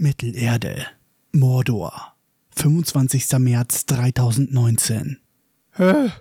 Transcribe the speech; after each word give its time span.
Mittelerde, 0.00 0.86
Mordor, 1.32 2.14
25. 2.54 3.36
März 3.40 3.84
3019. 3.86 5.18
Hä? 5.72 6.12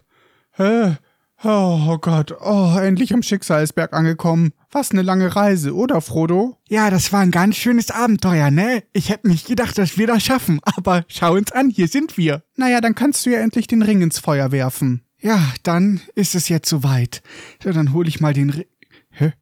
Hä? 0.53 0.97
Oh 1.43 1.99
Gott, 1.99 2.35
oh, 2.41 2.75
endlich 2.79 3.13
am 3.13 3.21
Schicksalsberg 3.21 3.93
angekommen. 3.93 4.51
Was 4.71 4.89
eine 4.89 5.03
lange 5.03 5.35
Reise, 5.35 5.75
oder 5.75 6.01
Frodo? 6.01 6.57
Ja, 6.67 6.89
das 6.89 7.13
war 7.13 7.19
ein 7.19 7.29
ganz 7.29 7.55
schönes 7.55 7.91
Abenteuer, 7.91 8.49
ne? 8.49 8.83
Ich 8.93 9.11
hätte 9.11 9.27
nicht 9.27 9.45
gedacht, 9.45 9.77
dass 9.77 9.99
wir 9.99 10.07
das 10.07 10.23
schaffen, 10.23 10.59
aber 10.63 11.05
schau 11.07 11.35
uns 11.35 11.51
an, 11.51 11.69
hier 11.69 11.87
sind 11.87 12.17
wir. 12.17 12.41
Naja, 12.55 12.81
dann 12.81 12.95
kannst 12.95 13.27
du 13.27 13.29
ja 13.29 13.41
endlich 13.41 13.67
den 13.67 13.83
Ring 13.83 14.01
ins 14.01 14.17
Feuer 14.17 14.51
werfen. 14.51 15.03
Ja, 15.19 15.53
dann 15.61 16.01
ist 16.15 16.33
es 16.33 16.49
jetzt 16.49 16.67
soweit. 16.67 17.21
So, 17.63 17.71
dann 17.71 17.93
hol 17.93 18.07
ich 18.07 18.21
mal 18.21 18.33
den 18.33 18.49
Ring. 18.49 18.65
Hä? 19.11 19.33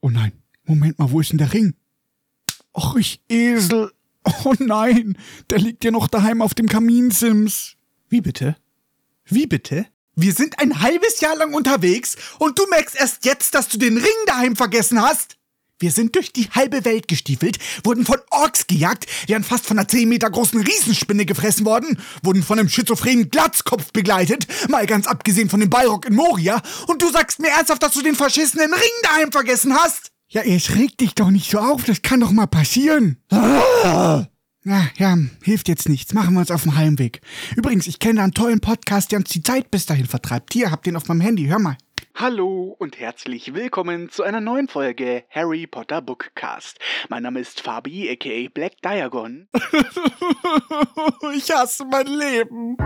Oh 0.00 0.10
nein, 0.10 0.32
Moment 0.64 0.98
mal, 0.98 1.12
wo 1.12 1.20
ist 1.20 1.30
denn 1.30 1.38
der 1.38 1.52
Ring? 1.52 1.74
Och, 2.72 2.96
ich 2.96 3.20
Esel. 3.28 3.92
Oh 4.44 4.54
nein, 4.58 5.16
der 5.48 5.58
liegt 5.58 5.82
ja 5.82 5.90
noch 5.90 6.08
daheim 6.08 6.42
auf 6.42 6.54
dem 6.54 6.68
Kaminsims. 6.68 7.76
Wie 8.08 8.20
bitte? 8.20 8.56
Wie 9.24 9.46
bitte? 9.46 9.86
Wir 10.14 10.34
sind 10.34 10.58
ein 10.58 10.82
halbes 10.82 11.20
Jahr 11.20 11.36
lang 11.36 11.54
unterwegs 11.54 12.16
und 12.38 12.58
du 12.58 12.66
merkst 12.68 12.96
erst 12.96 13.24
jetzt, 13.24 13.54
dass 13.54 13.68
du 13.68 13.78
den 13.78 13.96
Ring 13.96 14.26
daheim 14.26 14.56
vergessen 14.56 15.00
hast? 15.00 15.36
Wir 15.78 15.90
sind 15.90 16.14
durch 16.14 16.30
die 16.30 16.50
halbe 16.50 16.84
Welt 16.84 17.08
gestiefelt, 17.08 17.58
wurden 17.84 18.04
von 18.04 18.18
Orks 18.30 18.66
gejagt, 18.66 19.06
wären 19.28 19.42
fast 19.42 19.66
von 19.66 19.78
einer 19.78 19.88
10 19.88 20.10
Meter 20.10 20.28
großen 20.28 20.60
Riesenspinne 20.60 21.24
gefressen 21.24 21.64
worden, 21.64 21.98
wurden 22.22 22.42
von 22.42 22.58
einem 22.58 22.68
schizophrenen 22.68 23.30
Glatzkopf 23.30 23.90
begleitet, 23.90 24.46
mal 24.68 24.84
ganz 24.84 25.06
abgesehen 25.06 25.48
von 25.48 25.60
dem 25.60 25.70
Ballrock 25.70 26.04
in 26.04 26.14
Moria, 26.14 26.60
und 26.86 27.00
du 27.00 27.10
sagst 27.10 27.38
mir 27.38 27.48
ernsthaft, 27.48 27.82
dass 27.82 27.94
du 27.94 28.02
den 28.02 28.14
verschissenen 28.14 28.74
Ring 28.74 28.90
daheim 29.04 29.32
vergessen 29.32 29.74
hast? 29.74 30.09
Ja, 30.32 30.44
jetzt 30.44 30.76
reg 30.76 30.96
dich 30.96 31.16
doch 31.16 31.30
nicht 31.30 31.50
so 31.50 31.58
auf, 31.58 31.82
das 31.82 32.02
kann 32.02 32.20
doch 32.20 32.30
mal 32.30 32.46
passieren. 32.46 33.16
Ah. 33.32 34.26
Ja, 34.62 34.86
ja, 34.96 35.18
hilft 35.42 35.66
jetzt 35.66 35.88
nichts. 35.88 36.14
Machen 36.14 36.34
wir 36.34 36.40
uns 36.40 36.52
auf 36.52 36.62
den 36.62 36.76
Heimweg. 36.76 37.20
Übrigens, 37.56 37.88
ich 37.88 37.98
kenne 37.98 38.22
einen 38.22 38.32
tollen 38.32 38.60
Podcast, 38.60 39.10
der 39.10 39.18
uns 39.18 39.30
die 39.30 39.42
Zeit 39.42 39.72
bis 39.72 39.86
dahin 39.86 40.06
vertreibt. 40.06 40.52
Hier, 40.52 40.70
habt 40.70 40.86
den 40.86 40.94
auf 40.94 41.08
meinem 41.08 41.20
Handy. 41.20 41.46
Hör 41.46 41.58
mal. 41.58 41.76
Hallo 42.14 42.76
und 42.78 43.00
herzlich 43.00 43.54
willkommen 43.54 44.08
zu 44.08 44.22
einer 44.22 44.40
neuen 44.40 44.68
Folge 44.68 45.24
Harry 45.30 45.66
Potter 45.66 46.00
Bookcast. 46.00 46.78
Mein 47.08 47.24
Name 47.24 47.40
ist 47.40 47.60
Fabi, 47.60 48.08
aka 48.08 48.48
Black 48.54 48.80
Diagon. 48.82 49.48
ich 51.34 51.50
hasse 51.50 51.84
mein 51.86 52.06
Leben. 52.06 52.76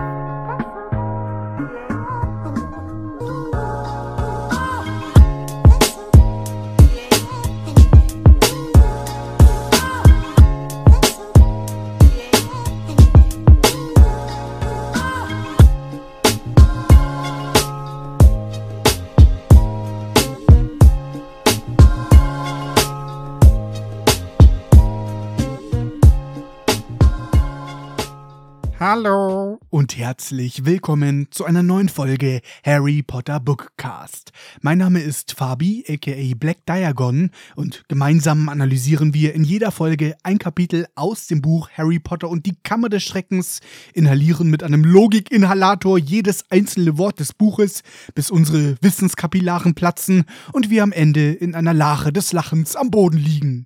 Hallo 28.87 29.57
und 29.71 29.97
herzlich 29.97 30.63
willkommen 30.63 31.25
zu 31.31 31.43
einer 31.43 31.63
neuen 31.63 31.89
Folge 31.89 32.41
Harry 32.63 33.01
Potter 33.01 33.39
Bookcast. 33.39 34.31
Mein 34.61 34.77
Name 34.77 34.99
ist 34.99 35.31
Fabi, 35.31 35.83
aka 35.89 36.35
Black 36.35 36.67
Diagon, 36.67 37.31
und 37.55 37.83
gemeinsam 37.87 38.47
analysieren 38.47 39.15
wir 39.15 39.33
in 39.33 39.43
jeder 39.43 39.71
Folge 39.71 40.15
ein 40.21 40.37
Kapitel 40.37 40.85
aus 40.93 41.25
dem 41.25 41.41
Buch 41.41 41.67
Harry 41.71 41.97
Potter 41.97 42.29
und 42.29 42.45
die 42.45 42.57
Kammer 42.61 42.89
des 42.89 43.01
Schreckens, 43.01 43.59
inhalieren 43.95 44.51
mit 44.51 44.61
einem 44.61 44.83
Logikinhalator 44.83 45.97
jedes 45.97 46.43
einzelne 46.51 46.99
Wort 46.99 47.19
des 47.19 47.33
Buches, 47.33 47.81
bis 48.13 48.29
unsere 48.29 48.75
Wissenskapillaren 48.81 49.73
platzen 49.73 50.25
und 50.53 50.69
wir 50.69 50.83
am 50.83 50.91
Ende 50.91 51.33
in 51.33 51.55
einer 51.55 51.73
Lache 51.73 52.13
des 52.13 52.33
Lachens 52.33 52.75
am 52.75 52.91
Boden 52.91 53.17
liegen. 53.17 53.65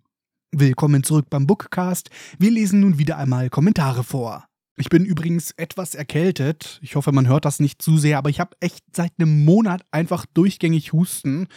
Willkommen 0.54 1.04
zurück 1.04 1.26
beim 1.30 1.46
Bookcast. 1.46 2.10
Wir 2.38 2.52
lesen 2.52 2.80
nun 2.80 3.00
wieder 3.00 3.18
einmal 3.18 3.50
Kommentare 3.50 4.06
vor. 4.06 4.49
Ich 4.80 4.88
bin 4.88 5.04
übrigens 5.04 5.52
etwas 5.58 5.94
erkältet. 5.94 6.80
Ich 6.82 6.96
hoffe, 6.96 7.12
man 7.12 7.28
hört 7.28 7.44
das 7.44 7.60
nicht 7.60 7.82
zu 7.82 7.98
sehr, 7.98 8.18
aber 8.18 8.30
ich 8.30 8.40
habe 8.40 8.56
echt 8.62 8.82
seit 8.96 9.12
einem 9.20 9.44
Monat 9.44 9.82
einfach 9.92 10.26
durchgängig 10.34 10.94
Husten. 10.94 11.48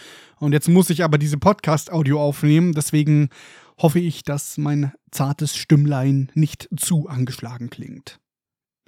Und 0.41 0.50
jetzt 0.50 0.69
muss 0.69 0.91
ich 0.91 1.05
aber 1.05 1.19
diese 1.19 1.38
Podcast-Audio 1.38 2.21
aufnehmen. 2.21 2.72
Deswegen 2.72 3.28
hoffe 3.78 4.00
ich, 4.00 4.25
dass 4.25 4.59
mein 4.59 4.93
zartes 5.12 5.55
Stimmlein 5.55 6.32
nicht 6.34 6.69
zu 6.77 7.06
angeschlagen 7.09 7.71
klingt. 7.71 8.19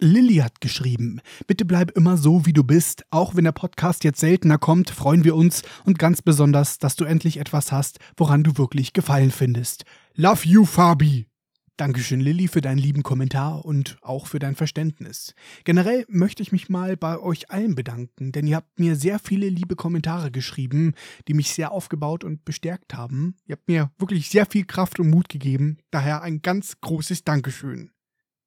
Lilly 0.01 0.39
hat 0.39 0.61
geschrieben, 0.61 1.21
bitte 1.47 1.65
bleib 1.65 1.93
immer 1.93 2.17
so, 2.17 2.45
wie 2.45 2.53
du 2.53 2.65
bist. 2.65 3.05
Auch 3.11 3.37
wenn 3.37 3.45
der 3.45 3.53
Podcast 3.53 4.03
jetzt 4.03 4.19
seltener 4.19 4.59
kommt, 4.59 4.91
freuen 4.91 5.23
wir 5.23 5.37
uns 5.37 5.63
und 5.85 6.01
ganz 6.01 6.23
besonders, 6.23 6.79
dass 6.79 6.97
du 6.97 7.05
endlich 7.05 7.37
etwas 7.37 7.71
hast, 7.71 8.01
woran 8.17 8.43
du 8.43 8.59
wirklich 8.59 8.95
Gefallen 8.95 9.31
findest. 9.31 9.85
Love 10.17 10.41
you, 10.45 10.65
Fabi! 10.65 11.29
Dankeschön, 11.77 12.21
Lilly, 12.21 12.47
für 12.47 12.61
deinen 12.61 12.79
lieben 12.79 13.03
Kommentar 13.03 13.65
und 13.65 13.99
auch 14.01 14.29
für 14.29 14.39
dein 14.39 14.55
Verständnis. 14.55 15.35
Generell 15.65 16.05
möchte 16.09 16.41
ich 16.41 16.53
mich 16.53 16.69
mal 16.69 16.97
bei 16.97 17.19
euch 17.19 17.51
allen 17.51 17.75
bedanken, 17.75 18.31
denn 18.31 18.47
ihr 18.47 18.55
habt 18.55 18.79
mir 18.79 18.95
sehr 18.95 19.19
viele 19.19 19.49
liebe 19.49 19.75
Kommentare 19.75 20.31
geschrieben, 20.31 20.95
die 21.27 21.35
mich 21.35 21.53
sehr 21.53 21.73
aufgebaut 21.73 22.23
und 22.23 22.45
bestärkt 22.45 22.95
haben. 22.95 23.35
Ihr 23.47 23.57
habt 23.57 23.67
mir 23.67 23.91
wirklich 23.99 24.31
sehr 24.31 24.47
viel 24.47 24.65
Kraft 24.67 25.01
und 25.01 25.11
Mut 25.11 25.29
gegeben, 25.29 25.79
daher 25.91 26.23
ein 26.23 26.43
ganz 26.43 26.81
großes 26.81 27.25
Dankeschön. 27.25 27.91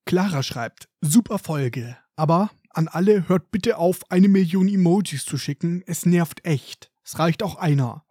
Clara 0.06 0.42
schreibt, 0.42 0.88
super 1.02 1.38
Folge, 1.38 1.98
aber 2.16 2.50
an 2.70 2.88
alle 2.88 3.28
hört 3.28 3.52
bitte 3.52 3.78
auf, 3.78 4.10
eine 4.10 4.30
Million 4.30 4.70
Emojis 4.70 5.26
zu 5.26 5.38
schicken, 5.38 5.84
es 5.86 6.06
nervt 6.06 6.46
echt. 6.46 6.94
Es 7.04 7.20
reicht 7.20 7.44
auch 7.44 7.56
einer. 7.56 8.06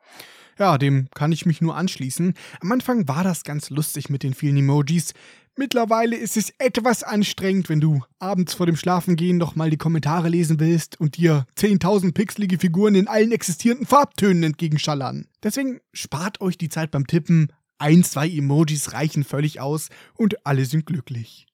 Ja, 0.59 0.79
dem 0.79 1.09
kann 1.15 1.33
ich 1.33 1.45
mich 1.45 1.61
nur 1.61 1.77
anschließen. 1.77 2.35
Am 2.61 2.73
Anfang 2.73 3.07
war 3.09 3.25
das 3.25 3.45
ganz 3.45 3.71
lustig 3.71 4.09
mit 4.09 4.23
den 4.23 4.35
vielen 4.35 4.57
Emojis. 4.57 5.13
Mittlerweile 5.59 6.17
ist 6.17 6.37
es 6.37 6.53
etwas 6.59 7.03
anstrengend, 7.03 7.71
wenn 7.71 7.81
du 7.81 8.03
abends 8.19 8.53
vor 8.53 8.67
dem 8.67 8.77
Schlafengehen 8.77 9.39
noch 9.39 9.57
mal 9.57 9.71
die 9.71 9.79
Kommentare 9.79 10.29
lesen 10.29 10.61
willst 10.61 11.01
und 11.01 11.17
dir 11.17 11.47
10.000 11.57 12.13
pixelige 12.13 12.59
Figuren 12.59 12.95
in 12.95 13.09
allen 13.09 13.33
existierenden 13.33 13.87
Farbtönen 13.87 14.43
entgegenschallern. 14.43 15.29
Deswegen 15.43 15.81
spart 15.95 16.43
euch 16.43 16.59
die 16.59 16.69
Zeit 16.69 16.91
beim 16.91 17.07
Tippen. 17.07 17.53
Ein, 17.79 18.05
zwei 18.05 18.29
Emojis 18.29 18.93
reichen 18.93 19.25
völlig 19.25 19.61
aus 19.61 19.89
und 20.15 20.47
alle 20.47 20.67
sind 20.67 20.85
glücklich. 20.85 21.47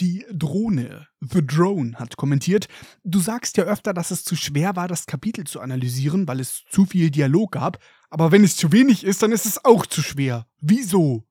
Die 0.00 0.26
Drohne, 0.30 1.08
The 1.20 1.46
Drone, 1.46 1.94
hat 1.98 2.18
kommentiert, 2.18 2.68
du 3.04 3.18
sagst 3.18 3.56
ja 3.56 3.64
öfter, 3.64 3.94
dass 3.94 4.10
es 4.10 4.24
zu 4.24 4.36
schwer 4.36 4.76
war, 4.76 4.88
das 4.88 5.06
Kapitel 5.06 5.44
zu 5.44 5.60
analysieren, 5.60 6.28
weil 6.28 6.40
es 6.40 6.64
zu 6.70 6.84
viel 6.84 7.10
Dialog 7.10 7.52
gab, 7.52 7.78
aber 8.10 8.32
wenn 8.32 8.44
es 8.44 8.56
zu 8.56 8.72
wenig 8.72 9.04
ist, 9.04 9.22
dann 9.22 9.32
ist 9.32 9.46
es 9.46 9.64
auch 9.64 9.86
zu 9.86 10.02
schwer. 10.02 10.46
Wieso? 10.60 11.24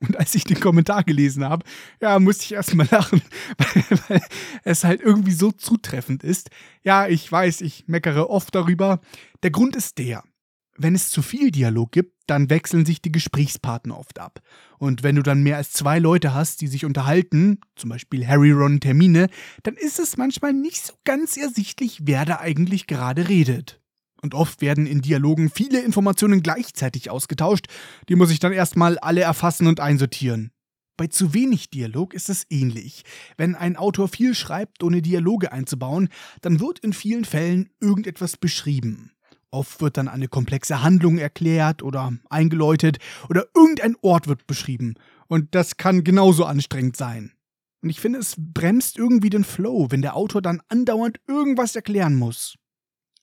Und 0.00 0.18
als 0.18 0.34
ich 0.34 0.44
den 0.44 0.60
Kommentar 0.60 1.04
gelesen 1.04 1.44
habe, 1.44 1.64
ja, 2.00 2.18
musste 2.18 2.44
ich 2.44 2.52
erstmal 2.52 2.88
lachen, 2.90 3.22
weil, 3.58 3.98
weil, 4.08 4.22
es 4.64 4.84
halt 4.84 5.00
irgendwie 5.00 5.32
so 5.32 5.50
zutreffend 5.50 6.22
ist. 6.22 6.50
Ja, 6.82 7.06
ich 7.06 7.30
weiß, 7.30 7.60
ich 7.62 7.84
meckere 7.86 8.28
oft 8.28 8.54
darüber. 8.54 9.00
Der 9.42 9.50
Grund 9.50 9.76
ist 9.76 9.98
der. 9.98 10.22
Wenn 10.76 10.94
es 10.94 11.10
zu 11.10 11.22
viel 11.22 11.52
Dialog 11.52 11.92
gibt, 11.92 12.14
dann 12.26 12.50
wechseln 12.50 12.84
sich 12.84 13.00
die 13.00 13.12
Gesprächspartner 13.12 13.96
oft 13.96 14.18
ab. 14.18 14.40
Und 14.78 15.02
wenn 15.02 15.14
du 15.14 15.22
dann 15.22 15.42
mehr 15.42 15.56
als 15.56 15.72
zwei 15.72 16.00
Leute 16.00 16.34
hast, 16.34 16.60
die 16.60 16.66
sich 16.66 16.84
unterhalten, 16.84 17.60
zum 17.76 17.90
Beispiel 17.90 18.26
Harry, 18.26 18.50
Ron, 18.50 18.80
Termine, 18.80 19.28
dann 19.62 19.76
ist 19.76 20.00
es 20.00 20.16
manchmal 20.16 20.52
nicht 20.52 20.84
so 20.84 20.94
ganz 21.04 21.36
ersichtlich, 21.36 22.00
wer 22.02 22.24
da 22.24 22.40
eigentlich 22.40 22.86
gerade 22.86 23.28
redet. 23.28 23.80
Und 24.24 24.34
oft 24.34 24.62
werden 24.62 24.86
in 24.86 25.02
Dialogen 25.02 25.50
viele 25.50 25.82
Informationen 25.82 26.42
gleichzeitig 26.42 27.10
ausgetauscht, 27.10 27.66
die 28.08 28.14
muss 28.14 28.30
ich 28.30 28.38
dann 28.38 28.54
erstmal 28.54 28.98
alle 28.98 29.20
erfassen 29.20 29.66
und 29.66 29.80
einsortieren. 29.80 30.50
Bei 30.96 31.08
zu 31.08 31.34
wenig 31.34 31.68
Dialog 31.68 32.14
ist 32.14 32.30
es 32.30 32.46
ähnlich. 32.48 33.02
Wenn 33.36 33.54
ein 33.54 33.76
Autor 33.76 34.08
viel 34.08 34.34
schreibt, 34.34 34.82
ohne 34.82 35.02
Dialoge 35.02 35.52
einzubauen, 35.52 36.08
dann 36.40 36.58
wird 36.58 36.78
in 36.78 36.94
vielen 36.94 37.26
Fällen 37.26 37.68
irgendetwas 37.80 38.38
beschrieben. 38.38 39.12
Oft 39.50 39.82
wird 39.82 39.98
dann 39.98 40.08
eine 40.08 40.28
komplexe 40.28 40.82
Handlung 40.82 41.18
erklärt 41.18 41.82
oder 41.82 42.14
eingeläutet 42.30 43.00
oder 43.28 43.44
irgendein 43.54 43.94
Ort 44.00 44.26
wird 44.26 44.46
beschrieben. 44.46 44.94
Und 45.26 45.54
das 45.54 45.76
kann 45.76 46.02
genauso 46.02 46.46
anstrengend 46.46 46.96
sein. 46.96 47.32
Und 47.82 47.90
ich 47.90 48.00
finde, 48.00 48.20
es 48.20 48.36
bremst 48.38 48.96
irgendwie 48.96 49.28
den 49.28 49.44
Flow, 49.44 49.88
wenn 49.90 50.00
der 50.00 50.16
Autor 50.16 50.40
dann 50.40 50.62
andauernd 50.70 51.20
irgendwas 51.28 51.76
erklären 51.76 52.14
muss. 52.14 52.56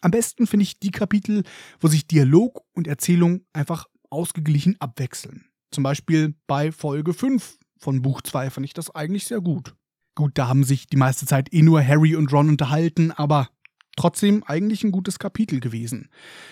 Am 0.02 0.12
besten 0.12 0.48
finde 0.48 0.64
ich 0.64 0.80
die 0.80 0.92
Kapitel, 0.92 1.44
wo 1.80 1.88
sich 1.88 2.08
Dialog 2.08 2.62
und 2.74 2.88
Erzählung 2.88 3.46
einfach 3.54 3.86
ausgeglichen 4.10 4.76
abwechseln. 4.80 5.46
Zum 5.72 5.84
Beispiel 5.84 6.36
bei 6.48 6.72
Folge 6.72 7.14
5 7.14 7.58
von 7.78 8.02
Buch 8.02 8.22
2 8.22 8.50
fand 8.50 8.66
ich 8.66 8.74
das 8.74 8.94
eigentlich 8.94 9.26
sehr 9.26 9.42
gut. 9.42 9.76
Gut, 10.16 10.32
da 10.38 10.48
haben 10.48 10.64
sich 10.64 10.88
die 10.88 10.98
meiste 10.98 11.26
Zeit 11.26 11.54
eh 11.54 11.62
nur 11.62 11.86
Harry 11.86 12.16
und 12.16 12.34
Ron 12.34 12.50
unterhalten, 12.50 13.12
aber 13.12 13.50
trotzdem 13.96 14.44
eigentlich 14.44 14.84
ein 14.84 14.92
gutes 14.92 15.20
Kapitel 15.20 15.60
gewesen. 15.60 16.10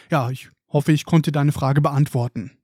Ja, 0.10 0.30
ich 0.30 0.50
hoffe, 0.70 0.92
ich 0.92 1.06
konnte 1.06 1.32
deine 1.32 1.52
Frage 1.52 1.82
beantworten. 1.82 2.59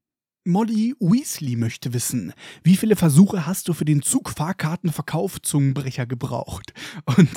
Molly 0.48 0.94
Weasley 1.00 1.56
möchte 1.56 1.92
wissen, 1.94 2.32
wie 2.64 2.76
viele 2.76 2.96
Versuche 2.96 3.48
hast 3.48 3.68
du 3.68 3.74
für 3.74 3.84
den 3.84 4.04
Zugfahrkartenverkauf 4.04 5.42
Zungenbrecher 5.42 6.06
gebraucht? 6.06 6.72
Und 7.18 7.30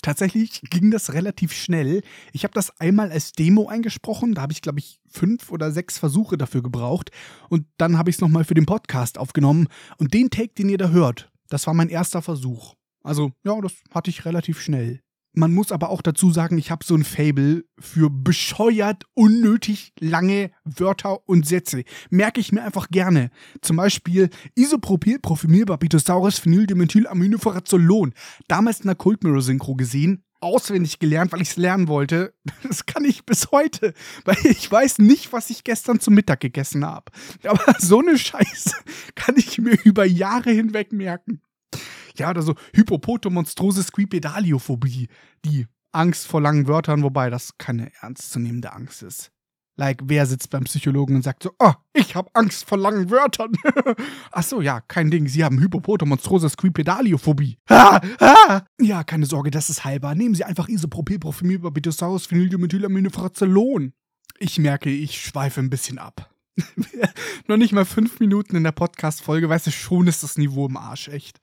tatsächlich 0.00 0.62
ging 0.70 0.90
das 0.90 1.12
relativ 1.12 1.52
schnell. 1.52 2.00
Ich 2.32 2.42
habe 2.42 2.54
das 2.54 2.80
einmal 2.80 3.12
als 3.12 3.32
Demo 3.32 3.68
eingesprochen, 3.68 4.34
da 4.34 4.40
habe 4.40 4.54
ich 4.54 4.62
glaube 4.62 4.78
ich 4.78 4.98
fünf 5.06 5.52
oder 5.52 5.72
sechs 5.72 5.98
Versuche 5.98 6.38
dafür 6.38 6.62
gebraucht 6.62 7.10
und 7.50 7.66
dann 7.76 7.98
habe 7.98 8.08
ich 8.08 8.16
es 8.16 8.22
nochmal 8.22 8.44
für 8.44 8.54
den 8.54 8.64
Podcast 8.64 9.18
aufgenommen 9.18 9.68
und 9.98 10.14
den 10.14 10.30
Take, 10.30 10.54
den 10.54 10.70
ihr 10.70 10.78
da 10.78 10.88
hört, 10.88 11.30
das 11.50 11.66
war 11.66 11.74
mein 11.74 11.90
erster 11.90 12.22
Versuch. 12.22 12.76
Also 13.02 13.32
ja, 13.44 13.60
das 13.60 13.74
hatte 13.90 14.08
ich 14.08 14.24
relativ 14.24 14.62
schnell. 14.62 15.00
Man 15.34 15.52
muss 15.52 15.72
aber 15.72 15.90
auch 15.90 16.00
dazu 16.00 16.30
sagen, 16.30 16.58
ich 16.58 16.70
habe 16.70 16.84
so 16.84 16.94
ein 16.94 17.02
Fable 17.02 17.64
für 17.78 18.08
bescheuert, 18.08 19.04
unnötig 19.14 19.92
lange 19.98 20.52
Wörter 20.64 21.28
und 21.28 21.44
Sätze. 21.46 21.82
Merke 22.08 22.40
ich 22.40 22.52
mir 22.52 22.62
einfach 22.62 22.88
gerne. 22.88 23.30
Zum 23.60 23.76
Beispiel 23.76 24.30
Isopropylprofilmilbarbitosaurus 24.54 26.38
Phenyldimethylaminoferazolon. 26.38 28.14
Damals 28.46 28.80
in 28.80 28.86
der 28.86 28.94
Cult 28.94 29.24
Mirror 29.24 29.42
Synchro 29.42 29.74
gesehen, 29.74 30.22
auswendig 30.44 30.98
gelernt, 30.98 31.32
weil 31.32 31.42
ich 31.42 31.50
es 31.50 31.56
lernen 31.56 31.88
wollte. 31.88 32.34
Das 32.62 32.86
kann 32.86 33.04
ich 33.04 33.24
bis 33.24 33.50
heute, 33.52 33.94
weil 34.24 34.36
ich 34.44 34.70
weiß 34.70 34.98
nicht, 34.98 35.32
was 35.32 35.50
ich 35.50 35.64
gestern 35.64 36.00
zum 36.00 36.14
Mittag 36.14 36.40
gegessen 36.40 36.84
habe. 36.84 37.12
Aber 37.44 37.74
so 37.78 38.00
eine 38.00 38.18
Scheiße 38.18 38.72
kann 39.14 39.36
ich 39.36 39.58
mir 39.58 39.76
über 39.84 40.04
Jahre 40.04 40.50
hinweg 40.50 40.92
merken. 40.92 41.40
Ja, 42.16 42.30
oder 42.30 42.42
so 42.42 42.54
Hypopotomonstrosis 42.74 43.88
Squipedaliophobie. 43.88 45.08
Die 45.44 45.66
Angst 45.92 46.26
vor 46.26 46.40
langen 46.40 46.66
Wörtern, 46.66 47.02
wobei 47.02 47.30
das 47.30 47.56
keine 47.58 47.92
ernstzunehmende 48.00 48.72
Angst 48.72 49.02
ist. 49.02 49.30
Like, 49.76 50.02
wer 50.04 50.24
sitzt 50.26 50.50
beim 50.50 50.64
Psychologen 50.64 51.16
und 51.16 51.22
sagt 51.22 51.42
so, 51.42 51.50
oh, 51.58 51.72
ich 51.94 52.14
habe 52.14 52.30
Angst 52.34 52.64
vor 52.68 52.78
langen 52.78 53.10
Wörtern. 53.10 53.52
Ach 54.30 54.42
so, 54.44 54.60
ja, 54.60 54.80
kein 54.80 55.10
Ding, 55.10 55.26
Sie 55.26 55.42
haben 55.42 55.58
Hypopotomonstrosis 55.60 56.52
Squipedaliophobie. 56.52 57.58
Ja, 58.80 59.02
keine 59.02 59.26
Sorge, 59.26 59.50
das 59.50 59.70
ist 59.70 59.84
heilbar. 59.84 60.14
Nehmen 60.14 60.34
Sie 60.34 60.44
einfach 60.44 60.68
Isopropylprofimibarbitosaurus 60.68 62.26
Phenyldimethylaminophracellon. 62.26 63.94
Ich 64.38 64.58
merke, 64.58 64.90
ich 64.90 65.20
schweife 65.20 65.60
ein 65.60 65.70
bisschen 65.70 65.98
ab. 65.98 66.30
Noch 67.48 67.56
nicht 67.56 67.72
mal 67.72 67.84
fünf 67.84 68.20
Minuten 68.20 68.56
in 68.56 68.64
der 68.64 68.72
Podcast-Folge, 68.72 69.48
weißt 69.48 69.68
du, 69.68 69.70
schon 69.72 70.06
ist 70.06 70.22
das 70.22 70.36
Niveau 70.36 70.66
im 70.66 70.76
Arsch, 70.76 71.08
echt. 71.08 71.40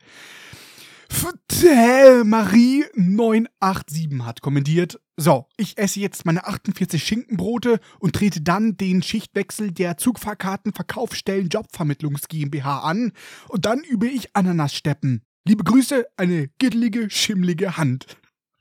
Marie 2.31 2.85
987 2.95 4.25
hat 4.25 4.41
kommentiert. 4.41 4.99
So, 5.17 5.45
ich 5.57 5.77
esse 5.77 5.99
jetzt 5.99 6.25
meine 6.25 6.45
48 6.45 7.03
Schinkenbrote 7.03 7.79
und 7.99 8.15
trete 8.15 8.41
dann 8.41 8.77
den 8.77 9.03
Schichtwechsel 9.03 9.71
der 9.71 9.97
Zugfahrkartenverkaufsstellen 9.97 11.49
Jobvermittlungs 11.49 12.27
GmbH 12.27 12.79
an 12.79 13.11
und 13.49 13.65
dann 13.65 13.83
übe 13.83 14.07
ich 14.07 14.35
Ananassteppen. 14.35 15.21
Liebe 15.45 15.63
Grüße, 15.63 16.07
eine 16.17 16.47
gittelige, 16.57 17.09
schimmlige 17.09 17.77
Hand. 17.77 18.17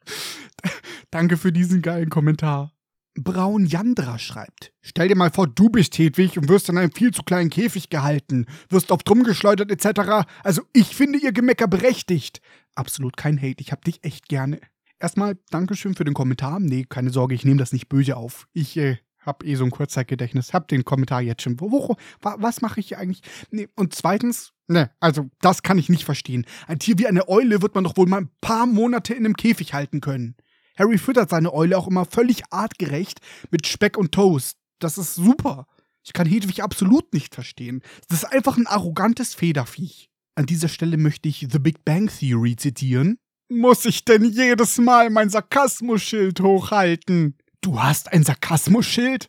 Danke 1.10 1.36
für 1.36 1.52
diesen 1.52 1.82
geilen 1.82 2.10
Kommentar. 2.10 2.72
Braun 3.14 3.66
Jandra 3.66 4.18
schreibt. 4.18 4.72
Stell 4.82 5.08
dir 5.08 5.16
mal 5.16 5.30
vor, 5.30 5.46
du 5.46 5.68
bist 5.68 5.98
Hedwig 5.98 6.38
und 6.38 6.48
wirst 6.48 6.68
in 6.68 6.78
einem 6.78 6.92
viel 6.92 7.12
zu 7.12 7.22
kleinen 7.22 7.50
Käfig 7.50 7.90
gehalten, 7.90 8.46
wirst 8.68 8.92
oft 8.92 9.08
rumgeschleudert 9.10 9.70
etc. 9.70 10.26
Also 10.42 10.62
ich 10.72 10.94
finde 10.94 11.18
ihr 11.18 11.32
Gemecker 11.32 11.66
berechtigt. 11.66 12.40
Absolut 12.74 13.16
kein 13.16 13.40
Hate, 13.40 13.60
ich 13.60 13.72
hab 13.72 13.84
dich 13.84 14.04
echt 14.04 14.28
gerne. 14.28 14.60
Erstmal 15.00 15.38
Dankeschön 15.50 15.94
für 15.94 16.04
den 16.04 16.14
Kommentar. 16.14 16.60
Nee, 16.60 16.86
keine 16.88 17.10
Sorge, 17.10 17.34
ich 17.34 17.44
nehme 17.44 17.58
das 17.58 17.72
nicht 17.72 17.88
böse 17.88 18.16
auf. 18.16 18.46
Ich 18.52 18.76
äh, 18.76 18.98
hab 19.20 19.44
eh 19.44 19.54
so 19.54 19.64
ein 19.64 19.70
Kurzzeitgedächtnis, 19.70 20.52
hab 20.52 20.68
den 20.68 20.84
Kommentar 20.84 21.20
jetzt 21.20 21.42
schon. 21.42 21.60
Wo, 21.60 21.70
wo, 21.70 21.96
was 22.20 22.60
mache 22.60 22.80
ich 22.80 22.88
hier 22.88 22.98
eigentlich? 22.98 23.22
Nee, 23.50 23.68
und 23.76 23.94
zweitens, 23.94 24.52
ne, 24.68 24.90
also 25.00 25.30
das 25.40 25.62
kann 25.62 25.78
ich 25.78 25.88
nicht 25.88 26.04
verstehen. 26.04 26.46
Ein 26.66 26.78
Tier 26.78 26.98
wie 26.98 27.06
eine 27.06 27.28
Eule 27.28 27.62
wird 27.62 27.74
man 27.74 27.84
doch 27.84 27.96
wohl 27.96 28.06
mal 28.06 28.22
ein 28.22 28.30
paar 28.40 28.66
Monate 28.66 29.14
in 29.14 29.24
einem 29.24 29.36
Käfig 29.36 29.74
halten 29.74 30.00
können. 30.00 30.36
Harry 30.78 30.98
füttert 30.98 31.30
seine 31.30 31.52
Eule 31.52 31.76
auch 31.76 31.88
immer 31.88 32.04
völlig 32.04 32.42
artgerecht 32.50 33.20
mit 33.50 33.66
Speck 33.66 33.96
und 33.98 34.12
Toast. 34.12 34.56
Das 34.78 34.98
ist 34.98 35.14
super. 35.14 35.66
Ich 36.02 36.12
kann 36.12 36.26
Hedwig 36.26 36.62
absolut 36.62 37.12
nicht 37.12 37.34
verstehen. 37.34 37.82
Das 38.08 38.22
ist 38.22 38.32
einfach 38.32 38.56
ein 38.56 38.66
arrogantes 38.66 39.34
Federviech. 39.34 40.10
An 40.34 40.46
dieser 40.46 40.68
Stelle 40.68 40.96
möchte 40.96 41.28
ich 41.28 41.46
The 41.50 41.58
Big 41.58 41.84
Bang 41.84 42.08
Theory 42.08 42.56
zitieren. 42.56 43.18
Muss 43.50 43.84
ich 43.84 44.04
denn 44.04 44.24
jedes 44.24 44.78
Mal 44.78 45.10
mein 45.10 45.28
Sarkasmusschild 45.28 46.40
hochhalten? 46.40 47.36
Du 47.60 47.82
hast 47.82 48.12
ein 48.12 48.24
Sarkasmusschild? 48.24 49.28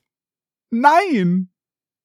Nein! 0.69 1.49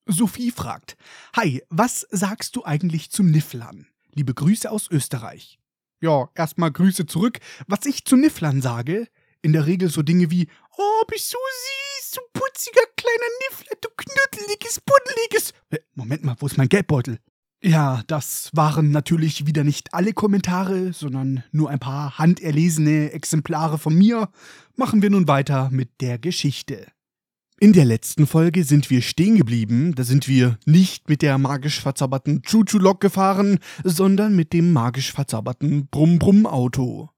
Sophie 0.09 0.51
fragt: 0.51 0.97
Hi, 1.35 1.63
was 1.69 2.07
sagst 2.11 2.57
du 2.57 2.65
eigentlich 2.65 3.11
zum 3.11 3.31
Nifflern? 3.31 3.87
Liebe 4.13 4.35
Grüße 4.35 4.71
aus 4.71 4.91
Österreich. 4.91 5.59
Ja, 6.01 6.29
erstmal 6.35 6.73
Grüße 6.73 7.07
zurück. 7.07 7.39
Was 7.67 7.87
ich 7.87 8.05
zu 8.05 8.17
Nifflern 8.17 8.63
sage, 8.63 9.09
in 9.47 9.53
der 9.53 9.67
Regel 9.67 9.89
so 9.89 10.03
Dinge 10.03 10.29
wie, 10.33 10.49
oh, 10.77 11.05
bist 11.07 11.33
du 11.33 11.39
süß, 11.39 12.11
du 12.11 12.21
putziger 12.33 12.83
kleiner 12.97 13.31
Niffler, 13.49 13.77
du 13.81 13.89
knuddeliges, 13.97 14.81
buddeliges. 14.81 15.53
Äh, 15.71 15.79
Moment 15.95 16.25
mal, 16.25 16.35
wo 16.41 16.47
ist 16.47 16.59
mein 16.59 16.69
Geldbeutel? 16.69 17.21
Ja, 17.63 18.03
das 18.09 18.51
waren 18.55 18.91
natürlich 18.91 19.47
wieder 19.47 19.63
nicht 19.63 19.95
alle 19.95 20.13
Kommentare, 20.15 20.93
sondern 20.93 21.45
nur 21.53 21.71
ein 21.71 21.79
paar 21.79 22.19
handerlesene 22.19 23.13
Exemplare 23.13 23.79
von 23.79 23.95
mir. 23.95 24.31
Machen 24.75 25.01
wir 25.01 25.11
nun 25.11 25.29
weiter 25.29 25.71
mit 25.71 26.01
der 26.01 26.19
Geschichte. 26.19 26.89
In 27.61 27.73
der 27.73 27.85
letzten 27.85 28.27
Folge 28.27 28.65
sind 28.65 28.91
wir 28.91 29.01
stehen 29.01 29.37
geblieben, 29.37 29.95
da 29.95 30.03
sind 30.03 30.27
wir 30.27 30.59
nicht 30.67 31.09
mit 31.09 31.23
der 31.23 31.39
magisch 31.39 31.81
verzauberten 31.81 32.43
Chuchu-Lok 32.43 33.01
gefahren, 33.01 33.61
sondern 33.85 34.35
mit 34.35 34.53
dem 34.53 34.73
magisch 34.73 35.13
verzauberten 35.13 35.87
Brumm-Brumm-Auto. 35.87 37.11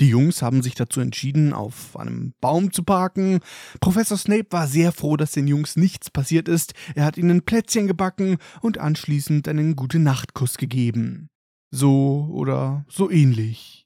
Die 0.00 0.08
Jungs 0.08 0.42
haben 0.42 0.62
sich 0.62 0.74
dazu 0.74 1.00
entschieden, 1.00 1.52
auf 1.52 1.96
einem 1.96 2.34
Baum 2.40 2.72
zu 2.72 2.82
parken. 2.82 3.40
Professor 3.80 4.16
Snape 4.16 4.46
war 4.50 4.66
sehr 4.66 4.92
froh, 4.92 5.16
dass 5.16 5.32
den 5.32 5.46
Jungs 5.46 5.76
nichts 5.76 6.10
passiert 6.10 6.48
ist. 6.48 6.74
Er 6.94 7.04
hat 7.04 7.16
ihnen 7.16 7.42
Plätzchen 7.42 7.86
gebacken 7.86 8.38
und 8.60 8.78
anschließend 8.78 9.48
einen 9.48 9.76
gute 9.76 9.98
Nachtkuss 9.98 10.56
gegeben. 10.56 11.28
So 11.70 12.28
oder 12.32 12.84
so 12.88 13.10
ähnlich. 13.10 13.84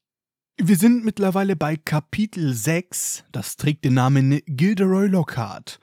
Wir 0.60 0.76
sind 0.76 1.04
mittlerweile 1.04 1.54
bei 1.54 1.76
Kapitel 1.76 2.52
6, 2.52 3.24
das 3.30 3.56
trägt 3.56 3.84
den 3.84 3.94
Namen 3.94 4.40
Gilderoy 4.44 5.06
Lockhart. 5.06 5.78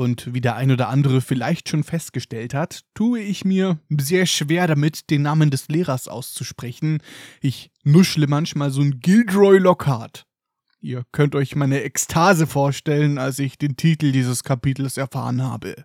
Und 0.00 0.32
wie 0.32 0.40
der 0.40 0.56
ein 0.56 0.70
oder 0.70 0.88
andere 0.88 1.20
vielleicht 1.20 1.68
schon 1.68 1.84
festgestellt 1.84 2.54
hat, 2.54 2.84
tue 2.94 3.20
ich 3.20 3.44
mir 3.44 3.78
sehr 3.90 4.24
schwer 4.24 4.66
damit, 4.66 5.10
den 5.10 5.20
Namen 5.20 5.50
des 5.50 5.68
Lehrers 5.68 6.08
auszusprechen. 6.08 7.02
Ich 7.42 7.70
nuschle 7.84 8.26
manchmal 8.26 8.70
so 8.70 8.80
ein 8.80 9.00
Gilderoy 9.00 9.58
Lockhart. 9.58 10.24
Ihr 10.80 11.04
könnt 11.12 11.34
euch 11.34 11.54
meine 11.54 11.82
Ekstase 11.82 12.46
vorstellen, 12.46 13.18
als 13.18 13.38
ich 13.40 13.58
den 13.58 13.76
Titel 13.76 14.10
dieses 14.10 14.42
Kapitels 14.42 14.96
erfahren 14.96 15.42
habe. 15.42 15.84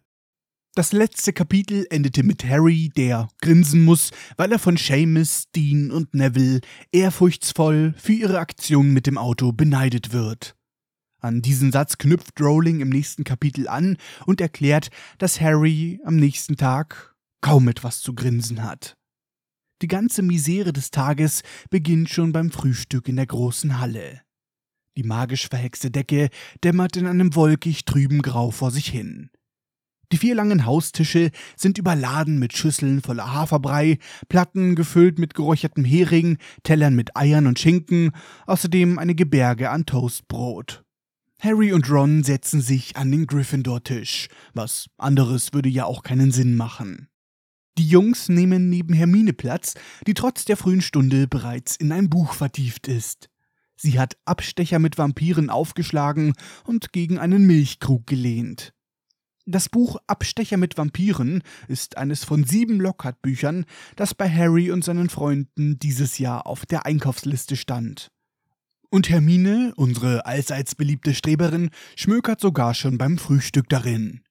Das 0.76 0.94
letzte 0.94 1.34
Kapitel 1.34 1.86
endete 1.90 2.24
mit 2.24 2.46
Harry, 2.46 2.94
der 2.96 3.28
grinsen 3.42 3.84
muss, 3.84 4.12
weil 4.38 4.50
er 4.50 4.60
von 4.60 4.78
Seamus, 4.78 5.52
Dean 5.54 5.92
und 5.92 6.14
Neville 6.14 6.62
ehrfurchtsvoll 6.94 7.94
für 7.98 8.14
ihre 8.14 8.40
Aktion 8.40 8.92
mit 8.92 9.08
dem 9.08 9.18
Auto 9.18 9.52
beneidet 9.52 10.14
wird. 10.14 10.55
An 11.26 11.42
diesen 11.42 11.72
Satz 11.72 11.98
knüpft 11.98 12.40
Rowling 12.40 12.82
im 12.82 12.90
nächsten 12.90 13.24
Kapitel 13.24 13.68
an 13.68 13.98
und 14.28 14.42
erklärt, 14.42 14.90
dass 15.18 15.42
Harry 15.42 16.00
am 16.06 16.18
nächsten 16.18 16.56
Tag 16.56 17.16
kaum 17.42 17.68
etwas 17.68 18.02
zu 18.02 18.14
grinsen 18.14 18.64
hat. 18.64 18.96
Die 19.82 19.88
ganze 19.88 20.22
Misere 20.22 20.72
des 20.72 20.92
Tages 20.92 21.42
beginnt 21.72 22.12
schon 22.12 22.32
beim 22.32 22.52
Frühstück 22.52 23.08
in 23.08 23.16
der 23.16 23.26
großen 23.26 23.80
Halle. 23.80 24.22
Die 24.98 25.04
magisch 25.04 25.50
verhexte 25.50 25.90
Decke 25.90 26.30
dämmert 26.64 26.96
in 26.96 27.08
einem 27.08 27.34
wolkig 27.34 27.86
trüben 27.86 28.22
Grau 28.22 28.52
vor 28.52 28.70
sich 28.70 28.88
hin. 28.88 29.32
Die 30.12 30.18
vier 30.18 30.36
langen 30.36 30.68
Haustische 30.68 31.32
sind 31.56 31.80
überladen 31.80 32.38
mit 32.38 32.56
Schüsseln 32.56 33.02
voller 33.02 33.34
Haferbrei, 33.34 33.98
Platten 34.30 34.76
gefüllt 34.76 35.18
mit 35.18 35.34
geräuchertem 35.34 35.86
Hering, 35.86 36.38
Tellern 36.62 36.96
mit 36.96 37.18
Eiern 37.18 37.48
und 37.48 37.58
Schinken, 37.58 38.12
außerdem 38.46 39.00
eine 39.00 39.16
Gebärge 39.16 39.72
an 39.72 39.88
Toastbrot. 39.88 40.85
Harry 41.40 41.74
und 41.74 41.90
Ron 41.90 42.24
setzen 42.24 42.62
sich 42.62 42.96
an 42.96 43.12
den 43.12 43.28
Gryffindor-Tisch. 43.28 44.30
Was 44.54 44.88
anderes 44.98 45.54
würde 45.54 45.70
ja 45.70 45.86
auch 45.86 46.04
keinen 46.04 46.32
Sinn 46.32 46.56
machen. 46.56 47.10
Die 47.78 47.88
Jungs 47.88 48.30
nehmen 48.30 48.70
neben 48.70 48.94
Hermine 48.94 49.34
Platz, 49.34 49.74
die 50.08 50.14
trotz 50.14 50.46
der 50.46 50.56
frühen 50.56 50.82
Stunde 50.82 51.28
bereits 51.28 51.76
in 51.76 51.92
ein 51.92 52.10
Buch 52.10 52.34
vertieft 52.34 52.88
ist. 52.88 53.30
Sie 53.76 54.00
hat 54.00 54.16
Abstecher 54.24 54.80
mit 54.80 54.98
Vampiren 54.98 55.50
aufgeschlagen 55.50 56.34
und 56.64 56.94
gegen 56.94 57.20
einen 57.20 57.46
Milchkrug 57.46 58.08
gelehnt. 58.08 58.74
Das 59.46 59.70
Buch 59.70 59.98
Abstecher 60.08 60.58
mit 60.58 60.78
Vampiren 60.78 61.44
ist 61.68 61.98
eines 61.98 62.24
von 62.24 62.46
sieben 62.46 62.80
Lockhart-Büchern, 62.80 63.66
das 63.96 64.16
bei 64.16 64.30
Harry 64.30 64.72
und 64.72 64.84
seinen 64.84 65.10
Freunden 65.10 65.78
dieses 65.78 66.18
Jahr 66.18 66.48
auf 66.48 66.66
der 66.66 66.86
Einkaufsliste 66.86 67.56
stand. 67.56 68.10
Und 68.96 69.10
Hermine, 69.10 69.74
unsere 69.76 70.26
allseits 70.26 70.74
beliebte 70.74 71.14
Streberin, 71.14 71.70
schmökert 71.98 72.40
sogar 72.40 72.74
schon 72.74 72.98
beim 72.98 73.18
Frühstück 73.18 73.68
darin. 73.68 74.22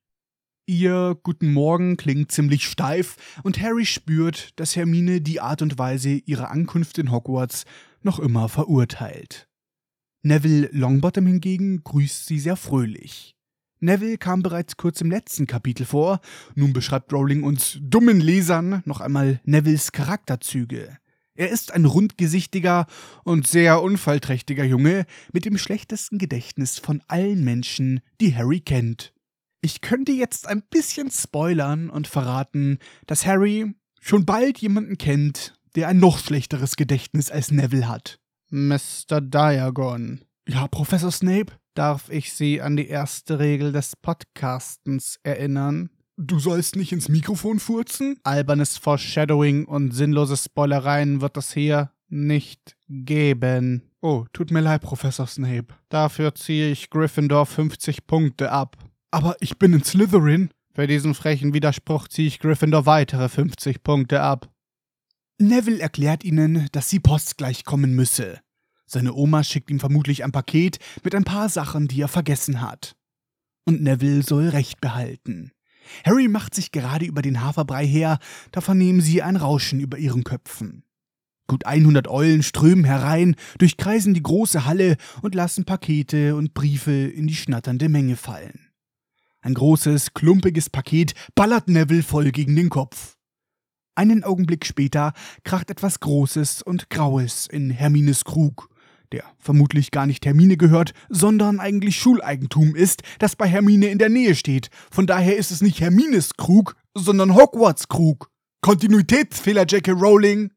Ihr 0.65 1.19
Guten 1.23 1.53
Morgen 1.53 1.99
klingt 1.99 2.33
ziemlich 2.33 2.65
steif 2.65 3.17
und 3.43 3.61
Harry 3.61 3.85
spürt, 3.85 4.59
dass 4.59 4.75
Hermine 4.75 5.21
die 5.21 5.43
Art 5.43 5.61
und 5.61 5.77
Weise 5.79 6.13
ihrer 6.13 6.51
Ankunft 6.51 6.97
in 6.97 7.11
Hogwarts 7.11 7.67
noch 8.01 8.19
immer 8.19 8.49
verurteilt. 8.49 9.51
Neville 10.23 10.71
Longbottom 10.73 11.27
hingegen 11.27 11.85
grüßt 11.85 12.25
sie 12.25 12.39
sehr 12.39 12.57
fröhlich. 12.57 13.37
Neville 13.81 14.17
kam 14.17 14.43
bereits 14.43 14.79
kurz 14.79 15.03
im 15.03 15.11
letzten 15.11 15.47
Kapitel 15.47 15.85
vor, 15.85 16.23
nun 16.55 16.73
beschreibt 16.73 17.13
Rowling 17.13 17.43
uns 17.43 17.77
dummen 17.83 18.19
Lesern 18.19 18.81
noch 18.87 19.03
einmal 19.03 19.43
Nevilles 19.45 19.93
Charakterzüge. 19.93 20.97
Er 21.37 21.49
ist 21.49 21.73
ein 21.73 21.85
rundgesichtiger 21.85 22.87
und 23.25 23.47
sehr 23.49 23.83
unfallträchtiger 23.83 24.65
Junge 24.65 25.05
mit 25.33 25.45
dem 25.45 25.59
schlechtesten 25.59 26.19
Gedächtnis 26.19 26.79
von 26.79 27.03
allen 27.09 27.43
Menschen, 27.43 28.01
die 28.21 28.37
Harry 28.37 28.61
kennt. 28.61 29.13
Ich 29.61 29.81
könnte 29.81 30.13
jetzt 30.13 30.47
ein 30.47 30.63
bisschen 30.71 31.11
spoilern 31.11 31.91
und 31.91 32.07
verraten, 32.07 32.79
dass 33.07 33.27
Harry 33.27 33.75
schon 34.01 34.25
bald 34.25 34.59
jemanden 34.59 34.97
kennt, 34.97 35.59
der 35.75 35.89
ein 35.89 35.99
noch 35.99 36.19
schlechteres 36.19 36.77
Gedächtnis 36.77 37.33
als 37.33 37.51
Neville 37.51 37.89
hat. 37.89 38.21
Mr. 38.51 39.21
Diagon. 39.21 40.21
Ja, 40.47 40.69
Professor 40.69 41.11
Snape? 41.11 41.53
Darf 41.75 42.11
ich 42.11 42.33
Sie 42.33 42.61
an 42.61 42.77
die 42.77 42.87
erste 42.87 43.41
Regel 43.41 43.73
des 43.73 43.97
Podcastens 43.97 45.19
erinnern? 45.25 45.91
Du 46.17 46.39
sollst 46.39 46.77
nicht 46.77 46.93
ins 46.93 47.09
Mikrofon 47.09 47.59
furzen? 47.59 48.21
Albernes 48.23 48.79
Foreshadowing 48.79 49.65
und 49.65 49.91
sinnlose 49.91 50.37
Spoilereien 50.37 51.21
wird 51.21 51.37
es 51.37 51.53
hier 51.53 51.91
nicht 52.09 52.77
geben. 52.89 53.91
Oh, 54.01 54.25
tut 54.33 54.53
mir 54.53 54.61
leid, 54.61 54.83
Professor 54.83 55.27
Snape. 55.27 55.75
Dafür 55.89 56.35
ziehe 56.35 56.71
ich 56.71 56.91
Gryffindor 56.91 57.47
50 57.47 58.07
Punkte 58.07 58.53
ab. 58.53 58.77
Aber 59.11 59.37
ich 59.41 59.59
bin 59.59 59.73
in 59.73 59.83
Slytherin. 59.83 60.51
Für 60.73 60.87
diesen 60.87 61.15
frechen 61.15 61.53
Widerspruch 61.53 62.07
ziehe 62.07 62.29
ich 62.29 62.39
Gryffindor 62.39 62.87
weitere 62.87 63.29
50 63.29 63.83
Punkte 63.83 64.21
ab. 64.21 64.49
Neville 65.39 65.81
erklärt 65.81 66.23
ihnen, 66.23 66.69
dass 66.71 66.91
sie 66.91 67.01
Post 67.01 67.39
gleich 67.39 67.65
kommen 67.65 67.95
müsse. 67.95 68.41
Seine 68.87 69.15
Oma 69.15 69.43
schickt 69.43 69.71
ihm 69.71 69.81
vermutlich 69.81 70.23
ein 70.23 70.33
Paket 70.33 70.79
mit 71.03 71.15
ein 71.15 71.25
paar 71.25 71.49
Sachen, 71.49 71.89
die 71.89 72.01
er 72.01 72.09
vergessen 72.09 72.61
hat. 72.61 72.95
Und 73.65 73.83
Neville 73.83 74.23
soll 74.23 74.49
Recht 74.49 74.81
behalten. 74.81 75.51
Harry 76.05 76.29
macht 76.29 76.55
sich 76.55 76.73
gerade 76.73 77.05
über 77.05 77.23
den 77.23 77.43
Haferbrei 77.43 77.87
her, 77.87 78.19
da 78.53 78.61
vernehmen 78.61 79.01
sie 79.01 79.23
ein 79.23 79.37
Rauschen 79.37 79.81
über 79.81 79.99
ihren 79.99 80.25
Köpfen. 80.25 80.85
Gut 81.47 81.67
100 81.67 82.09
Eulen 82.09 82.43
strömen 82.43 82.85
herein, 82.85 83.37
durchkreisen 83.59 84.15
die 84.15 84.23
große 84.23 84.65
Halle 84.65 84.97
und 85.21 85.35
lassen 85.35 85.65
Pakete 85.65 86.37
und 86.37 86.55
Briefe 86.55 86.93
in 86.93 87.27
die 87.27 87.37
schnatternde 87.37 87.89
Menge 87.89 88.17
fallen. 88.17 88.71
Ein 89.43 89.53
großes, 89.53 90.15
klumpiges 90.15 90.71
Paket 90.71 91.13
ballert 91.35 91.69
Neville 91.69 92.03
voll 92.03 92.31
gegen 92.33 92.57
den 92.57 92.71
Kopf. 92.71 93.19
Einen 93.95 94.25
Augenblick 94.25 94.65
später 94.65 95.13
kracht 95.45 95.71
etwas 95.71 96.01
Großes 96.01 96.63
und 96.63 96.89
Graues 96.89 97.47
in 97.47 97.71
Hermines 97.71 98.25
Krug 98.25 98.71
der 99.15 99.25
vermutlich 99.39 99.93
gar 99.93 100.07
nicht 100.07 100.27
Hermine 100.27 100.57
gehört, 100.57 100.93
sondern 101.09 101.61
eigentlich 101.61 101.97
Schuleigentum 101.97 102.75
ist, 102.75 103.03
das 103.21 103.37
bei 103.37 103.47
Hermine 103.47 103.87
in 103.87 103.99
der 103.99 104.09
Nähe 104.09 104.35
steht. 104.35 104.71
Von 104.91 105.07
daher 105.07 105.37
ist 105.37 105.53
es 105.53 105.63
nicht 105.63 105.81
Hermines 105.81 106.37
Krug, 106.37 106.75
sondern 106.95 107.37
Hogwarts 107.37 107.87
Krug. 107.87 108.29
Kontinuitätsfehler, 108.61 109.67
J.K. 109.67 109.93
Rowling. 109.93 110.51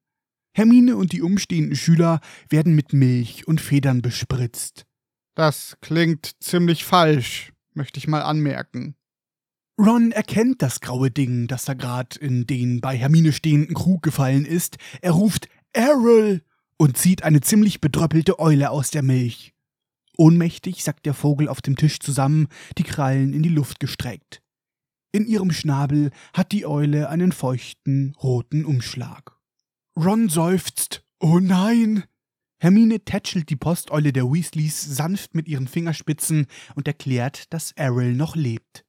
Hermine 0.55 0.97
und 0.97 1.11
die 1.11 1.21
umstehenden 1.21 1.75
Schüler 1.75 2.19
werden 2.49 2.73
mit 2.73 2.93
Milch 2.93 3.47
und 3.47 3.61
Federn 3.61 4.01
bespritzt. 4.01 4.87
Das 5.35 5.77
klingt 5.81 6.31
ziemlich 6.39 6.83
falsch, 6.83 7.53
möchte 7.75 7.99
ich 7.99 8.07
mal 8.07 8.23
anmerken. 8.23 8.95
Ron 9.79 10.11
erkennt 10.11 10.63
das 10.63 10.79
graue 10.79 11.11
Ding, 11.11 11.45
das 11.45 11.65
da 11.65 11.75
gerade 11.75 12.17
in 12.19 12.47
den 12.47 12.81
bei 12.81 12.97
Hermine 12.97 13.33
stehenden 13.33 13.75
Krug 13.75 14.01
gefallen 14.01 14.45
ist. 14.45 14.77
Er 15.01 15.11
ruft 15.11 15.47
Errol 15.73 16.41
und 16.77 16.98
zieht 16.98 17.24
eine 17.24 17.41
ziemlich 17.41 17.81
bedröppelte 17.81 18.39
Eule 18.39 18.69
aus 18.69 18.91
der 18.91 19.03
Milch. 19.03 19.53
Ohnmächtig 20.17 20.84
sackt 20.84 21.05
der 21.05 21.13
Vogel 21.13 21.48
auf 21.48 21.62
dem 21.62 21.75
Tisch 21.75 22.00
zusammen, 22.00 22.48
die 22.77 22.84
Krallen 22.84 23.34
in 23.34 23.43
die 23.43 23.50
Luft 23.50 23.79
gestreckt. 23.79 24.41
In 25.12 25.25
ihrem 25.25 25.51
Schnabel 25.51 26.12
hat 26.34 26.51
die 26.51 26.65
Eule 26.65 27.10
einen 27.10 27.31
feuchten, 27.31 28.15
roten 28.22 28.65
Umschlag. 28.65 29.38
Ron 29.96 30.29
seufzt. 30.29 31.03
Oh 31.19 31.39
nein! 31.39 32.03
Hermine 32.60 33.00
tätschelt 33.00 33.50
die 33.50 33.55
Posteule 33.55 34.12
der 34.12 34.31
Weasleys 34.31 34.81
sanft 34.81 35.36
mit 35.36 35.48
ihren 35.48 35.67
Fingerspitzen 35.67 36.48
und 36.75 36.88
erklärt, 36.88 37.53
dass 37.53 37.72
Errol 37.74 38.13
noch 38.13 38.36
lebt. 38.36 38.84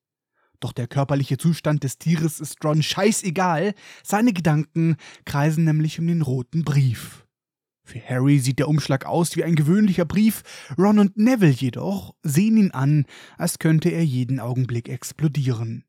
Doch 0.61 0.73
der 0.73 0.88
körperliche 0.88 1.37
Zustand 1.37 1.85
des 1.85 1.99
Tieres 1.99 2.40
ist 2.40 2.64
Ron 2.64 2.83
scheißegal, 2.83 3.75
seine 4.02 4.33
Gedanken 4.33 4.97
kreisen 5.25 5.64
nämlich 5.64 5.99
um 6.00 6.07
den 6.07 6.23
roten 6.23 6.64
Brief. 6.64 7.27
Für 7.88 8.07
Harry 8.07 8.38
sieht 8.38 8.59
der 8.59 8.68
Umschlag 8.68 9.07
aus 9.07 9.35
wie 9.35 9.45
ein 9.45 9.54
gewöhnlicher 9.54 10.04
Brief, 10.04 10.42
Ron 10.76 10.99
und 10.99 11.16
Neville 11.16 11.52
jedoch 11.52 12.14
sehen 12.23 12.59
ihn 12.59 12.71
an, 12.71 13.07
als 13.38 13.59
könnte 13.59 13.88
er 13.88 14.04
jeden 14.04 14.40
Augenblick 14.40 14.90
explodieren. 14.90 15.87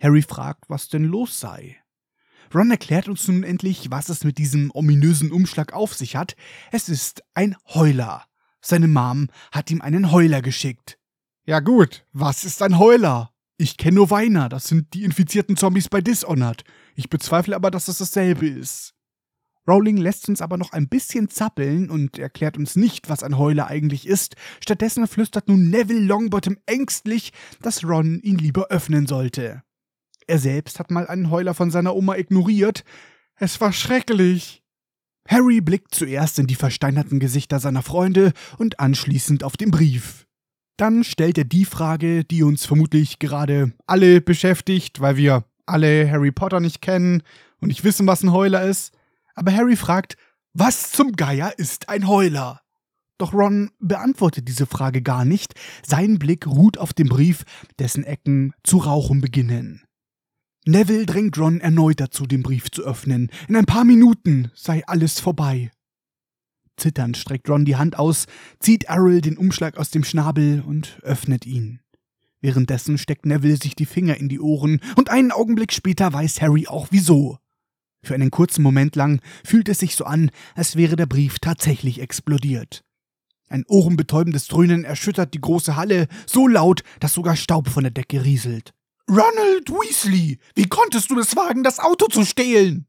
Harry 0.00 0.22
fragt, 0.22 0.70
was 0.70 0.88
denn 0.88 1.04
los 1.04 1.38
sei. 1.38 1.76
Ron 2.54 2.70
erklärt 2.70 3.10
uns 3.10 3.28
nun 3.28 3.42
endlich, 3.42 3.90
was 3.90 4.08
es 4.08 4.24
mit 4.24 4.38
diesem 4.38 4.70
ominösen 4.72 5.32
Umschlag 5.32 5.74
auf 5.74 5.92
sich 5.92 6.16
hat. 6.16 6.34
Es 6.70 6.88
ist 6.88 7.22
ein 7.34 7.56
Heuler. 7.66 8.24
Seine 8.62 8.88
Mom 8.88 9.28
hat 9.52 9.70
ihm 9.70 9.82
einen 9.82 10.12
Heuler 10.12 10.40
geschickt. 10.40 10.98
Ja 11.44 11.60
gut, 11.60 12.06
was 12.14 12.46
ist 12.46 12.62
ein 12.62 12.78
Heuler? 12.78 13.34
Ich 13.58 13.76
kenne 13.76 13.96
nur 13.96 14.08
Weiner, 14.08 14.48
das 14.48 14.64
sind 14.64 14.94
die 14.94 15.04
infizierten 15.04 15.58
Zombies 15.58 15.90
bei 15.90 16.00
Dishonored. 16.00 16.64
Ich 16.94 17.10
bezweifle 17.10 17.54
aber, 17.54 17.70
dass 17.70 17.88
es 17.88 17.98
dasselbe 17.98 18.48
ist. 18.48 18.94
Rowling 19.68 19.96
lässt 19.96 20.28
uns 20.28 20.42
aber 20.42 20.56
noch 20.56 20.72
ein 20.72 20.88
bisschen 20.88 21.28
zappeln 21.28 21.88
und 21.88 22.18
erklärt 22.18 22.56
uns 22.56 22.74
nicht, 22.74 23.08
was 23.08 23.22
ein 23.22 23.38
Heuler 23.38 23.68
eigentlich 23.68 24.06
ist. 24.06 24.34
Stattdessen 24.60 25.06
flüstert 25.06 25.48
nun 25.48 25.70
Neville 25.70 26.00
Longbottom 26.00 26.56
ängstlich, 26.66 27.32
dass 27.60 27.84
Ron 27.84 28.20
ihn 28.22 28.38
lieber 28.38 28.68
öffnen 28.68 29.06
sollte. 29.06 29.62
Er 30.26 30.38
selbst 30.38 30.78
hat 30.78 30.90
mal 30.90 31.06
einen 31.06 31.30
Heuler 31.30 31.54
von 31.54 31.70
seiner 31.70 31.94
Oma 31.94 32.16
ignoriert. 32.16 32.84
Es 33.36 33.60
war 33.60 33.72
schrecklich. 33.72 34.62
Harry 35.28 35.60
blickt 35.60 35.94
zuerst 35.94 36.38
in 36.38 36.48
die 36.48 36.56
versteinerten 36.56 37.20
Gesichter 37.20 37.60
seiner 37.60 37.82
Freunde 37.82 38.32
und 38.58 38.80
anschließend 38.80 39.44
auf 39.44 39.56
den 39.56 39.70
Brief. 39.70 40.26
Dann 40.76 41.04
stellt 41.04 41.38
er 41.38 41.44
die 41.44 41.64
Frage, 41.64 42.24
die 42.24 42.42
uns 42.42 42.66
vermutlich 42.66 43.20
gerade 43.20 43.72
alle 43.86 44.20
beschäftigt, 44.20 45.00
weil 45.00 45.16
wir 45.16 45.44
alle 45.66 46.10
Harry 46.10 46.32
Potter 46.32 46.58
nicht 46.58 46.82
kennen 46.82 47.22
und 47.60 47.68
nicht 47.68 47.84
wissen, 47.84 48.06
was 48.06 48.22
ein 48.22 48.32
Heuler 48.32 48.64
ist. 48.64 48.92
Aber 49.34 49.52
Harry 49.52 49.76
fragt, 49.76 50.16
was 50.52 50.90
zum 50.90 51.12
Geier 51.12 51.58
ist 51.58 51.88
ein 51.88 52.06
Heuler? 52.08 52.60
Doch 53.18 53.32
Ron 53.32 53.70
beantwortet 53.78 54.48
diese 54.48 54.66
Frage 54.66 55.00
gar 55.00 55.24
nicht, 55.24 55.54
sein 55.86 56.18
Blick 56.18 56.46
ruht 56.46 56.76
auf 56.76 56.92
dem 56.92 57.08
Brief, 57.08 57.44
dessen 57.78 58.04
Ecken 58.04 58.52
zu 58.64 58.78
rauchen 58.78 59.20
beginnen. 59.20 59.84
Neville 60.64 61.06
drängt 61.06 61.38
Ron 61.38 61.60
erneut 61.60 62.00
dazu, 62.00 62.26
den 62.26 62.42
Brief 62.42 62.70
zu 62.70 62.82
öffnen. 62.82 63.30
In 63.48 63.56
ein 63.56 63.66
paar 63.66 63.84
Minuten 63.84 64.50
sei 64.54 64.84
alles 64.86 65.20
vorbei. 65.20 65.70
Zitternd 66.76 67.16
streckt 67.16 67.48
Ron 67.48 67.64
die 67.64 67.76
Hand 67.76 67.98
aus, 67.98 68.26
zieht 68.60 68.84
Errol 68.84 69.20
den 69.20 69.36
Umschlag 69.36 69.76
aus 69.76 69.90
dem 69.90 70.04
Schnabel 70.04 70.60
und 70.60 70.98
öffnet 71.02 71.46
ihn. 71.46 71.80
Währenddessen 72.40 72.98
steckt 72.98 73.24
Neville 73.24 73.56
sich 73.56 73.76
die 73.76 73.86
Finger 73.86 74.16
in 74.16 74.28
die 74.28 74.40
Ohren 74.40 74.80
und 74.96 75.10
einen 75.10 75.30
Augenblick 75.30 75.72
später 75.72 76.12
weiß 76.12 76.40
Harry 76.42 76.66
auch 76.66 76.88
wieso. 76.90 77.38
Für 78.04 78.14
einen 78.14 78.30
kurzen 78.30 78.62
Moment 78.62 78.96
lang 78.96 79.20
fühlt 79.44 79.68
es 79.68 79.78
sich 79.78 79.94
so 79.94 80.04
an, 80.04 80.30
als 80.54 80.76
wäre 80.76 80.96
der 80.96 81.06
Brief 81.06 81.38
tatsächlich 81.38 82.00
explodiert. 82.00 82.82
Ein 83.48 83.64
ohrenbetäubendes 83.68 84.48
Dröhnen 84.48 84.84
erschüttert 84.84 85.34
die 85.34 85.40
große 85.40 85.76
Halle 85.76 86.08
so 86.26 86.48
laut, 86.48 86.82
dass 87.00 87.12
sogar 87.12 87.36
Staub 87.36 87.68
von 87.68 87.84
der 87.84 87.92
Decke 87.92 88.24
rieselt. 88.24 88.72
Ronald 89.08 89.68
Weasley, 89.68 90.38
wie 90.54 90.68
konntest 90.68 91.10
du 91.10 91.18
es 91.18 91.36
wagen, 91.36 91.62
das 91.62 91.78
Auto 91.78 92.06
zu 92.06 92.24
stehlen? 92.24 92.86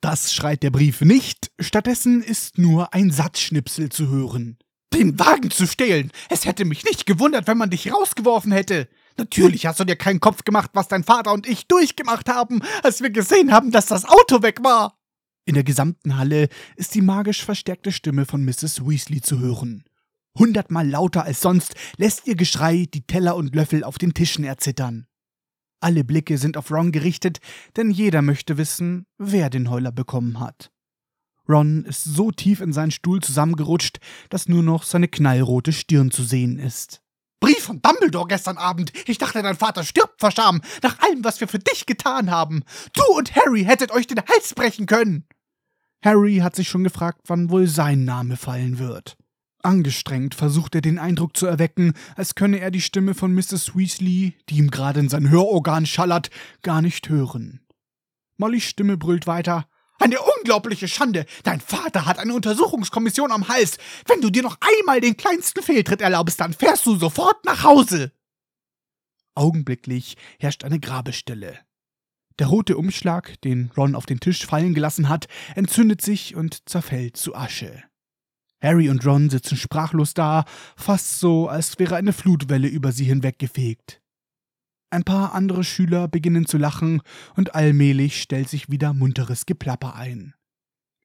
Das 0.00 0.32
schreit 0.32 0.62
der 0.62 0.70
Brief 0.70 1.00
nicht, 1.00 1.50
stattdessen 1.60 2.22
ist 2.22 2.58
nur 2.58 2.94
ein 2.94 3.10
Satzschnipsel 3.10 3.90
zu 3.90 4.08
hören. 4.08 4.58
Den 4.94 5.18
Wagen 5.18 5.50
zu 5.50 5.66
stehlen! 5.66 6.12
Es 6.30 6.44
hätte 6.44 6.64
mich 6.64 6.84
nicht 6.84 7.06
gewundert, 7.06 7.46
wenn 7.46 7.58
man 7.58 7.70
dich 7.70 7.92
rausgeworfen 7.92 8.52
hätte. 8.52 8.88
Natürlich 9.16 9.66
hast 9.66 9.80
du 9.80 9.84
dir 9.84 9.96
keinen 9.96 10.20
Kopf 10.20 10.44
gemacht, 10.44 10.70
was 10.74 10.88
dein 10.88 11.04
Vater 11.04 11.32
und 11.32 11.46
ich 11.46 11.66
durchgemacht 11.66 12.28
haben, 12.28 12.60
als 12.82 13.00
wir 13.02 13.10
gesehen 13.10 13.52
haben, 13.52 13.70
dass 13.70 13.86
das 13.86 14.04
Auto 14.04 14.42
weg 14.42 14.62
war. 14.62 14.98
In 15.46 15.54
der 15.54 15.64
gesamten 15.64 16.18
Halle 16.18 16.48
ist 16.74 16.94
die 16.94 17.02
magisch 17.02 17.44
verstärkte 17.44 17.92
Stimme 17.92 18.26
von 18.26 18.44
Mrs. 18.44 18.86
Weasley 18.86 19.20
zu 19.20 19.38
hören. 19.38 19.84
Hundertmal 20.38 20.86
lauter 20.86 21.24
als 21.24 21.40
sonst 21.40 21.74
lässt 21.96 22.26
ihr 22.26 22.36
Geschrei 22.36 22.86
die 22.92 23.06
Teller 23.06 23.36
und 23.36 23.54
Löffel 23.54 23.84
auf 23.84 23.96
den 23.96 24.12
Tischen 24.12 24.44
erzittern. 24.44 25.06
Alle 25.80 26.04
Blicke 26.04 26.36
sind 26.36 26.56
auf 26.56 26.70
Ron 26.70 26.92
gerichtet, 26.92 27.38
denn 27.76 27.90
jeder 27.90 28.22
möchte 28.22 28.58
wissen, 28.58 29.06
wer 29.18 29.50
den 29.50 29.70
Heuler 29.70 29.92
bekommen 29.92 30.40
hat. 30.40 30.70
Ron 31.48 31.84
ist 31.84 32.04
so 32.04 32.32
tief 32.32 32.60
in 32.60 32.72
seinen 32.72 32.90
Stuhl 32.90 33.20
zusammengerutscht, 33.20 33.98
dass 34.30 34.48
nur 34.48 34.62
noch 34.62 34.82
seine 34.82 35.08
knallrote 35.08 35.72
Stirn 35.72 36.10
zu 36.10 36.22
sehen 36.24 36.58
ist. 36.58 37.02
Brief 37.46 37.62
von 37.62 37.80
Dumbledore 37.80 38.26
gestern 38.26 38.58
Abend. 38.58 38.92
Ich 39.06 39.18
dachte, 39.18 39.40
dein 39.40 39.54
Vater 39.54 39.84
stirbt 39.84 40.18
vor 40.18 40.32
Scham, 40.32 40.62
nach 40.82 40.98
allem, 40.98 41.22
was 41.22 41.38
wir 41.40 41.46
für 41.46 41.60
dich 41.60 41.86
getan 41.86 42.28
haben. 42.28 42.64
Du 42.92 43.04
und 43.16 43.36
Harry 43.36 43.62
hättet 43.62 43.92
euch 43.92 44.08
den 44.08 44.18
Hals 44.18 44.52
brechen 44.52 44.86
können. 44.86 45.28
Harry 46.04 46.38
hat 46.38 46.56
sich 46.56 46.68
schon 46.68 46.82
gefragt, 46.82 47.20
wann 47.28 47.48
wohl 47.48 47.68
sein 47.68 48.04
Name 48.04 48.36
fallen 48.36 48.80
wird. 48.80 49.16
Angestrengt 49.62 50.34
versucht 50.34 50.74
er 50.74 50.80
den 50.80 50.98
Eindruck 50.98 51.36
zu 51.36 51.46
erwecken, 51.46 51.92
als 52.16 52.34
könne 52.34 52.58
er 52.58 52.72
die 52.72 52.80
Stimme 52.80 53.14
von 53.14 53.32
Mrs. 53.32 53.76
Weasley, 53.76 54.34
die 54.48 54.56
ihm 54.56 54.72
gerade 54.72 54.98
in 54.98 55.08
sein 55.08 55.30
Hörorgan 55.30 55.86
schallert, 55.86 56.30
gar 56.62 56.82
nicht 56.82 57.08
hören. 57.08 57.60
Mollys 58.38 58.64
Stimme 58.64 58.96
brüllt 58.96 59.28
weiter. 59.28 59.68
Eine 59.98 60.18
unglaubliche 60.20 60.88
Schande! 60.88 61.26
Dein 61.42 61.60
Vater 61.60 62.06
hat 62.06 62.18
eine 62.18 62.34
Untersuchungskommission 62.34 63.32
am 63.32 63.48
Hals. 63.48 63.78
Wenn 64.06 64.20
du 64.20 64.30
dir 64.30 64.42
noch 64.42 64.58
einmal 64.60 65.00
den 65.00 65.16
kleinsten 65.16 65.62
Fehltritt 65.62 66.00
erlaubst, 66.00 66.40
dann 66.40 66.52
fährst 66.52 66.84
du 66.86 66.96
sofort 66.96 67.44
nach 67.44 67.64
Hause. 67.64 68.12
Augenblicklich 69.34 70.16
herrscht 70.38 70.64
eine 70.64 70.80
Grabestelle. 70.80 71.58
Der 72.38 72.48
rote 72.48 72.76
Umschlag, 72.76 73.40
den 73.42 73.70
Ron 73.76 73.94
auf 73.94 74.04
den 74.04 74.20
Tisch 74.20 74.44
fallen 74.44 74.74
gelassen 74.74 75.08
hat, 75.08 75.26
entzündet 75.54 76.02
sich 76.02 76.36
und 76.36 76.68
zerfällt 76.68 77.16
zu 77.16 77.34
Asche. 77.34 77.82
Harry 78.62 78.90
und 78.90 79.04
Ron 79.06 79.30
sitzen 79.30 79.56
sprachlos 79.56 80.14
da, 80.14 80.44
fast 80.76 81.20
so, 81.20 81.48
als 81.48 81.78
wäre 81.78 81.96
eine 81.96 82.12
Flutwelle 82.12 82.68
über 82.68 82.92
sie 82.92 83.04
hinweggefegt. 83.04 84.02
Ein 84.90 85.04
paar 85.04 85.34
andere 85.34 85.64
Schüler 85.64 86.08
beginnen 86.08 86.46
zu 86.46 86.58
lachen 86.58 87.02
und 87.34 87.54
allmählich 87.54 88.22
stellt 88.22 88.48
sich 88.48 88.70
wieder 88.70 88.92
munteres 88.92 89.46
Geplapper 89.46 89.96
ein. 89.96 90.34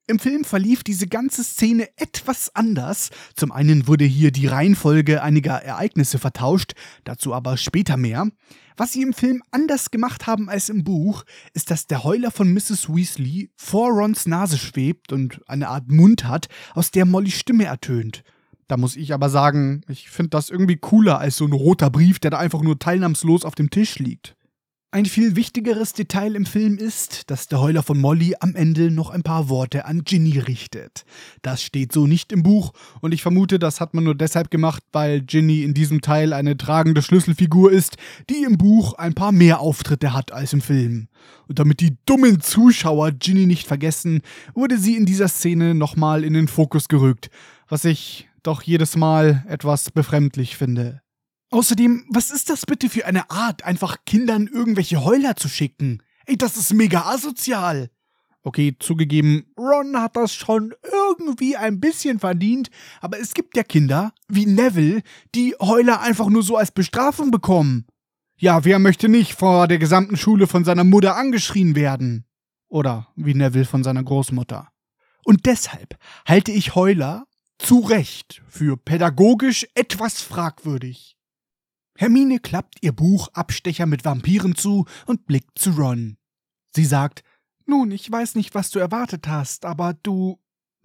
Im 0.07 0.19
Film 0.19 0.43
verlief 0.43 0.83
diese 0.83 1.07
ganze 1.07 1.43
Szene 1.43 1.87
etwas 1.95 2.53
anders. 2.53 3.11
Zum 3.35 3.51
einen 3.51 3.87
wurde 3.87 4.03
hier 4.03 4.31
die 4.31 4.47
Reihenfolge 4.47 5.23
einiger 5.23 5.63
Ereignisse 5.63 6.19
vertauscht, 6.19 6.73
dazu 7.05 7.33
aber 7.33 7.55
später 7.55 7.97
mehr. 7.97 8.27
Was 8.75 8.93
sie 8.93 9.03
im 9.03 9.13
Film 9.13 9.41
anders 9.51 9.89
gemacht 9.89 10.27
haben 10.27 10.49
als 10.49 10.69
im 10.69 10.83
Buch, 10.83 11.23
ist, 11.53 11.71
dass 11.71 11.87
der 11.87 12.03
Heuler 12.03 12.31
von 12.31 12.51
Mrs. 12.51 12.89
Weasley 12.89 13.51
vor 13.55 13.89
Rons 13.89 14.25
Nase 14.25 14.57
schwebt 14.57 15.13
und 15.13 15.39
eine 15.47 15.69
Art 15.69 15.89
Mund 15.89 16.25
hat, 16.25 16.47
aus 16.73 16.91
der 16.91 17.05
Mollys 17.05 17.35
Stimme 17.39 17.65
ertönt. 17.65 18.23
Da 18.71 18.77
muss 18.77 18.95
ich 18.95 19.13
aber 19.13 19.29
sagen, 19.29 19.81
ich 19.89 20.09
finde 20.09 20.29
das 20.29 20.49
irgendwie 20.49 20.77
cooler 20.77 21.19
als 21.19 21.35
so 21.35 21.43
ein 21.43 21.51
roter 21.51 21.89
Brief, 21.89 22.19
der 22.19 22.31
da 22.31 22.37
einfach 22.37 22.61
nur 22.61 22.79
teilnahmslos 22.79 23.43
auf 23.43 23.53
dem 23.53 23.69
Tisch 23.69 23.99
liegt. 23.99 24.37
Ein 24.91 25.05
viel 25.05 25.35
wichtigeres 25.35 25.91
Detail 25.91 26.35
im 26.35 26.45
Film 26.45 26.77
ist, 26.77 27.29
dass 27.29 27.49
der 27.49 27.59
Heuler 27.59 27.83
von 27.83 27.99
Molly 27.99 28.35
am 28.39 28.55
Ende 28.55 28.89
noch 28.89 29.09
ein 29.09 29.23
paar 29.23 29.49
Worte 29.49 29.83
an 29.83 30.05
Ginny 30.05 30.39
richtet. 30.39 31.03
Das 31.41 31.61
steht 31.61 31.91
so 31.91 32.07
nicht 32.07 32.31
im 32.31 32.43
Buch 32.43 32.71
und 33.01 33.13
ich 33.13 33.21
vermute, 33.21 33.59
das 33.59 33.81
hat 33.81 33.93
man 33.93 34.05
nur 34.05 34.15
deshalb 34.15 34.49
gemacht, 34.51 34.83
weil 34.93 35.19
Ginny 35.19 35.63
in 35.63 35.73
diesem 35.73 35.99
Teil 35.99 36.31
eine 36.31 36.55
tragende 36.55 37.01
Schlüsselfigur 37.01 37.73
ist, 37.73 37.97
die 38.29 38.45
im 38.45 38.57
Buch 38.57 38.93
ein 38.93 39.15
paar 39.15 39.33
mehr 39.33 39.59
Auftritte 39.59 40.13
hat 40.13 40.31
als 40.31 40.53
im 40.53 40.61
Film. 40.61 41.09
Und 41.49 41.59
damit 41.59 41.81
die 41.81 41.97
dummen 42.05 42.39
Zuschauer 42.39 43.11
Ginny 43.11 43.47
nicht 43.47 43.67
vergessen, 43.67 44.21
wurde 44.53 44.77
sie 44.77 44.95
in 44.95 45.05
dieser 45.05 45.27
Szene 45.27 45.75
nochmal 45.75 46.23
in 46.23 46.33
den 46.33 46.47
Fokus 46.47 46.87
gerückt, 46.87 47.29
was 47.67 47.83
ich 47.83 48.29
doch 48.43 48.61
jedes 48.61 48.95
Mal 48.95 49.45
etwas 49.47 49.91
befremdlich 49.91 50.57
finde. 50.57 51.01
Außerdem, 51.51 52.05
was 52.09 52.31
ist 52.31 52.49
das 52.49 52.65
bitte 52.65 52.89
für 52.89 53.05
eine 53.05 53.29
Art, 53.29 53.63
einfach 53.63 53.97
Kindern 54.05 54.47
irgendwelche 54.47 55.03
Heuler 55.03 55.35
zu 55.35 55.49
schicken? 55.49 56.01
Ey, 56.25 56.37
das 56.37 56.55
ist 56.55 56.73
mega 56.73 57.01
asozial. 57.07 57.89
Okay, 58.43 58.75
zugegeben, 58.79 59.45
Ron 59.57 59.97
hat 59.97 60.15
das 60.15 60.33
schon 60.33 60.73
irgendwie 60.91 61.55
ein 61.57 61.79
bisschen 61.79 62.19
verdient, 62.19 62.71
aber 62.99 63.19
es 63.19 63.33
gibt 63.33 63.55
ja 63.55 63.63
Kinder, 63.63 64.13
wie 64.29 64.47
Neville, 64.47 65.03
die 65.35 65.53
Heuler 65.59 66.01
einfach 66.01 66.27
nur 66.27 66.41
so 66.41 66.57
als 66.57 66.71
Bestrafung 66.71 67.29
bekommen. 67.29 67.85
Ja, 68.37 68.65
wer 68.65 68.79
möchte 68.79 69.09
nicht 69.09 69.33
vor 69.33 69.67
der 69.67 69.77
gesamten 69.77 70.17
Schule 70.17 70.47
von 70.47 70.65
seiner 70.65 70.83
Mutter 70.83 71.15
angeschrien 71.15 71.75
werden? 71.75 72.25
Oder 72.67 73.09
wie 73.15 73.35
Neville 73.35 73.65
von 73.65 73.83
seiner 73.83 74.03
Großmutter. 74.03 74.69
Und 75.23 75.45
deshalb 75.45 75.97
halte 76.25 76.51
ich 76.51 76.73
Heuler 76.73 77.27
zu 77.61 77.79
Recht 77.79 78.41
für 78.47 78.75
pädagogisch 78.75 79.67
etwas 79.75 80.21
fragwürdig. 80.21 81.15
Hermine 81.97 82.39
klappt 82.39 82.79
ihr 82.81 82.91
Buch 82.91 83.27
Abstecher 83.33 83.85
mit 83.85 84.03
Vampiren 84.03 84.55
zu 84.55 84.85
und 85.05 85.25
blickt 85.27 85.59
zu 85.59 85.71
Ron. 85.71 86.17
Sie 86.75 86.85
sagt, 86.85 87.23
nun, 87.65 87.91
ich 87.91 88.11
weiß 88.11 88.35
nicht, 88.35 88.55
was 88.55 88.71
du 88.71 88.79
erwartet 88.79 89.27
hast, 89.27 89.65
aber 89.65 89.93
du. 89.93 90.39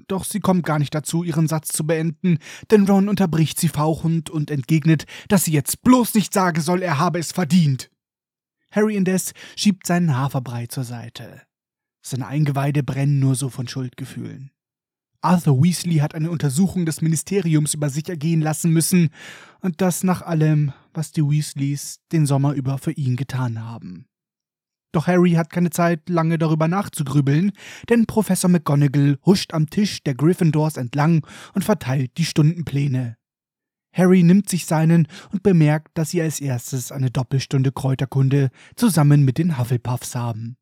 Doch 0.08 0.24
sie 0.24 0.40
kommt 0.40 0.66
gar 0.66 0.78
nicht 0.78 0.94
dazu, 0.94 1.24
ihren 1.24 1.48
Satz 1.48 1.68
zu 1.68 1.86
beenden, 1.86 2.38
denn 2.70 2.86
Ron 2.86 3.08
unterbricht 3.08 3.58
sie 3.58 3.68
fauchend 3.68 4.28
und 4.28 4.50
entgegnet, 4.50 5.06
dass 5.28 5.44
sie 5.44 5.52
jetzt 5.52 5.82
bloß 5.82 6.14
nicht 6.14 6.34
sagen 6.34 6.60
soll, 6.60 6.82
er 6.82 6.98
habe 6.98 7.18
es 7.18 7.32
verdient. 7.32 7.90
Harry 8.70 8.94
indes 8.94 9.32
schiebt 9.56 9.86
seinen 9.86 10.14
Haferbrei 10.14 10.66
zur 10.66 10.84
Seite. 10.84 11.40
Seine 12.02 12.26
Eingeweide 12.26 12.82
brennen 12.82 13.18
nur 13.18 13.34
so 13.34 13.48
von 13.48 13.66
Schuldgefühlen. 13.66 14.50
Arthur 15.26 15.60
Weasley 15.60 15.96
hat 15.96 16.14
eine 16.14 16.30
Untersuchung 16.30 16.86
des 16.86 17.02
Ministeriums 17.02 17.74
über 17.74 17.90
sich 17.90 18.08
ergehen 18.08 18.40
lassen 18.40 18.70
müssen, 18.70 19.10
und 19.60 19.80
das 19.80 20.04
nach 20.04 20.22
allem, 20.22 20.72
was 20.94 21.10
die 21.10 21.22
Weasleys 21.22 21.98
den 22.12 22.26
Sommer 22.26 22.52
über 22.52 22.78
für 22.78 22.92
ihn 22.92 23.16
getan 23.16 23.64
haben. 23.64 24.06
Doch 24.92 25.08
Harry 25.08 25.32
hat 25.32 25.50
keine 25.50 25.70
Zeit, 25.70 26.08
lange 26.08 26.38
darüber 26.38 26.68
nachzugrübeln, 26.68 27.50
denn 27.88 28.06
Professor 28.06 28.48
McGonagall 28.48 29.18
huscht 29.26 29.52
am 29.52 29.68
Tisch 29.68 30.04
der 30.04 30.14
Gryffindors 30.14 30.76
entlang 30.76 31.26
und 31.54 31.64
verteilt 31.64 32.12
die 32.18 32.24
Stundenpläne. 32.24 33.16
Harry 33.92 34.22
nimmt 34.22 34.48
sich 34.48 34.64
seinen 34.64 35.08
und 35.32 35.42
bemerkt, 35.42 35.98
dass 35.98 36.10
sie 36.10 36.22
als 36.22 36.38
erstes 36.38 36.92
eine 36.92 37.10
Doppelstunde 37.10 37.72
Kräuterkunde 37.72 38.50
zusammen 38.76 39.24
mit 39.24 39.38
den 39.38 39.58
Hufflepuffs 39.58 40.14
haben. 40.14 40.56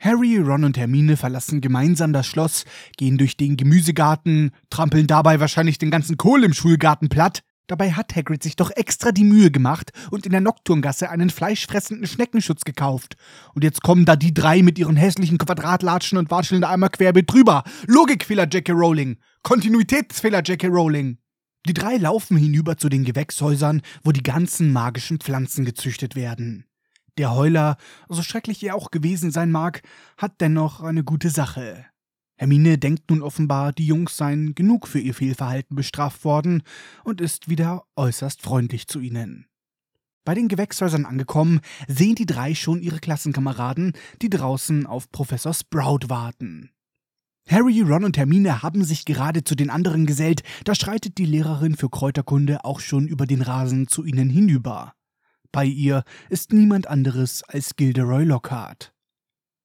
Harry, 0.00 0.36
Ron 0.38 0.64
und 0.64 0.76
Hermine 0.76 1.16
verlassen 1.16 1.60
gemeinsam 1.60 2.12
das 2.12 2.26
Schloss, 2.26 2.64
gehen 2.96 3.16
durch 3.16 3.36
den 3.36 3.56
Gemüsegarten, 3.56 4.50
trampeln 4.68 5.06
dabei 5.06 5.40
wahrscheinlich 5.40 5.78
den 5.78 5.90
ganzen 5.90 6.16
Kohl 6.16 6.44
im 6.44 6.52
Schulgarten 6.52 7.08
platt. 7.08 7.42
Dabei 7.66 7.92
hat 7.92 8.14
Hagrid 8.14 8.42
sich 8.42 8.54
doch 8.54 8.70
extra 8.70 9.10
die 9.10 9.24
Mühe 9.24 9.50
gemacht 9.50 9.90
und 10.10 10.24
in 10.24 10.32
der 10.32 10.40
Nocturngasse 10.40 11.10
einen 11.10 11.30
fleischfressenden 11.30 12.06
Schneckenschutz 12.06 12.64
gekauft. 12.64 13.16
Und 13.54 13.64
jetzt 13.64 13.82
kommen 13.82 14.04
da 14.04 14.14
die 14.14 14.32
drei 14.32 14.62
mit 14.62 14.78
ihren 14.78 14.96
hässlichen 14.96 15.38
Quadratlatschen 15.38 16.18
und 16.18 16.30
watscheln 16.30 16.60
da 16.60 16.70
einmal 16.70 16.90
querbeet 16.90 17.32
drüber. 17.32 17.64
Logikfehler 17.86 18.46
J.K. 18.46 18.72
Rowling. 18.72 19.16
Kontinuitätsfehler 19.42 20.42
J.K. 20.42 20.68
Rowling. 20.68 21.18
Die 21.66 21.74
drei 21.74 21.96
laufen 21.96 22.36
hinüber 22.36 22.76
zu 22.76 22.88
den 22.88 23.04
Gewächshäusern, 23.04 23.82
wo 24.04 24.12
die 24.12 24.22
ganzen 24.22 24.72
magischen 24.72 25.18
Pflanzen 25.18 25.64
gezüchtet 25.64 26.14
werden. 26.14 26.66
Der 27.18 27.34
Heuler, 27.34 27.76
so 28.08 28.22
schrecklich 28.22 28.62
er 28.62 28.74
auch 28.74 28.90
gewesen 28.90 29.30
sein 29.30 29.50
mag, 29.50 29.82
hat 30.18 30.40
dennoch 30.40 30.82
eine 30.82 31.02
gute 31.02 31.30
Sache. 31.30 31.86
Hermine 32.38 32.76
denkt 32.76 33.10
nun 33.10 33.22
offenbar, 33.22 33.72
die 33.72 33.86
Jungs 33.86 34.18
seien 34.18 34.54
genug 34.54 34.86
für 34.86 35.00
ihr 35.00 35.14
Fehlverhalten 35.14 35.74
bestraft 35.74 36.24
worden 36.24 36.62
und 37.04 37.22
ist 37.22 37.48
wieder 37.48 37.84
äußerst 37.96 38.42
freundlich 38.42 38.86
zu 38.86 39.00
ihnen. 39.00 39.46
Bei 40.26 40.34
den 40.34 40.48
Gewächshäusern 40.48 41.06
angekommen, 41.06 41.60
sehen 41.88 42.16
die 42.16 42.26
drei 42.26 42.54
schon 42.54 42.82
ihre 42.82 42.98
Klassenkameraden, 42.98 43.92
die 44.20 44.28
draußen 44.28 44.84
auf 44.84 45.10
Professor 45.10 45.54
Sprout 45.54 46.08
warten. 46.08 46.70
Harry, 47.48 47.80
Ron 47.80 48.04
und 48.04 48.18
Hermine 48.18 48.62
haben 48.62 48.84
sich 48.84 49.04
gerade 49.04 49.44
zu 49.44 49.54
den 49.54 49.70
anderen 49.70 50.04
gesellt, 50.04 50.42
da 50.64 50.74
schreitet 50.74 51.16
die 51.16 51.26
Lehrerin 51.26 51.76
für 51.76 51.88
Kräuterkunde 51.88 52.64
auch 52.64 52.80
schon 52.80 53.06
über 53.06 53.24
den 53.24 53.40
Rasen 53.40 53.86
zu 53.86 54.04
ihnen 54.04 54.28
hinüber. 54.28 54.95
Bei 55.56 55.64
ihr 55.64 56.04
ist 56.28 56.52
niemand 56.52 56.86
anderes 56.86 57.42
als 57.42 57.76
Gilderoy 57.76 58.24
Lockhart. 58.24 58.92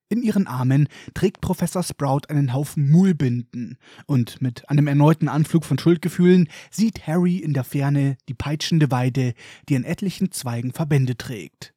In 0.08 0.24
ihren 0.24 0.48
Armen 0.48 0.88
trägt 1.14 1.42
Professor 1.42 1.84
Sprout 1.84 2.30
einen 2.30 2.54
Haufen 2.54 2.90
Muhlbinden, 2.90 3.78
und 4.06 4.42
mit 4.42 4.70
einem 4.70 4.88
erneuten 4.88 5.28
Anflug 5.28 5.66
von 5.66 5.78
Schuldgefühlen 5.78 6.48
sieht 6.70 7.08
Harry 7.08 7.40
in 7.40 7.52
der 7.52 7.66
Ferne 7.66 8.16
die 8.30 8.34
peitschende 8.34 8.90
Weide, 8.90 9.34
die 9.68 9.76
an 9.76 9.84
etlichen 9.84 10.32
Zweigen 10.32 10.72
Verbände 10.72 11.18
trägt. 11.18 11.74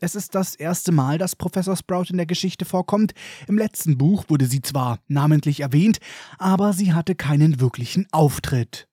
Es 0.00 0.16
ist 0.16 0.34
das 0.34 0.56
erste 0.56 0.90
Mal, 0.90 1.16
dass 1.16 1.36
Professor 1.36 1.76
Sprout 1.76 2.06
in 2.10 2.16
der 2.16 2.26
Geschichte 2.26 2.64
vorkommt. 2.64 3.14
Im 3.46 3.58
letzten 3.58 3.96
Buch 3.96 4.24
wurde 4.26 4.46
sie 4.46 4.60
zwar 4.60 4.98
namentlich 5.06 5.60
erwähnt, 5.60 6.00
aber 6.38 6.72
sie 6.72 6.94
hatte 6.94 7.14
keinen 7.14 7.60
wirklichen 7.60 8.08
Auftritt. 8.10 8.88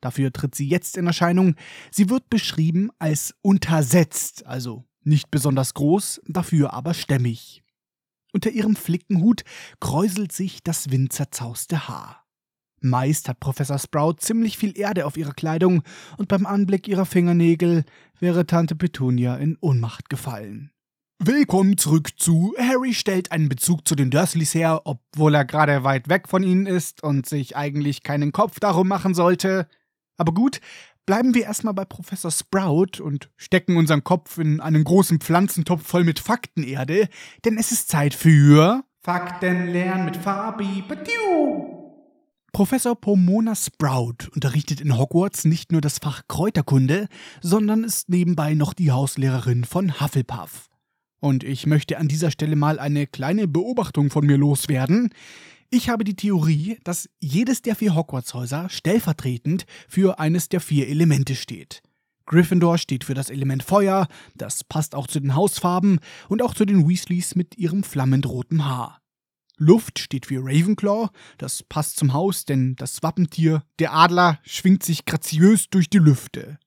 Dafür 0.00 0.32
tritt 0.32 0.54
sie 0.54 0.68
jetzt 0.68 0.96
in 0.96 1.06
Erscheinung. 1.06 1.54
Sie 1.90 2.10
wird 2.10 2.30
beschrieben 2.30 2.90
als 2.98 3.34
untersetzt, 3.42 4.46
also 4.46 4.84
nicht 5.02 5.30
besonders 5.30 5.74
groß, 5.74 6.20
dafür 6.26 6.72
aber 6.72 6.94
stämmig. 6.94 7.62
Unter 8.32 8.50
ihrem 8.50 8.76
Flickenhut 8.76 9.44
kräuselt 9.80 10.32
sich 10.32 10.62
das 10.62 10.90
windzerzauste 10.90 11.88
Haar. 11.88 12.26
Meist 12.80 13.28
hat 13.28 13.40
Professor 13.40 13.78
Sprout 13.78 14.16
ziemlich 14.18 14.58
viel 14.58 14.78
Erde 14.78 15.06
auf 15.06 15.16
ihrer 15.16 15.32
Kleidung 15.32 15.82
und 16.18 16.28
beim 16.28 16.44
Anblick 16.44 16.88
ihrer 16.88 17.06
Fingernägel 17.06 17.84
wäre 18.20 18.46
Tante 18.46 18.76
Petunia 18.76 19.36
in 19.36 19.56
Ohnmacht 19.60 20.10
gefallen. 20.10 20.70
Willkommen 21.18 21.78
zurück 21.78 22.10
zu 22.18 22.54
Harry 22.58 22.92
stellt 22.92 23.32
einen 23.32 23.48
Bezug 23.48 23.88
zu 23.88 23.94
den 23.94 24.10
Dursleys 24.10 24.54
her, 24.54 24.82
obwohl 24.84 25.34
er 25.34 25.46
gerade 25.46 25.82
weit 25.82 26.10
weg 26.10 26.28
von 26.28 26.42
ihnen 26.42 26.66
ist 26.66 27.02
und 27.02 27.26
sich 27.26 27.56
eigentlich 27.56 28.02
keinen 28.02 28.32
Kopf 28.32 28.60
darum 28.60 28.86
machen 28.86 29.14
sollte. 29.14 29.66
Aber 30.16 30.32
gut, 30.32 30.60
bleiben 31.06 31.34
wir 31.34 31.44
erstmal 31.44 31.74
bei 31.74 31.84
Professor 31.84 32.30
Sprout 32.30 33.00
und 33.00 33.30
stecken 33.36 33.76
unseren 33.76 34.04
Kopf 34.04 34.38
in 34.38 34.60
einen 34.60 34.84
großen 34.84 35.20
Pflanzentopf 35.20 35.86
voll 35.86 36.04
mit 36.04 36.18
Faktenerde, 36.18 37.08
denn 37.44 37.58
es 37.58 37.72
ist 37.72 37.88
Zeit 37.88 38.14
für 38.14 38.84
Fakten 39.02 39.68
lernen 39.68 40.04
mit 40.04 40.16
Fabi. 40.16 40.82
Professor 42.52 42.96
Pomona 42.98 43.54
Sprout 43.54 44.30
unterrichtet 44.34 44.80
in 44.80 44.96
Hogwarts 44.96 45.44
nicht 45.44 45.72
nur 45.72 45.82
das 45.82 45.98
Fach 45.98 46.22
Kräuterkunde, 46.26 47.06
sondern 47.42 47.84
ist 47.84 48.08
nebenbei 48.08 48.54
noch 48.54 48.72
die 48.72 48.90
Hauslehrerin 48.90 49.64
von 49.64 50.00
Hufflepuff. 50.00 50.70
Und 51.20 51.44
ich 51.44 51.66
möchte 51.66 51.98
an 51.98 52.08
dieser 52.08 52.30
Stelle 52.30 52.56
mal 52.56 52.78
eine 52.78 53.06
kleine 53.06 53.46
Beobachtung 53.46 54.10
von 54.10 54.26
mir 54.26 54.38
loswerden. 54.38 55.10
Ich 55.70 55.88
habe 55.88 56.04
die 56.04 56.14
Theorie, 56.14 56.78
dass 56.84 57.08
jedes 57.18 57.62
der 57.62 57.74
vier 57.74 57.94
Hogwarts-Häuser 57.94 58.68
stellvertretend 58.68 59.66
für 59.88 60.18
eines 60.20 60.48
der 60.48 60.60
vier 60.60 60.88
Elemente 60.88 61.34
steht. 61.34 61.82
Gryffindor 62.26 62.78
steht 62.78 63.04
für 63.04 63.14
das 63.14 63.30
Element 63.30 63.62
Feuer, 63.62 64.08
das 64.34 64.64
passt 64.64 64.94
auch 64.94 65.06
zu 65.06 65.20
den 65.20 65.34
Hausfarben 65.34 66.00
und 66.28 66.42
auch 66.42 66.54
zu 66.54 66.64
den 66.64 66.88
Weasleys 66.88 67.34
mit 67.34 67.56
ihrem 67.56 67.82
flammend 67.82 68.26
roten 68.26 68.64
Haar. 68.64 69.00
Luft 69.58 69.98
steht 69.98 70.26
für 70.26 70.40
Ravenclaw, 70.40 71.08
das 71.38 71.62
passt 71.62 71.96
zum 71.96 72.12
Haus, 72.12 72.44
denn 72.44 72.76
das 72.76 73.02
Wappentier, 73.02 73.62
der 73.78 73.94
Adler, 73.94 74.38
schwingt 74.42 74.82
sich 74.82 75.04
graziös 75.04 75.68
durch 75.70 75.88
die 75.88 75.98
Lüfte. 75.98 76.58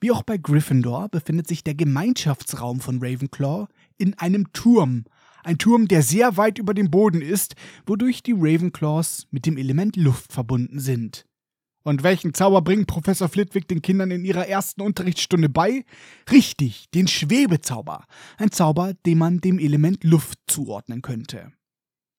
Wie 0.00 0.10
auch 0.10 0.22
bei 0.22 0.38
Gryffindor 0.38 1.08
befindet 1.08 1.46
sich 1.46 1.62
der 1.62 1.74
Gemeinschaftsraum 1.74 2.80
von 2.80 2.98
Ravenclaw 3.02 3.66
in 3.98 4.14
einem 4.14 4.52
Turm, 4.52 5.04
ein 5.46 5.58
Turm, 5.58 5.86
der 5.86 6.02
sehr 6.02 6.36
weit 6.36 6.58
über 6.58 6.74
dem 6.74 6.90
Boden 6.90 7.22
ist, 7.22 7.54
wodurch 7.86 8.22
die 8.22 8.34
Ravenclaws 8.36 9.28
mit 9.30 9.46
dem 9.46 9.56
Element 9.56 9.96
Luft 9.96 10.32
verbunden 10.32 10.80
sind. 10.80 11.24
Und 11.84 12.02
welchen 12.02 12.34
Zauber 12.34 12.62
bringt 12.62 12.88
Professor 12.88 13.28
Flitwick 13.28 13.68
den 13.68 13.80
Kindern 13.80 14.10
in 14.10 14.24
ihrer 14.24 14.48
ersten 14.48 14.82
Unterrichtsstunde 14.82 15.48
bei? 15.48 15.84
Richtig, 16.32 16.90
den 16.90 17.06
Schwebezauber. 17.06 18.06
Ein 18.38 18.50
Zauber, 18.50 18.94
den 19.06 19.18
man 19.18 19.40
dem 19.40 19.60
Element 19.60 20.02
Luft 20.02 20.40
zuordnen 20.48 21.00
könnte. 21.00 21.52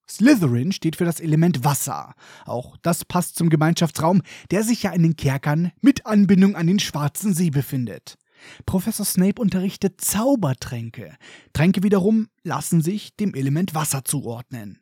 Slytherin 0.09 0.71
steht 0.71 0.95
für 0.95 1.03
das 1.03 1.19
Element 1.19 1.65
Wasser. 1.65 2.13
Auch 2.45 2.77
das 2.81 3.03
passt 3.03 3.35
zum 3.35 3.49
Gemeinschaftsraum, 3.49 4.21
der 4.51 4.63
sich 4.63 4.83
ja 4.83 4.91
in 4.91 5.03
den 5.03 5.17
Kerkern 5.17 5.73
mit 5.81 6.05
Anbindung 6.05 6.55
an 6.55 6.67
den 6.67 6.79
Schwarzen 6.79 7.33
See 7.33 7.49
befindet. 7.49 8.17
Professor 8.65 9.05
Snape 9.05 9.41
unterrichtet 9.41 10.01
Zaubertränke. 10.01 11.15
Tränke 11.53 11.83
wiederum 11.83 12.29
lassen 12.43 12.81
sich 12.81 13.15
dem 13.15 13.33
Element 13.33 13.73
Wasser 13.75 14.03
zuordnen. 14.03 14.79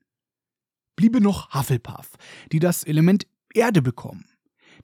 Bliebe 0.96 1.22
noch 1.22 1.54
Hufflepuff, 1.54 2.12
die 2.52 2.60
das 2.60 2.84
Element 2.84 3.28
Erde 3.54 3.82
bekommen. 3.82 4.26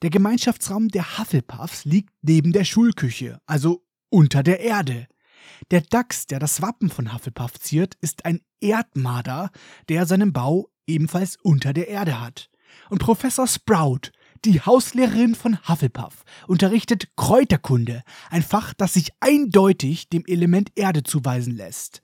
Der 0.02 0.10
Gemeinschaftsraum 0.10 0.88
der 0.88 1.18
Hufflepuffs 1.18 1.86
liegt 1.86 2.14
neben 2.22 2.54
der 2.54 2.64
Schulküche, 2.64 3.40
also 3.46 3.86
unter 4.10 4.44
der 4.44 4.62
Erde. 4.62 5.08
Der 5.70 5.82
Dachs, 5.82 6.28
der 6.28 6.40
das 6.40 6.62
Wappen 6.62 6.90
von 6.90 7.14
Hufflepuff 7.14 7.60
ziert, 7.60 7.96
ist 8.02 8.26
ein 8.26 8.42
Erdmarder, 8.60 9.52
der 9.90 10.06
seinen 10.06 10.34
Bau 10.34 10.70
ebenfalls 10.88 11.38
unter 11.44 11.74
der 11.74 11.88
Erde 11.88 12.20
hat. 12.20 12.50
Und 12.90 13.00
Professor 13.00 13.48
Sprout 13.48 14.12
die 14.46 14.62
Hauslehrerin 14.62 15.36
von 15.36 15.58
Hufflepuff 15.68 16.24
unterrichtet 16.48 17.10
Kräuterkunde, 17.16 18.04
ein 18.30 18.44
Fach, 18.44 18.74
das 18.74 18.94
sich 18.94 19.12
eindeutig 19.20 20.10
dem 20.10 20.26
Element 20.26 20.72
Erde 20.76 21.04
zuweisen 21.04 21.56
lässt. 21.56 22.02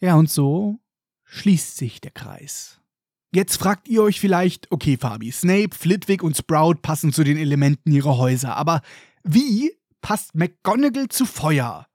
Ja, 0.00 0.16
und 0.16 0.30
so 0.30 0.80
schließt 1.24 1.76
sich 1.76 2.00
der 2.00 2.10
Kreis. 2.10 2.80
Jetzt 3.32 3.56
fragt 3.58 3.88
ihr 3.88 4.02
euch 4.02 4.18
vielleicht, 4.18 4.72
okay, 4.72 4.96
Fabi, 4.96 5.30
Snape, 5.30 5.70
Flitwick 5.72 6.22
und 6.22 6.36
Sprout 6.36 6.76
passen 6.82 7.12
zu 7.12 7.22
den 7.22 7.36
Elementen 7.36 7.92
ihrer 7.92 8.16
Häuser, 8.16 8.56
aber 8.56 8.82
wie 9.22 9.72
passt 10.00 10.34
McGonagall 10.34 11.08
zu 11.08 11.26
Feuer? 11.26 11.86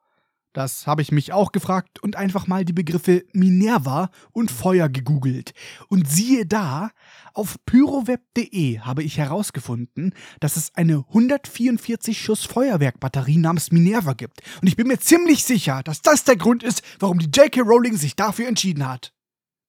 Das 0.56 0.88
habe 0.88 1.02
ich 1.02 1.12
mich 1.12 1.34
auch 1.34 1.52
gefragt 1.52 2.02
und 2.02 2.16
einfach 2.16 2.48
mal 2.48 2.64
die 2.64 2.72
Begriffe 2.72 3.26
Minerva 3.34 4.10
und 4.32 4.50
Feuer 4.50 4.88
gegoogelt. 4.88 5.52
Und 5.90 6.10
siehe 6.10 6.46
da, 6.46 6.92
auf 7.34 7.58
pyroweb.de 7.66 8.80
habe 8.80 9.04
ich 9.04 9.18
herausgefunden, 9.18 10.14
dass 10.40 10.56
es 10.56 10.74
eine 10.74 11.04
144 11.10 12.18
Schuss 12.22 12.46
Feuerwerkbatterie 12.46 13.36
namens 13.36 13.74
Minerva 13.74 14.14
gibt. 14.14 14.44
Und 14.62 14.70
ich 14.70 14.78
bin 14.78 14.88
mir 14.88 14.98
ziemlich 14.98 15.44
sicher, 15.44 15.84
dass 15.84 16.02
das 16.02 16.24
der 16.24 16.38
Grund 16.38 16.64
ist, 16.64 16.84
warum 17.00 17.20
die 17.20 17.26
J.K. 17.26 17.60
Rowling 17.60 17.98
sich 17.98 18.16
dafür 18.16 18.48
entschieden 18.48 18.88
hat. 18.88 19.12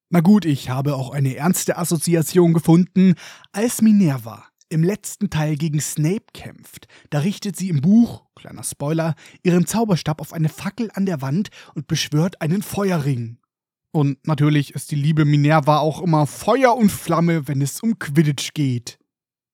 Na 0.08 0.20
gut, 0.20 0.44
ich 0.44 0.70
habe 0.70 0.94
auch 0.94 1.10
eine 1.10 1.34
ernste 1.34 1.78
Assoziation 1.78 2.54
gefunden, 2.54 3.16
als 3.50 3.82
Minerva 3.82 4.46
im 4.68 4.82
letzten 4.82 5.30
Teil 5.30 5.56
gegen 5.56 5.80
Snape 5.80 6.26
kämpft. 6.32 6.88
Da 7.10 7.20
richtet 7.20 7.56
sie 7.56 7.68
im 7.68 7.80
Buch, 7.80 8.24
kleiner 8.34 8.64
Spoiler, 8.64 9.14
ihren 9.42 9.66
Zauberstab 9.66 10.20
auf 10.20 10.32
eine 10.32 10.48
Fackel 10.48 10.90
an 10.94 11.06
der 11.06 11.22
Wand 11.22 11.50
und 11.74 11.86
beschwört 11.86 12.40
einen 12.40 12.62
Feuerring. 12.62 13.38
Und 13.92 14.26
natürlich 14.26 14.74
ist 14.74 14.90
die 14.90 14.96
liebe 14.96 15.24
Minerva 15.24 15.78
auch 15.78 16.02
immer 16.02 16.26
Feuer 16.26 16.76
und 16.76 16.90
Flamme, 16.90 17.48
wenn 17.48 17.62
es 17.62 17.80
um 17.80 17.98
Quidditch 17.98 18.52
geht. 18.52 18.98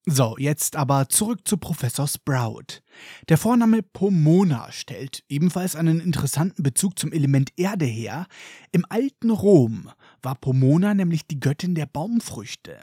So, 0.05 0.35
jetzt 0.37 0.75
aber 0.75 1.09
zurück 1.09 1.47
zu 1.47 1.59
Professor 1.59 2.09
Sprout. 2.09 2.83
Der 3.29 3.39
Vorname 3.39 3.85
Pomona 3.85 4.73
stellt 4.73 5.23
ebenfalls 5.29 5.77
einen 5.77 6.01
interessanten 6.01 6.65
Bezug 6.65 6.99
zum 6.99 7.13
Element 7.13 7.51
Erde 7.57 7.85
her. 7.85 8.27
Im 8.73 8.85
alten 8.89 9.31
Rom 9.31 9.91
war 10.21 10.35
Pomona 10.35 10.93
nämlich 10.93 11.29
die 11.29 11.39
Göttin 11.39 11.77
der 11.77 11.87
Baumfrüchte. 11.87 12.81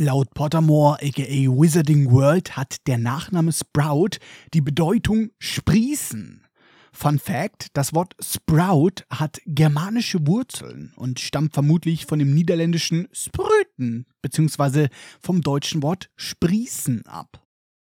Laut 0.00 0.32
Pottermore 0.32 1.02
aka 1.02 1.50
Wizarding 1.50 2.12
World 2.12 2.56
hat 2.56 2.86
der 2.86 2.98
Nachname 2.98 3.50
Sprout 3.50 4.20
die 4.54 4.60
Bedeutung 4.60 5.30
sprießen. 5.40 6.46
Fun 6.92 7.18
Fact: 7.18 7.66
Das 7.72 7.92
Wort 7.94 8.14
Sprout 8.22 9.02
hat 9.10 9.40
germanische 9.44 10.24
Wurzeln 10.24 10.92
und 10.94 11.18
stammt 11.18 11.52
vermutlich 11.52 12.06
von 12.06 12.20
dem 12.20 12.32
niederländischen 12.32 13.08
Sprüten 13.10 14.06
bzw. 14.22 14.86
vom 15.20 15.40
deutschen 15.40 15.82
Wort 15.82 16.10
sprießen 16.14 17.04
ab. 17.06 17.44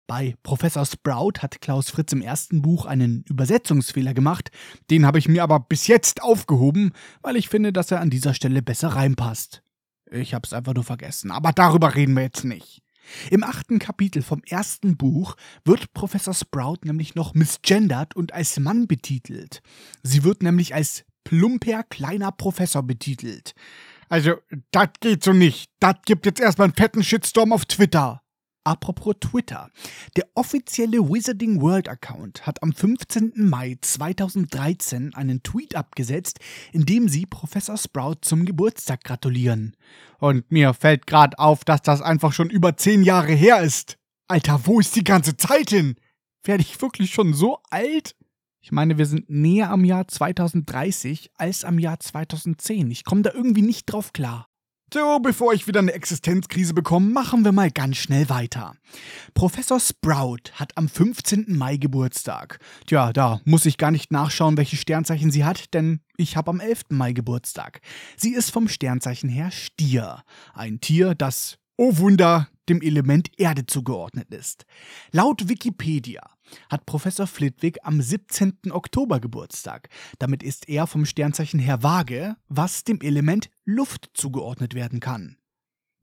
Bei 0.05 0.35
Professor 0.43 0.85
Sprout 0.85 1.39
hat 1.39 1.61
Klaus 1.61 1.89
Fritz 1.89 2.11
im 2.11 2.21
ersten 2.21 2.61
Buch 2.61 2.85
einen 2.85 3.23
Übersetzungsfehler 3.29 4.13
gemacht, 4.13 4.51
den 4.91 5.05
habe 5.05 5.19
ich 5.19 5.29
mir 5.29 5.41
aber 5.41 5.61
bis 5.61 5.87
jetzt 5.87 6.21
aufgehoben, 6.21 6.91
weil 7.21 7.37
ich 7.37 7.47
finde, 7.47 7.71
dass 7.71 7.91
er 7.91 8.01
an 8.01 8.09
dieser 8.09 8.33
Stelle 8.33 8.61
besser 8.61 8.89
reinpasst. 8.89 9.62
Ich 10.13 10.35
hab's 10.35 10.53
einfach 10.53 10.75
nur 10.75 10.83
vergessen. 10.83 11.31
Aber 11.31 11.51
darüber 11.51 11.95
reden 11.95 12.15
wir 12.15 12.23
jetzt 12.23 12.43
nicht. 12.43 12.83
Im 13.31 13.43
achten 13.43 13.79
Kapitel 13.79 14.21
vom 14.21 14.41
ersten 14.47 14.95
Buch 14.95 15.35
wird 15.65 15.93
Professor 15.93 16.33
Sprout 16.33 16.79
nämlich 16.83 17.15
noch 17.15 17.33
misgendert 17.33 18.15
und 18.15 18.33
als 18.33 18.59
Mann 18.59 18.87
betitelt. 18.87 19.61
Sie 20.03 20.23
wird 20.23 20.43
nämlich 20.43 20.73
als 20.73 21.03
plumper 21.23 21.83
kleiner 21.83 22.31
Professor 22.31 22.83
betitelt. 22.83 23.53
Also, 24.07 24.35
das 24.71 24.89
geht 24.99 25.23
so 25.23 25.33
nicht. 25.33 25.71
Das 25.79 25.95
gibt 26.05 26.25
jetzt 26.25 26.39
erstmal 26.39 26.67
einen 26.67 26.75
fetten 26.75 27.03
Shitstorm 27.03 27.51
auf 27.51 27.65
Twitter. 27.65 28.22
Apropos 28.65 29.15
Twitter. 29.19 29.69
Der 30.15 30.25
offizielle 30.35 31.09
Wizarding 31.09 31.61
World 31.61 31.89
Account 31.89 32.47
hat 32.47 32.63
am 32.63 32.71
15. 32.71 33.33
Mai 33.35 33.77
2013 33.81 35.13
einen 35.15 35.43
Tweet 35.43 35.75
abgesetzt, 35.75 36.39
in 36.71 36.85
dem 36.85 37.09
sie 37.09 37.25
Professor 37.25 37.75
Sprout 37.77 38.19
zum 38.21 38.45
Geburtstag 38.45 39.03
gratulieren. 39.03 39.75
Und 40.19 40.49
mir 40.49 40.73
fällt 40.73 41.07
gerade 41.07 41.37
auf, 41.39 41.65
dass 41.65 41.81
das 41.81 42.01
einfach 42.01 42.31
schon 42.31 42.49
über 42.49 42.77
zehn 42.77 43.03
Jahre 43.03 43.33
her 43.33 43.61
ist. 43.61 43.97
Alter, 44.29 44.61
wo 44.65 44.79
ist 44.79 44.95
die 44.95 45.03
ganze 45.03 45.35
Zeit 45.35 45.69
hin? 45.69 45.95
Werde 46.45 46.61
ich 46.63 46.81
wirklich 46.81 47.13
schon 47.13 47.33
so 47.33 47.59
alt? 47.69 48.15
Ich 48.61 48.71
meine, 48.71 48.97
wir 48.97 49.05
sind 49.05 49.29
näher 49.29 49.69
am 49.71 49.83
Jahr 49.83 50.07
2030 50.07 51.31
als 51.35 51.65
am 51.65 51.79
Jahr 51.79 51.99
2010. 51.99 52.91
Ich 52.91 53.03
komme 53.03 53.23
da 53.23 53.31
irgendwie 53.33 53.61
nicht 53.61 53.87
drauf 53.87 54.13
klar. 54.13 54.47
So, 54.93 55.17
bevor 55.17 55.53
ich 55.53 55.65
wieder 55.65 55.79
eine 55.79 55.93
Existenzkrise 55.93 56.75
bekomme, 56.75 57.09
machen 57.09 57.43
wir 57.43 57.51
mal 57.51 57.71
ganz 57.71 57.97
schnell 57.97 58.29
weiter. 58.29 58.75
Professor 59.33 59.79
Sprout 59.79 60.51
hat 60.53 60.77
am 60.77 60.87
15. 60.87 61.45
Mai 61.47 61.77
Geburtstag. 61.77 62.59
Tja, 62.85 63.11
da 63.11 63.41
muss 63.43 63.65
ich 63.65 63.79
gar 63.79 63.89
nicht 63.89 64.11
nachschauen, 64.11 64.55
welche 64.55 64.75
Sternzeichen 64.75 65.31
sie 65.31 65.45
hat, 65.45 65.73
denn 65.73 66.01
ich 66.15 66.37
habe 66.37 66.51
am 66.51 66.59
11. 66.59 66.83
Mai 66.89 67.13
Geburtstag. 67.13 67.81
Sie 68.17 68.35
ist 68.35 68.51
vom 68.51 68.67
Sternzeichen 68.67 69.29
her 69.29 69.49
Stier. 69.49 70.21
Ein 70.53 70.79
Tier, 70.79 71.15
das, 71.15 71.57
oh 71.75 71.97
Wunder, 71.97 72.47
dem 72.69 72.79
Element 72.79 73.31
Erde 73.37 73.65
zugeordnet 73.65 74.31
ist. 74.31 74.67
Laut 75.11 75.49
Wikipedia 75.49 76.21
hat 76.69 76.85
Professor 76.85 77.27
Flitwick 77.27 77.79
am 77.83 78.01
17. 78.01 78.71
Oktober 78.71 79.19
Geburtstag. 79.19 79.89
Damit 80.19 80.43
ist 80.43 80.69
er 80.69 80.87
vom 80.87 81.05
Sternzeichen 81.05 81.59
her 81.59 81.83
Waage, 81.83 82.35
was 82.47 82.83
dem 82.83 83.01
Element 83.01 83.49
Luft 83.65 84.11
zugeordnet 84.13 84.73
werden 84.73 84.99
kann. 84.99 85.37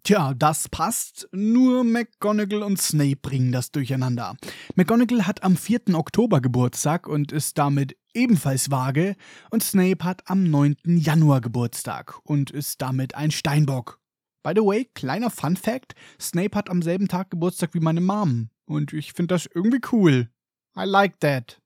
Tja, 0.03 0.33
das 0.33 0.69
passt, 0.69 1.29
nur 1.33 1.85
McGonagall 1.85 2.63
und 2.63 2.81
Snape 2.81 3.17
bringen 3.17 3.53
das 3.53 3.71
durcheinander. 3.71 4.35
McGonagall 4.75 5.27
hat 5.27 5.43
am 5.43 5.57
4. 5.57 5.95
Oktober 5.95 6.41
Geburtstag 6.41 7.07
und 7.07 7.33
ist 7.33 7.59
damit 7.59 7.97
ebenfalls 8.15 8.71
vage, 8.71 9.15
und 9.51 9.63
Snape 9.63 10.05
hat 10.05 10.23
am 10.31 10.45
9. 10.45 10.77
Januar 10.85 11.43
Geburtstag 11.43 12.19
und 12.25 12.51
ist 12.51 12.81
damit 12.81 13.15
ein 13.15 13.31
Steinbock. 13.31 14.01
By 14.43 14.53
the 14.55 14.63
way, 14.63 14.89
kleiner 14.95 15.29
Fun 15.29 15.57
Fact: 15.57 15.95
Snape 16.19 16.57
hat 16.57 16.71
am 16.71 16.81
selben 16.81 17.09
Tag 17.09 17.31
Geburtstag 17.31 17.75
wie 17.75 17.81
meine 17.81 18.01
Mom. 18.01 18.49
Und 18.65 18.93
ich 18.95 19.13
finde 19.13 19.35
das 19.35 19.49
irgendwie 19.55 19.81
cool. 19.93 20.31
I 20.77 20.85
like 20.85 21.21
that. 21.21 21.61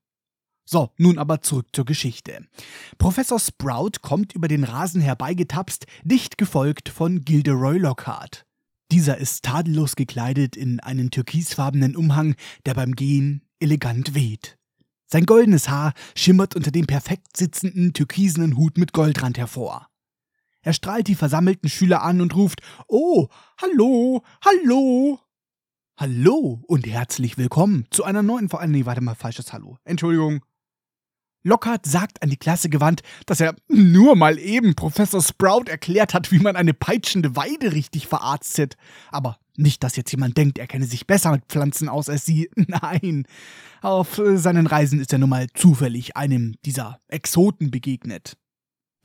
So, 0.67 0.91
nun 0.97 1.19
aber 1.19 1.41
zurück 1.41 1.67
zur 1.73 1.85
Geschichte. 1.85 2.47
Professor 2.97 3.39
Sprout 3.39 3.99
kommt 4.01 4.33
über 4.33 4.47
den 4.47 4.63
Rasen 4.63 4.99
herbeigetapst, 4.99 5.85
dicht 6.03 6.39
gefolgt 6.39 6.89
von 6.89 7.23
Gilderoy 7.23 7.77
Lockhart. 7.77 8.45
Dieser 8.91 9.17
ist 9.17 9.43
tadellos 9.43 9.95
gekleidet 9.95 10.55
in 10.55 10.79
einen 10.79 11.11
türkisfarbenen 11.11 11.95
Umhang, 11.95 12.35
der 12.65 12.73
beim 12.73 12.95
Gehen 12.95 13.43
elegant 13.59 14.15
weht. 14.15 14.57
Sein 15.05 15.27
goldenes 15.27 15.69
Haar 15.69 15.93
schimmert 16.15 16.55
unter 16.55 16.71
dem 16.71 16.87
perfekt 16.87 17.37
sitzenden 17.37 17.93
türkisenen 17.93 18.57
Hut 18.57 18.77
mit 18.77 18.91
Goldrand 18.91 19.37
hervor. 19.37 19.87
Er 20.61 20.73
strahlt 20.73 21.07
die 21.07 21.15
versammelten 21.15 21.69
Schüler 21.69 22.01
an 22.01 22.21
und 22.21 22.35
ruft 22.35 22.61
Oh, 22.87 23.27
hallo, 23.61 24.23
hallo. 24.43 25.19
Hallo 25.97 26.61
und 26.67 26.85
herzlich 26.87 27.37
willkommen 27.37 27.85
zu 27.89 28.03
einer 28.03 28.21
neuen 28.21 28.49
Vor 28.49 28.67
Nee, 28.67 28.85
warte 28.85 28.99
mal, 28.99 29.15
falsches 29.15 29.53
Hallo. 29.53 29.77
Entschuldigung. 29.85 30.41
Lockhart 31.41 31.85
sagt 31.85 32.21
an 32.21 32.29
die 32.29 32.35
Klasse 32.35 32.67
gewandt, 32.67 33.01
dass 33.27 33.39
er 33.39 33.55
nur 33.69 34.17
mal 34.17 34.37
eben 34.37 34.75
Professor 34.75 35.21
Sprout 35.21 35.69
erklärt 35.69 36.13
hat, 36.13 36.33
wie 36.33 36.39
man 36.39 36.57
eine 36.57 36.73
peitschende 36.73 37.37
Weide 37.37 37.71
richtig 37.71 38.07
verarztet. 38.07 38.75
Aber 39.09 39.39
nicht, 39.55 39.85
dass 39.85 39.95
jetzt 39.95 40.11
jemand 40.11 40.35
denkt, 40.35 40.57
er 40.57 40.67
kenne 40.67 40.85
sich 40.85 41.07
besser 41.07 41.31
mit 41.31 41.45
Pflanzen 41.45 41.87
aus 41.87 42.09
als 42.09 42.25
sie. 42.25 42.49
Nein. 42.55 43.25
Auf 43.81 44.21
seinen 44.33 44.67
Reisen 44.67 44.99
ist 44.99 45.13
er 45.13 45.19
nun 45.19 45.29
mal 45.29 45.47
zufällig 45.53 46.17
einem 46.17 46.55
dieser 46.65 46.99
Exoten 47.07 47.71
begegnet. 47.71 48.35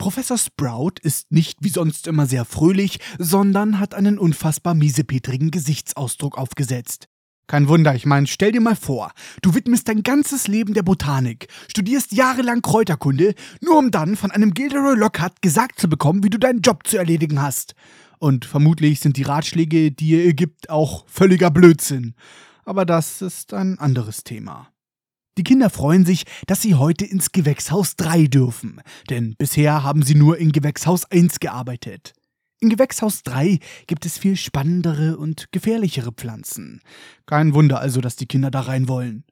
Professor 0.00 0.38
Sprout 0.38 0.94
ist 1.02 1.30
nicht 1.30 1.58
wie 1.60 1.68
sonst 1.68 2.06
immer 2.06 2.24
sehr 2.24 2.46
fröhlich, 2.46 3.00
sondern 3.18 3.78
hat 3.78 3.92
einen 3.92 4.18
unfassbar 4.18 4.74
miesepetrigen 4.74 5.50
Gesichtsausdruck 5.50 6.38
aufgesetzt. 6.38 7.10
Kein 7.46 7.68
Wunder, 7.68 7.94
ich 7.94 8.06
meine, 8.06 8.26
stell 8.26 8.50
dir 8.50 8.62
mal 8.62 8.76
vor, 8.76 9.12
du 9.42 9.54
widmest 9.54 9.88
dein 9.88 10.02
ganzes 10.02 10.48
Leben 10.48 10.72
der 10.72 10.84
Botanik, 10.84 11.48
studierst 11.68 12.12
jahrelang 12.12 12.62
Kräuterkunde, 12.62 13.34
nur 13.60 13.76
um 13.76 13.90
dann 13.90 14.16
von 14.16 14.30
einem 14.30 14.54
Gilderoy 14.54 14.96
Lockhart 14.96 15.42
gesagt 15.42 15.78
zu 15.78 15.86
bekommen, 15.86 16.24
wie 16.24 16.30
du 16.30 16.38
deinen 16.38 16.62
Job 16.62 16.86
zu 16.86 16.96
erledigen 16.96 17.42
hast. 17.42 17.74
Und 18.18 18.46
vermutlich 18.46 19.00
sind 19.00 19.18
die 19.18 19.24
Ratschläge, 19.24 19.92
die 19.92 20.14
er 20.14 20.24
ihr 20.24 20.34
gibt, 20.34 20.70
auch 20.70 21.04
völliger 21.08 21.50
Blödsinn. 21.50 22.14
Aber 22.64 22.86
das 22.86 23.20
ist 23.20 23.52
ein 23.52 23.78
anderes 23.78 24.24
Thema. 24.24 24.69
Die 25.40 25.44
Kinder 25.44 25.70
freuen 25.70 26.04
sich, 26.04 26.24
dass 26.46 26.60
sie 26.60 26.74
heute 26.74 27.06
ins 27.06 27.32
Gewächshaus 27.32 27.96
3 27.96 28.26
dürfen, 28.26 28.82
denn 29.08 29.36
bisher 29.38 29.82
haben 29.82 30.02
sie 30.02 30.14
nur 30.14 30.36
in 30.36 30.52
Gewächshaus 30.52 31.10
1 31.10 31.40
gearbeitet. 31.40 32.12
In 32.60 32.68
Gewächshaus 32.68 33.22
3 33.22 33.58
gibt 33.86 34.04
es 34.04 34.18
viel 34.18 34.36
spannendere 34.36 35.16
und 35.16 35.50
gefährlichere 35.50 36.12
Pflanzen. 36.12 36.82
Kein 37.24 37.54
Wunder 37.54 37.80
also, 37.80 38.02
dass 38.02 38.16
die 38.16 38.26
Kinder 38.26 38.50
da 38.50 38.60
rein 38.60 38.86
wollen. 38.86 39.24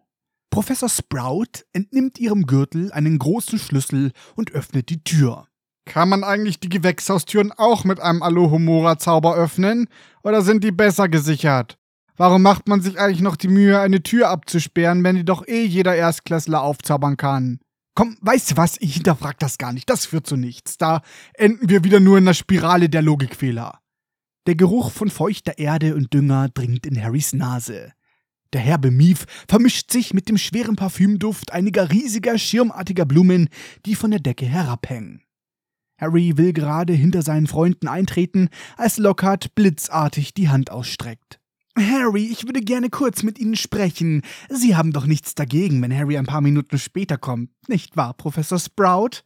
Professor 0.49 0.89
Sprout 0.89 1.67
entnimmt 1.75 2.19
ihrem 2.19 2.47
Gürtel 2.47 2.91
einen 2.91 3.19
großen 3.19 3.59
Schlüssel 3.59 4.13
und 4.35 4.53
öffnet 4.53 4.89
die 4.89 5.05
Tür. 5.05 5.47
Kann 5.85 6.09
man 6.09 6.25
eigentlich 6.25 6.59
die 6.59 6.71
Gewächshaustüren 6.71 7.53
auch 7.53 7.85
mit 7.85 8.01
einem 8.01 8.23
Alohomora-Zauber 8.23 9.37
öffnen? 9.37 9.89
Oder 10.23 10.41
sind 10.41 10.65
die 10.65 10.73
besser 10.73 11.11
gesichert? 11.11 11.78
Warum 12.19 12.43
macht 12.43 12.67
man 12.67 12.81
sich 12.81 12.99
eigentlich 12.99 13.21
noch 13.21 13.37
die 13.37 13.47
Mühe, 13.47 13.79
eine 13.79 14.03
Tür 14.03 14.29
abzusperren, 14.29 15.05
wenn 15.05 15.15
die 15.15 15.25
doch 15.25 15.47
eh 15.47 15.65
jeder 15.65 15.95
Erstklässler 15.95 16.61
aufzaubern 16.61 17.17
kann? 17.17 17.61
Komm, 17.95 18.17
weißt 18.21 18.51
du 18.51 18.57
was? 18.57 18.77
Ich 18.81 18.95
hinterfrag 18.95 19.39
das 19.39 19.57
gar 19.57 19.73
nicht. 19.73 19.89
Das 19.89 20.05
führt 20.05 20.27
zu 20.27 20.37
nichts. 20.37 20.79
Da 20.79 21.03
enden 21.35 21.69
wir 21.69 21.85
wieder 21.85 22.01
nur 22.01 22.19
in 22.19 22.25
der 22.25 22.35
Spirale 22.35 22.89
der 22.89 23.03
Logikfehler. 23.03 23.79
Der 24.49 24.57
Geruch 24.57 24.91
von 24.91 25.11
feuchter 25.11 25.59
Erde 25.59 25.95
und 25.95 26.13
Dünger 26.13 26.49
dringt 26.49 26.87
in 26.87 27.01
Harrys 27.01 27.35
Nase. 27.35 27.93
Der 28.53 28.63
herbe 28.63 28.91
Mief 28.91 29.27
vermischt 29.49 29.93
sich 29.93 30.13
mit 30.13 30.29
dem 30.29 30.39
schweren 30.39 30.75
Parfümduft 30.75 31.53
einiger 31.53 31.93
riesiger, 31.93 32.37
schirmartiger 32.37 33.05
Blumen, 33.05 33.49
die 33.87 33.95
von 33.95 34.11
der 34.11 34.21
Decke 34.21 34.47
herabhängen. 34.47 35.23
Harry 36.01 36.37
will 36.37 36.53
gerade 36.53 36.95
hinter 36.95 37.23
seinen 37.23 37.47
Freunden 37.47 37.87
eintreten, 37.87 38.49
als 38.77 38.99
Lockhart 38.99 39.55
blitzartig 39.55 40.35
die 40.35 40.49
Hand 40.49 40.73
ausstreckt. 40.73 41.38
Harry, 41.81 42.27
ich 42.27 42.45
würde 42.45 42.61
gerne 42.61 42.91
kurz 42.91 43.23
mit 43.23 43.39
Ihnen 43.39 43.57
sprechen. 43.57 44.23
Sie 44.49 44.77
haben 44.77 44.93
doch 44.93 45.07
nichts 45.07 45.35
dagegen, 45.35 45.81
wenn 45.83 45.97
Harry 45.97 46.17
ein 46.17 46.27
paar 46.27 46.41
Minuten 46.41 46.79
später 46.79 47.19
kommt, 47.19 47.51
nicht 47.69 47.97
wahr, 47.97 48.15
Professor 48.15 48.59
Sprout? 48.59 49.23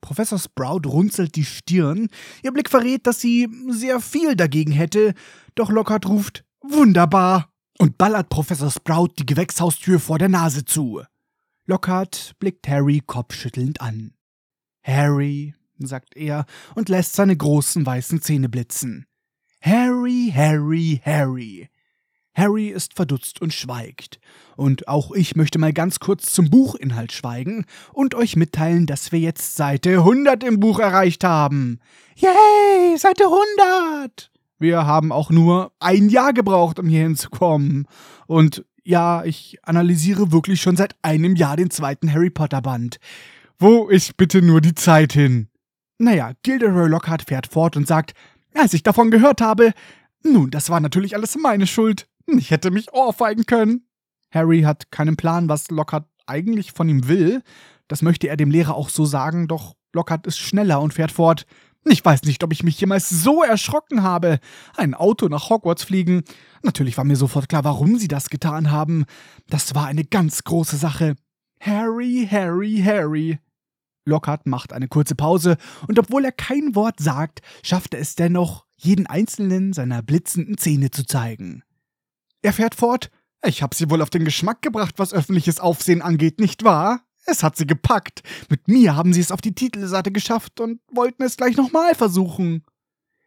Professor 0.00 0.38
Sprout 0.38 0.88
runzelt 0.88 1.36
die 1.36 1.44
Stirn. 1.44 2.08
Ihr 2.42 2.52
Blick 2.52 2.70
verrät, 2.70 3.06
dass 3.06 3.20
sie 3.20 3.48
sehr 3.68 4.00
viel 4.00 4.36
dagegen 4.36 4.72
hätte, 4.72 5.14
doch 5.54 5.70
Lockhart 5.70 6.06
ruft 6.06 6.44
Wunderbar 6.62 7.52
und 7.78 7.98
ballert 7.98 8.28
Professor 8.28 8.70
Sprout 8.70 9.14
die 9.18 9.26
Gewächshaustür 9.26 10.00
vor 10.00 10.18
der 10.18 10.28
Nase 10.28 10.64
zu. 10.64 11.02
Lockhart 11.66 12.34
blickt 12.38 12.68
Harry 12.68 13.02
kopfschüttelnd 13.04 13.80
an. 13.80 14.14
Harry, 14.82 15.54
sagt 15.78 16.16
er 16.16 16.46
und 16.74 16.88
lässt 16.88 17.14
seine 17.14 17.36
großen 17.36 17.84
weißen 17.84 18.22
Zähne 18.22 18.48
blitzen. 18.48 19.06
Harry, 19.60 20.32
Harry, 20.34 21.00
Harry. 21.04 21.68
Harry 22.36 22.68
ist 22.68 22.94
verdutzt 22.94 23.40
und 23.40 23.54
schweigt. 23.54 24.20
Und 24.56 24.88
auch 24.88 25.12
ich 25.12 25.36
möchte 25.36 25.58
mal 25.58 25.72
ganz 25.72 26.00
kurz 26.00 26.32
zum 26.32 26.50
Buchinhalt 26.50 27.12
schweigen 27.12 27.64
und 27.92 28.14
euch 28.14 28.36
mitteilen, 28.36 28.86
dass 28.86 29.10
wir 29.10 29.18
jetzt 29.18 29.56
Seite 29.56 29.98
100 29.98 30.44
im 30.44 30.60
Buch 30.60 30.78
erreicht 30.78 31.24
haben. 31.24 31.80
Yay, 32.16 32.96
Seite 32.98 33.24
100! 33.24 34.30
Wir 34.58 34.86
haben 34.86 35.12
auch 35.12 35.30
nur 35.30 35.72
ein 35.80 36.08
Jahr 36.08 36.32
gebraucht, 36.32 36.78
um 36.78 36.88
hier 36.88 37.02
hinzukommen. 37.02 37.86
Und 38.26 38.64
ja, 38.84 39.24
ich 39.24 39.58
analysiere 39.62 40.32
wirklich 40.32 40.60
schon 40.60 40.76
seit 40.76 40.94
einem 41.02 41.36
Jahr 41.36 41.56
den 41.56 41.70
zweiten 41.70 42.12
Harry 42.12 42.30
Potter 42.30 42.62
Band. 42.62 42.98
Wo 43.58 43.88
ist 43.88 44.16
bitte 44.16 44.42
nur 44.42 44.60
die 44.60 44.74
Zeit 44.74 45.12
hin? 45.12 45.48
Naja, 45.98 46.32
Gilderoy 46.42 46.88
Lockhart 46.88 47.22
fährt 47.22 47.46
fort 47.46 47.76
und 47.76 47.86
sagt, 47.88 48.12
als 48.54 48.74
ich 48.74 48.82
davon 48.82 49.10
gehört 49.10 49.40
habe, 49.40 49.72
nun, 50.22 50.50
das 50.50 50.70
war 50.70 50.80
natürlich 50.80 51.14
alles 51.14 51.36
meine 51.36 51.66
Schuld. 51.66 52.06
Ich 52.26 52.50
hätte 52.50 52.70
mich 52.70 52.92
ohrfeigen 52.92 53.46
können. 53.46 53.86
Harry 54.30 54.62
hat 54.62 54.90
keinen 54.90 55.16
Plan, 55.16 55.48
was 55.48 55.70
Lockhart 55.70 56.08
eigentlich 56.26 56.72
von 56.72 56.88
ihm 56.88 57.08
will. 57.08 57.42
Das 57.88 58.02
möchte 58.02 58.28
er 58.28 58.36
dem 58.36 58.50
Lehrer 58.50 58.74
auch 58.74 58.88
so 58.88 59.04
sagen, 59.04 59.48
doch 59.48 59.76
Lockhart 59.92 60.26
ist 60.26 60.38
schneller 60.38 60.80
und 60.80 60.94
fährt 60.94 61.12
fort. 61.12 61.46
Ich 61.88 62.04
weiß 62.04 62.24
nicht, 62.24 62.42
ob 62.42 62.52
ich 62.52 62.64
mich 62.64 62.80
jemals 62.80 63.08
so 63.08 63.44
erschrocken 63.44 64.02
habe. 64.02 64.40
Ein 64.76 64.94
Auto 64.94 65.28
nach 65.28 65.50
Hogwarts 65.50 65.84
fliegen. 65.84 66.24
Natürlich 66.62 66.96
war 66.96 67.04
mir 67.04 67.14
sofort 67.14 67.48
klar, 67.48 67.62
warum 67.62 67.96
sie 67.96 68.08
das 68.08 68.28
getan 68.28 68.72
haben. 68.72 69.04
Das 69.48 69.76
war 69.76 69.86
eine 69.86 70.04
ganz 70.04 70.42
große 70.42 70.76
Sache. 70.76 71.14
Harry, 71.60 72.26
Harry, 72.28 72.82
Harry. 72.84 73.38
Lockhart 74.04 74.46
macht 74.46 74.72
eine 74.72 74.88
kurze 74.88 75.14
Pause 75.14 75.56
und 75.86 75.98
obwohl 75.98 76.24
er 76.24 76.32
kein 76.32 76.74
Wort 76.74 77.00
sagt, 77.00 77.40
schafft 77.62 77.94
er 77.94 78.00
es 78.00 78.14
dennoch, 78.14 78.64
jeden 78.76 79.06
einzelnen 79.06 79.72
seiner 79.72 80.02
blitzenden 80.02 80.58
Zähne 80.58 80.90
zu 80.90 81.04
zeigen. 81.04 81.62
Er 82.46 82.52
fährt 82.52 82.76
fort. 82.76 83.10
Ich 83.44 83.60
hab 83.60 83.74
sie 83.74 83.90
wohl 83.90 84.00
auf 84.00 84.10
den 84.10 84.24
Geschmack 84.24 84.62
gebracht, 84.62 85.00
was 85.00 85.12
öffentliches 85.12 85.58
Aufsehen 85.58 86.00
angeht, 86.00 86.38
nicht 86.38 86.62
wahr? 86.62 87.00
Es 87.24 87.42
hat 87.42 87.56
sie 87.56 87.66
gepackt. 87.66 88.22
Mit 88.48 88.68
mir 88.68 88.94
haben 88.94 89.12
sie 89.12 89.20
es 89.20 89.32
auf 89.32 89.40
die 89.40 89.52
Titelseite 89.52 90.12
geschafft 90.12 90.60
und 90.60 90.80
wollten 90.92 91.24
es 91.24 91.36
gleich 91.36 91.56
nochmal 91.56 91.96
versuchen. 91.96 92.62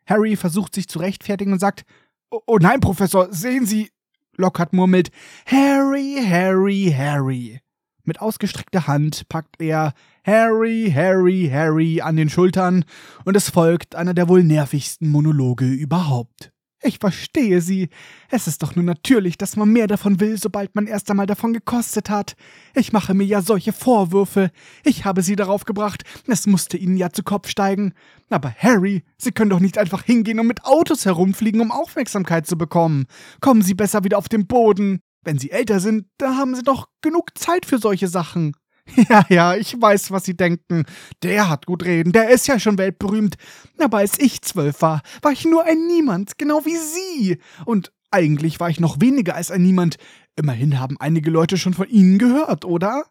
Harry 0.06 0.38
versucht 0.38 0.74
sich 0.74 0.88
zu 0.88 1.00
rechtfertigen 1.00 1.52
und 1.52 1.60
sagt, 1.60 1.84
oh, 2.32 2.40
oh 2.48 2.60
nein, 2.62 2.80
Professor, 2.80 3.28
sehen 3.34 3.66
Sie. 3.66 3.92
Lockhart 4.38 4.72
murmelt, 4.72 5.12
Harry, 5.46 6.24
Harry, 6.26 6.96
Harry. 6.98 7.60
Mit 8.06 8.22
ausgestreckter 8.22 8.88
Hand 8.88 9.28
packt 9.28 9.60
er 9.60 9.94
Harry, 10.24 10.94
Harry, 10.96 11.50
Harry 11.52 12.00
an 12.00 12.16
den 12.16 12.30
Schultern 12.30 12.86
und 13.26 13.36
es 13.36 13.50
folgt 13.50 13.96
einer 13.96 14.14
der 14.14 14.30
wohl 14.30 14.46
nervigsten 14.46 15.12
Monologe 15.12 15.66
überhaupt. 15.66 16.54
Ich 16.82 17.00
verstehe 17.00 17.60
Sie. 17.60 17.90
Es 18.30 18.48
ist 18.48 18.64
doch 18.64 18.76
nur 18.76 18.86
natürlich, 18.86 19.38
dass 19.38 19.58
man 19.58 19.70
mehr 19.70 19.88
davon 19.88 20.22
will, 20.22 20.38
sobald 20.38 20.76
man 20.76 20.88
erst 20.88 21.12
einmal 21.12 21.26
davon 21.26 21.52
gekostet 21.52 22.10
hat. 22.10 22.38
Ich 22.74 22.94
mache 22.94 23.14
mir 23.14 23.26
ja 23.26 23.42
solche 23.42 23.74
Vorwürfe. 23.74 24.50
Ich 24.86 25.04
habe 25.04 25.22
Sie 25.22 25.36
darauf 25.36 25.66
gebracht. 25.66 26.04
Es 26.26 26.48
musste 26.48 26.78
Ihnen 26.78 26.96
ja 26.96 27.10
zu 27.10 27.24
Kopf 27.24 27.50
steigen. 27.50 27.94
Aber 28.30 28.54
Harry, 28.58 29.04
Sie 29.18 29.34
können 29.34 29.50
doch 29.50 29.60
nicht 29.60 29.78
einfach 29.78 30.04
hingehen 30.04 30.40
und 30.40 30.48
mit 30.48 30.64
Autos 30.64 31.06
herumfliegen, 31.06 31.60
um 31.60 31.72
Aufmerksamkeit 31.72 32.48
zu 32.48 32.58
bekommen. 32.58 33.08
Kommen 33.42 33.62
Sie 33.62 33.74
besser 33.74 34.06
wieder 34.06 34.18
auf 34.18 34.30
den 34.30 34.48
Boden. 34.48 35.02
Wenn 35.26 35.38
Sie 35.38 35.52
älter 35.52 35.82
sind, 35.82 36.06
da 36.18 36.36
haben 36.38 36.56
Sie 36.56 36.64
doch 36.64 36.88
genug 37.02 37.38
Zeit 37.38 37.66
für 37.66 37.78
solche 37.78 38.08
Sachen. 38.08 38.54
Ja, 39.10 39.26
ja, 39.30 39.56
ich 39.56 39.80
weiß, 39.80 40.12
was 40.12 40.26
Sie 40.26 40.36
denken. 40.36 40.84
Der 41.24 41.50
hat 41.50 41.66
gut 41.66 41.84
reden, 41.84 42.12
der 42.12 42.30
ist 42.30 42.48
ja 42.48 42.60
schon 42.60 42.78
weltberühmt. 42.78 43.36
Aber 43.78 44.00
als 44.00 44.20
ich 44.20 44.42
zwölf 44.42 44.82
war, 44.82 45.02
war 45.22 45.32
ich 45.32 45.46
nur 45.46 45.64
ein 45.66 45.88
Niemand, 45.88 46.38
genau 46.38 46.66
wie 46.66 46.78
Sie. 46.78 47.40
Und 47.66 47.92
eigentlich 48.12 48.60
war 48.60 48.70
ich 48.70 48.80
noch 48.80 49.00
weniger 49.02 49.36
als 49.36 49.52
ein 49.52 49.62
Niemand. 49.62 49.98
Immerhin 50.36 50.80
haben 50.80 50.98
einige 51.00 51.30
Leute 51.30 51.58
schon 51.58 51.74
von 51.74 51.90
Ihnen 51.90 52.18
gehört, 52.18 52.66
oder? 52.66 53.06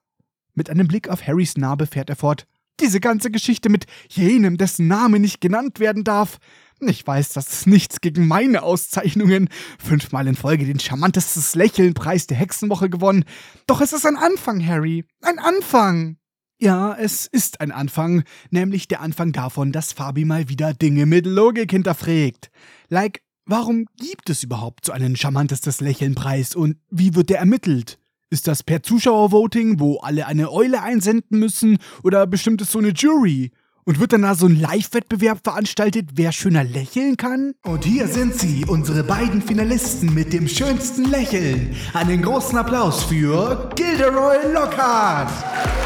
Mit 0.55 0.71
einem 0.71 0.89
Blick 0.89 1.09
auf 1.09 1.27
Harrys 1.27 1.57
Narbe 1.57 1.87
fährt 1.87 2.11
er 2.11 2.17
fort. 2.17 2.47
Diese 2.81 3.01
ganze 3.01 3.31
Geschichte 3.31 3.69
mit 3.69 3.87
jenem, 4.09 4.57
dessen 4.57 4.87
Name 4.87 5.19
nicht 5.19 5.41
genannt 5.41 5.81
werden 5.81 6.05
darf. 6.05 6.39
Ich 6.81 7.05
weiß, 7.05 7.31
das 7.31 7.53
ist 7.53 7.67
nichts 7.67 8.01
gegen 8.01 8.29
meine 8.29 8.63
Auszeichnungen. 8.63 9.49
Fünfmal 9.79 10.29
in 10.29 10.37
Folge 10.37 10.65
den 10.65 10.79
charmantestes 10.79 11.55
Lächeln-Preis 11.57 12.29
der 12.29 12.37
Hexenwoche 12.37 12.89
gewonnen. 12.89 13.25
Doch 13.67 13.81
es 13.81 13.93
ist 13.93 14.07
ein 14.07 14.17
Anfang, 14.17 14.65
Harry. 14.65 15.05
Ein 15.23 15.39
Anfang. 15.41 16.19
Ja, 16.61 16.95
es 16.95 17.27
ist 17.27 17.61
ein 17.61 17.71
Anfang, 17.73 18.25
nämlich 18.51 18.89
der 18.89 19.01
Anfang 19.01 19.33
davon, 19.33 19.71
dass 19.71 19.93
Fabi 19.93 20.25
mal 20.25 20.49
wieder 20.49 20.75
Dinge 20.75 21.07
mit 21.07 21.27
Logik 21.27 21.71
hinterfragt. 21.71 22.51
Like, 22.89 23.23
warum 23.45 23.87
gibt 23.97 24.29
es 24.31 24.43
überhaupt 24.43 24.85
so 24.85 24.93
einen 24.93 25.17
charmantestes 25.17 25.81
Lächeln-Preis 25.81 26.57
und 26.57 26.77
wie 26.91 27.15
wird 27.15 27.31
der 27.31 27.39
ermittelt? 27.39 27.99
Ist 28.31 28.47
das 28.47 28.63
per 28.63 28.83
Zuschauervoting, 28.83 29.81
wo 29.81 29.99
alle 29.99 30.27
eine 30.27 30.53
Eule 30.53 30.83
einsenden 30.83 31.39
müssen, 31.39 31.79
oder 32.03 32.27
bestimmt 32.27 32.61
es 32.61 32.73
so 32.73 32.79
eine 32.79 32.91
Jury? 32.91 33.53
Und 33.89 33.99
wird 34.01 34.13
dann 34.13 34.21
da 34.21 34.35
so 34.35 34.45
ein 34.45 34.61
Live-Wettbewerb 34.61 35.39
veranstaltet, 35.43 36.11
wer 36.13 36.31
schöner 36.31 36.63
lächeln 36.63 37.17
kann? 37.17 37.55
Und 37.65 37.87
hier 37.87 38.07
sind 38.07 38.35
sie, 38.35 38.67
unsere 38.67 39.03
beiden 39.03 39.41
Finalisten 39.41 40.13
mit 40.13 40.35
dem 40.35 40.47
schönsten 40.47 41.07
Lächeln. 41.07 41.75
Einen 41.95 42.21
großen 42.21 42.59
Applaus 42.59 43.05
für 43.05 43.71
Gilderoy 43.77 44.53
Lockhart. 44.53 45.31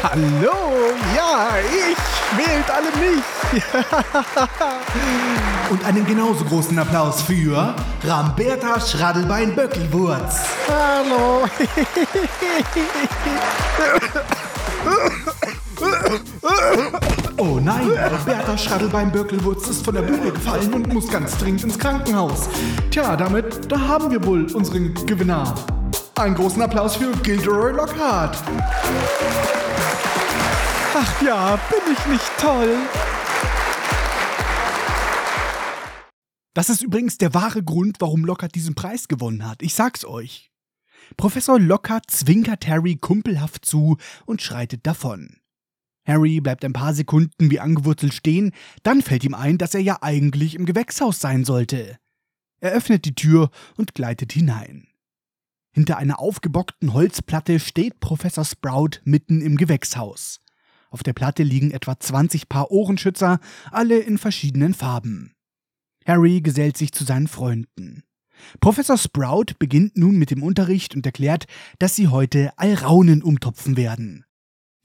Hallo, 0.03 0.51
ja, 1.15 1.47
ich. 1.63 1.95
Wählt 2.37 2.69
alle 2.69 2.91
mich. 2.99 3.23
Und 5.71 5.85
einen 5.85 6.05
genauso 6.05 6.43
großen 6.43 6.77
Applaus 6.77 7.21
für 7.21 7.73
Ramberta 8.03 8.81
Schradelbein 8.81 9.55
Böckelwurz. 9.55 10.41
Hallo. 10.67 11.47
Oh 17.37 17.59
nein, 17.59 17.89
Roberta 17.89 18.57
Schraddelbein-Birkelwurz 18.57 19.67
ist 19.67 19.83
von 19.83 19.95
der 19.95 20.03
Bühne 20.03 20.31
gefallen 20.31 20.73
und 20.73 20.93
muss 20.93 21.09
ganz 21.09 21.37
dringend 21.37 21.63
ins 21.63 21.79
Krankenhaus. 21.79 22.47
Tja, 22.91 23.15
damit, 23.15 23.71
da 23.71 23.79
haben 23.79 24.11
wir 24.11 24.23
wohl 24.23 24.51
unseren 24.53 24.93
Gewinner. 25.05 25.53
Einen 26.15 26.35
großen 26.35 26.61
Applaus 26.61 26.95
für 26.95 27.11
Gilderoy 27.17 27.73
Lockhart. 27.73 28.37
Ach 30.95 31.21
ja, 31.21 31.59
bin 31.69 31.93
ich 31.93 32.05
nicht 32.05 32.31
toll. 32.39 32.77
Das 36.53 36.69
ist 36.69 36.83
übrigens 36.83 37.17
der 37.17 37.33
wahre 37.33 37.63
Grund, 37.63 37.97
warum 37.99 38.25
Lockhart 38.25 38.53
diesen 38.53 38.75
Preis 38.75 39.07
gewonnen 39.07 39.49
hat. 39.49 39.63
Ich 39.63 39.73
sag's 39.73 40.05
euch. 40.05 40.51
Professor 41.17 41.59
Lockhart 41.59 42.09
zwinkert 42.11 42.67
Harry 42.67 42.95
kumpelhaft 42.95 43.65
zu 43.65 43.97
und 44.25 44.41
schreitet 44.41 44.85
davon. 44.85 45.37
Harry 46.05 46.41
bleibt 46.41 46.65
ein 46.65 46.73
paar 46.73 46.93
Sekunden 46.93 47.49
wie 47.49 47.59
angewurzelt 47.59 48.13
stehen, 48.13 48.51
dann 48.83 49.01
fällt 49.01 49.23
ihm 49.23 49.33
ein, 49.33 49.57
dass 49.57 49.73
er 49.73 49.81
ja 49.81 49.99
eigentlich 50.01 50.55
im 50.55 50.65
Gewächshaus 50.65 51.19
sein 51.19 51.45
sollte. 51.45 51.97
Er 52.59 52.71
öffnet 52.71 53.05
die 53.05 53.15
Tür 53.15 53.49
und 53.77 53.93
gleitet 53.95 54.33
hinein. 54.33 54.87
Hinter 55.71 55.97
einer 55.97 56.19
aufgebockten 56.19 56.93
Holzplatte 56.93 57.59
steht 57.59 57.99
Professor 57.99 58.45
Sprout 58.45 58.99
mitten 59.05 59.41
im 59.41 59.57
Gewächshaus. 59.57 60.39
Auf 60.91 61.01
der 61.01 61.13
Platte 61.13 61.41
liegen 61.41 61.71
etwa 61.71 61.99
20 61.99 62.47
Paar 62.47 62.69
Ohrenschützer, 62.69 63.39
alle 63.71 63.97
in 63.97 64.19
verschiedenen 64.19 64.75
Farben. 64.75 65.33
Harry 66.05 66.41
gesellt 66.41 66.77
sich 66.77 66.91
zu 66.91 67.03
seinen 67.03 67.27
Freunden. 67.27 68.03
Professor 68.59 68.97
Sprout 68.97 69.55
beginnt 69.57 69.97
nun 69.97 70.17
mit 70.17 70.29
dem 70.29 70.43
Unterricht 70.43 70.95
und 70.95 71.05
erklärt, 71.05 71.47
dass 71.79 71.95
sie 71.95 72.09
heute 72.09 72.51
Alraunen 72.57 73.23
umtopfen 73.23 73.77
werden. 73.77 74.25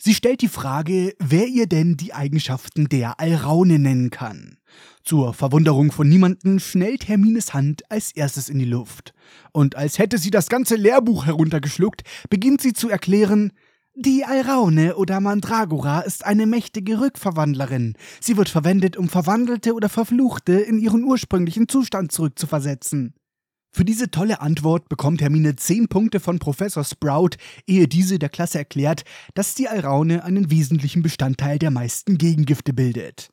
Sie 0.01 0.15
stellt 0.15 0.43
die 0.43 0.49
Frage, 0.49 1.15
wer 1.19 1.49
ihr 1.49 1.67
denn 1.67 1.97
die 1.97 2.15
Eigenschaften 2.15 2.89
der 2.89 3.19
Alraune 3.19 3.81
nennen 3.81 4.11
kann. 4.11 4.59
Zur 5.03 5.35
Verwunderung 5.35 5.91
von 5.91 6.09
niemanden 6.09 6.61
schnellt 6.61 7.09
Hermines 7.09 7.53
Hand 7.53 7.83
als 7.91 8.13
erstes 8.13 8.49
in 8.49 8.61
die 8.61 8.65
Luft. 8.65 9.13
Und 9.53 9.75
als 9.75 9.99
hätte 9.99 10.19
sie 10.19 10.31
das 10.31 10.49
ganze 10.49 10.77
Lehrbuch 10.77 11.27
heruntergeschluckt, 11.27 12.03
beginnt 12.31 12.61
sie 12.61 12.75
zu 12.75 12.89
erklären, 12.89 13.53
die 13.97 14.25
Alraune 14.25 14.95
oder 14.95 15.19
Mandragora 15.19 16.03
ist 16.03 16.25
eine 16.25 16.47
mächtige 16.47 17.01
Rückverwandlerin. 17.01 17.95
Sie 18.21 18.37
wird 18.37 18.49
verwendet, 18.49 18.97
um 18.97 19.09
Verwandelte 19.09 19.75
oder 19.75 19.89
Verfluchte 19.89 20.53
in 20.53 20.79
ihren 20.79 21.03
ursprünglichen 21.03 21.67
Zustand 21.67 22.13
zurückzuversetzen. 22.13 23.15
Für 23.71 23.85
diese 23.85 24.11
tolle 24.11 24.41
Antwort 24.41 24.89
bekommt 24.89 25.21
Hermine 25.21 25.57
10 25.57 25.89
Punkte 25.89 26.21
von 26.21 26.39
Professor 26.39 26.85
Sprout, 26.85 27.31
ehe 27.67 27.87
diese 27.87 28.19
der 28.19 28.29
Klasse 28.29 28.59
erklärt, 28.59 29.05
dass 29.35 29.55
die 29.55 29.69
Alraune 29.69 30.25
einen 30.25 30.51
wesentlichen 30.51 31.03
Bestandteil 31.03 31.59
der 31.59 31.71
meisten 31.71 32.19
Gegengifte 32.19 32.73
bildet. 32.73 33.31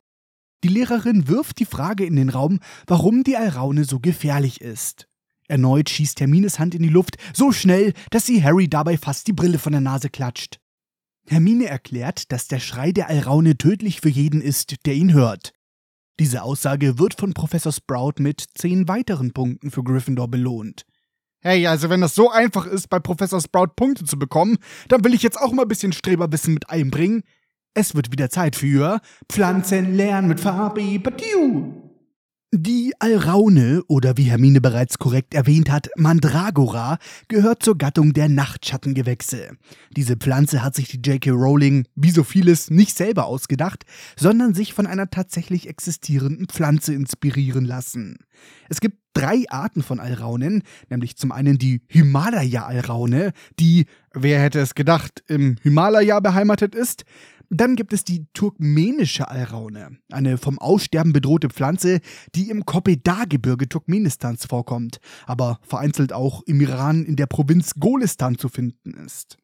Die 0.62 0.68
Lehrerin 0.68 1.28
wirft 1.28 1.58
die 1.58 1.64
Frage 1.64 2.04
in 2.04 2.16
den 2.16 2.28
Raum, 2.28 2.60
warum 2.86 3.24
die 3.24 3.36
Alraune 3.36 3.84
so 3.84 4.00
gefährlich 4.00 4.60
ist. 4.60 5.08
Erneut 5.48 5.90
schießt 5.90 6.20
Hermines 6.20 6.58
Hand 6.58 6.74
in 6.74 6.82
die 6.82 6.88
Luft, 6.88 7.16
so 7.32 7.52
schnell, 7.52 7.92
dass 8.10 8.26
sie 8.26 8.42
Harry 8.42 8.68
dabei 8.68 8.96
fast 8.96 9.28
die 9.28 9.32
Brille 9.32 9.58
von 9.58 9.72
der 9.72 9.80
Nase 9.80 10.10
klatscht. 10.10 10.58
Hermine 11.28 11.66
erklärt, 11.66 12.30
dass 12.32 12.48
der 12.48 12.60
Schrei 12.60 12.92
der 12.92 13.08
Alraune 13.08 13.56
tödlich 13.56 14.00
für 14.00 14.08
jeden 14.08 14.40
ist, 14.40 14.86
der 14.86 14.94
ihn 14.94 15.12
hört. 15.12 15.52
Diese 16.18 16.42
Aussage 16.42 16.98
wird 16.98 17.14
von 17.14 17.34
Professor 17.34 17.72
Sprout 17.72 18.14
mit 18.18 18.42
zehn 18.54 18.88
weiteren 18.88 19.32
Punkten 19.32 19.70
für 19.70 19.84
Gryffindor 19.84 20.28
belohnt. 20.28 20.86
Hey, 21.40 21.66
also 21.66 21.90
wenn 21.90 22.00
das 22.00 22.14
so 22.14 22.30
einfach 22.30 22.66
ist, 22.66 22.88
bei 22.88 22.98
Professor 22.98 23.40
Sprout 23.40 23.74
Punkte 23.76 24.04
zu 24.04 24.18
bekommen, 24.18 24.56
dann 24.88 25.04
will 25.04 25.14
ich 25.14 25.22
jetzt 25.22 25.38
auch 25.40 25.52
mal 25.52 25.62
ein 25.62 25.68
bisschen 25.68 25.92
Streberwissen 25.92 26.54
mit 26.54 26.70
einbringen. 26.70 27.22
Es 27.74 27.94
wird 27.94 28.10
wieder 28.10 28.30
Zeit 28.30 28.56
für 28.56 29.00
Pflanzen 29.30 29.94
lernen 29.94 30.28
mit 30.28 30.40
Fabi 30.40 30.98
Batiu. 30.98 31.85
Die 32.58 32.94
Alraune 33.00 33.82
oder 33.86 34.16
wie 34.16 34.22
Hermine 34.22 34.62
bereits 34.62 34.98
korrekt 34.98 35.34
erwähnt 35.34 35.70
hat, 35.70 35.90
Mandragora 35.94 36.96
gehört 37.28 37.62
zur 37.62 37.76
Gattung 37.76 38.14
der 38.14 38.30
Nachtschattengewächse. 38.30 39.50
Diese 39.94 40.16
Pflanze 40.16 40.62
hat 40.62 40.74
sich 40.74 40.88
die 40.88 40.96
J.K. 40.96 41.32
Rowling, 41.32 41.84
wie 41.96 42.10
so 42.10 42.24
vieles, 42.24 42.70
nicht 42.70 42.96
selber 42.96 43.26
ausgedacht, 43.26 43.84
sondern 44.16 44.54
sich 44.54 44.72
von 44.72 44.86
einer 44.86 45.10
tatsächlich 45.10 45.68
existierenden 45.68 46.48
Pflanze 46.48 46.94
inspirieren 46.94 47.66
lassen. 47.66 48.16
Es 48.70 48.80
gibt 48.80 48.96
drei 49.12 49.44
Arten 49.48 49.82
von 49.82 50.00
Alraunen, 50.00 50.62
nämlich 50.88 51.16
zum 51.16 51.32
einen 51.32 51.58
die 51.58 51.82
Himalaya-Alraune, 51.88 53.32
die, 53.58 53.86
wer 54.14 54.40
hätte 54.40 54.60
es 54.60 54.74
gedacht, 54.74 55.22
im 55.28 55.56
Himalaya 55.62 56.20
beheimatet 56.20 56.74
ist, 56.74 57.04
dann 57.50 57.76
gibt 57.76 57.92
es 57.92 58.04
die 58.04 58.26
turkmenische 58.32 59.28
Alraune, 59.28 59.98
eine 60.10 60.38
vom 60.38 60.58
Aussterben 60.58 61.12
bedrohte 61.12 61.48
Pflanze, 61.48 62.00
die 62.34 62.50
im 62.50 62.64
Kopeda-Gebirge 62.64 63.68
Turkmenistans 63.68 64.46
vorkommt, 64.46 64.98
aber 65.26 65.58
vereinzelt 65.62 66.12
auch 66.12 66.42
im 66.46 66.60
Iran 66.60 67.04
in 67.04 67.16
der 67.16 67.26
Provinz 67.26 67.74
Golistan 67.78 68.38
zu 68.38 68.48
finden 68.48 68.94
ist. 68.94 69.38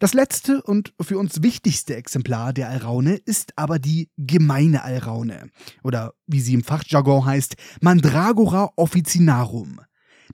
Das 0.00 0.14
letzte 0.14 0.62
und 0.62 0.92
für 1.00 1.18
uns 1.18 1.42
wichtigste 1.42 1.96
Exemplar 1.96 2.52
der 2.52 2.68
Alraune 2.68 3.14
ist 3.16 3.52
aber 3.56 3.78
die 3.78 4.10
gemeine 4.18 4.82
Alraune 4.82 5.50
oder 5.82 6.14
wie 6.26 6.40
sie 6.40 6.54
im 6.54 6.64
Fachjargon 6.64 7.24
heißt, 7.24 7.56
Mandragora 7.80 8.72
officinarum. 8.76 9.80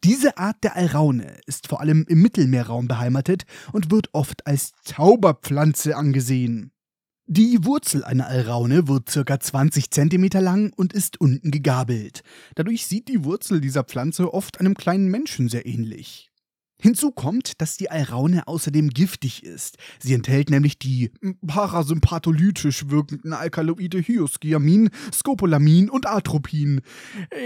Diese 0.04 0.38
Art 0.38 0.62
der 0.62 0.76
Alraune 0.76 1.38
ist 1.46 1.66
vor 1.66 1.80
allem 1.80 2.04
im 2.08 2.22
Mittelmeerraum 2.22 2.86
beheimatet 2.86 3.44
und 3.72 3.90
wird 3.90 4.10
oft 4.12 4.46
als 4.46 4.72
Zauberpflanze 4.84 5.96
angesehen. 5.96 6.72
Die 7.30 7.62
Wurzel 7.66 8.04
einer 8.04 8.26
Alraune 8.26 8.88
wird 8.88 9.12
ca. 9.12 9.38
20 9.38 9.90
cm 9.90 10.28
lang 10.40 10.72
und 10.74 10.94
ist 10.94 11.20
unten 11.20 11.50
gegabelt. 11.50 12.22
Dadurch 12.54 12.86
sieht 12.86 13.08
die 13.08 13.22
Wurzel 13.22 13.60
dieser 13.60 13.84
Pflanze 13.84 14.32
oft 14.32 14.58
einem 14.60 14.74
kleinen 14.74 15.10
Menschen 15.10 15.50
sehr 15.50 15.66
ähnlich. 15.66 16.30
Hinzu 16.80 17.10
kommt, 17.10 17.60
dass 17.60 17.76
die 17.76 17.90
Alraune 17.90 18.48
außerdem 18.48 18.88
giftig 18.88 19.42
ist. 19.44 19.76
Sie 19.98 20.14
enthält 20.14 20.48
nämlich 20.48 20.78
die 20.78 21.10
parasympatholytisch 21.46 22.88
wirkenden 22.88 23.34
Alkaloide 23.34 23.98
Hyosgiamin, 23.98 24.88
Scopolamin 25.12 25.90
und 25.90 26.06
Atropin. 26.06 26.80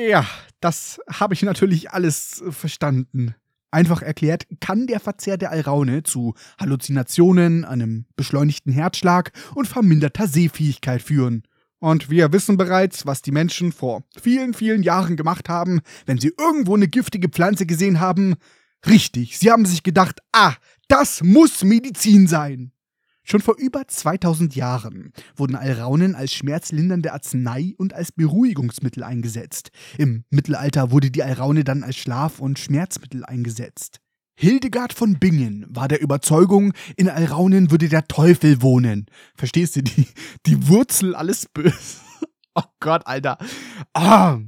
Ja, 0.09 0.25
das 0.61 1.01
habe 1.11 1.35
ich 1.35 1.43
natürlich 1.43 1.91
alles 1.91 2.45
verstanden. 2.51 3.35
Einfach 3.73 4.03
erklärt, 4.03 4.47
kann 4.61 4.87
der 4.87 5.01
Verzehr 5.01 5.39
der 5.39 5.51
Alraune 5.51 6.03
zu 6.03 6.35
Halluzinationen, 6.61 7.65
einem 7.65 8.05
beschleunigten 8.17 8.71
Herzschlag 8.71 9.33
und 9.55 9.67
verminderter 9.67 10.29
Sehfähigkeit 10.29 11.01
führen. 11.01 11.45
Und 11.79 12.11
wir 12.11 12.33
wissen 12.33 12.59
bereits, 12.59 13.07
was 13.07 13.23
die 13.23 13.33
Menschen 13.33 13.73
vor 13.73 14.05
vielen, 14.21 14.53
vielen 14.53 14.83
Jahren 14.83 15.17
gemacht 15.17 15.49
haben, 15.49 15.81
wenn 16.05 16.19
sie 16.19 16.35
irgendwo 16.39 16.77
eine 16.77 16.87
giftige 16.87 17.31
Pflanze 17.31 17.65
gesehen 17.65 17.99
haben. 17.99 18.35
Richtig, 18.87 19.39
sie 19.39 19.51
haben 19.51 19.65
sich 19.65 19.83
gedacht, 19.83 20.21
ah, 20.33 20.55
das 20.89 21.23
muss 21.23 21.65
Medizin 21.65 22.27
sein. 22.27 22.73
Schon 23.25 23.41
vor 23.41 23.57
über 23.57 23.87
2000 23.87 24.57
Jahren 24.57 25.13
wurden 25.37 25.55
Alraunen 25.55 26.15
als 26.15 26.33
schmerzlindernde 26.33 27.13
Arznei 27.13 27.75
und 27.79 27.95
als 27.95 28.13
Beruhigungsmittel 28.13 29.05
eingesetzt. 29.05 29.71
Im 29.97 30.25
Mittelalter 30.31 30.91
wurde 30.91 31.11
die 31.11 31.23
Alraune 31.23 31.65
dann 31.65 31.85
als 31.85 31.97
Schlaf- 31.97 32.41
und 32.41 32.59
Schmerzmittel 32.59 33.25
eingesetzt. 33.25 34.01
Hildegard 34.35 34.93
von 34.93 35.19
Bingen 35.19 35.67
war 35.69 35.89
der 35.89 36.01
Überzeugung, 36.01 36.73
in 36.97 37.09
Alraunen 37.09 37.71
würde 37.71 37.89
der 37.89 38.09
Teufel 38.09 38.61
wohnen. 38.61 39.07
Verstehst 39.37 39.77
du, 39.77 39.83
die, 39.83 40.09
die 40.47 40.69
Wurzel 40.69 41.15
alles 41.15 41.47
böse. 41.53 41.73
Oh 42.55 42.65
Gott, 42.81 43.07
Alter. 43.07 43.39
Ah. 43.95 44.39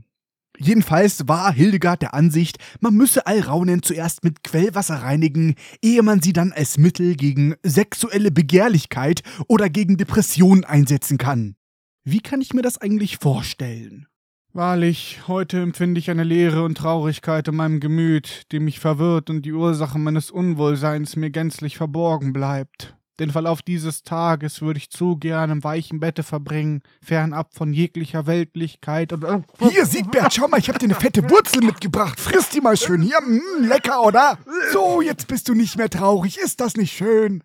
Jedenfalls 0.59 1.27
war 1.27 1.53
Hildegard 1.53 2.03
der 2.03 2.15
Ansicht, 2.15 2.59
man 2.81 2.95
müsse 2.95 3.27
Alraunen 3.27 3.83
zuerst 3.83 4.23
mit 4.23 4.45
Quellwasser 4.45 4.97
reinigen, 5.03 5.55
ehe 5.83 6.03
man 6.03 6.23
sie 6.23 6.33
dann 6.33 6.53
als 6.53 6.79
Mittel 6.79 7.17
gegen 7.17 7.57
sexuelle 7.63 8.31
Begehrlichkeit 8.31 9.23
oder 9.49 9.69
gegen 9.69 9.97
Depression 9.97 10.65
einsetzen 10.65 11.19
kann. 11.19 11.57
Wie 12.05 12.21
kann 12.21 12.41
ich 12.41 12.53
mir 12.53 12.63
das 12.63 12.79
eigentlich 12.79 13.17
vorstellen? 13.17 14.07
Wahrlich, 14.53 15.23
heute 15.27 15.61
empfinde 15.61 15.99
ich 15.99 16.11
eine 16.11 16.23
Leere 16.23 16.63
und 16.63 16.79
Traurigkeit 16.79 17.49
in 17.49 17.57
meinem 17.57 17.81
Gemüt, 17.81 18.45
die 18.53 18.61
mich 18.61 18.79
verwirrt 18.79 19.29
und 19.29 19.43
die 19.43 19.53
Ursache 19.53 19.99
meines 19.99 20.31
Unwohlseins 20.31 21.17
mir 21.17 21.31
gänzlich 21.31 21.77
verborgen 21.77 22.33
bleibt. 22.33 22.97
Den 23.21 23.31
Verlauf 23.31 23.63
dieses 23.63 24.03
Tages 24.03 24.61
würde 24.61 24.79
ich 24.79 24.91
zu 24.91 25.17
gern 25.17 25.51
im 25.51 25.63
weichen 25.63 26.01
Bette 26.01 26.25
verbringen, 26.25 26.83
fernab 27.01 27.55
von 27.55 27.73
jeglicher 27.73 28.27
Weltlichkeit 28.27 29.13
und. 29.13 29.23
Äh, 29.23 29.43
Hier, 29.71 29.87
Siegbert, 29.87 30.35
schau 30.35 30.49
mal, 30.49 30.59
ich 30.59 30.69
hab 30.69 30.81
dir 30.81 30.87
eine 30.87 30.97
fette 30.97 31.31
Wurzel 31.31 31.63
mitgebracht. 31.63 32.19
Friss 32.19 32.49
die 32.49 32.61
mal 32.61 32.77
schön. 32.77 33.03
Hier, 33.03 33.21
mh, 33.21 33.41
mm, 33.61 33.65
lecker, 33.69 34.03
oder? 34.03 34.39
So, 34.73 35.01
jetzt 35.01 35.29
bist 35.29 35.49
du 35.49 35.55
nicht 35.55 35.77
mehr 35.77 35.89
traurig. 35.89 36.39
Ist 36.39 36.61
das 36.61 36.77
nicht 36.77 36.97
schön? 36.97 37.45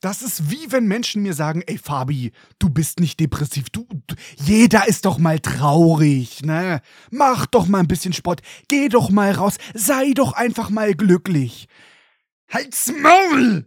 Das 0.00 0.20
ist 0.20 0.50
wie 0.50 0.70
wenn 0.72 0.86
Menschen 0.86 1.22
mir 1.22 1.32
sagen, 1.32 1.62
ey 1.66 1.78
Fabi, 1.78 2.32
du 2.58 2.68
bist 2.68 2.98
nicht 2.98 3.20
depressiv, 3.20 3.70
du, 3.70 3.86
du, 4.06 4.16
jeder 4.36 4.86
ist 4.86 5.06
doch 5.06 5.16
mal 5.16 5.38
traurig, 5.38 6.42
ne? 6.42 6.82
Mach 7.10 7.46
doch 7.46 7.66
mal 7.68 7.78
ein 7.78 7.88
bisschen 7.88 8.12
Sport, 8.12 8.42
geh 8.68 8.90
doch 8.90 9.08
mal 9.08 9.30
raus, 9.30 9.56
sei 9.72 10.12
doch 10.12 10.34
einfach 10.34 10.68
mal 10.68 10.94
glücklich. 10.94 11.68
Halt's 12.50 12.92
Maul! 12.92 13.64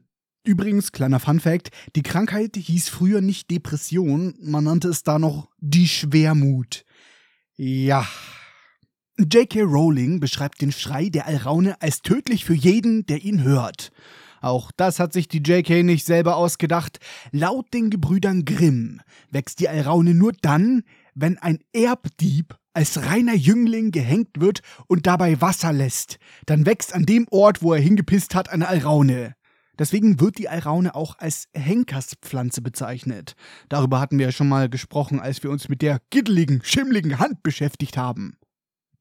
Übrigens, 0.48 0.94
kleiner 0.94 1.20
Funfact, 1.20 1.72
die 1.98 2.04
Krankheit 2.04 2.56
hieß 2.56 2.88
früher 2.88 3.20
nicht 3.20 3.52
Depression, 3.52 4.34
man 4.42 4.64
nannte 4.64 4.88
es 4.88 5.04
da 5.04 5.20
noch 5.20 5.50
die 5.60 5.90
Schwermut. 5.90 6.86
Ja. 7.58 8.08
J.K. 9.20 9.64
Rowling 9.64 10.22
beschreibt 10.22 10.62
den 10.62 10.72
Schrei 10.72 11.10
der 11.10 11.28
Alraune 11.28 11.82
als 11.82 12.02
tödlich 12.02 12.46
für 12.46 12.54
jeden, 12.54 13.06
der 13.08 13.26
ihn 13.26 13.44
hört. 13.44 13.92
Auch 14.40 14.72
das 14.72 15.02
hat 15.02 15.12
sich 15.12 15.28
die 15.28 15.44
JK 15.46 15.84
nicht 15.84 16.06
selber 16.06 16.38
ausgedacht. 16.38 17.00
Laut 17.32 17.74
den 17.74 17.90
Gebrüdern 17.90 18.46
Grimm 18.46 19.02
wächst 19.30 19.60
die 19.60 19.68
Alraune 19.68 20.14
nur 20.14 20.32
dann, 20.32 20.84
wenn 21.14 21.38
ein 21.40 21.60
Erbdieb 21.74 22.56
als 22.72 23.04
reiner 23.04 23.36
Jüngling 23.36 23.92
gehängt 23.92 24.40
wird 24.40 24.62
und 24.88 25.08
dabei 25.08 25.42
Wasser 25.42 25.74
lässt. 25.74 26.20
Dann 26.46 26.66
wächst 26.66 26.94
an 26.94 27.06
dem 27.06 27.28
Ort, 27.32 27.62
wo 27.62 27.74
er 27.74 27.82
hingepisst 27.82 28.34
hat, 28.34 28.48
eine 28.48 28.70
Alraune. 28.70 29.36
Deswegen 29.80 30.20
wird 30.20 30.38
die 30.38 30.50
Alraune 30.50 30.96
auch 30.96 31.18
als 31.20 31.48
Henkerspflanze 31.54 32.62
bezeichnet. 32.62 33.36
Darüber 33.70 34.00
hatten 34.00 34.18
wir 34.20 34.28
ja 34.28 34.32
schon 34.32 34.50
mal 34.50 34.70
gesprochen, 34.70 35.20
als 35.20 35.44
wir 35.44 35.52
uns 35.52 35.70
mit 35.70 35.82
der 35.82 36.02
giddeligen, 36.10 36.62
schimmligen 36.64 37.20
Hand 37.20 37.44
beschäftigt 37.44 37.98
haben. 37.98 38.38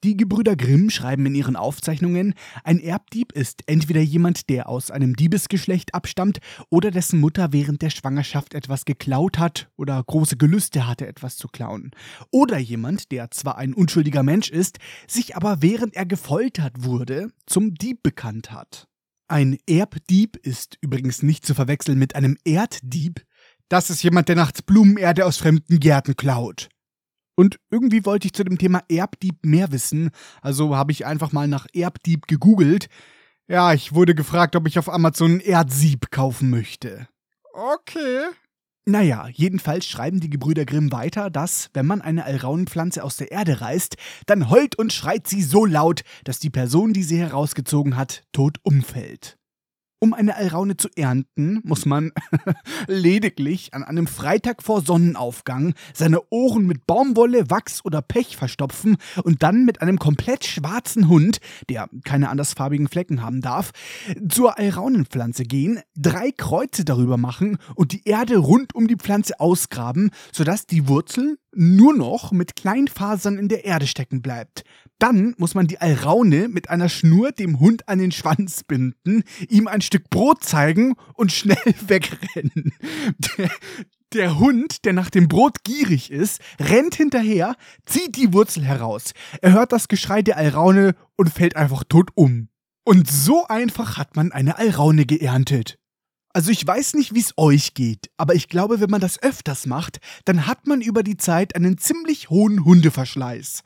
Die 0.05 0.17
Gebrüder 0.17 0.57
Grimm 0.57 0.91
schreiben 0.91 1.25
in 1.27 1.35
ihren 1.35 1.57
Aufzeichnungen, 1.57 2.35
ein 2.65 2.79
Erbdieb 2.79 3.33
ist 3.33 3.63
entweder 3.67 4.03
jemand, 4.03 4.51
der 4.51 4.69
aus 4.69 4.91
einem 4.91 5.17
Diebesgeschlecht 5.17 5.95
abstammt 5.95 6.39
oder 6.71 6.91
dessen 6.91 7.19
Mutter 7.19 7.53
während 7.53 7.81
der 7.81 7.91
Schwangerschaft 7.91 8.55
etwas 8.55 8.85
geklaut 8.85 9.39
hat 9.39 9.69
oder 9.77 10.01
große 10.05 10.37
Gelüste 10.37 10.87
hatte, 10.87 11.07
etwas 11.07 11.37
zu 11.37 11.49
klauen. 11.49 11.93
Oder 12.31 12.59
jemand, 12.59 13.11
der 13.11 13.31
zwar 13.31 13.57
ein 13.57 13.73
unschuldiger 13.73 14.23
Mensch 14.23 14.51
ist, 14.51 14.79
sich 15.09 15.35
aber 15.35 15.63
während 15.63 15.97
er 15.97 16.07
gefoltert 16.07 16.85
wurde, 16.85 17.33
zum 17.47 17.75
Dieb 17.75 18.03
bekannt 18.03 18.53
hat. 18.53 18.87
Ein 19.29 19.59
Erbdieb 19.69 20.37
ist 20.37 20.79
übrigens 20.81 21.23
nicht 21.23 21.45
zu 21.45 21.55
verwechseln 21.55 21.99
mit 21.99 22.15
einem 22.15 22.37
Erddieb. 22.45 23.25
Das 23.69 23.91
ist 23.91 24.03
jemand, 24.05 24.29
der 24.29 24.37
nachts 24.37 24.63
Blumenerde 24.63 25.27
aus 25.27 25.39
fremden 25.39 25.81
Gärten 25.81 26.15
klaut. 26.15 26.69
Und 27.35 27.59
irgendwie 27.71 28.05
wollte 28.05 28.27
ich 28.27 28.33
zu 28.33 28.45
dem 28.45 28.57
Thema 28.57 28.83
Erbdieb 28.89 29.45
mehr 29.45 29.73
wissen, 29.73 30.11
also 30.41 30.77
habe 30.77 30.93
ich 30.93 31.05
einfach 31.05 31.33
mal 31.33 31.49
nach 31.49 31.67
Erbdieb 31.75 32.29
gegoogelt. 32.29 32.89
Ja, 33.49 33.73
ich 33.73 33.95
wurde 33.95 34.15
gefragt, 34.15 34.57
ob 34.57 34.67
ich 34.69 34.79
auf 34.79 34.89
Amazon 34.89 35.41
Erdsieb 35.41 36.11
kaufen 36.11 36.49
möchte. 36.49 37.09
Okay. 37.53 38.29
Naja, 38.89 39.27
jedenfalls 39.33 39.85
schreiben 39.85 40.21
die 40.21 40.31
Gebrüder 40.31 40.65
Grimm 40.65 40.93
weiter, 40.93 41.29
dass, 41.29 41.71
wenn 41.75 41.87
man 41.87 42.01
eine 42.03 42.25
Alraunenpflanze 42.25 43.03
aus 43.03 43.17
der 43.17 43.33
Erde 43.33 43.61
reißt, 43.61 43.97
dann 44.27 44.49
heult 44.49 44.79
und 44.79 44.93
schreit 44.93 45.27
sie 45.27 45.43
so 45.43 45.67
laut, 45.67 46.03
dass 46.23 46.39
die 46.39 46.51
Person, 46.51 46.93
die 46.93 47.03
sie 47.03 47.19
herausgezogen 47.19 47.97
hat, 47.97 48.23
tot 48.31 48.59
umfällt. 48.63 49.39
Um 49.99 50.13
eine 50.13 50.37
Alraune 50.37 50.77
zu 50.77 50.89
ernten, 50.95 51.61
muss 51.65 51.87
man 51.87 52.13
lediglich 52.87 53.73
an 53.73 53.83
einem 53.83 54.07
Freitag 54.07 54.63
vor 54.63 54.83
Sonnenaufgang 54.83 55.73
seine 55.95 56.21
Ohren 56.29 56.67
mit 56.67 56.87
Baumwolle, 56.87 57.49
Wachs 57.49 57.83
oder 57.83 58.03
Pech 58.03 58.37
verstopfen 58.37 58.99
und 59.25 59.43
dann 59.43 59.65
mit 59.65 59.81
einem 59.81 59.99
komplett 59.99 60.45
schwarzen 60.45 61.09
Hund, 61.09 61.39
der 61.71 61.89
keine 62.05 62.29
andersfarbigen 62.29 62.89
Flecken 62.89 63.23
haben 63.23 63.41
darf, 63.41 63.73
zur 64.29 64.59
Alraunenpflanze 64.59 65.45
gehen, 65.45 65.81
drei 65.97 66.31
Kreuze 66.31 66.85
darüber 66.85 67.17
machen 67.17 67.57
und 67.75 67.93
die 67.93 68.05
Erde 68.05 68.37
rund 68.37 68.75
um 68.75 68.89
die 68.89 68.97
Pflanze 68.97 69.41
ausgraben, 69.41 70.11
sodass 70.31 70.67
die 70.67 70.89
Wurzel 70.89 71.39
nur 71.55 71.95
noch 71.95 72.33
mit 72.33 72.55
Kleinfasern 72.55 73.39
in 73.39 73.49
der 73.49 73.65
Erde 73.65 73.87
stecken 73.87 74.21
bleibt. 74.21 74.63
Dann 74.99 75.35
muss 75.37 75.55
man 75.55 75.67
die 75.67 75.81
Alraune 75.81 76.49
mit 76.49 76.71
einer 76.71 76.89
Schnur 76.89 77.33
dem 77.33 77.61
Hund 77.61 77.89
an 77.89 77.99
den 77.99 78.13
Schwanz 78.13 78.65
binden, 78.65 79.25
ihm 79.49 79.69
ein 79.69 79.83
Stück 79.83 80.09
Brot 80.09 80.43
zeigen 80.43 80.95
und 81.15 81.33
schnell 81.33 81.59
wegrennen. 81.87 82.73
Der, 83.37 83.51
der 84.15 84.39
Hund, 84.39 84.85
der 84.87 84.95
nach 84.95 85.11
dem 85.11 85.29
Brot 85.29 85.65
gierig 85.65 86.11
ist, 86.11 86.41
rennt 86.59 86.95
hinterher, 86.95 87.57
zieht 87.85 88.17
die 88.17 88.33
Wurzel 88.33 88.65
heraus. 88.65 89.13
Er 89.43 89.53
hört 89.53 89.73
das 89.73 89.89
Geschrei 89.89 90.23
der 90.23 90.39
Alraune 90.39 90.95
und 91.17 91.31
fällt 91.31 91.57
einfach 91.57 91.85
tot 91.85 92.11
um. 92.15 92.49
Und 92.85 93.11
so 93.11 93.47
einfach 93.49 93.99
hat 93.99 94.17
man 94.17 94.33
eine 94.33 94.59
Alraune 94.59 95.05
geerntet. 95.05 95.79
Also 96.33 96.51
ich 96.51 96.67
weiß 96.67 96.95
nicht, 96.95 97.15
wie 97.15 97.21
es 97.21 97.33
euch 97.37 97.75
geht, 97.75 98.11
aber 98.17 98.35
ich 98.35 98.49
glaube, 98.49 98.81
wenn 98.81 98.91
man 98.91 99.01
das 99.01 99.23
öfters 99.23 99.67
macht, 99.67 100.01
dann 100.25 100.47
hat 100.47 100.67
man 100.67 100.83
über 100.83 101.03
die 101.03 101.17
Zeit 101.17 101.57
einen 101.57 101.79
ziemlich 101.79 102.31
hohen 102.31 102.65
Hundeverschleiß. 102.65 103.63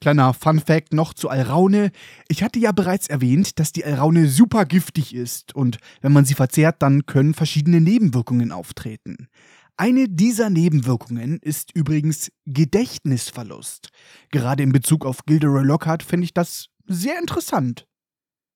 Kleiner 0.00 0.32
Fun 0.32 0.60
Fact 0.60 0.92
noch 0.92 1.12
zu 1.12 1.28
Alraune. 1.28 1.90
Ich 2.28 2.44
hatte 2.44 2.60
ja 2.60 2.70
bereits 2.70 3.08
erwähnt, 3.08 3.58
dass 3.58 3.72
die 3.72 3.84
Alraune 3.84 4.28
super 4.28 4.64
giftig 4.64 5.12
ist 5.14 5.56
und 5.56 5.78
wenn 6.02 6.12
man 6.12 6.24
sie 6.24 6.34
verzehrt, 6.34 6.76
dann 6.82 7.06
können 7.06 7.34
verschiedene 7.34 7.80
Nebenwirkungen 7.80 8.52
auftreten. 8.52 9.28
Eine 9.76 10.08
dieser 10.08 10.50
Nebenwirkungen 10.50 11.38
ist 11.40 11.74
übrigens 11.74 12.30
Gedächtnisverlust. 12.46 13.90
Gerade 14.30 14.62
in 14.62 14.72
Bezug 14.72 15.04
auf 15.04 15.24
Gilderoy 15.24 15.64
Lockhart 15.64 16.02
finde 16.02 16.24
ich 16.24 16.34
das 16.34 16.68
sehr 16.86 17.18
interessant. 17.18 17.86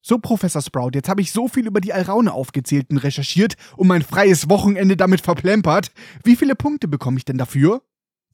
So, 0.04 0.18
Professor 0.18 0.62
Sprout, 0.62 0.90
jetzt 0.94 1.08
habe 1.08 1.20
ich 1.20 1.30
so 1.30 1.46
viel 1.46 1.66
über 1.66 1.80
die 1.80 1.92
Alraune 1.92 2.32
aufgezählt 2.32 2.90
und 2.90 2.98
recherchiert 2.98 3.54
und 3.76 3.86
mein 3.86 4.02
freies 4.02 4.48
Wochenende 4.48 4.96
damit 4.96 5.20
verplempert. 5.20 5.92
Wie 6.24 6.34
viele 6.34 6.56
Punkte 6.56 6.88
bekomme 6.88 7.18
ich 7.18 7.24
denn 7.24 7.38
dafür? 7.38 7.82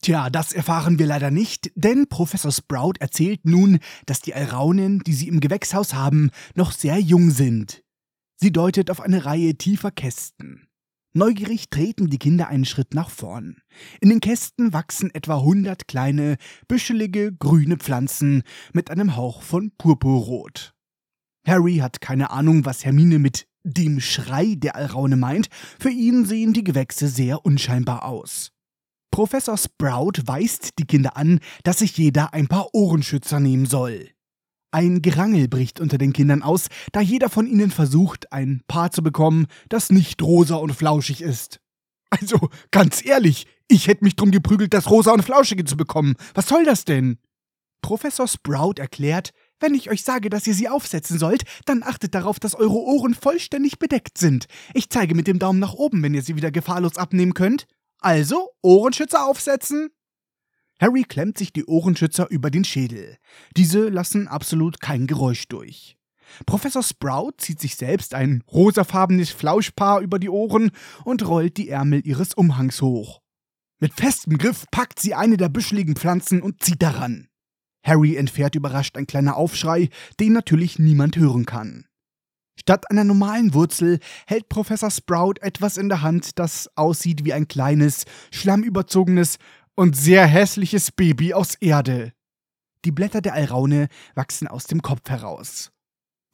Tja, 0.00 0.30
das 0.30 0.52
erfahren 0.52 0.98
wir 0.98 1.06
leider 1.06 1.30
nicht, 1.30 1.70
denn 1.74 2.08
Professor 2.08 2.52
Sprout 2.52 2.94
erzählt 3.00 3.44
nun, 3.44 3.78
dass 4.06 4.20
die 4.20 4.34
Alraunen, 4.34 5.00
die 5.00 5.12
sie 5.12 5.28
im 5.28 5.40
Gewächshaus 5.40 5.94
haben, 5.94 6.30
noch 6.54 6.72
sehr 6.72 6.98
jung 6.98 7.30
sind. 7.30 7.82
Sie 8.36 8.52
deutet 8.52 8.90
auf 8.90 9.00
eine 9.00 9.24
Reihe 9.24 9.56
tiefer 9.56 9.90
Kästen. 9.90 10.68
Neugierig 11.14 11.70
treten 11.70 12.10
die 12.10 12.18
Kinder 12.18 12.48
einen 12.48 12.64
Schritt 12.64 12.94
nach 12.94 13.10
vorn. 13.10 13.56
In 14.00 14.10
den 14.10 14.20
Kästen 14.20 14.72
wachsen 14.72 15.12
etwa 15.12 15.40
hundert 15.40 15.88
kleine, 15.88 16.36
büschelige, 16.68 17.32
grüne 17.32 17.76
Pflanzen 17.76 18.44
mit 18.72 18.90
einem 18.90 19.16
Hauch 19.16 19.42
von 19.42 19.72
Purpurrot. 19.76 20.74
Harry 21.44 21.78
hat 21.78 22.00
keine 22.00 22.30
Ahnung, 22.30 22.64
was 22.66 22.84
Hermine 22.84 23.18
mit 23.18 23.48
dem 23.64 24.00
Schrei 24.00 24.54
der 24.54 24.76
Alraune 24.76 25.16
meint. 25.16 25.48
Für 25.80 25.90
ihn 25.90 26.24
sehen 26.24 26.52
die 26.52 26.64
Gewächse 26.64 27.08
sehr 27.08 27.44
unscheinbar 27.44 28.04
aus. 28.04 28.52
Professor 29.10 29.56
Sprout 29.56 30.12
weist 30.26 30.78
die 30.78 30.86
Kinder 30.86 31.16
an, 31.16 31.40
dass 31.64 31.78
sich 31.78 31.96
jeder 31.96 32.34
ein 32.34 32.48
paar 32.48 32.68
Ohrenschützer 32.72 33.40
nehmen 33.40 33.66
soll. 33.66 34.10
Ein 34.70 35.00
Gerangel 35.00 35.48
bricht 35.48 35.80
unter 35.80 35.96
den 35.96 36.12
Kindern 36.12 36.42
aus, 36.42 36.66
da 36.92 37.00
jeder 37.00 37.30
von 37.30 37.46
ihnen 37.46 37.70
versucht, 37.70 38.32
ein 38.32 38.62
Paar 38.68 38.90
zu 38.90 39.02
bekommen, 39.02 39.46
das 39.68 39.90
nicht 39.90 40.22
rosa 40.22 40.56
und 40.56 40.74
flauschig 40.74 41.22
ist. 41.22 41.60
Also, 42.10 42.48
ganz 42.70 43.04
ehrlich, 43.04 43.46
ich 43.68 43.86
hätte 43.86 44.04
mich 44.04 44.16
drum 44.16 44.30
geprügelt, 44.30 44.72
das 44.72 44.90
rosa 44.90 45.12
und 45.12 45.22
flauschige 45.22 45.64
zu 45.64 45.76
bekommen. 45.76 46.14
Was 46.34 46.48
soll 46.48 46.64
das 46.64 46.84
denn? 46.84 47.18
Professor 47.82 48.26
Sprout 48.26 48.74
erklärt, 48.78 49.32
wenn 49.60 49.74
ich 49.74 49.90
euch 49.90 50.02
sage, 50.02 50.30
dass 50.30 50.46
ihr 50.46 50.54
sie 50.54 50.68
aufsetzen 50.68 51.18
sollt, 51.18 51.44
dann 51.64 51.82
achtet 51.82 52.14
darauf, 52.14 52.38
dass 52.38 52.54
eure 52.54 52.76
Ohren 52.76 53.14
vollständig 53.14 53.78
bedeckt 53.78 54.18
sind. 54.18 54.46
Ich 54.74 54.88
zeige 54.88 55.14
mit 55.14 55.26
dem 55.26 55.38
Daumen 55.38 55.58
nach 55.58 55.74
oben, 55.74 56.02
wenn 56.02 56.14
ihr 56.14 56.22
sie 56.22 56.36
wieder 56.36 56.50
gefahrlos 56.50 56.96
abnehmen 56.96 57.34
könnt. 57.34 57.66
Also, 58.00 58.50
Ohrenschützer 58.62 59.26
aufsetzen. 59.26 59.90
Harry 60.80 61.02
klemmt 61.02 61.38
sich 61.38 61.52
die 61.52 61.64
Ohrenschützer 61.64 62.30
über 62.30 62.50
den 62.50 62.64
Schädel. 62.64 63.16
Diese 63.56 63.88
lassen 63.88 64.28
absolut 64.28 64.80
kein 64.80 65.06
Geräusch 65.06 65.48
durch. 65.48 65.96
Professor 66.46 66.82
Sprout 66.82 67.32
zieht 67.38 67.60
sich 67.60 67.76
selbst 67.76 68.14
ein 68.14 68.44
rosafarbenes 68.52 69.30
Flauschpaar 69.30 70.00
über 70.00 70.18
die 70.18 70.28
Ohren 70.28 70.70
und 71.04 71.26
rollt 71.26 71.56
die 71.56 71.68
Ärmel 71.68 72.06
ihres 72.06 72.34
Umhangs 72.34 72.82
hoch. 72.82 73.20
Mit 73.80 73.94
festem 73.94 74.38
Griff 74.38 74.66
packt 74.70 75.00
sie 75.00 75.14
eine 75.14 75.36
der 75.36 75.48
büscheligen 75.48 75.96
Pflanzen 75.96 76.42
und 76.42 76.62
zieht 76.62 76.82
daran. 76.82 77.28
Harry 77.82 78.16
entfährt 78.16 78.54
überrascht 78.54 78.96
ein 78.96 79.06
kleiner 79.06 79.36
Aufschrei, 79.36 79.88
den 80.20 80.32
natürlich 80.32 80.78
niemand 80.78 81.16
hören 81.16 81.46
kann. 81.46 81.87
Statt 82.60 82.90
einer 82.90 83.04
normalen 83.04 83.54
Wurzel 83.54 84.00
hält 84.26 84.48
Professor 84.48 84.90
Sprout 84.90 85.34
etwas 85.40 85.76
in 85.76 85.88
der 85.88 86.02
Hand, 86.02 86.38
das 86.38 86.68
aussieht 86.76 87.24
wie 87.24 87.32
ein 87.32 87.48
kleines, 87.48 88.04
schlammüberzogenes 88.30 89.38
und 89.74 89.96
sehr 89.96 90.26
hässliches 90.26 90.90
Baby 90.90 91.34
aus 91.34 91.54
Erde. 91.54 92.12
Die 92.84 92.90
Blätter 92.90 93.20
der 93.20 93.34
Alraune 93.34 93.88
wachsen 94.14 94.48
aus 94.48 94.64
dem 94.64 94.82
Kopf 94.82 95.08
heraus. 95.08 95.70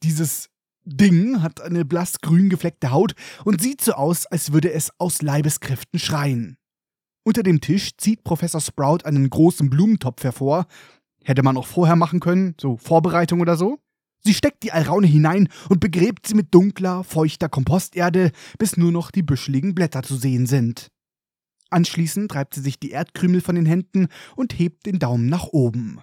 Dieses 0.03 0.49
Ding 0.83 1.41
hat 1.41 1.61
eine 1.61 1.85
blassgrün 1.85 2.49
gefleckte 2.49 2.91
Haut 2.91 3.13
und 3.43 3.61
sieht 3.61 3.81
so 3.81 3.93
aus, 3.93 4.25
als 4.25 4.51
würde 4.51 4.71
es 4.71 4.91
aus 4.99 5.21
Leibeskräften 5.21 5.99
schreien. 5.99 6.57
Unter 7.23 7.41
dem 7.41 7.61
Tisch 7.61 7.97
zieht 7.97 8.23
Professor 8.23 8.61
Sprout 8.61 8.99
einen 9.03 9.29
großen 9.29 9.69
Blumentopf 9.69 10.23
hervor. 10.23 10.67
Hätte 11.23 11.41
man 11.41 11.57
auch 11.57 11.65
vorher 11.65 11.95
machen 11.95 12.19
können, 12.19 12.53
so 12.61 12.77
Vorbereitung 12.77 13.41
oder 13.41 13.57
so. 13.57 13.79
Sie 14.25 14.33
steckt 14.33 14.63
die 14.63 14.71
Alraune 14.71 15.05
hinein 15.05 15.49
und 15.69 15.79
begräbt 15.79 16.25
sie 16.25 16.33
mit 16.33 16.51
dunkler, 16.51 17.03
feuchter 17.03 17.47
Komposterde, 17.47 18.31
bis 18.57 18.75
nur 18.75 18.91
noch 18.91 19.11
die 19.11 19.21
büscheligen 19.21 19.75
Blätter 19.75 20.01
zu 20.01 20.15
sehen 20.15 20.47
sind. 20.47 20.87
Anschließend 21.69 22.33
reibt 22.33 22.55
sie 22.55 22.61
sich 22.61 22.79
die 22.79 22.89
Erdkrümel 22.89 23.39
von 23.41 23.53
den 23.53 23.67
Händen 23.67 24.07
und 24.35 24.57
hebt 24.57 24.87
den 24.87 24.97
Daumen 24.97 25.27
nach 25.27 25.45
oben. 25.45 26.01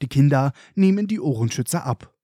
Die 0.00 0.08
Kinder 0.08 0.52
nehmen 0.74 1.08
die 1.08 1.20
Ohrenschützer 1.20 1.84
ab. 1.84 2.14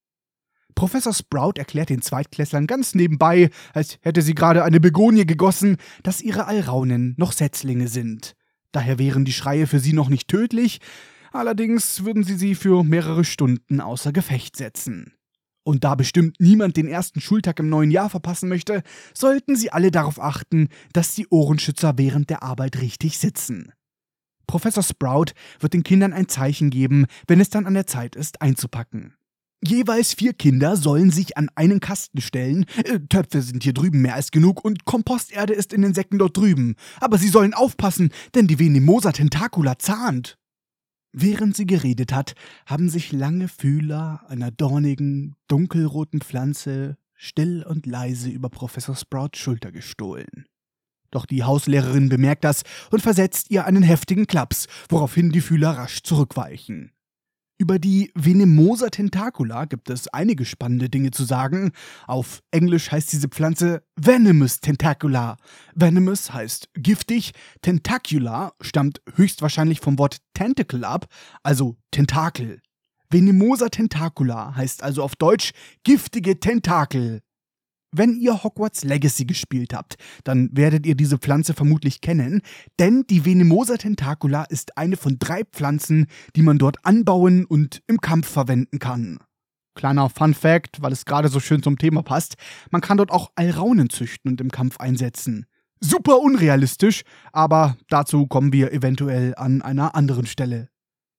Professor 0.74 1.12
Sprout 1.12 1.58
erklärt 1.58 1.90
den 1.90 2.00
Zweitklässlern 2.00 2.66
ganz 2.66 2.94
nebenbei, 2.94 3.50
als 3.74 3.98
hätte 4.00 4.22
sie 4.22 4.34
gerade 4.34 4.64
eine 4.64 4.80
Begonie 4.80 5.26
gegossen, 5.26 5.76
dass 6.04 6.22
ihre 6.22 6.46
Alraunen 6.46 7.14
noch 7.18 7.32
Setzlinge 7.32 7.88
sind. 7.88 8.34
Daher 8.72 8.98
wären 8.98 9.26
die 9.26 9.32
Schreie 9.32 9.66
für 9.66 9.80
sie 9.80 9.92
noch 9.92 10.08
nicht 10.08 10.28
tödlich, 10.28 10.80
allerdings 11.32 12.04
würden 12.04 12.24
sie 12.24 12.36
sie 12.36 12.54
für 12.54 12.82
mehrere 12.82 13.24
Stunden 13.24 13.82
außer 13.82 14.12
Gefecht 14.12 14.56
setzen. 14.56 15.17
Und 15.64 15.84
da 15.84 15.94
bestimmt 15.94 16.36
niemand 16.38 16.76
den 16.76 16.88
ersten 16.88 17.20
Schultag 17.20 17.58
im 17.58 17.68
neuen 17.68 17.90
Jahr 17.90 18.08
verpassen 18.08 18.48
möchte, 18.48 18.82
sollten 19.12 19.56
sie 19.56 19.70
alle 19.70 19.90
darauf 19.90 20.20
achten, 20.20 20.68
dass 20.92 21.14
die 21.14 21.26
Ohrenschützer 21.28 21.98
während 21.98 22.30
der 22.30 22.42
Arbeit 22.42 22.80
richtig 22.80 23.18
sitzen. 23.18 23.72
Professor 24.46 24.82
Sprout 24.82 25.32
wird 25.60 25.74
den 25.74 25.82
Kindern 25.84 26.12
ein 26.12 26.28
Zeichen 26.28 26.70
geben, 26.70 27.06
wenn 27.26 27.40
es 27.40 27.50
dann 27.50 27.66
an 27.66 27.74
der 27.74 27.86
Zeit 27.86 28.16
ist, 28.16 28.40
einzupacken. 28.40 29.14
Jeweils 29.62 30.14
vier 30.14 30.34
Kinder 30.34 30.76
sollen 30.76 31.10
sich 31.10 31.36
an 31.36 31.50
einen 31.56 31.80
Kasten 31.80 32.20
stellen. 32.20 32.64
Äh, 32.84 33.00
Töpfe 33.08 33.42
sind 33.42 33.64
hier 33.64 33.74
drüben 33.74 34.00
mehr 34.00 34.14
als 34.14 34.30
genug 34.30 34.64
und 34.64 34.84
Komposterde 34.84 35.52
ist 35.52 35.72
in 35.72 35.82
den 35.82 35.94
Säcken 35.94 36.18
dort 36.18 36.36
drüben. 36.36 36.76
Aber 37.00 37.18
sie 37.18 37.28
sollen 37.28 37.54
aufpassen, 37.54 38.10
denn 38.34 38.46
die 38.46 38.60
Venemosa 38.60 39.10
tentacula 39.10 39.78
zahnt. 39.78 40.37
Während 41.20 41.56
sie 41.56 41.66
geredet 41.66 42.12
hat, 42.12 42.34
haben 42.64 42.88
sich 42.88 43.10
lange 43.10 43.48
Fühler 43.48 44.24
einer 44.28 44.52
dornigen, 44.52 45.34
dunkelroten 45.48 46.20
Pflanze 46.20 46.96
still 47.16 47.64
und 47.64 47.86
leise 47.86 48.30
über 48.30 48.48
Professor 48.48 48.94
Sprouts 48.94 49.40
Schulter 49.40 49.72
gestohlen. 49.72 50.46
Doch 51.10 51.26
die 51.26 51.42
Hauslehrerin 51.42 52.08
bemerkt 52.08 52.44
das 52.44 52.62
und 52.92 53.02
versetzt 53.02 53.50
ihr 53.50 53.64
einen 53.64 53.82
heftigen 53.82 54.28
Klaps, 54.28 54.68
woraufhin 54.88 55.32
die 55.32 55.40
Fühler 55.40 55.70
rasch 55.70 56.04
zurückweichen. 56.04 56.92
Über 57.60 57.80
die 57.80 58.12
Venemosa 58.14 58.88
tentacula 58.88 59.64
gibt 59.64 59.90
es 59.90 60.06
einige 60.06 60.44
spannende 60.44 60.88
Dinge 60.88 61.10
zu 61.10 61.24
sagen. 61.24 61.72
Auf 62.06 62.40
Englisch 62.52 62.92
heißt 62.92 63.12
diese 63.12 63.26
Pflanze 63.26 63.82
Venomous 63.96 64.60
tentacula. 64.60 65.36
Venomous 65.74 66.32
heißt 66.32 66.68
giftig, 66.74 67.32
tentacula 67.60 68.52
stammt 68.60 69.02
höchstwahrscheinlich 69.16 69.80
vom 69.80 69.98
Wort 69.98 70.18
tentacle 70.34 70.84
ab, 70.84 71.06
also 71.42 71.76
Tentakel. 71.90 72.60
Venemosa 73.10 73.70
tentacula 73.70 74.54
heißt 74.54 74.84
also 74.84 75.02
auf 75.02 75.16
Deutsch 75.16 75.50
giftige 75.82 76.38
Tentakel. 76.38 77.22
Wenn 77.90 78.16
ihr 78.16 78.42
Hogwarts 78.44 78.84
Legacy 78.84 79.24
gespielt 79.24 79.72
habt, 79.72 79.96
dann 80.24 80.50
werdet 80.52 80.84
ihr 80.84 80.94
diese 80.94 81.16
Pflanze 81.16 81.54
vermutlich 81.54 82.02
kennen, 82.02 82.42
denn 82.78 83.04
die 83.08 83.24
Venemosa 83.24 83.78
tentacula 83.78 84.44
ist 84.44 84.76
eine 84.76 84.98
von 84.98 85.18
drei 85.18 85.44
Pflanzen, 85.44 86.06
die 86.36 86.42
man 86.42 86.58
dort 86.58 86.84
anbauen 86.84 87.46
und 87.46 87.80
im 87.86 87.98
Kampf 88.00 88.28
verwenden 88.28 88.78
kann. 88.78 89.18
Kleiner 89.74 90.10
Fun 90.10 90.34
Fact, 90.34 90.82
weil 90.82 90.92
es 90.92 91.06
gerade 91.06 91.28
so 91.28 91.40
schön 91.40 91.62
zum 91.62 91.78
Thema 91.78 92.02
passt, 92.02 92.34
man 92.70 92.82
kann 92.82 92.98
dort 92.98 93.10
auch 93.10 93.30
Alraunen 93.36 93.88
züchten 93.88 94.32
und 94.32 94.40
im 94.40 94.50
Kampf 94.50 94.78
einsetzen. 94.78 95.46
Super 95.80 96.18
unrealistisch, 96.18 97.02
aber 97.32 97.78
dazu 97.88 98.26
kommen 98.26 98.52
wir 98.52 98.72
eventuell 98.72 99.34
an 99.36 99.62
einer 99.62 99.94
anderen 99.94 100.26
Stelle. 100.26 100.68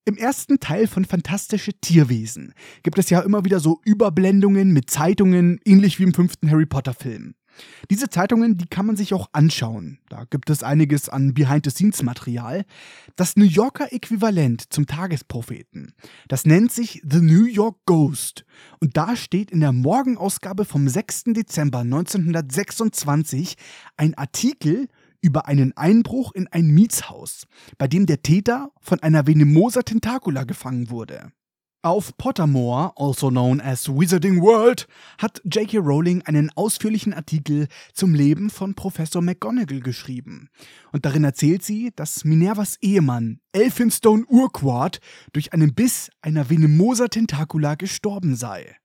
Im 0.09 0.17
ersten 0.17 0.59
Teil 0.59 0.87
von 0.87 1.05
Fantastische 1.05 1.71
Tierwesen 1.71 2.55
gibt 2.81 2.97
es 2.97 3.11
ja 3.11 3.19
immer 3.19 3.45
wieder 3.45 3.59
so 3.59 3.79
Überblendungen 3.85 4.71
mit 4.71 4.89
Zeitungen, 4.89 5.59
ähnlich 5.65 5.99
wie 5.99 6.03
im 6.03 6.15
fünften 6.15 6.49
Harry 6.49 6.65
Potter 6.65 6.95
Film. 6.95 7.35
Diese 7.91 8.09
Zeitungen, 8.09 8.57
die 8.57 8.65
kann 8.65 8.87
man 8.87 8.95
sich 8.95 9.13
auch 9.13 9.29
anschauen. 9.33 9.99
Da 10.09 10.23
gibt 10.27 10.49
es 10.49 10.63
einiges 10.63 11.09
an 11.09 11.35
Behind-the-Scenes-Material. 11.35 12.65
Das 13.17 13.35
New 13.35 13.45
Yorker 13.45 13.93
Äquivalent 13.93 14.73
zum 14.73 14.87
Tagespropheten, 14.87 15.93
das 16.27 16.43
nennt 16.43 16.71
sich 16.71 17.03
The 17.07 17.21
New 17.21 17.45
York 17.45 17.77
Ghost. 17.85 18.45
Und 18.79 18.97
da 18.97 19.15
steht 19.15 19.51
in 19.51 19.59
der 19.59 19.73
Morgenausgabe 19.73 20.65
vom 20.65 20.87
6. 20.87 21.25
Dezember 21.35 21.81
1926 21.81 23.57
ein 23.95 24.15
Artikel 24.15 24.87
über 25.21 25.47
einen 25.47 25.75
Einbruch 25.75 26.33
in 26.33 26.47
ein 26.47 26.67
Mietshaus, 26.67 27.47
bei 27.77 27.87
dem 27.87 28.05
der 28.05 28.21
Täter 28.21 28.71
von 28.79 28.99
einer 29.01 29.27
Venemosa 29.27 29.81
tentacula 29.81 30.43
gefangen 30.43 30.89
wurde. 30.89 31.31
Auf 31.81 32.17
Pottermore, 32.17 32.91
also 32.97 33.29
known 33.29 33.61
as 33.61 33.87
Wizarding 33.87 34.41
World, 34.41 34.85
hat 35.17 35.41
J.K. 35.45 35.77
Rowling 35.77 36.21
einen 36.23 36.51
ausführlichen 36.55 37.13
Artikel 37.13 37.69
zum 37.93 38.13
Leben 38.13 38.49
von 38.49 38.75
Professor 38.75 39.21
McGonagall 39.21 39.79
geschrieben. 39.79 40.49
Und 40.91 41.05
darin 41.05 41.23
erzählt 41.23 41.63
sie, 41.63 41.91
dass 41.95 42.25
Minervas 42.25 42.75
Ehemann, 42.81 43.39
Elphinstone 43.53 44.25
Urquhart, 44.25 44.99
durch 45.31 45.53
einen 45.53 45.73
Biss 45.73 46.09
einer 46.21 46.49
Venemosa 46.49 47.07
tentacula 47.07 47.75
gestorben 47.75 48.35
sei. 48.35 48.75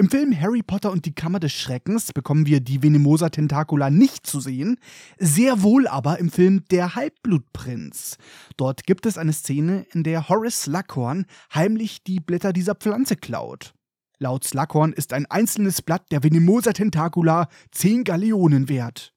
Im 0.00 0.08
Film 0.08 0.34
Harry 0.40 0.62
Potter 0.62 0.90
und 0.90 1.04
die 1.04 1.12
Kammer 1.14 1.40
des 1.40 1.52
Schreckens 1.52 2.14
bekommen 2.14 2.46
wir 2.46 2.60
die 2.60 2.82
Venemosa 2.82 3.28
Tentacula 3.28 3.90
nicht 3.90 4.26
zu 4.26 4.40
sehen, 4.40 4.78
sehr 5.18 5.60
wohl 5.60 5.86
aber 5.86 6.18
im 6.18 6.30
Film 6.30 6.64
Der 6.70 6.94
Halbblutprinz. 6.94 8.16
Dort 8.56 8.84
gibt 8.86 9.04
es 9.04 9.18
eine 9.18 9.34
Szene, 9.34 9.84
in 9.92 10.02
der 10.02 10.30
Horace 10.30 10.62
Slughorn 10.62 11.26
heimlich 11.54 12.02
die 12.02 12.18
Blätter 12.18 12.54
dieser 12.54 12.76
Pflanze 12.76 13.14
klaut. 13.14 13.74
Laut 14.18 14.42
Slughorn 14.44 14.94
ist 14.94 15.12
ein 15.12 15.26
einzelnes 15.26 15.82
Blatt 15.82 16.10
der 16.10 16.22
Venemosa 16.22 16.72
Tentacula 16.72 17.48
10 17.72 18.04
Galeonen 18.04 18.70
wert. 18.70 19.12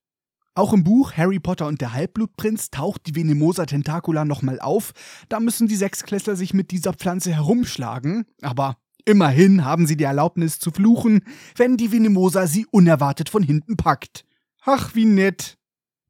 Auch 0.53 0.73
im 0.73 0.83
Buch 0.83 1.13
Harry 1.13 1.39
Potter 1.39 1.65
und 1.67 1.79
der 1.79 1.93
Halbblutprinz 1.93 2.71
taucht 2.71 3.07
die 3.07 3.15
Venemosa 3.15 3.65
Tentacula 3.65 4.25
nochmal 4.25 4.59
auf. 4.59 4.91
Da 5.29 5.39
müssen 5.39 5.69
die 5.69 5.77
Sechsklässler 5.77 6.35
sich 6.35 6.53
mit 6.53 6.71
dieser 6.71 6.91
Pflanze 6.91 7.33
herumschlagen. 7.33 8.25
Aber 8.41 8.75
Immerhin 9.05 9.65
haben 9.65 9.85
sie 9.85 9.97
die 9.97 10.05
Erlaubnis 10.05 10.59
zu 10.59 10.71
fluchen, 10.71 11.21
wenn 11.55 11.77
die 11.77 11.91
Venemosa 11.91 12.47
sie 12.47 12.65
unerwartet 12.71 13.29
von 13.29 13.43
hinten 13.43 13.75
packt. 13.75 14.25
Ach, 14.63 14.95
wie 14.95 15.05
nett. 15.05 15.57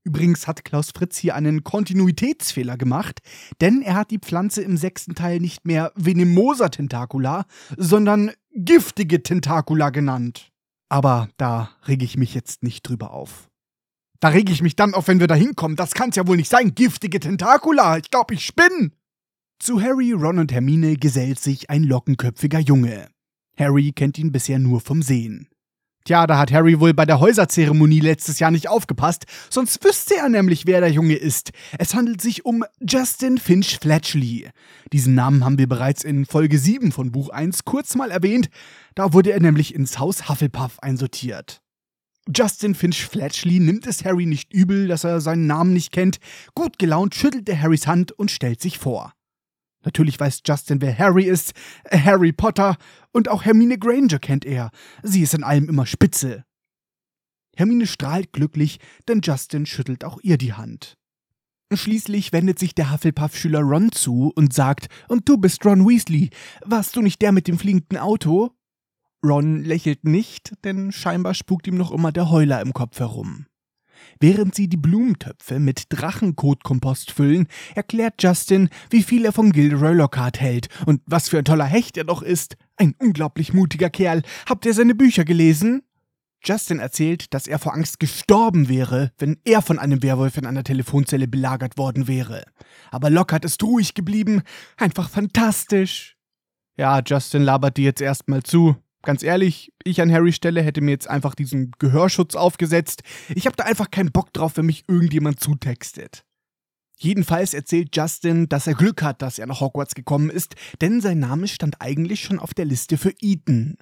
Übrigens 0.04 0.48
hat 0.48 0.66
Klaus 0.66 0.92
Fritz 0.92 1.18
hier 1.18 1.34
einen 1.34 1.64
Kontinuitätsfehler 1.64 2.78
gemacht, 2.78 3.22
denn 3.62 3.82
er 3.82 3.96
hat 3.96 4.12
die 4.12 4.20
Pflanze 4.20 4.62
im 4.62 4.76
sechsten 4.76 5.16
Teil 5.16 5.40
nicht 5.40 5.66
mehr 5.66 5.92
Venemosa 5.96 6.70
tentacula, 6.70 7.46
sondern 7.78 8.32
giftige 8.54 9.24
Tentacula 9.24 9.90
genannt. 9.90 10.52
Aber 10.90 11.30
da 11.38 11.72
rege 11.88 12.06
ich 12.06 12.18
mich 12.18 12.34
jetzt 12.34 12.64
nicht 12.64 12.88
drüber 12.88 13.12
auf. 13.12 13.50
Da 14.20 14.28
rege 14.30 14.52
ich 14.52 14.62
mich 14.62 14.76
dann 14.76 14.94
auf, 14.94 15.08
wenn 15.08 15.20
wir 15.20 15.28
da 15.28 15.36
hinkommen. 15.36 15.76
Das 15.76 15.94
kann's 15.94 16.16
ja 16.16 16.28
wohl 16.28 16.38
nicht 16.38 16.50
sein. 16.50 16.76
Giftige 16.76 17.20
Tentacula. 17.20 17.98
Ich 17.98 18.12
glaub, 18.12 18.32
ich 18.32 18.46
spinn. 18.46 18.94
Zu 19.64 19.82
Harry, 19.82 20.12
Ron 20.12 20.40
und 20.40 20.52
Hermine 20.52 20.98
gesellt 20.98 21.40
sich 21.40 21.70
ein 21.70 21.84
lockenköpfiger 21.84 22.60
Junge. 22.60 23.08
Harry 23.58 23.94
kennt 23.94 24.18
ihn 24.18 24.34
bisher 24.34 24.60
nur 24.60 24.82
vom 24.82 25.02
Sehen. 25.02 25.48
Tja, 26.04 26.28
da 26.28 26.38
hat 26.38 26.52
Harry 26.52 26.82
wohl 26.82 26.94
bei 26.94 27.06
der 27.06 27.22
Häuserzeremonie 27.22 28.02
letztes 28.02 28.40
Jahr 28.40 28.52
nicht 28.52 28.68
aufgepasst, 28.68 29.24
sonst 29.50 29.82
wüsste 29.82 30.18
er 30.18 30.28
nämlich, 30.28 30.66
wer 30.66 30.82
der 30.82 30.92
Junge 30.92 31.16
ist. 31.16 31.52
Es 31.80 31.96
handelt 31.96 32.20
sich 32.20 32.44
um 32.44 32.66
Justin 32.82 33.38
Finch 33.38 33.80
Fletchley. 33.80 34.50
Diesen 34.92 35.16
Namen 35.16 35.46
haben 35.46 35.58
wir 35.58 35.70
bereits 35.70 36.04
in 36.04 36.26
Folge 36.26 36.60
7 36.60 36.92
von 36.92 37.14
Buch 37.14 37.30
1 37.30 37.64
kurz 37.64 37.96
mal 37.96 38.12
erwähnt, 38.12 38.50
da 38.96 39.14
wurde 39.14 39.32
er 39.32 39.40
nämlich 39.40 39.74
ins 39.74 39.98
Haus 39.98 40.28
Hufflepuff 40.28 40.80
einsortiert. 40.80 41.62
Justin 42.36 42.76
Finch 42.76 43.06
Fletchley 43.06 43.62
nimmt 43.62 43.88
es 43.88 44.04
Harry 44.04 44.26
nicht 44.26 44.52
übel, 44.52 44.90
dass 44.90 45.06
er 45.06 45.22
seinen 45.22 45.48
Namen 45.48 45.72
nicht 45.72 45.94
kennt. 45.94 46.18
Gut 46.54 46.78
gelaunt 46.80 47.16
schüttelt 47.16 47.48
er 47.48 47.62
Harrys 47.62 47.88
Hand 47.88 48.12
und 48.12 48.30
stellt 48.30 48.60
sich 48.60 48.78
vor. 48.78 49.14
Natürlich 49.84 50.20
weiß 50.20 50.42
Justin, 50.46 50.82
wer 50.82 50.98
Harry 50.98 51.26
ist, 51.26 51.54
Harry 51.92 52.32
Potter, 52.32 52.78
und 53.12 53.30
auch 53.30 53.46
Hermine 53.46 53.78
Granger 53.78 54.20
kennt 54.20 54.46
er. 54.46 54.72
Sie 55.02 55.22
ist 55.22 55.34
in 55.34 55.44
allem 55.44 55.70
immer 55.70 55.86
spitze. 55.86 56.46
Hermine 57.56 57.86
strahlt 57.86 58.34
glücklich, 58.34 58.80
denn 59.08 59.22
Justin 59.22 59.66
schüttelt 59.66 60.04
auch 60.04 60.20
ihr 60.22 60.38
die 60.38 60.54
Hand. 60.54 60.98
Schließlich 61.72 62.34
wendet 62.34 62.60
sich 62.60 62.76
der 62.76 62.92
Hufflepuff-Schüler 62.92 63.62
Ron 63.62 63.92
zu 63.92 64.32
und 64.36 64.54
sagt, 64.54 64.88
und 65.08 65.28
du 65.28 65.38
bist 65.38 65.66
Ron 65.66 65.88
Weasley. 65.88 66.30
Warst 66.66 66.96
du 66.96 67.02
nicht 67.02 67.22
der 67.22 67.32
mit 67.32 67.48
dem 67.48 67.58
fliegenden 67.58 67.98
Auto? 67.98 68.52
Ron 69.26 69.64
lächelt 69.64 70.04
nicht, 70.04 70.54
denn 70.64 70.92
scheinbar 70.92 71.34
spukt 71.34 71.66
ihm 71.68 71.76
noch 71.76 71.92
immer 71.92 72.12
der 72.12 72.30
Heuler 72.30 72.62
im 72.62 72.74
Kopf 72.74 73.00
herum. 73.00 73.46
Während 74.24 74.56
sie 74.56 74.70
die 74.70 74.78
Blumentöpfe 74.78 75.60
mit 75.60 75.88
Drachenkotkompost 75.90 77.12
füllen, 77.12 77.46
erklärt 77.76 78.24
Justin, 78.24 78.70
wie 78.90 79.04
viel 79.04 79.26
er 79.26 79.34
von 79.34 79.52
Gilderoy 79.52 79.94
Lockhart 79.94 80.40
hält 80.40 80.70
und 80.86 81.02
was 81.06 81.28
für 81.28 81.40
ein 81.40 81.44
toller 81.44 81.66
Hecht 81.66 81.98
er 81.98 82.06
doch 82.06 82.22
ist. 82.22 82.56
Ein 82.78 82.96
unglaublich 83.00 83.54
mutiger 83.54 83.90
Kerl. 83.90 84.22
Habt 84.48 84.66
ihr 84.66 84.74
seine 84.74 84.96
Bücher 84.96 85.26
gelesen? 85.26 85.82
Justin 86.42 86.80
erzählt, 86.80 87.34
dass 87.34 87.48
er 87.48 87.60
vor 87.60 87.74
Angst 87.74 88.00
gestorben 88.00 88.70
wäre, 88.70 89.12
wenn 89.18 89.42
er 89.44 89.62
von 89.62 89.78
einem 89.78 90.02
Werwolf 90.02 90.38
in 90.38 90.46
einer 90.46 90.64
Telefonzelle 90.64 91.28
belagert 91.28 91.78
worden 91.78 92.08
wäre. 92.08 92.46
Aber 92.92 93.10
Lockhart 93.10 93.44
ist 93.44 93.62
ruhig 93.62 93.94
geblieben. 93.94 94.42
Einfach 94.78 95.10
fantastisch. 95.10 96.16
Ja, 96.78 97.02
Justin 97.06 97.42
labert 97.42 97.76
dir 97.76 97.84
jetzt 97.84 98.02
erstmal 98.02 98.42
zu. 98.42 98.78
Ganz 99.04 99.22
ehrlich, 99.22 99.74
ich 99.84 100.02
an 100.02 100.12
Harrys 100.12 100.36
Stelle 100.36 100.62
hätte 100.62 100.80
mir 100.80 100.92
jetzt 100.92 101.10
einfach 101.10 101.36
diesen 101.36 101.72
Gehörschutz 101.78 102.36
aufgesetzt. 102.36 103.04
Ich 103.36 103.46
habe 103.46 103.56
da 103.58 103.66
einfach 103.66 103.92
keinen 103.92 104.14
Bock 104.14 104.32
drauf, 104.32 104.56
wenn 104.56 104.66
mich 104.66 104.86
irgendjemand 104.88 105.42
zutextet. 105.42 106.24
Jedenfalls 106.98 107.54
erzählt 107.54 107.96
Justin, 107.96 108.48
dass 108.48 108.66
er 108.66 108.76
Glück 108.76 109.02
hat, 109.02 109.22
dass 109.22 109.40
er 109.40 109.48
nach 109.48 109.60
Hogwarts 109.60 109.94
gekommen 109.94 110.30
ist, 110.30 110.56
denn 110.80 111.02
sein 111.02 111.20
Name 111.20 111.50
stand 111.50 111.82
eigentlich 111.82 112.22
schon 112.22 112.40
auf 112.40 112.54
der 112.54 112.64
Liste 112.64 112.98
für 112.98 113.14
Eton. 113.20 113.78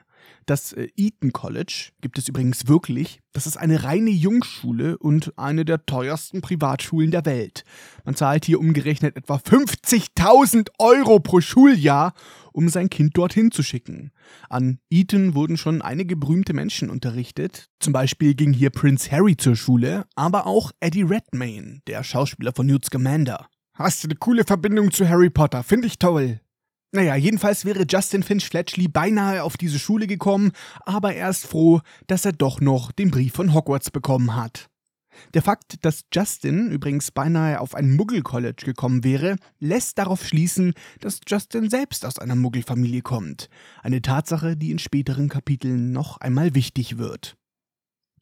Das 0.46 0.74
äh, 0.74 0.88
Eton 0.98 1.32
College 1.32 1.90
gibt 2.02 2.18
es 2.18 2.28
übrigens 2.28 2.68
wirklich. 2.68 3.22
Das 3.34 3.48
ist 3.48 3.58
eine 3.58 3.84
reine 3.84 4.10
Jungschule 4.10 4.98
und 4.98 5.38
eine 5.38 5.66
der 5.66 5.86
teuersten 5.86 6.42
Privatschulen 6.42 7.12
der 7.12 7.26
Welt. 7.26 7.64
Man 8.04 8.16
zahlt 8.16 8.46
hier 8.46 8.60
umgerechnet 8.60 9.16
etwa 9.16 9.36
50.000 9.36 10.70
Euro 10.80 11.20
pro 11.20 11.42
Schuljahr, 11.42 12.14
um 12.52 12.70
sein 12.70 12.90
Kind 12.90 13.18
dorthin 13.18 13.52
zu 13.52 13.64
schicken. 13.64 14.12
An 14.50 14.80
Eton 14.90 15.36
wurden 15.36 15.58
schon 15.58 15.82
einige 15.82 16.16
berühmte 16.16 16.54
Menschen 16.54 16.90
unterrichtet. 16.90 17.70
Zum 17.80 17.94
Beispiel 17.94 18.34
ging 18.34 18.54
hier 18.54 18.70
Prince 18.70 19.10
Harry 19.12 19.38
zur 19.38 19.56
Schule, 19.56 20.06
aber 20.16 20.48
auch 20.48 20.72
Eddie 20.80 21.04
Redmayne, 21.04 21.80
der 21.88 22.04
Schauspieler 22.04 22.52
von 22.54 22.68
Newt 22.68 22.86
Scamander. 22.86 23.48
Hast 23.74 24.04
du 24.04 24.08
eine 24.08 24.16
coole 24.16 24.44
Verbindung 24.44 24.92
zu 24.92 25.08
Harry 25.08 25.30
Potter, 25.30 25.64
finde 25.64 25.88
ich 25.88 25.98
toll. 25.98 26.42
Naja, 26.94 27.16
jedenfalls 27.16 27.64
wäre 27.64 27.86
Justin 27.90 28.22
Finch 28.22 28.50
Fletchley 28.50 28.90
beinahe 28.90 29.44
auf 29.44 29.56
diese 29.56 29.80
Schule 29.80 30.08
gekommen, 30.08 30.52
aber 30.82 31.14
er 31.14 31.30
ist 31.30 31.48
froh, 31.48 31.80
dass 32.08 32.26
er 32.26 32.34
doch 32.34 32.60
noch 32.60 32.92
den 32.92 33.12
Brief 33.12 33.34
von 33.34 33.54
Hogwarts 33.54 33.92
bekommen 33.92 34.36
hat. 34.36 34.68
Der 35.34 35.42
Fakt, 35.42 35.86
dass 35.86 36.04
Justin 36.14 36.70
übrigens 36.70 37.12
beinahe 37.12 37.62
auf 37.62 37.76
ein 37.76 37.96
Muggel-College 37.96 38.64
gekommen 38.66 39.04
wäre, 39.04 39.38
lässt 39.60 39.98
darauf 39.98 40.26
schließen, 40.26 40.74
dass 41.00 41.22
Justin 41.26 41.70
selbst 41.70 42.06
aus 42.06 42.20
einer 42.20 42.36
Muggelfamilie 42.36 43.02
kommt. 43.02 43.50
Eine 43.84 44.02
Tatsache, 44.02 44.58
die 44.58 44.72
in 44.72 44.80
späteren 44.80 45.30
Kapiteln 45.30 45.92
noch 45.92 46.18
einmal 46.18 46.56
wichtig 46.56 46.98
wird. 46.98 47.38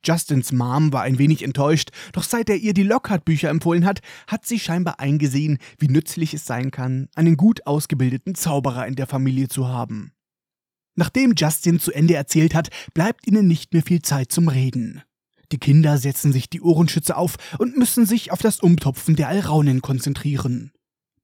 Justins 0.03 0.51
Mom 0.51 0.93
war 0.93 1.01
ein 1.01 1.19
wenig 1.19 1.43
enttäuscht, 1.43 1.89
doch 2.13 2.23
seit 2.23 2.49
er 2.49 2.57
ihr 2.57 2.73
die 2.73 2.83
Lockhart-Bücher 2.83 3.49
empfohlen 3.49 3.85
hat, 3.85 4.01
hat 4.27 4.45
sie 4.45 4.59
scheinbar 4.59 4.99
eingesehen, 4.99 5.57
wie 5.77 5.87
nützlich 5.87 6.33
es 6.33 6.45
sein 6.45 6.71
kann, 6.71 7.09
einen 7.15 7.37
gut 7.37 7.67
ausgebildeten 7.67 8.35
Zauberer 8.35 8.87
in 8.87 8.95
der 8.95 9.07
Familie 9.07 9.47
zu 9.47 9.67
haben. 9.67 10.13
Nachdem 10.95 11.33
Justin 11.35 11.79
zu 11.79 11.91
Ende 11.91 12.15
erzählt 12.15 12.53
hat, 12.53 12.69
bleibt 12.93 13.27
ihnen 13.27 13.47
nicht 13.47 13.73
mehr 13.73 13.83
viel 13.83 14.01
Zeit 14.01 14.31
zum 14.31 14.47
Reden. 14.47 15.01
Die 15.51 15.57
Kinder 15.57 15.97
setzen 15.97 16.31
sich 16.31 16.49
die 16.49 16.61
Ohrenschütze 16.61 17.17
auf 17.17 17.37
und 17.57 17.77
müssen 17.77 18.05
sich 18.05 18.31
auf 18.31 18.41
das 18.41 18.59
Umtopfen 18.59 19.15
der 19.15 19.29
Alraunen 19.29 19.81
konzentrieren. 19.81 20.71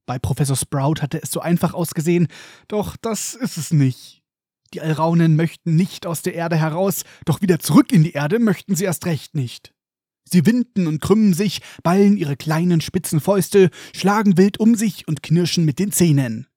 Bei 0.06 0.20
Professor 0.20 0.56
Sprout 0.56 1.02
hatte 1.02 1.22
es 1.22 1.32
so 1.32 1.40
einfach 1.40 1.74
ausgesehen, 1.74 2.28
doch 2.68 2.96
das 2.98 3.36
ist 3.36 3.58
es 3.58 3.72
nicht. 3.72 4.25
Die 4.74 4.82
Alraunen 4.82 5.36
möchten 5.36 5.76
nicht 5.76 6.06
aus 6.06 6.22
der 6.22 6.36
Erde 6.36 6.58
heraus, 6.58 7.04
doch 7.26 7.42
wieder 7.42 7.60
zurück 7.60 7.92
in 7.92 8.04
die 8.04 8.14
Erde 8.14 8.40
möchten 8.40 8.76
sie 8.76 8.86
erst 8.86 9.06
recht 9.06 9.36
nicht. 9.36 9.74
Sie 10.28 10.46
winden 10.46 10.88
und 10.88 11.02
krümmen 11.02 11.34
sich, 11.34 11.62
ballen 11.84 12.18
ihre 12.18 12.36
kleinen 12.36 12.82
spitzen 12.82 13.20
Fäuste, 13.20 13.70
schlagen 13.96 14.38
wild 14.38 14.60
um 14.60 14.76
sich 14.76 15.08
und 15.08 15.22
knirschen 15.22 15.66
mit 15.66 15.78
den 15.78 15.92
Zähnen. 15.92 16.48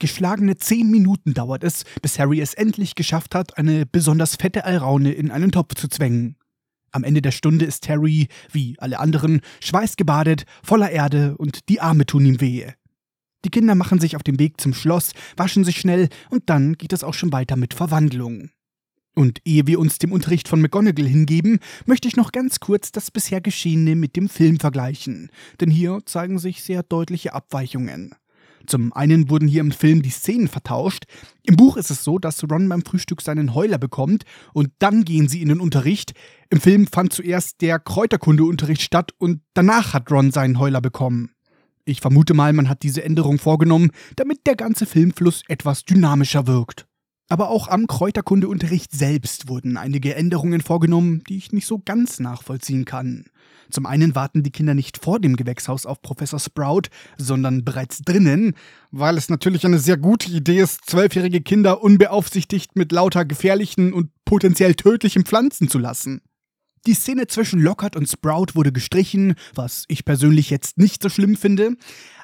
Geschlagene 0.00 0.56
zehn 0.56 0.90
Minuten 0.90 1.34
dauert 1.34 1.64
es, 1.64 1.84
bis 2.02 2.18
Harry 2.18 2.40
es 2.40 2.54
endlich 2.54 2.94
geschafft 2.94 3.34
hat, 3.34 3.58
eine 3.58 3.84
besonders 3.86 4.36
fette 4.36 4.64
Alraune 4.64 5.12
in 5.12 5.30
einen 5.30 5.50
Topf 5.50 5.74
zu 5.74 5.88
zwängen. 5.88 6.36
Am 6.92 7.04
Ende 7.04 7.20
der 7.20 7.32
Stunde 7.32 7.64
ist 7.64 7.88
Harry, 7.88 8.28
wie 8.52 8.76
alle 8.78 8.98
anderen, 8.98 9.40
schweißgebadet, 9.60 10.44
voller 10.62 10.90
Erde 10.90 11.36
und 11.36 11.68
die 11.68 11.80
Arme 11.80 12.06
tun 12.06 12.24
ihm 12.24 12.40
wehe. 12.40 12.74
Die 13.44 13.50
Kinder 13.50 13.74
machen 13.74 14.00
sich 14.00 14.16
auf 14.16 14.22
den 14.22 14.38
Weg 14.38 14.60
zum 14.60 14.74
Schloss, 14.74 15.12
waschen 15.36 15.64
sich 15.64 15.78
schnell 15.78 16.08
und 16.30 16.50
dann 16.50 16.74
geht 16.74 16.92
es 16.92 17.04
auch 17.04 17.14
schon 17.14 17.32
weiter 17.32 17.56
mit 17.56 17.74
Verwandlung. 17.74 18.50
Und 19.14 19.40
ehe 19.44 19.66
wir 19.66 19.80
uns 19.80 19.98
dem 19.98 20.12
Unterricht 20.12 20.46
von 20.46 20.60
McGonagall 20.60 21.06
hingeben, 21.06 21.58
möchte 21.86 22.06
ich 22.06 22.16
noch 22.16 22.30
ganz 22.30 22.60
kurz 22.60 22.92
das 22.92 23.10
bisher 23.10 23.40
Geschehene 23.40 23.96
mit 23.96 24.16
dem 24.16 24.28
Film 24.28 24.60
vergleichen, 24.60 25.30
denn 25.60 25.70
hier 25.70 26.00
zeigen 26.04 26.38
sich 26.38 26.62
sehr 26.62 26.82
deutliche 26.82 27.32
Abweichungen. 27.32 28.14
Zum 28.66 28.92
einen 28.92 29.30
wurden 29.30 29.48
hier 29.48 29.62
im 29.62 29.72
Film 29.72 30.02
die 30.02 30.10
Szenen 30.10 30.46
vertauscht. 30.46 31.04
Im 31.42 31.56
Buch 31.56 31.76
ist 31.76 31.90
es 31.90 32.04
so, 32.04 32.18
dass 32.18 32.44
Ron 32.44 32.68
beim 32.68 32.84
Frühstück 32.84 33.22
seinen 33.22 33.54
Heuler 33.54 33.78
bekommt 33.78 34.24
und 34.52 34.70
dann 34.78 35.04
gehen 35.04 35.26
sie 35.26 35.40
in 35.40 35.48
den 35.48 35.60
Unterricht. 35.60 36.12
Im 36.50 36.60
Film 36.60 36.86
fand 36.86 37.12
zuerst 37.12 37.60
der 37.62 37.78
Kräuterkundeunterricht 37.78 38.82
statt 38.82 39.12
und 39.18 39.40
danach 39.54 39.94
hat 39.94 40.10
Ron 40.10 40.32
seinen 40.32 40.58
Heuler 40.58 40.80
bekommen. 40.80 41.30
Ich 41.88 42.02
vermute 42.02 42.34
mal, 42.34 42.52
man 42.52 42.68
hat 42.68 42.82
diese 42.82 43.02
Änderung 43.02 43.38
vorgenommen, 43.38 43.92
damit 44.16 44.46
der 44.46 44.56
ganze 44.56 44.84
Filmfluss 44.84 45.40
etwas 45.48 45.86
dynamischer 45.86 46.46
wirkt. 46.46 46.86
Aber 47.30 47.48
auch 47.48 47.66
am 47.66 47.86
Kräuterkundeunterricht 47.86 48.92
selbst 48.92 49.48
wurden 49.48 49.78
einige 49.78 50.14
Änderungen 50.14 50.60
vorgenommen, 50.60 51.22
die 51.30 51.38
ich 51.38 51.50
nicht 51.52 51.66
so 51.66 51.78
ganz 51.78 52.20
nachvollziehen 52.20 52.84
kann. 52.84 53.24
Zum 53.70 53.86
einen 53.86 54.14
warten 54.14 54.42
die 54.42 54.50
Kinder 54.50 54.74
nicht 54.74 55.02
vor 55.02 55.18
dem 55.18 55.36
Gewächshaus 55.36 55.86
auf 55.86 56.02
Professor 56.02 56.38
Sprout, 56.38 56.90
sondern 57.16 57.64
bereits 57.64 58.02
drinnen, 58.02 58.54
weil 58.90 59.16
es 59.16 59.30
natürlich 59.30 59.64
eine 59.64 59.78
sehr 59.78 59.96
gute 59.96 60.30
Idee 60.30 60.60
ist, 60.60 60.90
zwölfjährige 60.90 61.40
Kinder 61.40 61.82
unbeaufsichtigt 61.82 62.76
mit 62.76 62.92
lauter 62.92 63.24
gefährlichen 63.24 63.94
und 63.94 64.10
potenziell 64.26 64.74
tödlichen 64.74 65.24
Pflanzen 65.24 65.70
zu 65.70 65.78
lassen. 65.78 66.20
Die 66.86 66.94
Szene 66.94 67.26
zwischen 67.26 67.60
Lockhart 67.60 67.96
und 67.96 68.08
Sprout 68.08 68.54
wurde 68.54 68.72
gestrichen, 68.72 69.34
was 69.54 69.84
ich 69.88 70.04
persönlich 70.04 70.50
jetzt 70.50 70.78
nicht 70.78 71.02
so 71.02 71.08
schlimm 71.08 71.36
finde. 71.36 71.76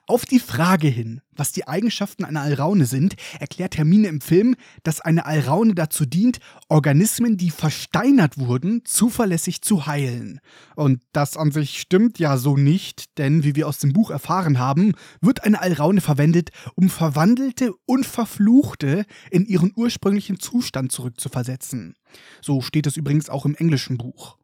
Auf 0.06 0.26
die 0.26 0.38
Frage 0.38 0.88
hin, 0.88 1.22
was 1.32 1.52
die 1.52 1.66
Eigenschaften 1.66 2.26
einer 2.26 2.42
Alraune 2.42 2.84
sind, 2.84 3.14
erklärt 3.40 3.78
Hermine 3.78 4.08
im 4.08 4.20
Film, 4.20 4.54
dass 4.82 5.00
eine 5.00 5.24
Alraune 5.24 5.74
dazu 5.74 6.04
dient, 6.04 6.40
Organismen, 6.68 7.38
die 7.38 7.48
versteinert 7.48 8.36
wurden, 8.36 8.84
zuverlässig 8.84 9.62
zu 9.62 9.86
heilen. 9.86 10.40
Und 10.76 11.00
das 11.12 11.38
an 11.38 11.52
sich 11.52 11.80
stimmt 11.80 12.18
ja 12.18 12.36
so 12.36 12.58
nicht, 12.58 13.16
denn 13.16 13.44
wie 13.44 13.56
wir 13.56 13.66
aus 13.66 13.78
dem 13.78 13.94
Buch 13.94 14.10
erfahren 14.10 14.58
haben, 14.58 14.92
wird 15.22 15.42
eine 15.42 15.62
Alraune 15.62 16.02
verwendet, 16.02 16.50
um 16.74 16.90
verwandelte 16.90 17.72
und 17.86 18.04
verfluchte 18.04 19.06
in 19.30 19.46
ihren 19.46 19.72
ursprünglichen 19.74 20.38
Zustand 20.38 20.92
zurückzuversetzen. 20.92 21.94
So 22.42 22.60
steht 22.60 22.86
es 22.86 22.98
übrigens 22.98 23.30
auch 23.30 23.46
im 23.46 23.54
englischen 23.54 23.96
Buch. 23.96 24.36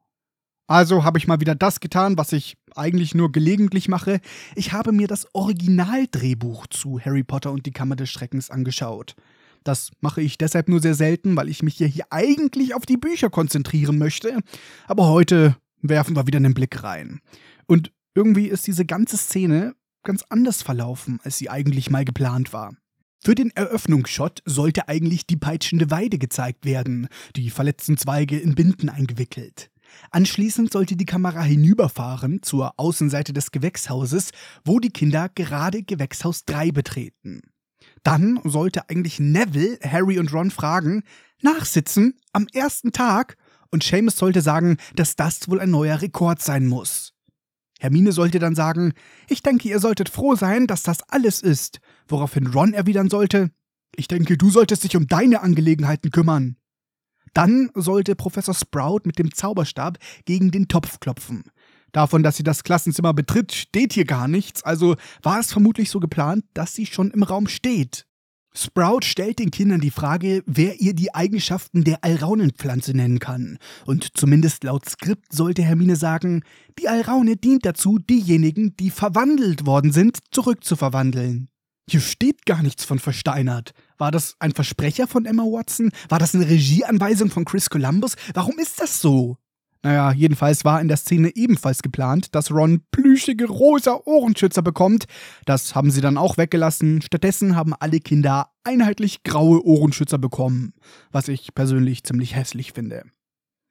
Also 0.71 1.03
habe 1.03 1.19
ich 1.19 1.27
mal 1.27 1.41
wieder 1.41 1.57
das 1.57 1.81
getan, 1.81 2.17
was 2.17 2.33
ich 2.33 2.57
eigentlich 2.77 3.13
nur 3.13 3.33
gelegentlich 3.33 3.89
mache. 3.89 4.21
Ich 4.55 4.73
habe 4.73 4.93
mir 4.93 5.09
das 5.09 5.27
Originaldrehbuch 5.35 6.69
zu 6.69 7.01
Harry 7.01 7.25
Potter 7.25 7.51
und 7.51 7.67
die 7.67 7.73
Kammer 7.73 7.97
des 7.97 8.09
Schreckens 8.09 8.51
angeschaut. 8.51 9.17
Das 9.65 9.91
mache 10.01 10.23
ich 10.23 10.39
deshalb 10.39 10.69
nur 10.69 10.81
sehr 10.81 10.95
selten, 10.95 11.35
weil 11.35 11.49
ich 11.49 11.65
mich 11.65 11.75
hier, 11.75 11.89
hier 11.89 12.05
eigentlich 12.11 12.73
auf 12.77 12.87
die 12.87 12.99
Bücher 12.99 13.31
konzentrieren 13.31 13.99
möchte. 13.99 14.39
Aber 14.87 15.09
heute 15.09 15.57
werfen 15.83 16.15
wir 16.15 16.29
wieder 16.29 16.37
einen 16.37 16.55
Blick 16.55 16.85
rein. 16.85 17.19
Und 17.67 17.91
irgendwie 18.15 18.47
ist 18.47 18.69
diese 18.69 18.85
ganze 18.85 19.17
Szene 19.17 19.75
ganz 20.05 20.23
anders 20.29 20.63
verlaufen, 20.63 21.19
als 21.25 21.37
sie 21.37 21.51
eigentlich 21.51 21.91
mal 21.91 22.05
geplant 22.05 22.53
war. 22.53 22.77
Für 23.25 23.35
den 23.35 23.51
Eröffnungsshot 23.57 24.41
sollte 24.45 24.87
eigentlich 24.87 25.27
die 25.27 25.37
peitschende 25.37 25.91
Weide 25.91 26.19
gezeigt 26.19 26.65
werden, 26.65 27.09
die 27.35 27.51
verletzten 27.51 27.97
Zweige 27.97 28.39
in 28.39 28.55
Binden 28.55 28.89
eingewickelt. 28.89 29.70
Anschließend 30.11 30.73
sollte 30.73 30.97
die 30.97 31.07
Kamera 31.07 31.43
hinüberfahren 31.43 32.43
zur 32.43 32.75
Außenseite 32.79 33.33
des 33.33 33.51
Gewächshauses, 33.51 34.31
wo 34.65 34.81
die 34.81 34.91
Kinder 34.91 35.29
gerade 35.29 35.83
Gewächshaus 35.83 36.45
3 36.45 36.73
betreten. 36.73 37.43
Dann 38.03 38.41
sollte 38.45 38.89
eigentlich 38.89 39.21
Neville 39.21 39.79
Harry 39.83 40.19
und 40.19 40.33
Ron 40.33 40.51
fragen, 40.51 41.03
nachsitzen 41.43 42.15
am 42.33 42.47
ersten 42.53 42.93
Tag 42.93 43.37
und 43.71 43.83
Seamus 43.83 44.17
sollte 44.17 44.41
sagen, 44.41 44.77
dass 44.95 45.17
das 45.17 45.49
wohl 45.49 45.61
ein 45.61 45.71
neuer 45.71 46.01
Rekord 46.01 46.43
sein 46.43 46.67
muss. 46.67 47.13
Hermine 47.79 48.13
sollte 48.13 48.39
dann 48.39 48.55
sagen, 48.55 48.93
ich 49.29 49.43
denke, 49.43 49.69
ihr 49.69 49.81
solltet 49.81 50.09
froh 50.09 50.35
sein, 50.35 50.67
dass 50.67 50.83
das 50.83 51.03
alles 51.09 51.41
ist, 51.41 51.81
woraufhin 52.09 52.47
Ron 52.47 52.75
erwidern 52.75 53.09
sollte, 53.09 53.51
ich 53.97 54.09
denke, 54.09 54.37
du 54.37 54.51
solltest 54.51 54.85
dich 54.85 54.97
um 54.97 55.07
deine 55.07 55.41
Angelegenheiten 55.41 56.11
kümmern. 56.11 56.57
Dann 57.35 57.71
sollte 57.75 58.15
Professor 58.15 58.55
Sprout 58.55 59.01
mit 59.05 59.19
dem 59.19 59.33
Zauberstab 59.33 59.99
gegen 60.25 60.51
den 60.51 60.69
Topf 60.69 61.01
klopfen. 61.01 61.45
Davon, 61.93 62.23
dass 62.23 62.37
sie 62.37 62.45
das 62.45 62.63
Klassenzimmer 62.63 63.13
betritt, 63.15 63.53
steht 63.53 63.93
hier 63.93 64.05
gar 64.05 64.29
nichts, 64.29 64.63
also 64.63 64.97
war 65.23 65.41
es 65.41 65.53
vermutlich 65.53 65.91
so 65.91 65.99
geplant, 65.99 66.45
dass 66.55 66.75
sie 66.75 66.87
schon 66.87 67.11
im 67.11 67.23
Raum 67.23 67.49
steht. 67.49 68.07
Sprout 68.53 69.03
stellt 69.03 69.39
den 69.39 69.53
Kindern 69.53 69.81
die 69.81 69.93
Frage, 69.93 70.43
wer 70.45 70.81
ihr 70.81 70.93
die 70.93 71.15
Eigenschaften 71.15 71.85
der 71.85 72.03
Alraunenpflanze 72.03 72.95
nennen 72.95 73.21
kann. 73.21 73.59
Und 73.87 74.17
zumindest 74.17 74.65
laut 74.65 74.89
Skript 74.89 75.33
sollte 75.33 75.63
Hermine 75.63 75.95
sagen, 75.95 76.43
die 76.79 76.89
Alraune 76.89 77.37
dient 77.37 77.65
dazu, 77.65 77.99
diejenigen, 77.99 78.77
die 78.77 78.91
verwandelt 78.91 79.67
worden 79.67 79.93
sind, 79.93 80.19
zurückzuverwandeln. 80.33 81.49
Hier 81.91 82.01
steht 82.01 82.47
gar 82.47 82.63
nichts 82.63 82.85
von 82.85 83.01
versteinert. 83.01 83.73
War 83.99 84.13
das 84.13 84.37
ein 84.39 84.53
Versprecher 84.53 85.09
von 85.09 85.27
Emma 85.27 85.43
Watson? 85.43 85.91
War 86.09 86.21
das 86.21 86.37
eine 86.37 86.49
Regieanweisung 86.49 87.31
von 87.31 87.45
Chris 87.45 87.69
Columbus? 87.69 88.15
Warum 88.33 88.61
ist 88.61 88.81
das 88.81 89.01
so? 89.01 89.39
Naja, 89.83 90.13
jedenfalls 90.13 90.65
war 90.65 90.81
in 90.81 90.87
der 90.87 90.99
Szene 90.99 91.35
ebenfalls 91.35 91.83
geplant, 91.83 92.33
dass 92.37 92.53
Ron 92.53 92.85
plüschige 92.93 93.49
rosa 93.49 93.99
Ohrenschützer 94.05 94.63
bekommt. 94.63 95.07
Das 95.47 95.75
haben 95.75 95.91
sie 95.91 96.01
dann 96.01 96.17
auch 96.17 96.37
weggelassen. 96.37 97.03
Stattdessen 97.03 97.57
haben 97.57 97.75
alle 97.75 97.99
Kinder 97.99 98.53
einheitlich 98.63 99.25
graue 99.25 99.61
Ohrenschützer 99.67 100.19
bekommen, 100.19 100.75
was 101.11 101.27
ich 101.27 101.55
persönlich 101.57 102.05
ziemlich 102.05 102.37
hässlich 102.37 102.73
finde. 102.73 103.03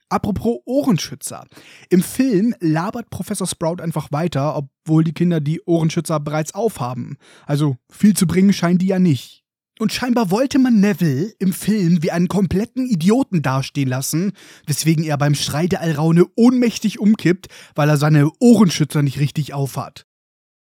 Apropos 0.09 0.57
Ohrenschützer. 0.65 1.45
Im 1.89 2.01
Film 2.01 2.55
labert 2.59 3.11
Professor 3.11 3.45
Sprout 3.45 3.81
einfach 3.81 4.11
weiter, 4.11 4.55
obwohl 4.55 5.03
die 5.03 5.13
Kinder 5.13 5.39
die 5.39 5.61
Ohrenschützer 5.65 6.19
bereits 6.19 6.55
aufhaben. 6.55 7.17
Also 7.45 7.77
viel 7.91 8.15
zu 8.15 8.25
bringen 8.25 8.51
scheinen 8.51 8.79
die 8.79 8.87
ja 8.87 8.97
nicht. 8.97 9.43
Und 9.77 9.93
scheinbar 9.93 10.29
wollte 10.29 10.59
man 10.59 10.81
Neville 10.81 11.31
im 11.39 11.53
Film 11.53 12.03
wie 12.03 12.11
einen 12.11 12.27
kompletten 12.27 12.85
Idioten 12.85 13.41
dastehen 13.41 13.87
lassen, 13.87 14.33
weswegen 14.65 15.05
er 15.05 15.17
beim 15.17 15.35
Schrei 15.35 15.67
der 15.67 15.79
Alraune 15.79 16.25
ohnmächtig 16.35 16.99
umkippt, 16.99 17.47
weil 17.75 17.87
er 17.87 17.95
seine 17.95 18.29
Ohrenschützer 18.39 19.03
nicht 19.03 19.19
richtig 19.19 19.53
aufhat. 19.53 20.05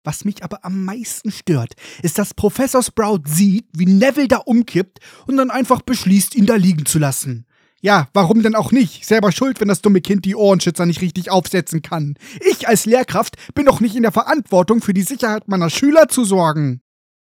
Was 0.04 0.24
mich 0.24 0.44
aber 0.44 0.64
am 0.64 0.84
meisten 0.84 1.32
stört, 1.32 1.74
ist, 2.02 2.18
dass 2.18 2.32
Professor 2.32 2.82
Sprout 2.82 3.24
sieht, 3.26 3.66
wie 3.72 3.86
Neville 3.86 4.28
da 4.28 4.36
umkippt 4.38 5.00
und 5.26 5.36
dann 5.36 5.50
einfach 5.50 5.82
beschließt, 5.82 6.36
ihn 6.36 6.46
da 6.46 6.54
liegen 6.54 6.86
zu 6.86 7.00
lassen. 7.00 7.44
Ja, 7.80 8.08
warum 8.12 8.42
denn 8.42 8.56
auch 8.56 8.72
nicht? 8.72 9.04
Selber 9.06 9.30
schuld, 9.30 9.60
wenn 9.60 9.68
das 9.68 9.82
dumme 9.82 10.00
Kind 10.00 10.24
die 10.24 10.34
Ohrenschützer 10.34 10.84
nicht 10.84 11.00
richtig 11.00 11.30
aufsetzen 11.30 11.80
kann. 11.80 12.16
Ich 12.50 12.66
als 12.66 12.86
Lehrkraft 12.86 13.36
bin 13.54 13.66
doch 13.66 13.80
nicht 13.80 13.94
in 13.94 14.02
der 14.02 14.12
Verantwortung, 14.12 14.80
für 14.80 14.94
die 14.94 15.02
Sicherheit 15.02 15.46
meiner 15.46 15.70
Schüler 15.70 16.08
zu 16.08 16.24
sorgen. 16.24 16.80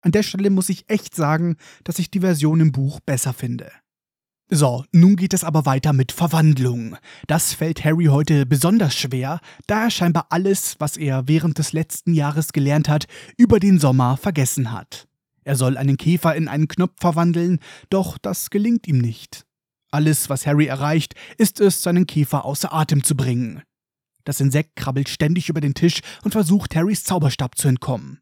An 0.01 0.11
der 0.11 0.23
Stelle 0.23 0.49
muss 0.49 0.69
ich 0.69 0.89
echt 0.89 1.15
sagen, 1.15 1.57
dass 1.83 1.99
ich 1.99 2.09
die 2.09 2.21
Version 2.21 2.59
im 2.59 2.71
Buch 2.71 2.99
besser 3.01 3.33
finde. 3.33 3.71
So, 4.49 4.83
nun 4.91 5.15
geht 5.15 5.33
es 5.33 5.43
aber 5.43 5.65
weiter 5.65 5.93
mit 5.93 6.11
Verwandlung. 6.11 6.97
Das 7.27 7.53
fällt 7.53 7.85
Harry 7.85 8.05
heute 8.05 8.45
besonders 8.47 8.95
schwer, 8.95 9.39
da 9.67 9.83
er 9.83 9.91
scheinbar 9.91 10.25
alles, 10.29 10.75
was 10.79 10.97
er 10.97 11.27
während 11.27 11.59
des 11.59 11.71
letzten 11.71 12.13
Jahres 12.13 12.51
gelernt 12.51 12.89
hat, 12.89 13.05
über 13.37 13.59
den 13.59 13.79
Sommer 13.79 14.17
vergessen 14.17 14.71
hat. 14.71 15.07
Er 15.43 15.55
soll 15.55 15.77
einen 15.77 15.97
Käfer 15.97 16.35
in 16.35 16.47
einen 16.47 16.67
Knopf 16.67 16.99
verwandeln, 16.99 17.59
doch 17.89 18.17
das 18.17 18.49
gelingt 18.49 18.87
ihm 18.87 18.97
nicht. 18.97 19.45
Alles, 19.91 20.29
was 20.29 20.47
Harry 20.47 20.67
erreicht, 20.67 21.15
ist 21.37 21.59
es, 21.59 21.83
seinen 21.83 22.07
Käfer 22.07 22.45
außer 22.45 22.73
Atem 22.73 23.03
zu 23.03 23.15
bringen. 23.15 23.61
Das 24.23 24.39
Insekt 24.39 24.75
krabbelt 24.75 25.09
ständig 25.09 25.49
über 25.49 25.61
den 25.61 25.73
Tisch 25.73 25.99
und 26.23 26.31
versucht, 26.31 26.75
Harrys 26.75 27.03
Zauberstab 27.03 27.57
zu 27.57 27.67
entkommen. 27.67 28.19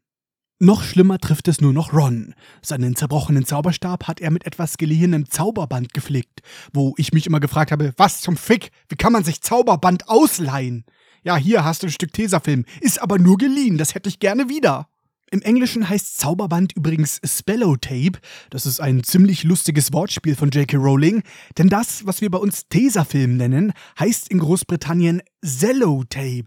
Noch 0.62 0.82
schlimmer 0.82 1.18
trifft 1.18 1.48
es 1.48 1.62
nur 1.62 1.72
noch 1.72 1.94
Ron. 1.94 2.34
Seinen 2.60 2.94
zerbrochenen 2.94 3.46
Zauberstab 3.46 4.08
hat 4.08 4.20
er 4.20 4.30
mit 4.30 4.46
etwas 4.46 4.76
geliehenem 4.76 5.30
Zauberband 5.30 5.94
geflickt, 5.94 6.42
wo 6.74 6.92
ich 6.98 7.14
mich 7.14 7.26
immer 7.26 7.40
gefragt 7.40 7.72
habe, 7.72 7.94
was 7.96 8.20
zum 8.20 8.36
Fick, 8.36 8.70
wie 8.88 8.96
kann 8.96 9.12
man 9.12 9.24
sich 9.24 9.40
Zauberband 9.40 10.08
ausleihen? 10.08 10.84
Ja, 11.22 11.36
hier 11.36 11.64
hast 11.64 11.82
du 11.82 11.86
ein 11.86 11.92
Stück 11.92 12.12
Tesafilm, 12.12 12.66
ist 12.80 13.00
aber 13.00 13.18
nur 13.18 13.38
geliehen, 13.38 13.78
das 13.78 13.94
hätte 13.94 14.10
ich 14.10 14.18
gerne 14.18 14.50
wieder. 14.50 14.88
Im 15.32 15.42
Englischen 15.42 15.88
heißt 15.88 16.18
Zauberband 16.18 16.72
übrigens 16.76 17.20
Spellotape. 17.24 18.18
Das 18.50 18.66
ist 18.66 18.80
ein 18.80 19.04
ziemlich 19.04 19.44
lustiges 19.44 19.92
Wortspiel 19.92 20.34
von 20.34 20.50
J.K. 20.50 20.76
Rowling, 20.76 21.22
denn 21.56 21.68
das, 21.68 22.04
was 22.04 22.20
wir 22.20 22.30
bei 22.32 22.38
uns 22.38 22.66
Tesafilm 22.68 23.36
nennen, 23.36 23.72
heißt 24.00 24.28
in 24.28 24.40
Großbritannien 24.40 25.22
Zellotape. 25.44 26.46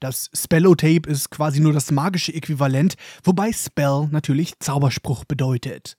Das 0.00 0.30
Spellotape 0.34 1.08
ist 1.08 1.30
quasi 1.30 1.60
nur 1.60 1.74
das 1.74 1.90
magische 1.90 2.32
Äquivalent, 2.32 2.94
wobei 3.22 3.52
Spell 3.52 4.08
natürlich 4.10 4.58
Zauberspruch 4.60 5.24
bedeutet. 5.26 5.98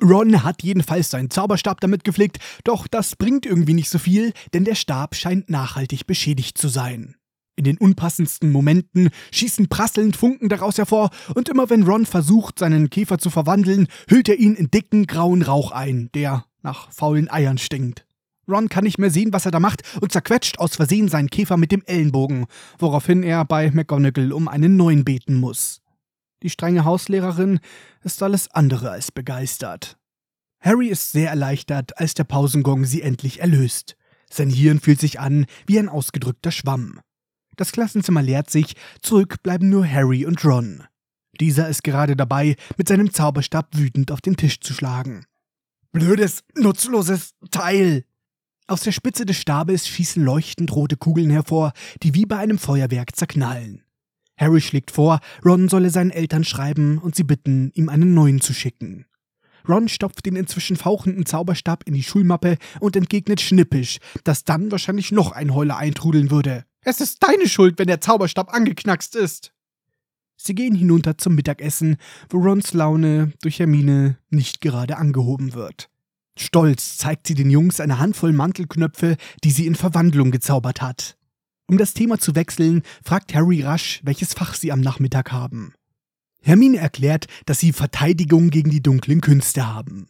Ron 0.00 0.44
hat 0.44 0.62
jedenfalls 0.62 1.10
seinen 1.10 1.30
Zauberstab 1.30 1.80
damit 1.80 2.04
gepflegt, 2.04 2.38
doch 2.62 2.86
das 2.86 3.16
bringt 3.16 3.44
irgendwie 3.44 3.74
nicht 3.74 3.90
so 3.90 3.98
viel, 3.98 4.32
denn 4.54 4.64
der 4.64 4.76
Stab 4.76 5.16
scheint 5.16 5.50
nachhaltig 5.50 6.06
beschädigt 6.06 6.58
zu 6.58 6.68
sein. 6.68 7.16
In 7.54 7.64
den 7.64 7.76
unpassendsten 7.76 8.50
Momenten 8.50 9.10
schießen 9.30 9.68
prasselnd 9.68 10.16
Funken 10.16 10.48
daraus 10.48 10.78
hervor, 10.78 11.10
und 11.34 11.48
immer 11.48 11.68
wenn 11.68 11.82
Ron 11.82 12.06
versucht, 12.06 12.58
seinen 12.58 12.88
Käfer 12.88 13.18
zu 13.18 13.28
verwandeln, 13.28 13.88
hüllt 14.08 14.28
er 14.28 14.38
ihn 14.38 14.54
in 14.54 14.70
dicken 14.70 15.06
grauen 15.06 15.42
Rauch 15.42 15.70
ein, 15.70 16.08
der 16.14 16.46
nach 16.62 16.90
faulen 16.92 17.30
Eiern 17.30 17.58
stinkt. 17.58 18.06
Ron 18.48 18.68
kann 18.68 18.84
nicht 18.84 18.98
mehr 18.98 19.10
sehen, 19.10 19.32
was 19.32 19.44
er 19.44 19.52
da 19.52 19.60
macht 19.60 19.82
und 20.00 20.12
zerquetscht 20.12 20.58
aus 20.58 20.76
Versehen 20.76 21.08
seinen 21.08 21.30
Käfer 21.30 21.56
mit 21.56 21.72
dem 21.72 21.82
Ellenbogen, 21.84 22.46
woraufhin 22.78 23.22
er 23.22 23.44
bei 23.44 23.70
McGonagall 23.70 24.32
um 24.32 24.48
einen 24.48 24.76
neuen 24.76 25.04
beten 25.04 25.38
muss. 25.38 25.80
Die 26.42 26.50
strenge 26.50 26.84
Hauslehrerin 26.84 27.60
ist 28.02 28.22
alles 28.22 28.50
andere 28.50 28.90
als 28.90 29.12
begeistert. 29.12 29.96
Harry 30.60 30.88
ist 30.88 31.12
sehr 31.12 31.30
erleichtert, 31.30 31.98
als 31.98 32.14
der 32.14 32.24
Pausengong 32.24 32.84
sie 32.84 33.02
endlich 33.02 33.40
erlöst. 33.40 33.96
Sein 34.30 34.50
Hirn 34.50 34.80
fühlt 34.80 35.00
sich 35.00 35.20
an 35.20 35.46
wie 35.66 35.78
ein 35.78 35.88
ausgedrückter 35.88 36.50
Schwamm. 36.50 37.00
Das 37.62 37.70
Klassenzimmer 37.70 38.22
leert 38.22 38.50
sich, 38.50 38.74
zurück 39.02 39.40
bleiben 39.44 39.68
nur 39.68 39.88
Harry 39.88 40.26
und 40.26 40.44
Ron. 40.44 40.82
Dieser 41.40 41.68
ist 41.68 41.84
gerade 41.84 42.16
dabei, 42.16 42.56
mit 42.76 42.88
seinem 42.88 43.12
Zauberstab 43.12 43.68
wütend 43.78 44.10
auf 44.10 44.20
den 44.20 44.36
Tisch 44.36 44.58
zu 44.58 44.74
schlagen. 44.74 45.26
Blödes, 45.92 46.42
nutzloses 46.56 47.34
Teil, 47.52 48.04
aus 48.66 48.80
der 48.80 48.90
Spitze 48.90 49.26
des 49.26 49.36
Stabes 49.36 49.86
schießen 49.86 50.24
leuchtend 50.24 50.74
rote 50.74 50.96
Kugeln 50.96 51.30
hervor, 51.30 51.72
die 52.02 52.14
wie 52.14 52.26
bei 52.26 52.38
einem 52.38 52.58
Feuerwerk 52.58 53.14
zerknallen. 53.14 53.84
Harry 54.36 54.60
schlägt 54.60 54.90
vor, 54.90 55.20
Ron 55.44 55.68
solle 55.68 55.90
seinen 55.90 56.10
Eltern 56.10 56.42
schreiben 56.42 56.98
und 56.98 57.14
sie 57.14 57.22
bitten, 57.22 57.70
ihm 57.74 57.88
einen 57.88 58.12
neuen 58.12 58.40
zu 58.40 58.54
schicken. 58.54 59.06
Ron 59.68 59.86
stopft 59.86 60.26
den 60.26 60.34
inzwischen 60.34 60.74
fauchenden 60.74 61.26
Zauberstab 61.26 61.84
in 61.86 61.94
die 61.94 62.02
Schulmappe 62.02 62.58
und 62.80 62.96
entgegnet 62.96 63.40
schnippisch, 63.40 63.98
dass 64.24 64.42
dann 64.42 64.72
wahrscheinlich 64.72 65.12
noch 65.12 65.30
ein 65.30 65.54
Heuler 65.54 65.76
eintrudeln 65.76 66.32
würde. 66.32 66.64
Es 66.84 67.00
ist 67.00 67.22
deine 67.22 67.48
Schuld, 67.48 67.78
wenn 67.78 67.86
der 67.86 68.00
Zauberstab 68.00 68.52
angeknackst 68.52 69.14
ist. 69.14 69.52
Sie 70.36 70.54
gehen 70.54 70.74
hinunter 70.74 71.16
zum 71.16 71.36
Mittagessen, 71.36 71.96
wo 72.28 72.38
Rons 72.38 72.72
Laune 72.72 73.32
durch 73.42 73.60
Hermine 73.60 74.18
nicht 74.30 74.60
gerade 74.60 74.96
angehoben 74.96 75.54
wird. 75.54 75.88
Stolz 76.36 76.96
zeigt 76.96 77.28
sie 77.28 77.34
den 77.34 77.50
Jungs 77.50 77.78
eine 77.78 77.98
Handvoll 77.98 78.32
Mantelknöpfe, 78.32 79.16
die 79.44 79.50
sie 79.52 79.66
in 79.66 79.76
Verwandlung 79.76 80.32
gezaubert 80.32 80.82
hat. 80.82 81.16
Um 81.68 81.78
das 81.78 81.94
Thema 81.94 82.18
zu 82.18 82.34
wechseln, 82.34 82.82
fragt 83.04 83.34
Harry 83.34 83.62
rasch, 83.62 84.00
welches 84.02 84.34
Fach 84.34 84.54
sie 84.54 84.72
am 84.72 84.80
Nachmittag 84.80 85.30
haben. 85.30 85.74
Hermine 86.42 86.78
erklärt, 86.78 87.26
dass 87.46 87.60
sie 87.60 87.72
Verteidigung 87.72 88.50
gegen 88.50 88.70
die 88.70 88.82
dunklen 88.82 89.20
Künste 89.20 89.72
haben. 89.72 90.08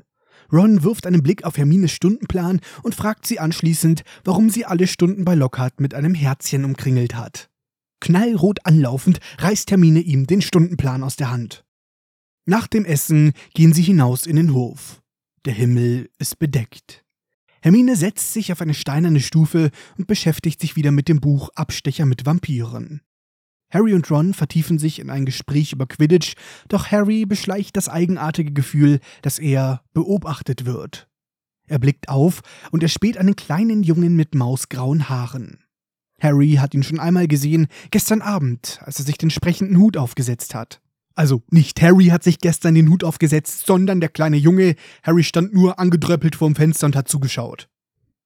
Ron 0.52 0.82
wirft 0.82 1.06
einen 1.06 1.22
Blick 1.22 1.44
auf 1.44 1.56
Hermines 1.56 1.92
Stundenplan 1.92 2.60
und 2.82 2.94
fragt 2.94 3.26
sie 3.26 3.38
anschließend, 3.38 4.02
warum 4.24 4.50
sie 4.50 4.66
alle 4.66 4.86
Stunden 4.86 5.24
bei 5.24 5.34
Lockhart 5.34 5.80
mit 5.80 5.94
einem 5.94 6.14
Herzchen 6.14 6.64
umkringelt 6.64 7.14
hat. 7.14 7.48
Knallrot 8.00 8.66
anlaufend 8.66 9.20
reißt 9.38 9.70
Hermine 9.70 10.00
ihm 10.00 10.26
den 10.26 10.42
Stundenplan 10.42 11.02
aus 11.02 11.16
der 11.16 11.30
Hand. 11.30 11.64
Nach 12.44 12.66
dem 12.66 12.84
Essen 12.84 13.32
gehen 13.54 13.72
sie 13.72 13.82
hinaus 13.82 14.26
in 14.26 14.36
den 14.36 14.52
Hof. 14.52 15.00
Der 15.44 15.54
Himmel 15.54 16.10
ist 16.18 16.38
bedeckt. 16.38 17.04
Hermine 17.62 17.94
setzt 17.96 18.32
sich 18.32 18.52
auf 18.52 18.60
eine 18.60 18.74
steinerne 18.74 19.20
Stufe 19.20 19.70
und 19.96 20.08
beschäftigt 20.08 20.60
sich 20.60 20.74
wieder 20.74 20.90
mit 20.90 21.08
dem 21.08 21.20
Buch 21.20 21.48
Abstecher 21.54 22.04
mit 22.04 22.26
Vampiren. 22.26 23.02
Harry 23.72 23.94
und 23.94 24.10
Ron 24.10 24.34
vertiefen 24.34 24.78
sich 24.78 24.98
in 24.98 25.08
ein 25.08 25.24
Gespräch 25.24 25.72
über 25.72 25.86
Quidditch, 25.86 26.34
doch 26.68 26.88
Harry 26.90 27.24
beschleicht 27.24 27.76
das 27.76 27.88
eigenartige 27.88 28.52
Gefühl, 28.52 29.00
dass 29.22 29.38
er 29.38 29.82
beobachtet 29.94 30.66
wird. 30.66 31.08
Er 31.66 31.78
blickt 31.78 32.08
auf 32.08 32.42
und 32.70 32.82
erspäht 32.82 33.16
einen 33.16 33.34
kleinen 33.34 33.82
Jungen 33.82 34.14
mit 34.14 34.34
mausgrauen 34.34 35.08
Haaren. 35.08 35.64
Harry 36.20 36.52
hat 36.60 36.74
ihn 36.74 36.82
schon 36.82 37.00
einmal 37.00 37.26
gesehen, 37.26 37.66
gestern 37.90 38.20
Abend, 38.20 38.78
als 38.84 38.98
er 38.98 39.06
sich 39.06 39.16
den 39.16 39.30
sprechenden 39.30 39.78
Hut 39.78 39.96
aufgesetzt 39.96 40.54
hat. 40.54 40.80
Also 41.14 41.42
nicht 41.50 41.80
Harry 41.80 42.06
hat 42.06 42.22
sich 42.22 42.38
gestern 42.38 42.74
den 42.74 42.90
Hut 42.90 43.04
aufgesetzt, 43.04 43.66
sondern 43.66 44.00
der 44.00 44.08
kleine 44.08 44.36
Junge. 44.36 44.76
Harry 45.02 45.24
stand 45.24 45.52
nur 45.52 45.78
angedröppelt 45.78 46.36
vorm 46.36 46.54
Fenster 46.54 46.86
und 46.86 46.96
hat 46.96 47.08
zugeschaut. 47.08 47.68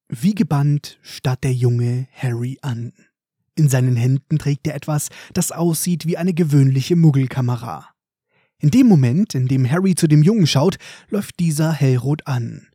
Wie 0.09 0.35
gebannt 0.35 0.99
starrt 1.01 1.43
der 1.43 1.53
Junge 1.53 2.07
Harry 2.13 2.57
an. 2.61 2.93
In 3.57 3.69
seinen 3.69 3.95
Händen 3.95 4.37
trägt 4.37 4.67
er 4.67 4.75
etwas, 4.75 5.09
das 5.33 5.51
aussieht 5.51 6.05
wie 6.05 6.15
eine 6.15 6.35
gewöhnliche 6.35 6.95
Muggelkamera. 6.95 7.89
In 8.59 8.69
dem 8.69 8.87
Moment, 8.87 9.33
in 9.33 9.47
dem 9.47 9.69
Harry 9.69 9.95
zu 9.95 10.07
dem 10.07 10.21
Jungen 10.21 10.45
schaut, 10.45 10.77
läuft 11.09 11.39
dieser 11.39 11.71
hellrot 11.71 12.27
an. 12.27 12.67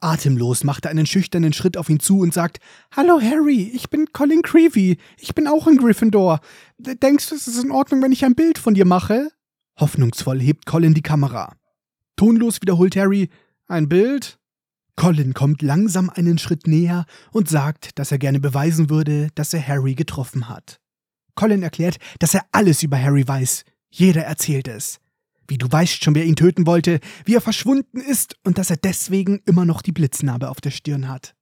Atemlos 0.00 0.64
macht 0.64 0.86
er 0.86 0.90
einen 0.90 1.06
schüchternen 1.06 1.52
Schritt 1.52 1.76
auf 1.76 1.90
ihn 1.90 2.00
zu 2.00 2.20
und 2.20 2.32
sagt: 2.32 2.58
Hallo 2.96 3.20
Harry, 3.20 3.70
ich 3.74 3.90
bin 3.90 4.06
Colin 4.12 4.42
Creevy. 4.42 4.96
Ich 5.18 5.34
bin 5.34 5.46
auch 5.46 5.66
in 5.68 5.76
Gryffindor. 5.76 6.40
Denkst 6.78 7.28
du, 7.28 7.34
es 7.34 7.46
ist 7.46 7.62
in 7.62 7.70
Ordnung, 7.70 8.02
wenn 8.02 8.12
ich 8.12 8.24
ein 8.24 8.34
Bild 8.34 8.58
von 8.58 8.74
dir 8.74 8.86
mache? 8.86 9.30
Hoffnungsvoll 9.78 10.40
hebt 10.40 10.66
Colin 10.66 10.94
die 10.94 11.02
Kamera. 11.02 11.54
Tonlos 12.16 12.60
wiederholt 12.62 12.96
Harry: 12.96 13.28
Ein 13.68 13.88
Bild? 13.88 14.38
Colin 14.96 15.34
kommt 15.34 15.62
langsam 15.62 16.10
einen 16.10 16.38
Schritt 16.38 16.66
näher 16.66 17.06
und 17.30 17.48
sagt, 17.48 17.98
dass 17.98 18.12
er 18.12 18.18
gerne 18.18 18.40
beweisen 18.40 18.90
würde, 18.90 19.28
dass 19.34 19.54
er 19.54 19.66
Harry 19.66 19.94
getroffen 19.94 20.48
hat. 20.48 20.80
Colin 21.34 21.62
erklärt, 21.62 21.96
dass 22.18 22.34
er 22.34 22.44
alles 22.52 22.82
über 22.82 23.00
Harry 23.00 23.26
weiß. 23.26 23.64
Jeder 23.90 24.22
erzählt 24.24 24.68
es. 24.68 25.00
Wie 25.48 25.58
du 25.58 25.70
weißt 25.70 26.04
schon, 26.04 26.14
wer 26.14 26.24
ihn 26.24 26.36
töten 26.36 26.66
wollte, 26.66 27.00
wie 27.24 27.34
er 27.34 27.40
verschwunden 27.40 28.00
ist 28.00 28.36
und 28.44 28.58
dass 28.58 28.70
er 28.70 28.76
deswegen 28.76 29.40
immer 29.46 29.64
noch 29.64 29.82
die 29.82 29.92
Blitznarbe 29.92 30.48
auf 30.48 30.60
der 30.60 30.70
Stirn 30.70 31.08
hat. 31.08 31.34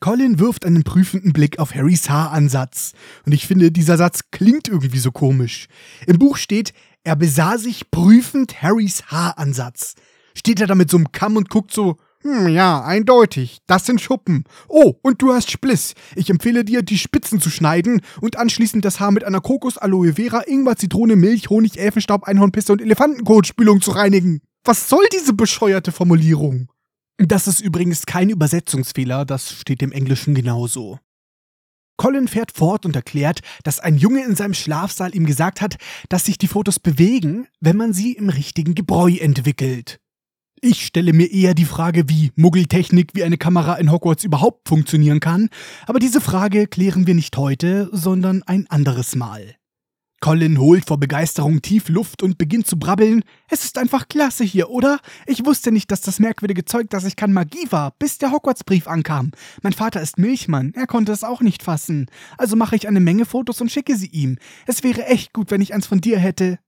Colin 0.00 0.38
wirft 0.38 0.64
einen 0.64 0.82
prüfenden 0.82 1.32
Blick 1.32 1.58
auf 1.58 1.74
Harrys 1.74 2.08
Haaransatz. 2.08 2.92
Und 3.26 3.32
ich 3.32 3.46
finde, 3.46 3.70
dieser 3.70 3.98
Satz 3.98 4.30
klingt 4.30 4.68
irgendwie 4.68 4.98
so 4.98 5.12
komisch. 5.12 5.66
Im 6.06 6.18
Buch 6.18 6.38
steht, 6.38 6.72
er 7.04 7.16
besah 7.16 7.58
sich 7.58 7.90
prüfend 7.90 8.62
Harrys 8.62 9.04
Haaransatz. 9.06 9.94
Steht 10.34 10.60
er 10.60 10.66
da 10.66 10.74
mit 10.74 10.90
so 10.90 10.96
einem 10.96 11.12
Kamm 11.12 11.36
und 11.36 11.50
guckt 11.50 11.72
so, 11.72 11.98
hm, 12.22 12.48
ja, 12.48 12.84
eindeutig. 12.84 13.58
Das 13.66 13.86
sind 13.86 14.00
Schuppen. 14.00 14.44
Oh, 14.68 14.94
und 15.02 15.22
du 15.22 15.32
hast 15.32 15.50
Spliss. 15.50 15.94
Ich 16.14 16.28
empfehle 16.28 16.64
dir, 16.64 16.82
die 16.82 16.98
Spitzen 16.98 17.40
zu 17.40 17.48
schneiden 17.48 18.02
und 18.20 18.36
anschließend 18.36 18.84
das 18.84 19.00
Haar 19.00 19.10
mit 19.10 19.24
einer 19.24 19.40
Kokos, 19.40 19.78
Aloe 19.78 20.12
Vera, 20.14 20.42
Ingwer, 20.42 20.76
Zitrone, 20.76 21.16
Milch, 21.16 21.48
Honig, 21.48 21.78
Elfenstaub, 21.78 22.24
Einhornpiste 22.24 22.72
und 22.72 22.82
Elefantenkotspülung 22.82 23.80
zu 23.80 23.92
reinigen. 23.92 24.42
Was 24.64 24.90
soll 24.90 25.04
diese 25.12 25.32
bescheuerte 25.32 25.92
Formulierung? 25.92 26.68
Das 27.16 27.46
ist 27.46 27.60
übrigens 27.60 28.04
kein 28.04 28.28
Übersetzungsfehler, 28.28 29.24
das 29.24 29.52
steht 29.52 29.82
im 29.82 29.92
Englischen 29.92 30.34
genauso. 30.34 30.98
Colin 31.96 32.28
fährt 32.28 32.52
fort 32.52 32.86
und 32.86 32.96
erklärt, 32.96 33.40
dass 33.62 33.80
ein 33.80 33.96
Junge 33.96 34.24
in 34.24 34.36
seinem 34.36 34.54
Schlafsaal 34.54 35.14
ihm 35.14 35.26
gesagt 35.26 35.60
hat, 35.60 35.76
dass 36.08 36.24
sich 36.24 36.38
die 36.38 36.48
Fotos 36.48 36.78
bewegen, 36.78 37.46
wenn 37.60 37.76
man 37.76 37.92
sie 37.92 38.12
im 38.12 38.30
richtigen 38.30 38.74
Gebräu 38.74 39.16
entwickelt. 39.16 40.00
Ich 40.62 40.84
stelle 40.84 41.14
mir 41.14 41.32
eher 41.32 41.54
die 41.54 41.64
Frage, 41.64 42.10
wie 42.10 42.32
Muggeltechnik 42.36 43.12
wie 43.14 43.24
eine 43.24 43.38
Kamera 43.38 43.76
in 43.76 43.90
Hogwarts 43.90 44.24
überhaupt 44.24 44.68
funktionieren 44.68 45.18
kann, 45.18 45.48
aber 45.86 46.00
diese 46.00 46.20
Frage 46.20 46.66
klären 46.66 47.06
wir 47.06 47.14
nicht 47.14 47.34
heute, 47.38 47.88
sondern 47.92 48.42
ein 48.42 48.66
anderes 48.68 49.16
Mal. 49.16 49.54
Colin 50.20 50.60
holt 50.60 50.86
vor 50.86 51.00
Begeisterung 51.00 51.62
tief 51.62 51.88
Luft 51.88 52.22
und 52.22 52.36
beginnt 52.36 52.66
zu 52.66 52.78
brabbeln. 52.78 53.24
Es 53.48 53.64
ist 53.64 53.78
einfach 53.78 54.06
klasse 54.08 54.44
hier, 54.44 54.68
oder? 54.68 55.00
Ich 55.26 55.46
wusste 55.46 55.72
nicht, 55.72 55.90
dass 55.90 56.02
das 56.02 56.18
merkwürdige 56.18 56.66
Zeug, 56.66 56.90
das 56.90 57.06
ich 57.06 57.16
kann, 57.16 57.32
Magie 57.32 57.66
war, 57.70 57.94
bis 57.98 58.18
der 58.18 58.30
Hogwarts-Brief 58.30 58.86
ankam. 58.86 59.30
Mein 59.62 59.72
Vater 59.72 60.02
ist 60.02 60.18
Milchmann, 60.18 60.74
er 60.74 60.86
konnte 60.86 61.12
es 61.12 61.24
auch 61.24 61.40
nicht 61.40 61.62
fassen. 61.62 62.04
Also 62.36 62.54
mache 62.54 62.76
ich 62.76 62.86
eine 62.86 63.00
Menge 63.00 63.24
Fotos 63.24 63.62
und 63.62 63.72
schicke 63.72 63.96
sie 63.96 64.08
ihm. 64.08 64.36
Es 64.66 64.82
wäre 64.82 65.06
echt 65.06 65.32
gut, 65.32 65.50
wenn 65.50 65.62
ich 65.62 65.72
eins 65.72 65.86
von 65.86 66.02
dir 66.02 66.18
hätte. 66.18 66.58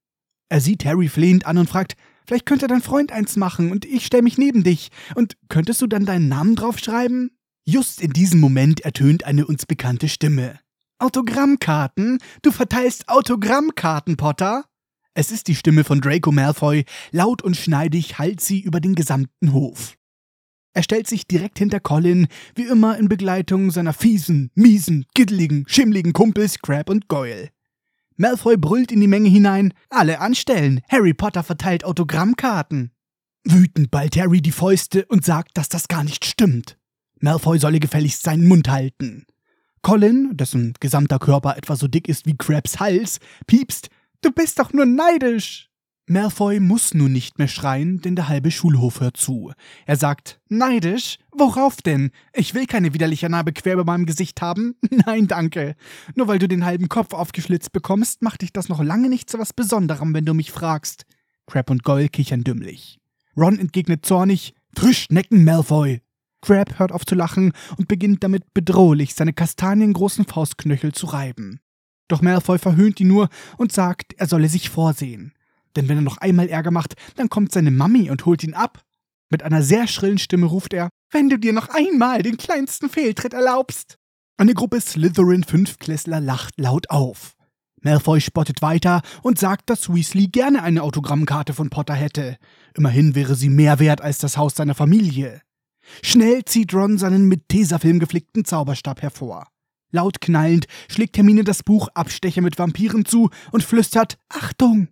Er 0.49 0.63
sieht 0.63 0.87
Harry 0.87 1.09
flehend 1.09 1.45
an 1.45 1.59
und 1.59 1.69
fragt, 1.69 1.95
Vielleicht 2.27 2.47
könnte 2.47 2.67
dein 2.67 2.83
Freund 2.83 3.13
eins 3.13 3.37
machen 3.37 3.71
und 3.71 3.85
ich 3.85 4.07
stell 4.07 4.23
mich 4.23 4.39
neben 4.39 4.63
dich. 4.63 4.91
Und 5.15 5.37
könntest 5.49 5.83
du 5.83 5.87
dann 5.87 6.07
deinen 6.07 6.29
Namen 6.29 6.57
draufschreiben? 6.57 7.31
Just 7.65 8.01
in 8.01 8.13
diesem 8.13 8.41
Moment 8.41 8.81
ertönt 8.81 9.25
eine 9.25 9.47
uns 9.47 9.67
bekannte 9.67 10.09
Stimme. 10.09 10.59
Autogrammkarten? 10.99 12.19
Du 12.43 12.53
verteilst 12.53 13.09
Autogrammkarten, 13.09 14.17
Potter? 14.17 14.65
Es 15.15 15.31
ist 15.31 15.49
die 15.49 15.55
Stimme 15.55 15.85
von 15.85 16.01
Draco 16.01 16.33
Malfoy. 16.33 16.85
Laut 17.11 17.43
und 17.43 17.57
schneidig 17.57 18.19
hallt 18.19 18.41
sie 18.41 18.61
über 18.61 18.81
den 18.81 18.95
gesamten 18.95 19.53
Hof. 19.53 19.97
Er 20.75 20.83
stellt 20.83 21.07
sich 21.07 21.27
direkt 21.27 21.59
hinter 21.59 21.81
Colin, 21.81 22.29
wie 22.55 22.65
immer 22.65 22.97
in 22.97 23.09
Begleitung 23.09 23.71
seiner 23.71 23.93
fiesen, 23.93 24.51
miesen, 24.55 25.05
giddeligen, 25.15 25.65
schimmligen 25.67 26.15
Kumpels 26.15 26.61
Crab 26.61 26.89
und 26.89 27.09
Goyle. 27.09 27.51
Malfoy 28.23 28.57
brüllt 28.57 28.93
in 28.93 29.01
die 29.01 29.09
Menge 29.09 29.29
hinein: 29.29 29.75
Alle 29.91 30.21
anstellen! 30.21 30.81
Harry 30.89 31.13
Potter 31.13 31.43
verteilt 31.43 31.83
Autogrammkarten! 31.85 32.93
Wütend 33.43 33.91
ballt 33.91 34.17
Harry 34.17 34.41
die 34.41 34.53
Fäuste 34.53 35.05
und 35.07 35.25
sagt, 35.25 35.59
dass 35.59 35.69
das 35.69 35.89
gar 35.89 36.05
nicht 36.05 36.25
stimmt. 36.25 36.79
Malfoy 37.19 37.59
solle 37.59 37.81
gefälligst 37.81 38.23
seinen 38.23 38.47
Mund 38.47 38.69
halten. 38.69 39.27
Colin, 39.83 40.37
dessen 40.37 40.75
gesamter 40.79 41.19
Körper 41.19 41.57
etwa 41.57 41.75
so 41.75 41.89
dick 41.89 42.09
ist 42.09 42.25
wie 42.25 42.37
Krabs 42.37 42.79
Hals, 42.79 43.19
piepst: 43.49 43.89
Du 44.21 44.31
bist 44.31 44.61
doch 44.61 44.73
nur 44.73 44.87
neidisch! 44.87 45.72
Malfoy 46.09 46.59
muss 46.59 46.95
nun 46.95 47.13
nicht 47.13 47.39
mehr 47.39 47.47
schreien, 47.47 48.01
denn 48.01 48.17
der 48.17 48.29
halbe 48.29 48.51
Schulhof 48.51 49.01
hört 49.01 49.17
zu. 49.17 49.53
Er 49.87 49.97
sagt, 49.97 50.41
neidisch? 50.49 51.19
Worauf 51.31 51.77
denn? 51.77 52.11
Ich 52.35 52.55
will 52.55 52.67
keine 52.67 52.93
widerliche 52.93 53.29
Narbe 53.29 53.53
quer 53.53 53.75
über 53.75 53.85
meinem 53.85 54.05
Gesicht 54.05 54.43
haben. 54.43 54.75
Nein, 55.07 55.29
danke. 55.29 55.77
Nur 56.17 56.27
weil 56.27 56.41
du 56.41 56.49
den 56.49 56.65
halben 56.65 56.89
Kopf 56.89 57.15
aufgeschlitzt 57.15 57.73
bekommst, 57.73 58.21
macht 58.21 58.43
dich 58.43 58.53
das 58.53 58.69
noch 58.69 58.83
lange 58.83 59.09
nicht 59.09 59.31
zu 59.31 59.39
was 59.39 59.53
Besonderem, 59.53 60.13
wenn 60.13 60.25
du 60.25 60.35
mich 60.35 60.51
fragst. 60.51 61.05
Crab 61.47 61.71
und 61.71 61.85
Goyle 61.85 62.09
kichern 62.09 62.43
dümmlich. 62.43 62.99
Ron 63.37 63.59
entgegnet 63.59 64.05
zornig, 64.05 64.55
frisch 64.77 65.09
necken, 65.11 65.45
Malfoy. 65.45 66.01
Crab 66.41 66.81
hört 66.81 66.91
auf 66.91 67.07
zu 67.07 67.15
lachen 67.15 67.53
und 67.77 67.87
beginnt 67.87 68.25
damit 68.25 68.53
bedrohlich 68.53 69.15
seine 69.15 69.33
kastaniengroßen 69.33 70.25
Faustknöchel 70.25 70.93
zu 70.93 71.07
reiben. 71.07 71.61
Doch 72.09 72.23
Malfoy 72.23 72.59
verhöhnt 72.59 72.99
ihn 73.01 73.09
nur 73.09 73.29
und 73.57 73.71
sagt, 73.71 74.15
er 74.15 74.27
solle 74.27 74.49
sich 74.49 74.69
vorsehen. 74.69 75.33
Denn 75.77 75.89
wenn 75.89 75.99
er 75.99 76.03
noch 76.03 76.19
einmal 76.19 76.49
Ärger 76.49 76.71
macht, 76.71 76.95
dann 77.17 77.29
kommt 77.29 77.53
seine 77.53 77.71
Mami 77.71 78.11
und 78.11 78.27
holt 78.27 78.43
ihn 78.43 78.55
ab. 78.55 78.83
Mit 79.31 79.43
einer 79.43 79.63
sehr 79.63 79.87
schrillen 79.87 80.19
Stimme 80.19 80.47
ruft 80.47 80.75
er, 80.75 80.91
wenn 81.11 81.31
du 81.31 81.39
dir 81.39 81.53
noch 81.53 81.69
einmal 81.71 82.23
den 82.23 82.37
kleinsten 82.37 82.89
Fehltritt 82.89 83.33
erlaubst. 83.33 83.97
Eine 84.37 84.55
Gruppe 84.55 84.81
Slytherin-Fünfklässler 84.81 86.21
lacht 86.21 86.55
laut 86.59 86.91
auf. 86.91 87.37
Malfoy 87.81 88.21
spottet 88.21 88.63
weiter 88.63 89.03
und 89.23 89.39
sagt, 89.39 89.71
dass 89.71 89.93
Weasley 89.93 90.29
gerne 90.29 90.63
eine 90.63 90.83
Autogrammkarte 90.83 91.53
von 91.53 91.71
Potter 91.71 91.95
hätte. 91.95 92.37
Immerhin 92.77 93.15
wäre 93.15 93.35
sie 93.35 93.49
mehr 93.49 93.79
wert 93.79 94.01
als 94.01 94.19
das 94.19 94.37
Haus 94.37 94.55
seiner 94.55 94.75
Familie. 94.75 95.41
Schnell 96.03 96.45
zieht 96.45 96.73
Ron 96.75 96.99
seinen 96.99 97.27
mit 97.27 97.49
Tesafilm 97.49 97.99
geflickten 97.99 98.45
Zauberstab 98.45 99.03
hervor. 99.03 99.49
Laut 99.91 100.21
knallend 100.21 100.67
schlägt 100.89 101.17
Hermine 101.17 101.45
das 101.45 101.63
Buch 101.63 101.89
Abstecher 101.95 102.41
mit 102.41 102.59
Vampiren 102.59 103.05
zu 103.05 103.31
und 103.51 103.63
flüstert 103.63 104.17
Achtung! 104.29 104.89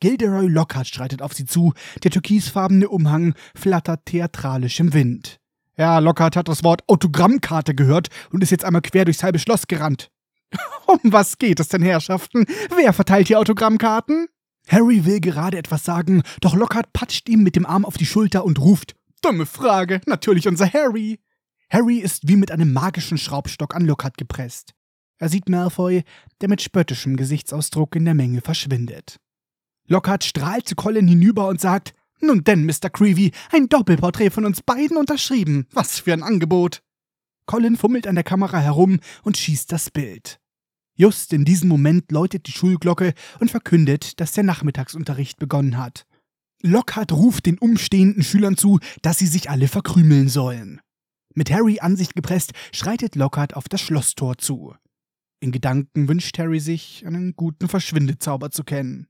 Gilderoy 0.00 0.46
Lockhart 0.46 0.88
streitet 0.88 1.22
auf 1.22 1.34
sie 1.34 1.44
zu, 1.44 1.74
der 2.02 2.10
türkisfarbene 2.10 2.88
Umhang 2.88 3.34
flattert 3.54 4.06
theatralisch 4.06 4.80
im 4.80 4.94
Wind. 4.94 5.38
Ja, 5.76 5.98
Lockhart 5.98 6.36
hat 6.36 6.48
das 6.48 6.64
Wort 6.64 6.82
Autogrammkarte 6.88 7.74
gehört 7.74 8.08
und 8.30 8.42
ist 8.42 8.50
jetzt 8.50 8.64
einmal 8.64 8.82
quer 8.82 9.04
durchs 9.04 9.22
halbe 9.22 9.38
Schloss 9.38 9.66
gerannt. 9.66 10.10
um 10.86 10.98
was 11.04 11.38
geht 11.38 11.60
es 11.60 11.68
denn, 11.68 11.82
Herrschaften? 11.82 12.46
Wer 12.74 12.92
verteilt 12.92 13.28
hier 13.28 13.38
Autogrammkarten? 13.38 14.26
Harry 14.68 15.04
will 15.04 15.20
gerade 15.20 15.58
etwas 15.58 15.84
sagen, 15.84 16.22
doch 16.40 16.54
Lockhart 16.54 16.92
patscht 16.92 17.28
ihm 17.28 17.42
mit 17.42 17.56
dem 17.56 17.66
Arm 17.66 17.84
auf 17.84 17.96
die 17.96 18.06
Schulter 18.06 18.44
und 18.44 18.58
ruft: 18.60 18.94
Dumme 19.22 19.46
Frage, 19.46 20.00
natürlich 20.06 20.48
unser 20.48 20.72
Harry. 20.72 21.20
Harry 21.70 21.98
ist 21.98 22.26
wie 22.28 22.36
mit 22.36 22.50
einem 22.50 22.72
magischen 22.72 23.18
Schraubstock 23.18 23.74
an 23.74 23.84
Lockhart 23.84 24.16
gepresst. 24.16 24.74
Er 25.18 25.28
sieht 25.28 25.48
Malfoy, 25.48 26.04
der 26.40 26.48
mit 26.48 26.62
spöttischem 26.62 27.16
Gesichtsausdruck 27.16 27.94
in 27.96 28.06
der 28.06 28.14
Menge 28.14 28.40
verschwindet. 28.40 29.20
Lockhart 29.90 30.22
strahlt 30.22 30.68
zu 30.68 30.76
Colin 30.76 31.08
hinüber 31.08 31.48
und 31.48 31.60
sagt, 31.60 31.94
nun 32.20 32.44
denn, 32.44 32.64
Mr. 32.64 32.90
Creevy, 32.90 33.32
ein 33.50 33.68
Doppelporträt 33.68 34.30
von 34.30 34.44
uns 34.44 34.62
beiden 34.62 34.96
unterschrieben. 34.96 35.66
Was 35.72 35.98
für 35.98 36.12
ein 36.12 36.22
Angebot. 36.22 36.80
Colin 37.46 37.76
fummelt 37.76 38.06
an 38.06 38.14
der 38.14 38.22
Kamera 38.22 38.60
herum 38.60 39.00
und 39.24 39.36
schießt 39.36 39.72
das 39.72 39.90
Bild. 39.90 40.38
Just 40.94 41.32
in 41.32 41.44
diesem 41.44 41.68
Moment 41.68 42.12
läutet 42.12 42.46
die 42.46 42.52
Schulglocke 42.52 43.14
und 43.40 43.50
verkündet, 43.50 44.20
dass 44.20 44.30
der 44.30 44.44
Nachmittagsunterricht 44.44 45.40
begonnen 45.40 45.76
hat. 45.76 46.06
Lockhart 46.62 47.10
ruft 47.10 47.46
den 47.46 47.58
umstehenden 47.58 48.22
Schülern 48.22 48.56
zu, 48.56 48.78
dass 49.02 49.18
sie 49.18 49.26
sich 49.26 49.50
alle 49.50 49.66
verkrümeln 49.66 50.28
sollen. 50.28 50.80
Mit 51.34 51.50
Harry 51.50 51.80
an 51.80 51.96
sich 51.96 52.14
gepresst, 52.14 52.52
schreitet 52.72 53.16
Lockhart 53.16 53.56
auf 53.56 53.68
das 53.68 53.80
Schlosstor 53.80 54.38
zu. 54.38 54.74
In 55.40 55.50
Gedanken 55.50 56.06
wünscht 56.06 56.38
Harry 56.38 56.60
sich, 56.60 57.04
einen 57.06 57.34
guten 57.34 57.66
Verschwindezauber 57.66 58.52
zu 58.52 58.62
kennen. 58.62 59.08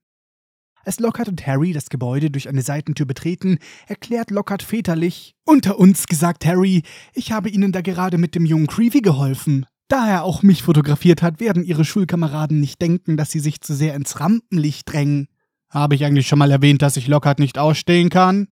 Als 0.85 0.99
Lockhart 0.99 1.29
und 1.29 1.47
Harry 1.47 1.73
das 1.73 1.91
Gebäude 1.91 2.31
durch 2.31 2.49
eine 2.49 2.63
Seitentür 2.63 3.05
betreten, 3.05 3.59
erklärt 3.87 4.31
Lockhart 4.31 4.63
väterlich: 4.63 5.35
Unter 5.45 5.79
uns 5.79 6.07
gesagt, 6.07 6.47
Harry, 6.47 6.83
ich 7.13 7.33
habe 7.33 7.51
Ihnen 7.51 7.73
da 7.73 7.83
gerade 7.83 8.17
mit 8.17 8.35
dem 8.35 8.47
jungen 8.47 8.67
Creevy 8.67 9.01
geholfen. 9.01 9.67
Da 9.89 10.09
er 10.09 10.25
auch 10.25 10.43
mich 10.43 10.63
fotografiert 10.63 11.21
hat, 11.21 11.41
werden 11.41 11.65
Ihre 11.65 11.85
Schulkameraden 11.85 12.61
nicht 12.61 12.81
denken, 12.81 13.17
dass 13.17 13.31
Sie 13.31 13.41
sich 13.41 13.61
zu 13.61 13.75
sehr 13.75 13.95
ins 13.95 14.21
Rampenlicht 14.21 14.91
drängen. 14.91 15.29
Habe 15.69 15.95
ich 15.95 16.05
eigentlich 16.05 16.29
schon 16.29 16.39
mal 16.39 16.51
erwähnt, 16.51 16.81
dass 16.81 16.97
ich 16.97 17.09
Lockhart 17.09 17.41
nicht 17.41 17.59
ausstehen 17.59 18.09
kann? 18.09 18.49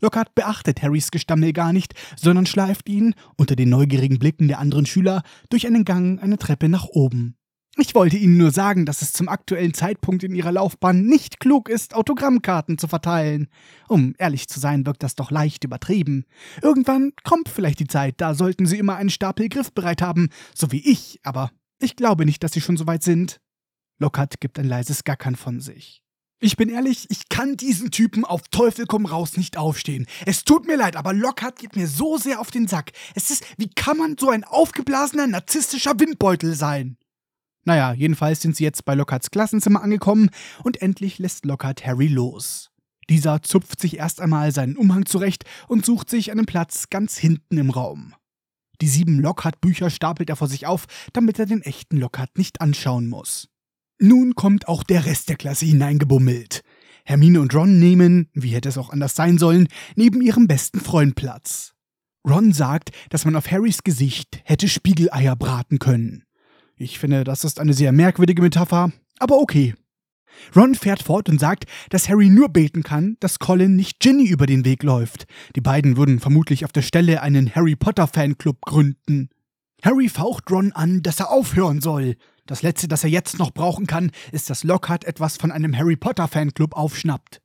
Lockhart 0.00 0.34
beachtet 0.34 0.82
Harrys 0.82 1.10
Gestammel 1.10 1.52
gar 1.52 1.72
nicht, 1.72 1.94
sondern 2.16 2.46
schleift 2.46 2.88
ihn, 2.88 3.14
unter 3.36 3.54
den 3.54 3.68
neugierigen 3.68 4.18
Blicken 4.18 4.48
der 4.48 4.58
anderen 4.58 4.86
Schüler, 4.86 5.22
durch 5.50 5.66
einen 5.66 5.84
Gang 5.84 6.22
eine 6.22 6.38
Treppe 6.38 6.68
nach 6.68 6.86
oben. 6.86 7.36
Ich 7.76 7.94
wollte 7.94 8.16
Ihnen 8.16 8.36
nur 8.36 8.50
sagen, 8.50 8.84
dass 8.84 9.00
es 9.00 9.12
zum 9.12 9.28
aktuellen 9.28 9.74
Zeitpunkt 9.74 10.24
in 10.24 10.34
Ihrer 10.34 10.50
Laufbahn 10.50 11.06
nicht 11.06 11.38
klug 11.38 11.68
ist, 11.68 11.94
Autogrammkarten 11.94 12.78
zu 12.78 12.88
verteilen. 12.88 13.48
Um 13.88 14.14
ehrlich 14.18 14.48
zu 14.48 14.58
sein, 14.58 14.84
wirkt 14.86 15.04
das 15.04 15.14
doch 15.14 15.30
leicht 15.30 15.62
übertrieben. 15.62 16.24
Irgendwann 16.62 17.12
kommt 17.22 17.48
vielleicht 17.48 17.78
die 17.78 17.86
Zeit, 17.86 18.20
da 18.20 18.34
sollten 18.34 18.66
Sie 18.66 18.78
immer 18.78 18.96
einen 18.96 19.10
Stapel 19.10 19.48
griffbereit 19.48 20.02
haben, 20.02 20.30
so 20.54 20.72
wie 20.72 20.80
ich, 20.80 21.20
aber 21.22 21.52
ich 21.78 21.94
glaube 21.94 22.26
nicht, 22.26 22.42
dass 22.42 22.52
Sie 22.52 22.60
schon 22.60 22.76
so 22.76 22.86
weit 22.86 23.04
sind. 23.04 23.40
Lockhart 23.98 24.40
gibt 24.40 24.58
ein 24.58 24.68
leises 24.68 25.04
Gackern 25.04 25.36
von 25.36 25.60
sich. 25.60 26.02
Ich 26.42 26.56
bin 26.56 26.70
ehrlich, 26.70 27.06
ich 27.10 27.28
kann 27.28 27.56
diesen 27.56 27.90
Typen 27.90 28.24
auf 28.24 28.48
Teufel 28.48 28.86
komm 28.86 29.04
raus 29.04 29.36
nicht 29.36 29.58
aufstehen. 29.58 30.06
Es 30.24 30.44
tut 30.44 30.66
mir 30.66 30.76
leid, 30.76 30.96
aber 30.96 31.12
Lockhart 31.12 31.58
geht 31.58 31.76
mir 31.76 31.86
so 31.86 32.16
sehr 32.16 32.40
auf 32.40 32.50
den 32.50 32.66
Sack. 32.66 32.92
Es 33.14 33.30
ist, 33.30 33.44
wie 33.58 33.68
kann 33.68 33.98
man 33.98 34.16
so 34.18 34.30
ein 34.30 34.44
aufgeblasener, 34.44 35.26
narzisstischer 35.26 36.00
Windbeutel 36.00 36.54
sein? 36.54 36.96
Naja, 37.64 37.92
jedenfalls 37.92 38.40
sind 38.40 38.56
sie 38.56 38.64
jetzt 38.64 38.84
bei 38.84 38.94
Lockharts 38.94 39.30
Klassenzimmer 39.30 39.82
angekommen 39.82 40.30
und 40.64 40.80
endlich 40.80 41.18
lässt 41.18 41.44
Lockhart 41.44 41.84
Harry 41.86 42.08
los. 42.08 42.70
Dieser 43.08 43.42
zupft 43.42 43.80
sich 43.80 43.98
erst 43.98 44.20
einmal 44.20 44.52
seinen 44.52 44.76
Umhang 44.76 45.04
zurecht 45.04 45.44
und 45.68 45.84
sucht 45.84 46.08
sich 46.08 46.30
einen 46.30 46.46
Platz 46.46 46.90
ganz 46.90 47.18
hinten 47.18 47.58
im 47.58 47.70
Raum. 47.70 48.14
Die 48.80 48.88
sieben 48.88 49.20
Lockhart-Bücher 49.20 49.90
stapelt 49.90 50.30
er 50.30 50.36
vor 50.36 50.48
sich 50.48 50.66
auf, 50.66 50.86
damit 51.12 51.38
er 51.38 51.46
den 51.46 51.60
echten 51.62 51.98
Lockhart 51.98 52.38
nicht 52.38 52.60
anschauen 52.60 53.08
muss. 53.08 53.48
Nun 53.98 54.34
kommt 54.34 54.68
auch 54.68 54.82
der 54.82 55.04
Rest 55.04 55.28
der 55.28 55.36
Klasse 55.36 55.66
hineingebummelt. 55.66 56.62
Hermine 57.04 57.40
und 57.40 57.54
Ron 57.54 57.78
nehmen, 57.78 58.30
wie 58.32 58.50
hätte 58.50 58.68
es 58.68 58.78
auch 58.78 58.90
anders 58.90 59.14
sein 59.14 59.36
sollen, 59.36 59.68
neben 59.96 60.22
ihrem 60.22 60.46
besten 60.46 60.80
Freund 60.80 61.16
Platz. 61.16 61.74
Ron 62.26 62.52
sagt, 62.52 62.90
dass 63.10 63.24
man 63.24 63.36
auf 63.36 63.50
Harrys 63.50 63.82
Gesicht 63.82 64.40
hätte 64.44 64.68
Spiegeleier 64.68 65.36
braten 65.36 65.78
können. 65.78 66.24
Ich 66.80 66.98
finde, 66.98 67.24
das 67.24 67.44
ist 67.44 67.60
eine 67.60 67.74
sehr 67.74 67.92
merkwürdige 67.92 68.40
Metapher, 68.40 68.90
aber 69.18 69.38
okay. 69.38 69.74
Ron 70.56 70.74
fährt 70.74 71.02
fort 71.02 71.28
und 71.28 71.38
sagt, 71.38 71.66
dass 71.90 72.08
Harry 72.08 72.30
nur 72.30 72.48
beten 72.48 72.82
kann, 72.82 73.18
dass 73.20 73.38
Colin 73.38 73.76
nicht 73.76 74.00
Ginny 74.00 74.26
über 74.26 74.46
den 74.46 74.64
Weg 74.64 74.82
läuft. 74.82 75.26
Die 75.56 75.60
beiden 75.60 75.98
würden 75.98 76.20
vermutlich 76.20 76.64
auf 76.64 76.72
der 76.72 76.80
Stelle 76.80 77.20
einen 77.20 77.54
Harry 77.54 77.76
Potter 77.76 78.06
Fanclub 78.06 78.62
gründen. 78.62 79.28
Harry 79.82 80.08
faucht 80.08 80.50
Ron 80.50 80.72
an, 80.72 81.02
dass 81.02 81.20
er 81.20 81.30
aufhören 81.30 81.82
soll. 81.82 82.16
Das 82.46 82.62
letzte, 82.62 82.88
das 82.88 83.04
er 83.04 83.10
jetzt 83.10 83.38
noch 83.38 83.52
brauchen 83.52 83.86
kann, 83.86 84.10
ist, 84.32 84.48
dass 84.48 84.64
Lockhart 84.64 85.04
etwas 85.04 85.36
von 85.36 85.52
einem 85.52 85.76
Harry 85.76 85.96
Potter 85.96 86.28
Fanclub 86.28 86.74
aufschnappt. 86.74 87.42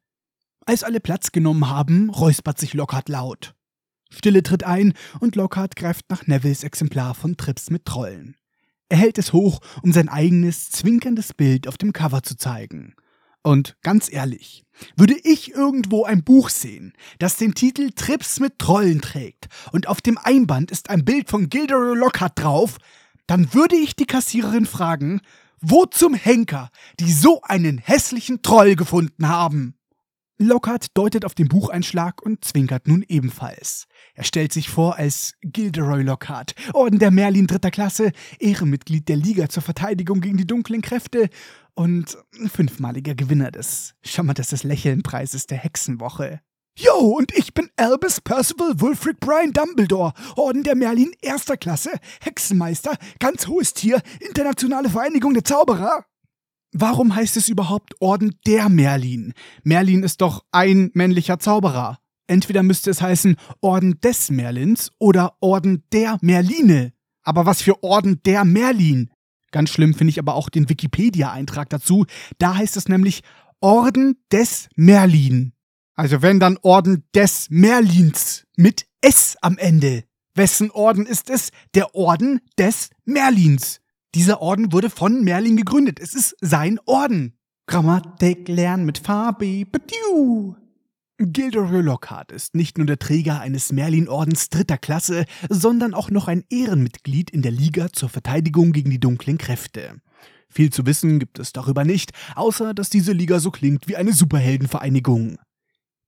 Als 0.65 0.85
alle 0.85 1.01
Platz 1.01 1.33
genommen 1.33 1.69
haben, 1.69 2.09
räuspert 2.09 2.57
sich 2.57 2.73
Lockhart 2.73 3.09
laut. 3.09 3.53
Stille 4.09 4.43
tritt 4.43 4.63
ein 4.63 4.93
und 5.19 5.35
Lockhart 5.35 5.75
greift 5.75 6.09
nach 6.09 6.25
Nevilles 6.25 6.63
Exemplar 6.63 7.13
von 7.15 7.35
Trips 7.35 7.69
mit 7.69 7.83
Trollen. 7.83 8.37
Er 8.89 8.97
hält 8.97 9.17
es 9.17 9.33
hoch, 9.33 9.61
um 9.81 9.91
sein 9.91 10.09
eigenes, 10.09 10.69
zwinkerndes 10.69 11.33
Bild 11.33 11.67
auf 11.67 11.77
dem 11.77 11.91
Cover 11.91 12.21
zu 12.21 12.37
zeigen. 12.37 12.95
Und 13.41 13.77
ganz 13.81 14.11
ehrlich, 14.11 14.63
würde 14.95 15.15
ich 15.23 15.53
irgendwo 15.53 16.03
ein 16.03 16.23
Buch 16.23 16.49
sehen, 16.49 16.93
das 17.19 17.37
den 17.37 17.53
Titel 17.53 17.91
Trips 17.91 18.39
mit 18.39 18.57
Trollen 18.57 19.01
trägt 19.01 19.47
und 19.71 19.87
auf 19.87 20.01
dem 20.01 20.17
Einband 20.17 20.71
ist 20.71 20.89
ein 20.89 21.05
Bild 21.05 21.29
von 21.29 21.49
Gilderoy 21.49 21.95
Lockhart 21.95 22.39
drauf, 22.39 22.77
dann 23.27 23.53
würde 23.53 23.75
ich 23.75 23.95
die 23.95 24.07
Kassiererin 24.07 24.65
fragen, 24.65 25.21
wo 25.61 25.85
zum 25.85 26.13
Henker 26.13 26.69
die 26.99 27.11
so 27.11 27.41
einen 27.43 27.77
hässlichen 27.77 28.41
Troll 28.41 28.75
gefunden 28.75 29.27
haben. 29.27 29.75
Lockhart 30.37 30.87
deutet 30.95 31.23
auf 31.23 31.33
den 31.33 31.47
Bucheinschlag 31.47 32.21
und 32.21 32.43
zwinkert 32.43 32.87
nun 32.87 33.05
ebenfalls. 33.07 33.85
Er 34.15 34.25
stellt 34.25 34.51
sich 34.51 34.69
vor 34.69 34.97
als 34.97 35.33
Gilderoy 35.41 36.03
Lockhart, 36.03 36.55
Orden 36.73 36.99
der 36.99 37.09
Merlin 37.09 37.47
dritter 37.47 37.71
Klasse, 37.71 38.11
Ehrenmitglied 38.39 39.07
der 39.07 39.15
Liga 39.15 39.47
zur 39.47 39.63
Verteidigung 39.63 40.19
gegen 40.19 40.35
die 40.35 40.45
dunklen 40.45 40.81
Kräfte 40.81 41.29
und 41.73 42.17
fünfmaliger 42.47 43.15
Gewinner 43.15 43.49
des 43.51 43.95
charmantestes 44.03 44.63
Lächelnpreises 44.63 45.47
der 45.47 45.57
Hexenwoche. 45.57 46.41
Yo, 46.77 46.97
und 46.97 47.33
ich 47.37 47.53
bin 47.53 47.69
Albus 47.77 48.19
Percival 48.19 48.81
Wulfric 48.81 49.21
Brian 49.21 49.53
Dumbledore, 49.53 50.11
Orden 50.35 50.63
der 50.63 50.75
Merlin 50.75 51.13
erster 51.21 51.55
Klasse, 51.55 51.91
Hexenmeister, 52.21 52.97
ganz 53.19 53.47
hohes 53.47 53.73
Tier, 53.73 54.01
internationale 54.19 54.89
Vereinigung 54.89 55.33
der 55.33 55.45
Zauberer. 55.45 56.05
Warum 56.77 57.15
heißt 57.15 57.37
es 57.37 57.47
überhaupt 57.47 57.93
Orden 58.01 58.35
der 58.45 58.67
Merlin? 58.67 59.33
Merlin 59.63 60.03
ist 60.03 60.19
doch 60.19 60.43
ein 60.51 60.91
männlicher 60.93 61.39
Zauberer. 61.39 61.99
Entweder 62.27 62.63
müsste 62.63 62.91
es 62.91 63.01
heißen 63.01 63.37
Orden 63.61 64.01
des 64.01 64.29
Merlins 64.29 64.91
oder 64.99 65.37
Orden 65.39 65.85
der 65.93 66.17
Merline. 66.19 66.91
Aber 67.23 67.45
was 67.45 67.61
für 67.61 67.81
Orden 67.81 68.19
der 68.25 68.43
Merlin? 68.43 69.09
Ganz 69.51 69.69
schlimm 69.69 69.93
finde 69.93 70.11
ich 70.11 70.19
aber 70.19 70.35
auch 70.35 70.49
den 70.49 70.67
Wikipedia-Eintrag 70.67 71.69
dazu. 71.69 72.07
Da 72.39 72.55
heißt 72.57 72.75
es 72.75 72.89
nämlich 72.89 73.21
Orden 73.61 74.17
des 74.29 74.67
Merlin. 74.75 75.53
Also 75.95 76.21
wenn 76.21 76.41
dann 76.41 76.57
Orden 76.61 77.05
des 77.15 77.47
Merlins 77.49 78.43
mit 78.57 78.85
S 78.99 79.37
am 79.39 79.57
Ende. 79.57 80.03
Wessen 80.33 80.71
Orden 80.71 81.05
ist 81.05 81.29
es? 81.29 81.51
Der 81.73 81.95
Orden 81.95 82.41
des 82.57 82.89
Merlins. 83.05 83.79
Dieser 84.15 84.41
Orden 84.41 84.71
wurde 84.71 84.89
von 84.89 85.25
Merlin 85.25 85.57
gegründet. 85.57 85.99
Es 85.99 86.13
ist 86.13 86.37
sein 86.39 86.79
Orden. 86.85 87.33
Grammatik 87.67 88.47
lernen 88.47 88.85
mit 88.85 88.97
Fabi. 88.97 89.65
Badiu. 89.65 90.55
Gilderoy 91.17 91.81
Lockhart 91.81 92.31
ist 92.31 92.55
nicht 92.55 92.77
nur 92.77 92.87
der 92.87 92.97
Träger 92.97 93.41
eines 93.41 93.73
Merlin-Ordens 93.73 94.47
dritter 94.49 94.77
Klasse, 94.77 95.25
sondern 95.49 95.93
auch 95.93 96.09
noch 96.09 96.29
ein 96.29 96.45
Ehrenmitglied 96.49 97.29
in 97.29 97.41
der 97.41 97.51
Liga 97.51 97.91
zur 97.91 98.07
Verteidigung 98.07 98.71
gegen 98.71 98.89
die 98.89 99.01
dunklen 99.01 99.37
Kräfte. 99.37 99.99
Viel 100.47 100.71
zu 100.71 100.85
wissen 100.85 101.19
gibt 101.19 101.37
es 101.37 101.51
darüber 101.51 101.83
nicht, 101.83 102.11
außer 102.35 102.73
dass 102.73 102.89
diese 102.89 103.11
Liga 103.11 103.41
so 103.41 103.51
klingt 103.51 103.89
wie 103.89 103.97
eine 103.97 104.13
Superheldenvereinigung. 104.13 105.39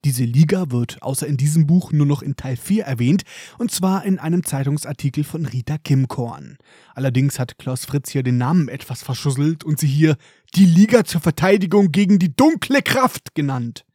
Diese 0.06 0.24
Liga 0.24 0.70
wird 0.72 1.02
außer 1.02 1.28
in 1.28 1.38
diesem 1.38 1.66
Buch 1.66 1.91
nur 1.91 2.06
noch 2.06 2.22
in 2.22 2.36
Teil 2.36 2.56
4 2.56 2.86
erwähnt, 2.86 3.24
und 3.58 3.72
zwar 3.72 4.06
in 4.06 4.20
einem 4.20 4.43
Zeitungsartikel 4.43 5.24
von 5.24 5.45
Rita 5.45 5.78
Kimkorn. 5.78 6.58
Allerdings 6.93 7.39
hat 7.39 7.58
Klaus 7.58 7.86
Fritz 7.86 8.12
hier 8.12 8.24
den 8.24 8.38
Namen 8.38 8.70
etwas 8.70 9.02
verschusselt 9.02 9.64
und 9.64 9.80
sie 9.80 9.88
hier 9.88 10.16
die 10.56 10.66
Liga 10.66 11.04
zur 11.04 11.22
Verteidigung 11.22 11.91
gegen 11.91 12.20
die 12.20 12.36
dunkle 12.36 12.82
Kraft 12.82 13.34
genannt. 13.34 13.86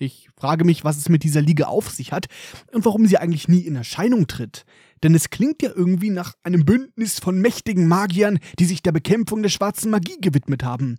Ich 0.00 0.28
frage 0.36 0.64
mich, 0.64 0.84
was 0.84 0.96
es 0.96 1.08
mit 1.08 1.24
dieser 1.24 1.42
Liga 1.42 1.66
auf 1.66 1.90
sich 1.90 2.12
hat 2.12 2.26
und 2.72 2.84
warum 2.84 3.06
sie 3.06 3.18
eigentlich 3.18 3.48
nie 3.48 3.60
in 3.60 3.74
Erscheinung 3.74 4.28
tritt. 4.28 4.64
Denn 5.02 5.14
es 5.14 5.30
klingt 5.30 5.62
ja 5.62 5.70
irgendwie 5.74 6.10
nach 6.10 6.34
einem 6.42 6.64
Bündnis 6.64 7.18
von 7.18 7.40
mächtigen 7.40 7.88
Magiern, 7.88 8.38
die 8.58 8.64
sich 8.64 8.82
der 8.82 8.92
Bekämpfung 8.92 9.42
der 9.42 9.48
schwarzen 9.48 9.90
Magie 9.90 10.18
gewidmet 10.20 10.62
haben. 10.62 10.98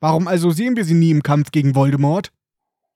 Warum 0.00 0.26
also 0.26 0.50
sehen 0.50 0.76
wir 0.76 0.84
sie 0.84 0.94
nie 0.94 1.10
im 1.10 1.22
Kampf 1.22 1.52
gegen 1.52 1.74
Voldemort? 1.74 2.32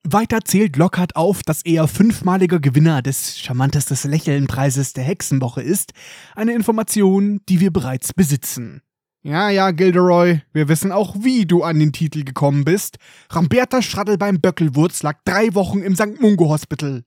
Weiter 0.06 0.40
zählt 0.44 0.76
Lockhart 0.76 1.16
auf, 1.16 1.42
dass 1.42 1.62
er 1.64 1.88
fünfmaliger 1.88 2.60
Gewinner 2.60 3.00
des 3.00 3.38
charmantestes 3.38 4.04
Lächeln-Preises 4.04 4.92
der 4.92 5.02
Hexenwoche 5.02 5.62
ist. 5.62 5.92
Eine 6.34 6.52
Information, 6.52 7.40
die 7.48 7.60
wir 7.60 7.72
bereits 7.72 8.12
besitzen. 8.12 8.82
Ja, 9.22 9.48
ja, 9.48 9.70
Gilderoy, 9.70 10.42
wir 10.52 10.68
wissen 10.68 10.92
auch, 10.92 11.16
wie 11.20 11.46
du 11.46 11.62
an 11.62 11.78
den 11.78 11.92
Titel 11.92 12.24
gekommen 12.24 12.66
bist. 12.66 12.98
Ramberta 13.30 13.80
Schraddelbein 13.80 14.42
Böckelwurz 14.42 15.02
lag 15.02 15.20
drei 15.24 15.54
Wochen 15.54 15.80
im 15.80 15.96
St. 15.96 16.20
Mungo 16.20 16.50
Hospital. 16.50 17.04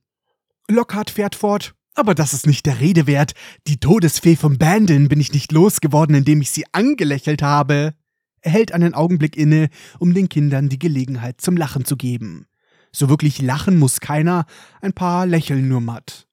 Lockhart 0.68 1.10
fährt 1.10 1.36
fort. 1.36 1.74
Aber 1.94 2.16
das 2.16 2.34
ist 2.34 2.48
nicht 2.48 2.66
der 2.66 2.80
Rede 2.80 3.06
wert. 3.06 3.34
Die 3.68 3.78
Todesfee 3.78 4.34
von 4.34 4.58
Bandon 4.58 5.08
bin 5.08 5.20
ich 5.20 5.32
nicht 5.32 5.52
losgeworden, 5.52 6.16
indem 6.16 6.40
ich 6.40 6.50
sie 6.50 6.64
angelächelt 6.72 7.42
habe. 7.42 7.94
Er 8.40 8.52
hält 8.52 8.72
einen 8.72 8.94
Augenblick 8.94 9.36
inne, 9.36 9.68
um 10.00 10.14
den 10.14 10.28
Kindern 10.28 10.68
die 10.68 10.78
Gelegenheit 10.80 11.40
zum 11.40 11.56
Lachen 11.56 11.84
zu 11.84 11.96
geben. 11.96 12.46
So 12.98 13.08
wirklich 13.08 13.40
lachen 13.40 13.78
muss 13.78 14.00
keiner, 14.00 14.44
ein 14.80 14.92
paar 14.92 15.24
lächeln 15.24 15.68
nur 15.68 15.80
matt. 15.80 16.26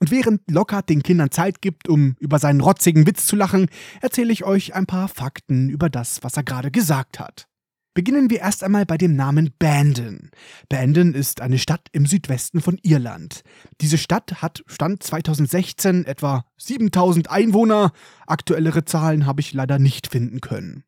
Und 0.00 0.10
während 0.10 0.40
Lockhart 0.50 0.88
den 0.88 1.04
Kindern 1.04 1.30
Zeit 1.30 1.62
gibt, 1.62 1.88
um 1.88 2.16
über 2.18 2.40
seinen 2.40 2.60
rotzigen 2.60 3.06
Witz 3.06 3.24
zu 3.24 3.36
lachen, 3.36 3.68
erzähle 4.00 4.32
ich 4.32 4.42
euch 4.42 4.74
ein 4.74 4.86
paar 4.86 5.06
Fakten 5.06 5.68
über 5.68 5.88
das, 5.88 6.18
was 6.24 6.36
er 6.36 6.42
gerade 6.42 6.72
gesagt 6.72 7.20
hat. 7.20 7.46
Beginnen 7.94 8.30
wir 8.30 8.40
erst 8.40 8.64
einmal 8.64 8.84
bei 8.84 8.98
dem 8.98 9.14
Namen 9.14 9.50
Bandon. 9.60 10.30
Bandon 10.68 11.14
ist 11.14 11.40
eine 11.40 11.58
Stadt 11.58 11.86
im 11.92 12.06
Südwesten 12.06 12.60
von 12.60 12.80
Irland. 12.82 13.44
Diese 13.80 13.96
Stadt 13.96 14.42
hat 14.42 14.64
Stand 14.66 15.04
2016 15.04 16.04
etwa 16.04 16.44
7000 16.56 17.30
Einwohner. 17.30 17.92
Aktuellere 18.26 18.84
Zahlen 18.84 19.24
habe 19.24 19.40
ich 19.40 19.52
leider 19.52 19.78
nicht 19.78 20.08
finden 20.08 20.40
können. 20.40 20.82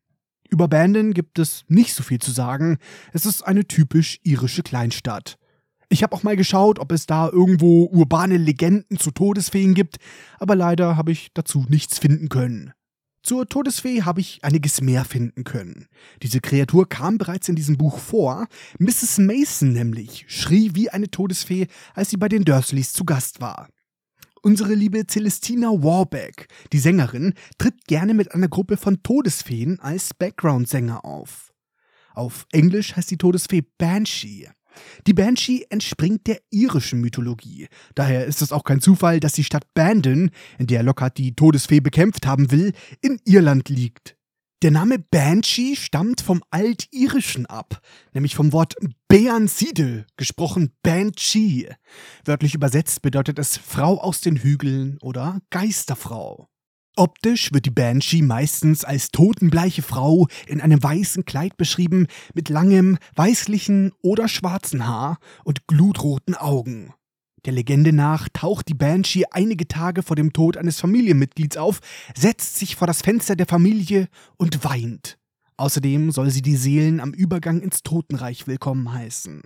Über 0.55 0.69
Bandon 0.69 1.13
gibt 1.13 1.37
es 1.37 1.65
nicht 1.67 1.93
so 1.93 2.01
viel 2.01 2.19
zu 2.19 2.31
sagen. 2.31 2.77
Es 3.11 3.25
ist 3.25 3.41
eine 3.41 3.67
typisch 3.67 4.21
irische 4.23 4.63
Kleinstadt. 4.63 5.37
Ich 5.89 6.01
habe 6.01 6.15
auch 6.15 6.23
mal 6.23 6.37
geschaut, 6.37 6.79
ob 6.79 6.93
es 6.93 7.05
da 7.07 7.27
irgendwo 7.27 7.89
urbane 7.91 8.37
Legenden 8.37 8.97
zu 8.97 9.11
Todesfeen 9.11 9.73
gibt, 9.73 9.97
aber 10.39 10.55
leider 10.55 10.95
habe 10.95 11.11
ich 11.11 11.31
dazu 11.33 11.65
nichts 11.67 11.99
finden 11.99 12.29
können. 12.29 12.71
Zur 13.21 13.49
Todesfee 13.49 14.03
habe 14.03 14.21
ich 14.21 14.45
einiges 14.45 14.79
mehr 14.79 15.03
finden 15.03 15.43
können. 15.43 15.87
Diese 16.23 16.39
Kreatur 16.39 16.87
kam 16.87 17.17
bereits 17.17 17.49
in 17.49 17.57
diesem 17.57 17.75
Buch 17.75 17.99
vor. 17.99 18.47
Mrs. 18.79 19.17
Mason 19.17 19.73
nämlich 19.73 20.23
schrie 20.29 20.71
wie 20.73 20.89
eine 20.89 21.11
Todesfee, 21.11 21.67
als 21.95 22.11
sie 22.11 22.17
bei 22.17 22.29
den 22.29 22.45
Dursleys 22.45 22.93
zu 22.93 23.03
Gast 23.03 23.41
war. 23.41 23.67
Unsere 24.45 24.75
liebe 24.75 25.07
Celestina 25.07 25.69
Warbeck, 25.69 26.49
die 26.71 26.77
Sängerin, 26.77 27.33
tritt 27.57 27.85
gerne 27.87 28.13
mit 28.13 28.31
einer 28.31 28.47
Gruppe 28.47 28.77
von 28.77 29.01
Todesfeen 29.01 29.79
als 29.79 30.13
Background-Sänger 30.13 31.03
auf. 31.03 31.51
Auf 32.13 32.45
Englisch 32.51 32.95
heißt 32.95 33.09
die 33.09 33.17
Todesfee 33.17 33.63
Banshee. 33.79 34.47
Die 35.07 35.15
Banshee 35.15 35.65
entspringt 35.71 36.27
der 36.27 36.41
irischen 36.51 37.01
Mythologie. 37.01 37.69
Daher 37.95 38.27
ist 38.27 38.43
es 38.43 38.51
auch 38.51 38.63
kein 38.63 38.81
Zufall, 38.81 39.19
dass 39.19 39.33
die 39.33 39.43
Stadt 39.43 39.73
Bandon, 39.73 40.29
in 40.59 40.67
der 40.67 40.83
Lockhart 40.83 41.17
die 41.17 41.35
Todesfee 41.35 41.79
bekämpft 41.79 42.27
haben 42.27 42.51
will, 42.51 42.73
in 43.01 43.19
Irland 43.25 43.69
liegt. 43.69 44.15
Der 44.65 44.71
Name 44.71 44.97
Banshee 44.97 45.75
stammt 45.75 46.21
vom 46.21 46.41
Altirischen 46.49 47.45
ab, 47.45 47.81
nämlich 48.15 48.33
vom 48.33 48.51
Wort 48.51 48.73
Beanside, 49.07 50.07
gesprochen 50.17 50.71
Banshee. 50.81 51.69
Wörtlich 52.23 52.55
übersetzt 52.55 53.03
bedeutet 53.03 53.37
es 53.37 53.57
Frau 53.57 54.01
aus 54.01 54.21
den 54.21 54.37
Hügeln 54.37 54.97
oder 55.03 55.39
Geisterfrau. 55.51 56.47
Optisch 56.95 57.53
wird 57.53 57.67
die 57.67 57.69
Banshee 57.69 58.23
meistens 58.23 58.83
als 58.83 59.11
totenbleiche 59.11 59.83
Frau 59.83 60.25
in 60.47 60.59
einem 60.59 60.81
weißen 60.81 61.25
Kleid 61.25 61.57
beschrieben, 61.57 62.07
mit 62.33 62.49
langem, 62.49 62.97
weißlichen 63.15 63.91
oder 64.01 64.27
schwarzen 64.27 64.87
Haar 64.87 65.19
und 65.43 65.67
glutroten 65.67 66.33
Augen. 66.33 66.91
Der 67.45 67.53
Legende 67.53 67.93
nach 67.93 68.27
taucht 68.33 68.69
die 68.69 68.73
Banshee 68.73 69.25
einige 69.29 69.67
Tage 69.67 70.01
vor 70.01 70.15
dem 70.15 70.33
Tod 70.33 70.57
eines 70.57 70.79
Familienmitglieds 70.79 71.57
auf, 71.57 71.79
setzt 72.17 72.57
sich 72.57 72.75
vor 72.75 72.87
das 72.87 73.03
Fenster 73.03 73.35
der 73.35 73.45
Familie 73.45 74.07
und 74.37 74.63
weint. 74.63 75.19
Außerdem 75.57 76.11
soll 76.11 76.31
sie 76.31 76.41
die 76.41 76.57
Seelen 76.57 76.99
am 76.99 77.13
Übergang 77.13 77.61
ins 77.61 77.83
Totenreich 77.83 78.47
willkommen 78.47 78.91
heißen. 78.91 79.43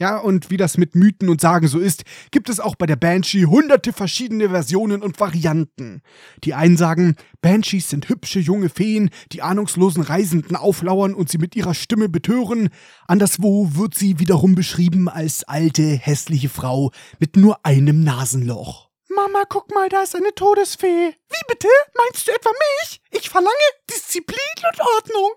Ja, 0.00 0.16
und 0.16 0.48
wie 0.48 0.56
das 0.56 0.78
mit 0.78 0.94
Mythen 0.94 1.28
und 1.28 1.42
Sagen 1.42 1.68
so 1.68 1.78
ist, 1.78 2.04
gibt 2.30 2.48
es 2.48 2.58
auch 2.58 2.74
bei 2.74 2.86
der 2.86 2.96
Banshee 2.96 3.44
hunderte 3.44 3.92
verschiedene 3.92 4.48
Versionen 4.48 5.02
und 5.02 5.20
Varianten. 5.20 6.00
Die 6.42 6.54
einen 6.54 6.78
sagen, 6.78 7.16
Banshees 7.42 7.90
sind 7.90 8.08
hübsche 8.08 8.40
junge 8.40 8.70
Feen, 8.70 9.10
die 9.30 9.42
ahnungslosen 9.42 10.02
Reisenden 10.02 10.56
auflauern 10.56 11.12
und 11.12 11.28
sie 11.28 11.36
mit 11.36 11.54
ihrer 11.54 11.74
Stimme 11.74 12.08
betören. 12.08 12.70
Anderswo 13.08 13.68
wird 13.74 13.94
sie 13.94 14.18
wiederum 14.18 14.54
beschrieben 14.54 15.10
als 15.10 15.44
alte, 15.44 15.82
hässliche 15.82 16.48
Frau 16.48 16.92
mit 17.18 17.36
nur 17.36 17.66
einem 17.66 18.02
Nasenloch. 18.02 18.88
Mama, 19.14 19.42
guck 19.48 19.74
mal, 19.74 19.88
da 19.90 20.04
ist 20.04 20.16
eine 20.16 20.34
Todesfee. 20.34 21.08
Wie 21.10 21.44
bitte? 21.48 21.68
Meinst 21.98 22.26
du 22.26 22.32
etwa 22.32 22.50
mich? 22.50 23.02
Ich 23.10 23.28
verlange 23.28 23.50
Disziplin 23.90 24.38
und 24.72 24.80
Ordnung. 24.96 25.32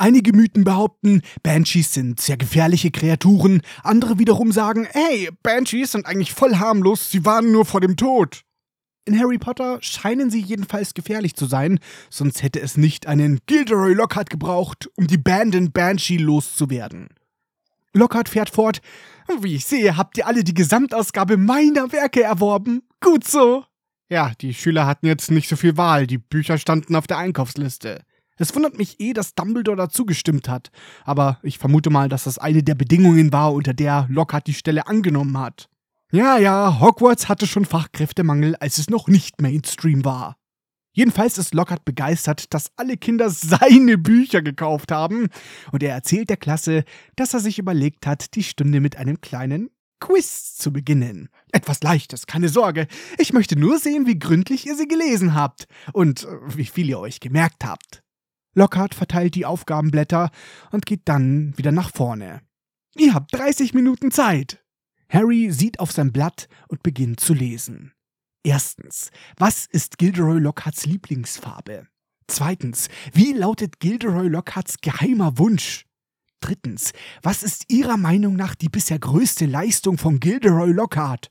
Einige 0.00 0.32
Mythen 0.32 0.62
behaupten, 0.62 1.22
Banshees 1.42 1.92
sind 1.92 2.20
sehr 2.20 2.36
gefährliche 2.36 2.92
Kreaturen, 2.92 3.62
andere 3.82 4.20
wiederum 4.20 4.52
sagen, 4.52 4.86
hey, 4.92 5.28
Banshees 5.42 5.90
sind 5.90 6.06
eigentlich 6.06 6.32
voll 6.32 6.54
harmlos, 6.54 7.10
sie 7.10 7.24
warnen 7.24 7.50
nur 7.50 7.64
vor 7.64 7.80
dem 7.80 7.96
Tod. 7.96 8.42
In 9.06 9.18
Harry 9.18 9.38
Potter 9.38 9.78
scheinen 9.80 10.30
sie 10.30 10.40
jedenfalls 10.40 10.94
gefährlich 10.94 11.34
zu 11.34 11.46
sein, 11.46 11.80
sonst 12.10 12.44
hätte 12.44 12.60
es 12.60 12.76
nicht 12.76 13.08
einen 13.08 13.40
Gilderoy 13.46 13.92
Lockhart 13.92 14.30
gebraucht, 14.30 14.88
um 14.94 15.08
die 15.08 15.18
Bandon 15.18 15.72
Banshee 15.72 16.18
loszuwerden. 16.18 17.08
Lockhart 17.92 18.28
fährt 18.28 18.50
fort, 18.50 18.80
wie 19.40 19.56
ich 19.56 19.64
sehe, 19.64 19.96
habt 19.96 20.16
ihr 20.16 20.28
alle 20.28 20.44
die 20.44 20.54
Gesamtausgabe 20.54 21.36
meiner 21.38 21.90
Werke 21.90 22.22
erworben. 22.22 22.82
Gut 23.00 23.26
so. 23.26 23.64
Ja, 24.08 24.32
die 24.40 24.54
Schüler 24.54 24.86
hatten 24.86 25.06
jetzt 25.06 25.32
nicht 25.32 25.48
so 25.48 25.56
viel 25.56 25.76
Wahl, 25.76 26.06
die 26.06 26.18
Bücher 26.18 26.56
standen 26.56 26.94
auf 26.94 27.08
der 27.08 27.18
Einkaufsliste. 27.18 28.04
Es 28.38 28.54
wundert 28.54 28.78
mich 28.78 29.00
eh, 29.00 29.12
dass 29.12 29.34
Dumbledore 29.34 29.76
dazu 29.76 30.06
gestimmt 30.06 30.48
hat, 30.48 30.70
aber 31.04 31.38
ich 31.42 31.58
vermute 31.58 31.90
mal, 31.90 32.08
dass 32.08 32.24
das 32.24 32.38
eine 32.38 32.62
der 32.62 32.74
Bedingungen 32.74 33.32
war, 33.32 33.52
unter 33.52 33.74
der 33.74 34.06
Lockhart 34.08 34.46
die 34.46 34.54
Stelle 34.54 34.86
angenommen 34.86 35.36
hat. 35.38 35.68
Ja, 36.10 36.38
ja, 36.38 36.80
Hogwarts 36.80 37.28
hatte 37.28 37.46
schon 37.46 37.66
Fachkräftemangel, 37.66 38.56
als 38.56 38.78
es 38.78 38.88
noch 38.88 39.08
nicht 39.08 39.42
Mainstream 39.42 40.04
war. 40.04 40.36
Jedenfalls 40.92 41.36
ist 41.36 41.54
Lockhart 41.54 41.84
begeistert, 41.84 42.54
dass 42.54 42.72
alle 42.76 42.96
Kinder 42.96 43.28
seine 43.30 43.98
Bücher 43.98 44.40
gekauft 44.40 44.90
haben, 44.90 45.28
und 45.70 45.82
er 45.82 45.94
erzählt 45.94 46.30
der 46.30 46.38
Klasse, 46.38 46.84
dass 47.16 47.34
er 47.34 47.40
sich 47.40 47.58
überlegt 47.58 48.06
hat, 48.06 48.34
die 48.34 48.42
Stunde 48.42 48.80
mit 48.80 48.96
einem 48.96 49.20
kleinen 49.20 49.70
Quiz 50.00 50.56
zu 50.56 50.72
beginnen. 50.72 51.28
Etwas 51.52 51.82
Leichtes, 51.82 52.26
keine 52.26 52.48
Sorge. 52.48 52.86
Ich 53.18 53.32
möchte 53.32 53.58
nur 53.58 53.78
sehen, 53.78 54.06
wie 54.06 54.18
gründlich 54.18 54.66
ihr 54.66 54.76
sie 54.76 54.88
gelesen 54.88 55.34
habt 55.34 55.66
und 55.92 56.24
äh, 56.24 56.56
wie 56.56 56.66
viel 56.66 56.88
ihr 56.88 57.00
euch 57.00 57.20
gemerkt 57.20 57.64
habt. 57.64 58.02
Lockhart 58.54 58.94
verteilt 58.94 59.34
die 59.34 59.46
Aufgabenblätter 59.46 60.30
und 60.70 60.86
geht 60.86 61.02
dann 61.04 61.56
wieder 61.56 61.72
nach 61.72 61.90
vorne. 61.90 62.40
Ihr 62.96 63.14
habt 63.14 63.34
30 63.34 63.74
Minuten 63.74 64.10
Zeit. 64.10 64.64
Harry 65.08 65.50
sieht 65.50 65.80
auf 65.80 65.92
sein 65.92 66.12
Blatt 66.12 66.48
und 66.68 66.82
beginnt 66.82 67.20
zu 67.20 67.34
lesen. 67.34 67.92
Erstens, 68.42 69.10
was 69.36 69.66
ist 69.66 69.98
Gilderoy 69.98 70.38
Lockharts 70.38 70.86
Lieblingsfarbe? 70.86 71.86
Zweitens, 72.26 72.88
wie 73.12 73.32
lautet 73.32 73.80
Gilderoy 73.80 74.28
Lockharts 74.28 74.80
geheimer 74.80 75.38
Wunsch? 75.38 75.86
Drittens, 76.40 76.92
was 77.22 77.42
ist 77.42 77.64
Ihrer 77.68 77.96
Meinung 77.96 78.36
nach 78.36 78.54
die 78.54 78.68
bisher 78.68 78.98
größte 78.98 79.46
Leistung 79.46 79.98
von 79.98 80.20
Gilderoy 80.20 80.72
Lockhart? 80.72 81.30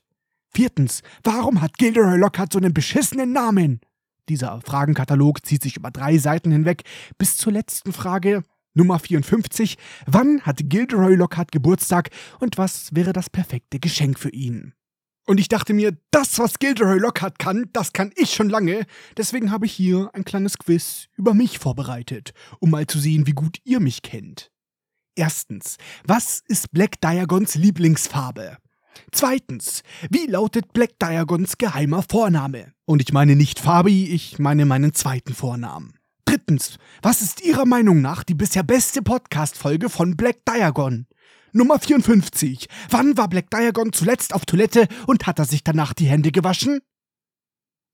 Viertens, 0.52 1.02
warum 1.22 1.60
hat 1.60 1.78
Gilderoy 1.78 2.18
Lockhart 2.18 2.52
so 2.52 2.58
einen 2.58 2.74
beschissenen 2.74 3.32
Namen? 3.32 3.80
Dieser 4.28 4.60
Fragenkatalog 4.60 5.44
zieht 5.46 5.62
sich 5.62 5.76
über 5.76 5.90
drei 5.90 6.18
Seiten 6.18 6.50
hinweg 6.50 6.82
bis 7.16 7.36
zur 7.36 7.52
letzten 7.52 7.92
Frage, 7.92 8.42
Nummer 8.74 8.98
54. 8.98 9.76
Wann 10.06 10.42
hat 10.42 10.60
Gilderoy 10.64 11.14
Lockhart 11.14 11.50
Geburtstag 11.50 12.10
und 12.38 12.58
was 12.58 12.94
wäre 12.94 13.12
das 13.12 13.30
perfekte 13.30 13.78
Geschenk 13.78 14.18
für 14.18 14.30
ihn? 14.30 14.74
Und 15.26 15.40
ich 15.40 15.48
dachte 15.48 15.74
mir, 15.74 15.96
das, 16.10 16.38
was 16.38 16.58
Gilderoy 16.58 16.98
Lockhart 16.98 17.38
kann, 17.38 17.68
das 17.72 17.92
kann 17.92 18.12
ich 18.16 18.32
schon 18.32 18.48
lange. 18.48 18.86
Deswegen 19.16 19.50
habe 19.50 19.66
ich 19.66 19.72
hier 19.72 20.10
ein 20.14 20.24
kleines 20.24 20.56
Quiz 20.56 21.08
über 21.16 21.34
mich 21.34 21.58
vorbereitet, 21.58 22.32
um 22.60 22.70
mal 22.70 22.86
zu 22.86 22.98
sehen, 22.98 23.26
wie 23.26 23.32
gut 23.32 23.58
ihr 23.64 23.80
mich 23.80 24.02
kennt. 24.02 24.50
Erstens, 25.16 25.76
was 26.04 26.42
ist 26.46 26.70
Black 26.70 27.00
Diagons 27.00 27.56
Lieblingsfarbe? 27.56 28.56
Zweitens, 29.12 29.82
wie 30.10 30.26
lautet 30.26 30.72
Black 30.72 30.98
Diagons 30.98 31.58
geheimer 31.58 32.02
Vorname? 32.08 32.72
Und 32.88 33.02
ich 33.02 33.12
meine 33.12 33.36
nicht 33.36 33.58
Fabi, 33.58 34.06
ich 34.06 34.38
meine 34.38 34.64
meinen 34.64 34.94
zweiten 34.94 35.34
Vornamen. 35.34 35.92
Drittens, 36.24 36.78
was 37.02 37.20
ist 37.20 37.44
Ihrer 37.44 37.66
Meinung 37.66 38.00
nach 38.00 38.24
die 38.24 38.32
bisher 38.32 38.62
beste 38.62 39.02
Podcast-Folge 39.02 39.90
von 39.90 40.16
Black 40.16 40.38
Diagon? 40.46 41.06
Nummer 41.52 41.78
54. 41.78 42.66
Wann 42.88 43.14
war 43.18 43.28
Black 43.28 43.50
Diagon 43.50 43.92
zuletzt 43.92 44.32
auf 44.32 44.46
Toilette 44.46 44.88
und 45.06 45.26
hat 45.26 45.38
er 45.38 45.44
sich 45.44 45.62
danach 45.62 45.92
die 45.92 46.06
Hände 46.06 46.32
gewaschen? 46.32 46.80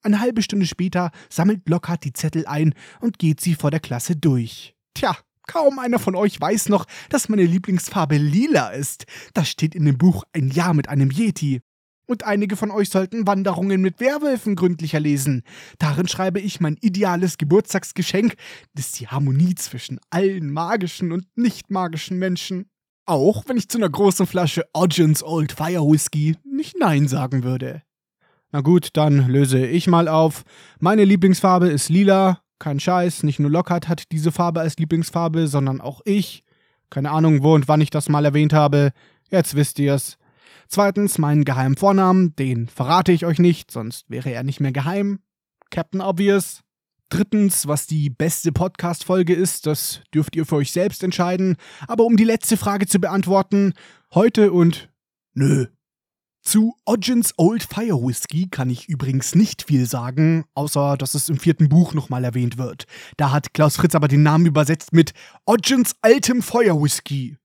Eine 0.05 0.21
halbe 0.21 0.43
Stunde 0.43 0.67
später 0.67 1.11
sammelt 1.29 1.69
Lockhart 1.69 2.05
die 2.05 2.13
Zettel 2.13 2.47
ein 2.47 2.73
und 3.01 3.19
geht 3.19 3.41
sie 3.41 3.57
vor 3.57 3.73
der 3.73 3.81
Klasse 3.81 4.15
durch. 4.15 4.77
Tja, 4.95 5.17
Kaum 5.49 5.81
einer 5.81 5.99
von 5.99 6.15
euch 6.15 6.41
weiß 6.41 6.69
noch, 6.69 6.87
dass 7.09 7.29
meine 7.29 7.45
Lieblingsfarbe 7.45 8.17
lila 8.17 8.69
ist. 8.69 9.07
Das 9.35 9.49
steht 9.49 9.75
in 9.75 9.87
dem 9.87 9.99
Buch 9.99 10.23
Ein 10.33 10.51
Jahr 10.51 10.73
mit 10.73 10.89
einem 10.89 11.11
Yeti. 11.11 11.63
Und 12.07 12.25
einige 12.25 12.57
von 12.57 12.71
euch 12.71 12.91
sollten 12.91 13.27
Wanderungen 13.27 13.81
mit 13.81 13.99
Werwölfen 14.01 14.57
gründlicher 14.57 15.01
lesen. 15.01 15.43
Darin 15.79 16.07
schreibe 16.07 16.39
ich 16.39 16.61
mein 16.61 16.77
ideales 16.81 17.39
Geburtstagsgeschenk, 17.39 18.35
das 18.75 18.93
die 18.93 19.09
Harmonie 19.09 19.55
zwischen 19.55 19.99
allen 20.11 20.53
magischen 20.53 21.13
und 21.13 21.27
nicht 21.37 21.71
magischen 21.71 22.19
Menschen. 22.19 22.67
Auch 23.07 23.45
wenn 23.47 23.57
ich 23.57 23.69
zu 23.69 23.79
einer 23.79 23.89
großen 23.89 24.27
Flasche 24.27 24.65
Oggens 24.73 25.23
Old 25.23 25.53
Fire 25.53 25.83
Whisky 25.83 26.37
nicht 26.45 26.77
Nein 26.79 27.09
sagen 27.09 27.43
würde. 27.43 27.83
Na 28.51 28.61
gut, 28.61 28.91
dann 28.93 29.29
löse 29.29 29.67
ich 29.67 29.87
mal 29.89 30.09
auf. 30.09 30.45
Meine 30.79 31.05
Lieblingsfarbe 31.05 31.69
ist 31.69 31.89
lila, 31.89 32.41
kein 32.59 32.81
Scheiß, 32.81 33.23
nicht 33.23 33.41
nur 33.41 33.51
Lockhart 33.51 33.89
hat 33.89 34.05
diese 34.13 34.31
Farbe 34.31 34.61
als 34.61 34.77
Lieblingsfarbe, 34.77 35.49
sondern 35.49 35.81
auch 35.81 36.01
ich. 36.05 36.45
Keine 36.89 37.11
Ahnung, 37.11 37.43
wo 37.43 37.55
und 37.55 37.67
wann 37.67 37.81
ich 37.81 37.91
das 37.91 38.09
mal 38.09 38.25
erwähnt 38.25 38.53
habe. 38.53 38.93
Jetzt 39.31 39.55
wisst 39.57 39.79
ihr's. 39.79 40.19
Zweitens, 40.69 41.19
meinen 41.19 41.45
geheimen 41.45 41.77
Vornamen, 41.77 42.35
den 42.37 42.69
verrate 42.69 43.13
ich 43.13 43.27
euch 43.27 43.39
nicht, 43.39 43.71
sonst 43.71 44.09
wäre 44.09 44.31
er 44.31 44.43
nicht 44.43 44.61
mehr 44.61 44.73
geheim. 44.73 45.21
Captain 45.71 46.01
Obvious. 46.01 46.61
Drittens, 47.11 47.69
was 47.69 47.87
die 47.87 48.11
beste 48.11 48.51
Podcast-Folge 48.51 49.35
ist, 49.35 49.67
das 49.67 50.01
dürft 50.13 50.35
ihr 50.37 50.47
für 50.47 50.57
euch 50.57 50.73
selbst 50.73 51.05
entscheiden. 51.05 51.57
Aber 51.87 52.05
um 52.05 52.17
die 52.17 52.25
letzte 52.25 52.57
Frage 52.57 52.87
zu 52.87 52.99
beantworten, 52.99 53.75
heute 54.13 54.53
und 54.53 54.89
nö, 55.35 55.67
zu 56.45 56.77
Oggens 56.85 57.33
Old 57.39 57.63
Fire 57.63 58.03
Whisky 58.03 58.49
kann 58.51 58.69
ich 58.69 58.89
übrigens 58.89 59.35
nicht 59.35 59.63
viel 59.63 59.87
sagen, 59.87 60.45
außer 60.55 60.97
dass 60.99 61.15
es 61.15 61.29
im 61.31 61.39
vierten 61.39 61.69
Buch 61.71 61.95
nochmal 61.95 62.23
erwähnt 62.23 62.59
wird. 62.59 62.85
Da 63.17 63.33
hat 63.33 63.55
Klaus 63.55 63.77
Fritz 63.77 63.95
aber 63.95 64.09
den 64.09 64.23
Namen 64.23 64.45
übersetzt 64.45 64.93
mit 64.93 65.13
Oggens 65.47 65.97
altem 66.03 66.43
Feuer 66.43 66.81
Whisky. 66.83 67.39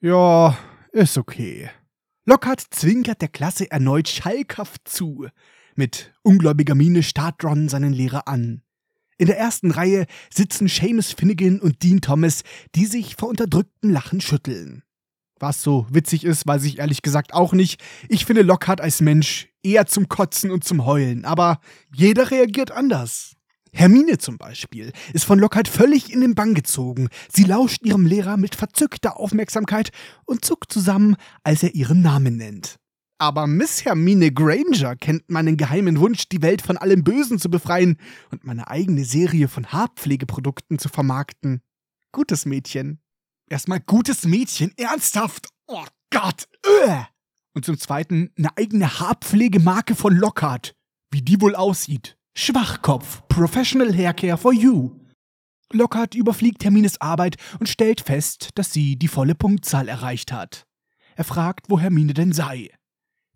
Ja, 0.00 0.58
ist 0.90 1.18
okay. 1.18 1.70
Lockhart 2.24 2.60
zwinkert 2.70 3.20
der 3.20 3.28
Klasse 3.28 3.68
erneut 3.68 4.08
schalkhaft 4.08 4.86
zu. 4.86 5.26
Mit 5.74 6.12
ungläubiger 6.22 6.76
Miene 6.76 7.02
starrt 7.02 7.42
Ron 7.42 7.68
seinen 7.68 7.92
Lehrer 7.92 8.28
an. 8.28 8.62
In 9.18 9.26
der 9.26 9.38
ersten 9.38 9.72
Reihe 9.72 10.06
sitzen 10.32 10.68
Seamus 10.68 11.10
Finnegan 11.12 11.58
und 11.58 11.82
Dean 11.82 12.00
Thomas, 12.00 12.44
die 12.76 12.86
sich 12.86 13.16
vor 13.16 13.28
unterdrücktem 13.28 13.90
Lachen 13.90 14.20
schütteln. 14.20 14.84
Was 15.40 15.62
so 15.62 15.84
witzig 15.90 16.22
ist, 16.22 16.46
weiß 16.46 16.62
ich 16.62 16.78
ehrlich 16.78 17.02
gesagt 17.02 17.34
auch 17.34 17.52
nicht. 17.52 17.82
Ich 18.08 18.24
finde 18.24 18.42
Lockhart 18.42 18.80
als 18.80 19.00
Mensch 19.00 19.48
eher 19.64 19.86
zum 19.86 20.08
Kotzen 20.08 20.52
und 20.52 20.62
zum 20.62 20.86
Heulen, 20.86 21.24
aber 21.24 21.60
jeder 21.92 22.30
reagiert 22.30 22.70
anders. 22.70 23.34
Hermine 23.74 24.18
zum 24.18 24.36
Beispiel 24.36 24.92
ist 25.12 25.24
von 25.24 25.38
Lockhart 25.38 25.66
völlig 25.66 26.12
in 26.12 26.20
den 26.20 26.34
Bann 26.34 26.54
gezogen. 26.54 27.08
Sie 27.32 27.44
lauscht 27.44 27.82
ihrem 27.82 28.06
Lehrer 28.06 28.36
mit 28.36 28.54
verzückter 28.54 29.18
Aufmerksamkeit 29.18 29.90
und 30.24 30.44
zuckt 30.44 30.72
zusammen, 30.72 31.16
als 31.42 31.62
er 31.62 31.74
ihren 31.74 32.02
Namen 32.02 32.36
nennt. 32.36 32.76
Aber 33.18 33.46
Miss 33.46 33.84
Hermine 33.84 34.32
Granger 34.32 34.96
kennt 34.96 35.30
meinen 35.30 35.56
geheimen 35.56 36.00
Wunsch, 36.00 36.28
die 36.28 36.42
Welt 36.42 36.60
von 36.60 36.76
allem 36.76 37.04
Bösen 37.04 37.38
zu 37.38 37.48
befreien 37.50 37.96
und 38.30 38.44
meine 38.44 38.68
eigene 38.68 39.04
Serie 39.04 39.48
von 39.48 39.66
Haarpflegeprodukten 39.66 40.78
zu 40.78 40.88
vermarkten. 40.88 41.62
Gutes 42.10 42.46
Mädchen. 42.46 43.00
Erstmal 43.48 43.80
gutes 43.80 44.24
Mädchen, 44.24 44.72
ernsthaft. 44.76 45.48
Oh 45.66 45.84
Gott. 46.10 46.48
Ugh. 46.66 47.06
Und 47.54 47.64
zum 47.64 47.78
Zweiten 47.78 48.30
eine 48.36 48.56
eigene 48.56 48.98
Haarpflegemarke 48.98 49.94
von 49.94 50.16
Lockhart. 50.16 50.74
Wie 51.10 51.22
die 51.22 51.40
wohl 51.40 51.54
aussieht. 51.54 52.18
Schwachkopf, 52.34 53.22
Professional 53.28 53.94
Haircare 53.94 54.38
for 54.38 54.54
You. 54.54 54.98
Lockhart 55.70 56.14
überfliegt 56.14 56.64
Hermines 56.64 57.00
Arbeit 57.00 57.36
und 57.60 57.68
stellt 57.68 58.00
fest, 58.00 58.50
dass 58.54 58.72
sie 58.72 58.96
die 58.96 59.08
volle 59.08 59.34
Punktzahl 59.34 59.86
erreicht 59.88 60.32
hat. 60.32 60.64
Er 61.14 61.24
fragt, 61.24 61.68
wo 61.68 61.78
Hermine 61.78 62.14
denn 62.14 62.32
sei. 62.32 62.70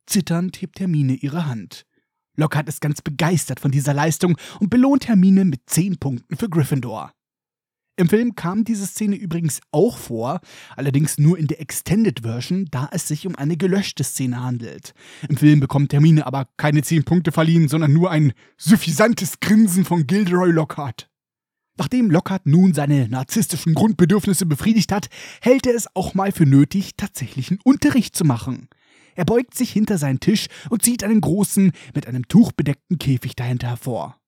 Zitternd 0.06 0.60
hebt 0.62 0.80
Hermine 0.80 1.14
ihre 1.14 1.46
Hand. 1.46 1.84
Lockhart 2.36 2.68
ist 2.68 2.80
ganz 2.80 3.02
begeistert 3.02 3.60
von 3.60 3.70
dieser 3.70 3.92
Leistung 3.92 4.38
und 4.60 4.70
belohnt 4.70 5.08
Hermine 5.08 5.44
mit 5.44 5.60
10 5.66 5.98
Punkten 5.98 6.36
für 6.36 6.48
Gryffindor. 6.48 7.12
Im 7.98 8.10
Film 8.10 8.34
kam 8.34 8.64
diese 8.64 8.86
Szene 8.86 9.16
übrigens 9.16 9.62
auch 9.72 9.96
vor, 9.96 10.40
allerdings 10.76 11.16
nur 11.16 11.38
in 11.38 11.46
der 11.46 11.62
Extended 11.62 12.20
Version, 12.20 12.66
da 12.70 12.90
es 12.92 13.08
sich 13.08 13.26
um 13.26 13.34
eine 13.36 13.56
gelöschte 13.56 14.04
Szene 14.04 14.42
handelt. 14.42 14.92
Im 15.30 15.38
Film 15.38 15.60
bekommt 15.60 15.94
Hermine 15.94 16.26
aber 16.26 16.46
keine 16.58 16.82
10 16.82 17.04
Punkte 17.04 17.32
verliehen, 17.32 17.68
sondern 17.68 17.94
nur 17.94 18.10
ein 18.10 18.34
suffisantes 18.58 19.40
Grinsen 19.40 19.86
von 19.86 20.06
Gilderoy 20.06 20.50
Lockhart. 20.50 21.08
Nachdem 21.78 22.10
Lockhart 22.10 22.44
nun 22.44 22.74
seine 22.74 23.08
narzisstischen 23.08 23.72
Grundbedürfnisse 23.72 24.44
befriedigt 24.44 24.92
hat, 24.92 25.08
hält 25.40 25.66
er 25.66 25.74
es 25.74 25.88
auch 25.94 26.12
mal 26.12 26.32
für 26.32 26.46
nötig, 26.46 26.96
tatsächlichen 26.98 27.60
Unterricht 27.64 28.14
zu 28.14 28.24
machen. 28.24 28.68
Er 29.14 29.24
beugt 29.24 29.54
sich 29.54 29.72
hinter 29.72 29.96
seinen 29.96 30.20
Tisch 30.20 30.48
und 30.68 30.82
zieht 30.82 31.02
einen 31.02 31.22
großen, 31.22 31.72
mit 31.94 32.06
einem 32.06 32.28
Tuch 32.28 32.52
bedeckten 32.52 32.98
Käfig 32.98 33.36
dahinter 33.36 33.68
hervor. 33.68 34.20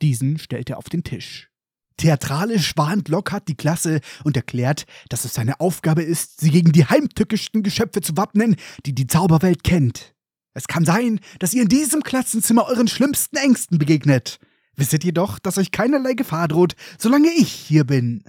Diesen 0.00 0.38
stellt 0.38 0.70
er 0.70 0.78
auf 0.78 0.88
den 0.88 1.02
Tisch. 1.02 1.50
Theatralisch 1.96 2.76
warnt 2.76 3.08
Lockhart 3.08 3.48
die 3.48 3.54
Klasse 3.54 4.00
und 4.24 4.36
erklärt, 4.36 4.84
dass 5.08 5.24
es 5.24 5.34
seine 5.34 5.60
Aufgabe 5.60 6.02
ist, 6.02 6.40
sie 6.40 6.50
gegen 6.50 6.72
die 6.72 6.84
heimtückischsten 6.84 7.62
Geschöpfe 7.62 8.02
zu 8.02 8.16
wappnen, 8.16 8.56
die 8.84 8.94
die 8.94 9.06
Zauberwelt 9.06 9.64
kennt. 9.64 10.14
Es 10.52 10.68
kann 10.68 10.84
sein, 10.84 11.20
dass 11.38 11.54
ihr 11.54 11.62
in 11.62 11.68
diesem 11.68 12.02
Klassenzimmer 12.02 12.66
euren 12.66 12.88
schlimmsten 12.88 13.36
Ängsten 13.36 13.78
begegnet. 13.78 14.38
Wisset 14.74 15.04
jedoch, 15.04 15.38
dass 15.38 15.58
euch 15.58 15.70
keinerlei 15.70 16.12
Gefahr 16.12 16.48
droht, 16.48 16.76
solange 16.98 17.30
ich 17.30 17.52
hier 17.52 17.84
bin. 17.84 18.24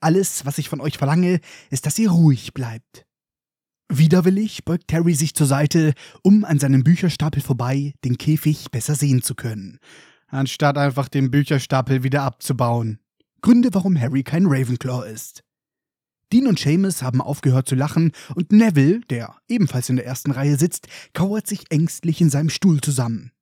Alles, 0.00 0.44
was 0.44 0.58
ich 0.58 0.68
von 0.68 0.80
euch 0.80 0.98
verlange, 0.98 1.40
ist, 1.70 1.86
dass 1.86 1.98
ihr 1.98 2.10
ruhig 2.10 2.54
bleibt. 2.54 3.06
Widerwillig 3.88 4.64
beugt 4.64 4.92
Harry 4.92 5.14
sich 5.14 5.34
zur 5.34 5.46
Seite, 5.46 5.94
um 6.22 6.44
an 6.44 6.58
seinem 6.58 6.82
Bücherstapel 6.82 7.42
vorbei 7.42 7.94
den 8.04 8.18
Käfig 8.18 8.70
besser 8.70 8.94
sehen 8.94 9.22
zu 9.22 9.34
können, 9.34 9.78
anstatt 10.28 10.78
einfach 10.78 11.08
den 11.08 11.30
Bücherstapel 11.30 12.02
wieder 12.02 12.22
abzubauen. 12.22 12.98
Gründe, 13.42 13.68
warum 13.72 14.00
Harry 14.00 14.22
kein 14.22 14.46
Ravenclaw 14.46 15.08
ist. 15.08 15.44
Dean 16.32 16.46
und 16.46 16.58
Seamus 16.58 17.02
haben 17.02 17.20
aufgehört 17.20 17.68
zu 17.68 17.74
lachen 17.74 18.12
und 18.34 18.52
Neville, 18.52 19.00
der 19.10 19.36
ebenfalls 19.48 19.90
in 19.90 19.96
der 19.96 20.06
ersten 20.06 20.30
Reihe 20.30 20.56
sitzt, 20.56 20.88
kauert 21.12 21.46
sich 21.46 21.70
ängstlich 21.70 22.20
in 22.22 22.30
seinem 22.30 22.48
Stuhl 22.48 22.80
zusammen. 22.80 23.32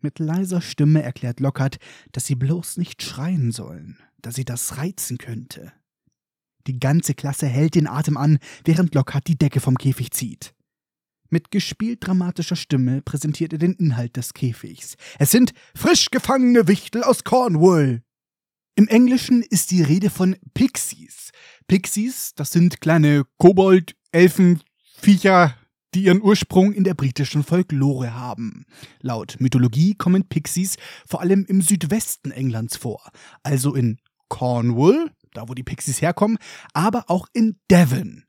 Mit 0.00 0.18
leiser 0.18 0.60
Stimme 0.60 1.02
erklärt 1.02 1.40
Lockhart, 1.40 1.78
dass 2.12 2.26
sie 2.26 2.34
bloß 2.34 2.76
nicht 2.76 3.02
schreien 3.02 3.52
sollen, 3.52 3.98
da 4.20 4.32
sie 4.32 4.44
das 4.44 4.76
reizen 4.76 5.16
könnte. 5.16 5.72
Die 6.66 6.78
ganze 6.78 7.14
Klasse 7.14 7.46
hält 7.46 7.74
den 7.74 7.86
Atem 7.86 8.16
an, 8.16 8.38
während 8.64 8.94
Lockhart 8.94 9.26
die 9.26 9.38
Decke 9.38 9.60
vom 9.60 9.78
Käfig 9.78 10.10
zieht. 10.10 10.54
Mit 11.30 11.50
gespielt 11.50 12.00
dramatischer 12.02 12.56
Stimme 12.56 13.02
präsentiert 13.02 13.52
er 13.52 13.58
den 13.58 13.74
Inhalt 13.74 14.16
des 14.16 14.34
Käfigs. 14.34 14.96
Es 15.18 15.30
sind 15.30 15.52
frisch 15.74 16.10
gefangene 16.10 16.66
Wichtel 16.66 17.02
aus 17.04 17.24
Cornwall. 17.24 18.02
Im 18.76 18.88
Englischen 18.88 19.42
ist 19.42 19.70
die 19.70 19.82
Rede 19.82 20.10
von 20.10 20.36
Pixies. 20.54 21.30
Pixies, 21.66 22.32
das 22.34 22.52
sind 22.52 22.80
kleine 22.80 23.24
Kobold, 23.38 23.94
Elfen, 24.12 24.62
Viecher, 24.96 25.54
die 25.94 26.04
ihren 26.04 26.22
Ursprung 26.22 26.72
in 26.72 26.84
der 26.84 26.94
britischen 26.94 27.42
Folklore 27.42 28.14
haben. 28.14 28.64
Laut 29.00 29.36
Mythologie 29.40 29.94
kommen 29.94 30.28
Pixies 30.28 30.76
vor 31.06 31.20
allem 31.20 31.44
im 31.46 31.62
Südwesten 31.62 32.30
Englands 32.30 32.76
vor, 32.76 33.10
also 33.42 33.74
in 33.74 33.98
Cornwall, 34.28 35.10
da 35.34 35.48
wo 35.48 35.54
die 35.54 35.64
Pixies 35.64 36.00
herkommen, 36.00 36.38
aber 36.72 37.04
auch 37.08 37.26
in 37.32 37.58
Devon. 37.70 38.24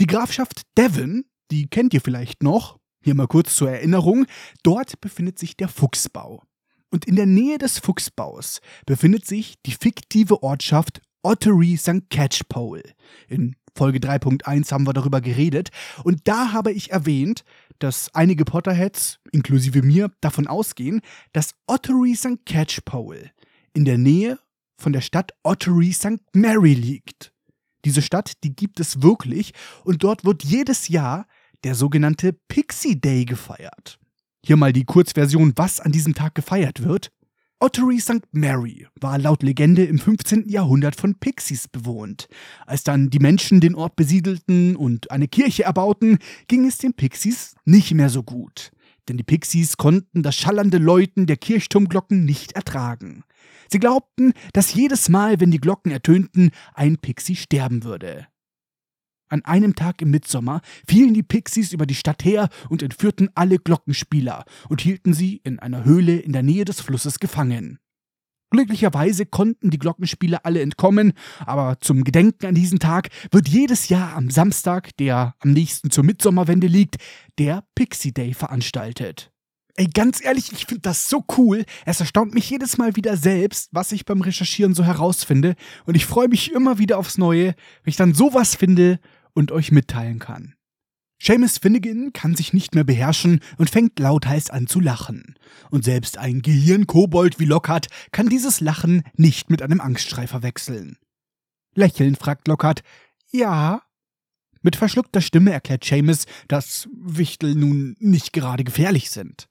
Die 0.00 0.06
Grafschaft 0.06 0.62
Devon, 0.78 1.24
die 1.50 1.68
kennt 1.68 1.94
ihr 1.94 2.00
vielleicht 2.00 2.42
noch, 2.42 2.78
hier 3.02 3.14
mal 3.14 3.26
kurz 3.26 3.54
zur 3.54 3.70
Erinnerung, 3.70 4.26
dort 4.62 5.00
befindet 5.00 5.38
sich 5.38 5.56
der 5.56 5.68
Fuchsbau. 5.68 6.42
Und 6.90 7.04
in 7.04 7.16
der 7.16 7.26
Nähe 7.26 7.58
des 7.58 7.78
Fuchsbaus 7.78 8.60
befindet 8.84 9.24
sich 9.24 9.54
die 9.64 9.72
fiktive 9.72 10.42
Ortschaft 10.42 11.00
Ottery 11.22 11.76
St. 11.76 12.10
Catchpole. 12.10 12.82
In 13.28 13.54
Folge 13.76 13.98
3.1 13.98 14.72
haben 14.72 14.86
wir 14.86 14.92
darüber 14.92 15.20
geredet 15.20 15.70
und 16.02 16.26
da 16.26 16.52
habe 16.52 16.72
ich 16.72 16.90
erwähnt, 16.90 17.44
dass 17.78 18.14
einige 18.14 18.44
Potterheads, 18.44 19.20
inklusive 19.32 19.82
mir, 19.82 20.10
davon 20.20 20.46
ausgehen, 20.46 21.00
dass 21.32 21.54
Ottery 21.66 22.14
St. 22.14 22.44
Catchpole 22.44 23.30
in 23.72 23.84
der 23.84 23.98
Nähe 23.98 24.38
von 24.76 24.92
der 24.92 25.00
Stadt 25.00 25.32
Ottery 25.44 25.92
St. 25.92 26.20
Mary 26.34 26.74
liegt. 26.74 27.32
Diese 27.84 28.02
Stadt, 28.02 28.32
die 28.44 28.54
gibt 28.54 28.80
es 28.80 29.02
wirklich 29.02 29.52
und 29.84 30.02
dort 30.02 30.24
wird 30.24 30.42
jedes 30.42 30.88
Jahr 30.88 31.26
der 31.64 31.74
sogenannte 31.74 32.32
Pixie 32.32 33.00
Day 33.00 33.24
gefeiert. 33.24 33.98
Hier 34.44 34.56
mal 34.56 34.72
die 34.72 34.84
Kurzversion, 34.84 35.52
was 35.56 35.80
an 35.80 35.92
diesem 35.92 36.14
Tag 36.14 36.34
gefeiert 36.34 36.82
wird. 36.82 37.10
Ottery 37.62 38.00
St. 38.00 38.22
Mary 38.32 38.86
war 38.98 39.18
laut 39.18 39.42
Legende 39.42 39.84
im 39.84 39.98
15. 39.98 40.48
Jahrhundert 40.48 40.96
von 40.96 41.16
Pixies 41.16 41.68
bewohnt. 41.68 42.26
Als 42.64 42.84
dann 42.84 43.10
die 43.10 43.18
Menschen 43.18 43.60
den 43.60 43.74
Ort 43.74 43.96
besiedelten 43.96 44.76
und 44.76 45.10
eine 45.10 45.28
Kirche 45.28 45.64
erbauten, 45.64 46.18
ging 46.48 46.66
es 46.66 46.78
den 46.78 46.94
Pixies 46.94 47.54
nicht 47.66 47.92
mehr 47.92 48.08
so 48.08 48.22
gut. 48.22 48.70
Denn 49.10 49.18
die 49.18 49.24
Pixies 49.24 49.76
konnten 49.76 50.22
das 50.22 50.36
schallernde 50.36 50.78
Läuten 50.78 51.26
der 51.26 51.36
Kirchturmglocken 51.36 52.24
nicht 52.24 52.52
ertragen. 52.52 53.24
Sie 53.68 53.78
glaubten, 53.78 54.32
dass 54.54 54.72
jedes 54.72 55.10
Mal, 55.10 55.38
wenn 55.38 55.50
die 55.50 55.60
Glocken 55.60 55.92
ertönten, 55.92 56.52
ein 56.72 56.96
Pixie 56.96 57.36
sterben 57.36 57.84
würde. 57.84 58.26
An 59.30 59.44
einem 59.44 59.76
Tag 59.76 60.02
im 60.02 60.10
Mitsommer 60.10 60.60
fielen 60.86 61.14
die 61.14 61.22
Pixies 61.22 61.72
über 61.72 61.86
die 61.86 61.94
Stadt 61.94 62.24
her 62.24 62.48
und 62.68 62.82
entführten 62.82 63.30
alle 63.36 63.58
Glockenspieler 63.58 64.44
und 64.68 64.80
hielten 64.80 65.14
sie 65.14 65.40
in 65.44 65.60
einer 65.60 65.84
Höhle 65.84 66.18
in 66.18 66.32
der 66.32 66.42
Nähe 66.42 66.64
des 66.64 66.80
Flusses 66.80 67.20
gefangen. 67.20 67.78
Glücklicherweise 68.50 69.26
konnten 69.26 69.70
die 69.70 69.78
Glockenspieler 69.78 70.40
alle 70.42 70.60
entkommen, 70.60 71.12
aber 71.46 71.78
zum 71.80 72.02
Gedenken 72.02 72.46
an 72.46 72.56
diesen 72.56 72.80
Tag 72.80 73.10
wird 73.30 73.46
jedes 73.46 73.88
Jahr 73.88 74.16
am 74.16 74.30
Samstag, 74.30 74.96
der 74.96 75.36
am 75.38 75.52
nächsten 75.52 75.92
zur 75.92 76.02
Mitsommerwende 76.02 76.66
liegt, 76.66 76.96
der 77.38 77.62
Pixie 77.76 78.12
Day 78.12 78.34
veranstaltet. 78.34 79.30
Ey, 79.76 79.86
ganz 79.86 80.22
ehrlich, 80.24 80.50
ich 80.52 80.66
finde 80.66 80.82
das 80.82 81.08
so 81.08 81.24
cool. 81.38 81.64
Es 81.86 82.00
erstaunt 82.00 82.34
mich 82.34 82.50
jedes 82.50 82.76
Mal 82.76 82.96
wieder 82.96 83.16
selbst, 83.16 83.68
was 83.70 83.92
ich 83.92 84.04
beim 84.04 84.20
Recherchieren 84.20 84.74
so 84.74 84.82
herausfinde. 84.82 85.54
Und 85.86 85.94
ich 85.94 86.04
freue 86.04 86.28
mich 86.28 86.50
immer 86.50 86.78
wieder 86.78 86.98
aufs 86.98 87.18
Neue, 87.18 87.54
wenn 87.84 87.90
ich 87.90 87.96
dann 87.96 88.12
sowas 88.12 88.56
finde 88.56 88.98
und 89.34 89.52
euch 89.52 89.72
mitteilen 89.72 90.18
kann. 90.18 90.54
Seamus 91.22 91.58
Finnegan 91.58 92.14
kann 92.14 92.34
sich 92.34 92.54
nicht 92.54 92.74
mehr 92.74 92.84
beherrschen 92.84 93.40
und 93.58 93.68
fängt 93.68 93.98
lautheiß 93.98 94.48
an 94.48 94.66
zu 94.66 94.80
lachen. 94.80 95.34
Und 95.70 95.84
selbst 95.84 96.16
ein 96.16 96.40
Gehirnkobold 96.40 97.38
wie 97.38 97.44
Lockhart 97.44 97.88
kann 98.10 98.30
dieses 98.30 98.60
Lachen 98.60 99.02
nicht 99.14 99.50
mit 99.50 99.60
einem 99.60 99.82
Angstschrei 99.82 100.26
verwechseln. 100.26 100.96
Lächelnd 101.74 102.16
fragt 102.16 102.48
Lockhart, 102.48 102.82
ja? 103.30 103.82
Mit 104.62 104.76
verschluckter 104.76 105.20
Stimme 105.20 105.52
erklärt 105.52 105.84
Seamus, 105.84 106.24
dass 106.48 106.88
Wichtel 106.92 107.54
nun 107.54 107.96
nicht 107.98 108.32
gerade 108.32 108.64
gefährlich 108.64 109.10
sind. 109.10 109.48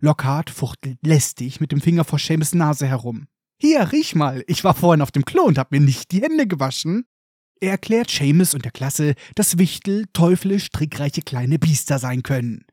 Lockhart 0.00 0.48
fuchtelt 0.48 0.98
lästig 1.02 1.60
mit 1.60 1.72
dem 1.72 1.80
Finger 1.80 2.04
vor 2.04 2.18
Seamus 2.18 2.54
Nase 2.54 2.86
herum. 2.86 3.28
Hier, 3.60 3.92
riech 3.92 4.14
mal, 4.14 4.42
ich 4.48 4.64
war 4.64 4.74
vorhin 4.74 5.02
auf 5.02 5.12
dem 5.12 5.24
Klo 5.24 5.42
und 5.44 5.58
hab 5.58 5.70
mir 5.72 5.80
nicht 5.80 6.10
die 6.10 6.22
Hände 6.22 6.46
gewaschen. 6.46 7.04
Er 7.62 7.70
erklärt 7.70 8.10
Seamus 8.10 8.54
und 8.54 8.64
der 8.64 8.72
Klasse, 8.72 9.14
dass 9.36 9.56
Wichtel 9.56 10.06
teuflisch 10.12 10.70
trickreiche 10.70 11.22
kleine 11.22 11.60
Biester 11.60 12.00
sein 12.00 12.24
können. 12.24 12.64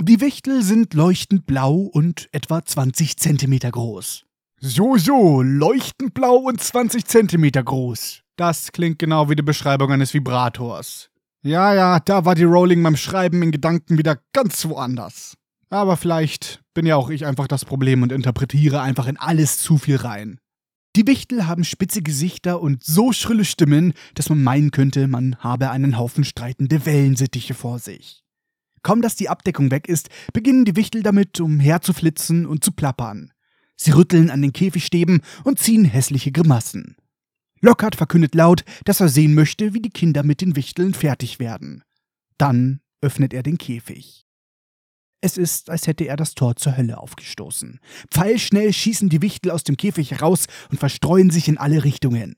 Die 0.00 0.20
Wichtel 0.20 0.64
sind 0.64 0.94
leuchtend 0.94 1.46
blau 1.46 1.74
und 1.74 2.28
etwa 2.32 2.64
20 2.64 3.18
Zentimeter 3.18 3.70
groß. 3.70 4.24
So, 4.58 4.96
so, 4.96 5.42
leuchtend 5.42 6.12
blau 6.12 6.38
und 6.38 6.60
20 6.60 7.04
Zentimeter 7.04 7.62
groß. 7.62 8.22
Das 8.34 8.72
klingt 8.72 8.98
genau 8.98 9.30
wie 9.30 9.36
die 9.36 9.42
Beschreibung 9.42 9.92
eines 9.92 10.12
Vibrators. 10.12 11.08
Ja, 11.44 11.72
ja, 11.72 12.00
da 12.00 12.24
war 12.24 12.34
die 12.34 12.42
Rowling 12.42 12.82
beim 12.82 12.96
Schreiben 12.96 13.44
in 13.44 13.52
Gedanken 13.52 13.96
wieder 13.96 14.18
ganz 14.32 14.64
woanders. 14.64 15.36
Aber 15.70 15.96
vielleicht 15.96 16.62
bin 16.74 16.84
ja 16.84 16.96
auch 16.96 17.10
ich 17.10 17.26
einfach 17.26 17.46
das 17.46 17.64
Problem 17.64 18.02
und 18.02 18.10
interpretiere 18.10 18.80
einfach 18.80 19.06
in 19.06 19.18
alles 19.18 19.58
zu 19.58 19.78
viel 19.78 19.96
rein. 19.96 20.40
Die 20.96 21.06
Wichtel 21.06 21.46
haben 21.46 21.62
spitze 21.62 22.00
Gesichter 22.00 22.62
und 22.62 22.82
so 22.82 23.12
schrille 23.12 23.44
Stimmen, 23.44 23.92
dass 24.14 24.30
man 24.30 24.42
meinen 24.42 24.70
könnte, 24.70 25.08
man 25.08 25.36
habe 25.40 25.70
einen 25.70 25.98
Haufen 25.98 26.24
streitende 26.24 26.86
Wellensittiche 26.86 27.52
vor 27.52 27.78
sich. 27.78 28.24
Kaum 28.82 29.02
dass 29.02 29.14
die 29.14 29.28
Abdeckung 29.28 29.70
weg 29.70 29.88
ist, 29.88 30.08
beginnen 30.32 30.64
die 30.64 30.74
Wichtel 30.74 31.02
damit, 31.02 31.38
umherzuflitzen 31.38 32.46
und 32.46 32.64
zu 32.64 32.72
plappern. 32.72 33.30
Sie 33.76 33.90
rütteln 33.90 34.30
an 34.30 34.40
den 34.40 34.54
Käfigstäben 34.54 35.20
und 35.44 35.58
ziehen 35.58 35.84
hässliche 35.84 36.32
Grimassen. 36.32 36.96
Lockhart 37.60 37.96
verkündet 37.96 38.34
laut, 38.34 38.64
dass 38.86 39.00
er 39.00 39.10
sehen 39.10 39.34
möchte, 39.34 39.74
wie 39.74 39.82
die 39.82 39.90
Kinder 39.90 40.22
mit 40.22 40.40
den 40.40 40.56
Wichteln 40.56 40.94
fertig 40.94 41.38
werden. 41.38 41.84
Dann 42.38 42.80
öffnet 43.02 43.34
er 43.34 43.42
den 43.42 43.58
Käfig. 43.58 44.25
Es 45.26 45.36
ist, 45.36 45.70
als 45.70 45.88
hätte 45.88 46.04
er 46.04 46.14
das 46.14 46.36
Tor 46.36 46.54
zur 46.54 46.76
Hölle 46.76 46.98
aufgestoßen. 46.98 47.80
Pfeilschnell 48.12 48.72
schießen 48.72 49.08
die 49.08 49.22
Wichtel 49.22 49.50
aus 49.50 49.64
dem 49.64 49.76
Käfig 49.76 50.12
heraus 50.12 50.46
und 50.70 50.78
verstreuen 50.78 51.30
sich 51.30 51.48
in 51.48 51.58
alle 51.58 51.82
Richtungen. 51.82 52.36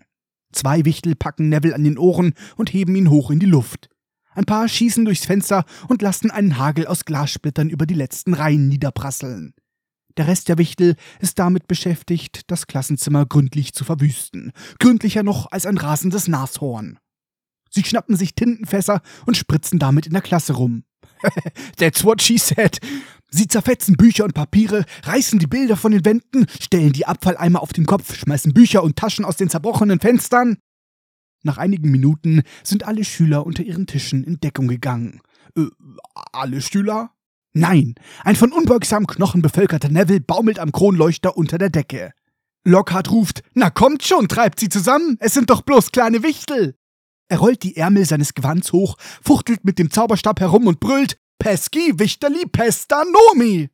Zwei 0.54 0.86
Wichtel 0.86 1.14
packen 1.14 1.50
Neville 1.50 1.74
an 1.74 1.84
den 1.84 1.98
Ohren 1.98 2.32
und 2.56 2.72
heben 2.72 2.96
ihn 2.96 3.10
hoch 3.10 3.30
in 3.30 3.40
die 3.40 3.44
Luft. 3.44 3.90
Ein 4.32 4.46
paar 4.46 4.66
schießen 4.68 5.04
durchs 5.04 5.26
Fenster 5.26 5.66
und 5.88 6.00
lassen 6.00 6.30
einen 6.30 6.56
Hagel 6.56 6.86
aus 6.86 7.04
Glassplittern 7.04 7.68
über 7.68 7.84
die 7.84 7.92
letzten 7.92 8.32
Reihen 8.32 8.68
niederprasseln. 8.68 9.52
Der 10.16 10.26
Rest 10.26 10.48
der 10.48 10.56
Wichtel 10.56 10.96
ist 11.20 11.38
damit 11.38 11.68
beschäftigt, 11.68 12.50
das 12.50 12.66
Klassenzimmer 12.66 13.26
gründlich 13.26 13.74
zu 13.74 13.84
verwüsten. 13.84 14.52
Gründlicher 14.78 15.22
noch 15.22 15.52
als 15.52 15.66
ein 15.66 15.76
rasendes 15.76 16.26
Nashorn. 16.26 16.98
Sie 17.68 17.84
schnappen 17.84 18.16
sich 18.16 18.34
Tintenfässer 18.34 19.02
und 19.26 19.36
spritzen 19.36 19.78
damit 19.78 20.06
in 20.06 20.14
der 20.14 20.22
Klasse 20.22 20.54
rum. 20.54 20.84
That's 21.76 22.04
what 22.04 22.22
she 22.22 22.38
said. 22.38 22.78
Sie 23.30 23.46
zerfetzen 23.46 23.96
Bücher 23.96 24.24
und 24.24 24.34
Papiere, 24.34 24.84
reißen 25.02 25.38
die 25.38 25.46
Bilder 25.46 25.76
von 25.76 25.92
den 25.92 26.04
Wänden, 26.04 26.46
stellen 26.60 26.92
die 26.92 27.06
Abfalleimer 27.06 27.60
auf 27.60 27.72
den 27.72 27.84
Kopf, 27.84 28.14
schmeißen 28.14 28.54
Bücher 28.54 28.82
und 28.82 28.96
Taschen 28.96 29.24
aus 29.24 29.36
den 29.36 29.50
zerbrochenen 29.50 30.00
Fenstern. 30.00 30.56
Nach 31.42 31.58
einigen 31.58 31.90
Minuten 31.90 32.42
sind 32.64 32.86
alle 32.86 33.04
Schüler 33.04 33.46
unter 33.46 33.62
ihren 33.62 33.86
Tischen 33.86 34.24
in 34.24 34.40
Deckung 34.40 34.66
gegangen. 34.66 35.20
Äh, 35.56 35.66
alle 36.32 36.60
Schüler? 36.62 37.10
Nein, 37.52 37.94
ein 38.24 38.36
von 38.36 38.52
unbeugsamem 38.52 39.06
Knochen 39.06 39.42
bevölkerter 39.42 39.88
Neville 39.88 40.20
baumelt 40.20 40.58
am 40.58 40.72
Kronleuchter 40.72 41.36
unter 41.36 41.58
der 41.58 41.70
Decke. 41.70 42.12
Lockhart 42.64 43.10
ruft, 43.10 43.42
na 43.54 43.70
kommt 43.70 44.04
schon, 44.04 44.28
treibt 44.28 44.60
sie 44.60 44.68
zusammen, 44.68 45.16
es 45.20 45.34
sind 45.34 45.50
doch 45.50 45.62
bloß 45.62 45.92
kleine 45.92 46.22
Wichtel. 46.22 46.77
Er 47.28 47.38
rollt 47.38 47.62
die 47.62 47.76
Ärmel 47.76 48.06
seines 48.06 48.32
Gewands 48.34 48.72
hoch, 48.72 48.96
fuchtelt 49.22 49.64
mit 49.64 49.78
dem 49.78 49.90
Zauberstab 49.90 50.40
herum 50.40 50.66
und 50.66 50.80
brüllt, 50.80 51.18
Pesky 51.38 51.98
Wichterli 51.98 52.46
Pestanomi! 52.50 53.68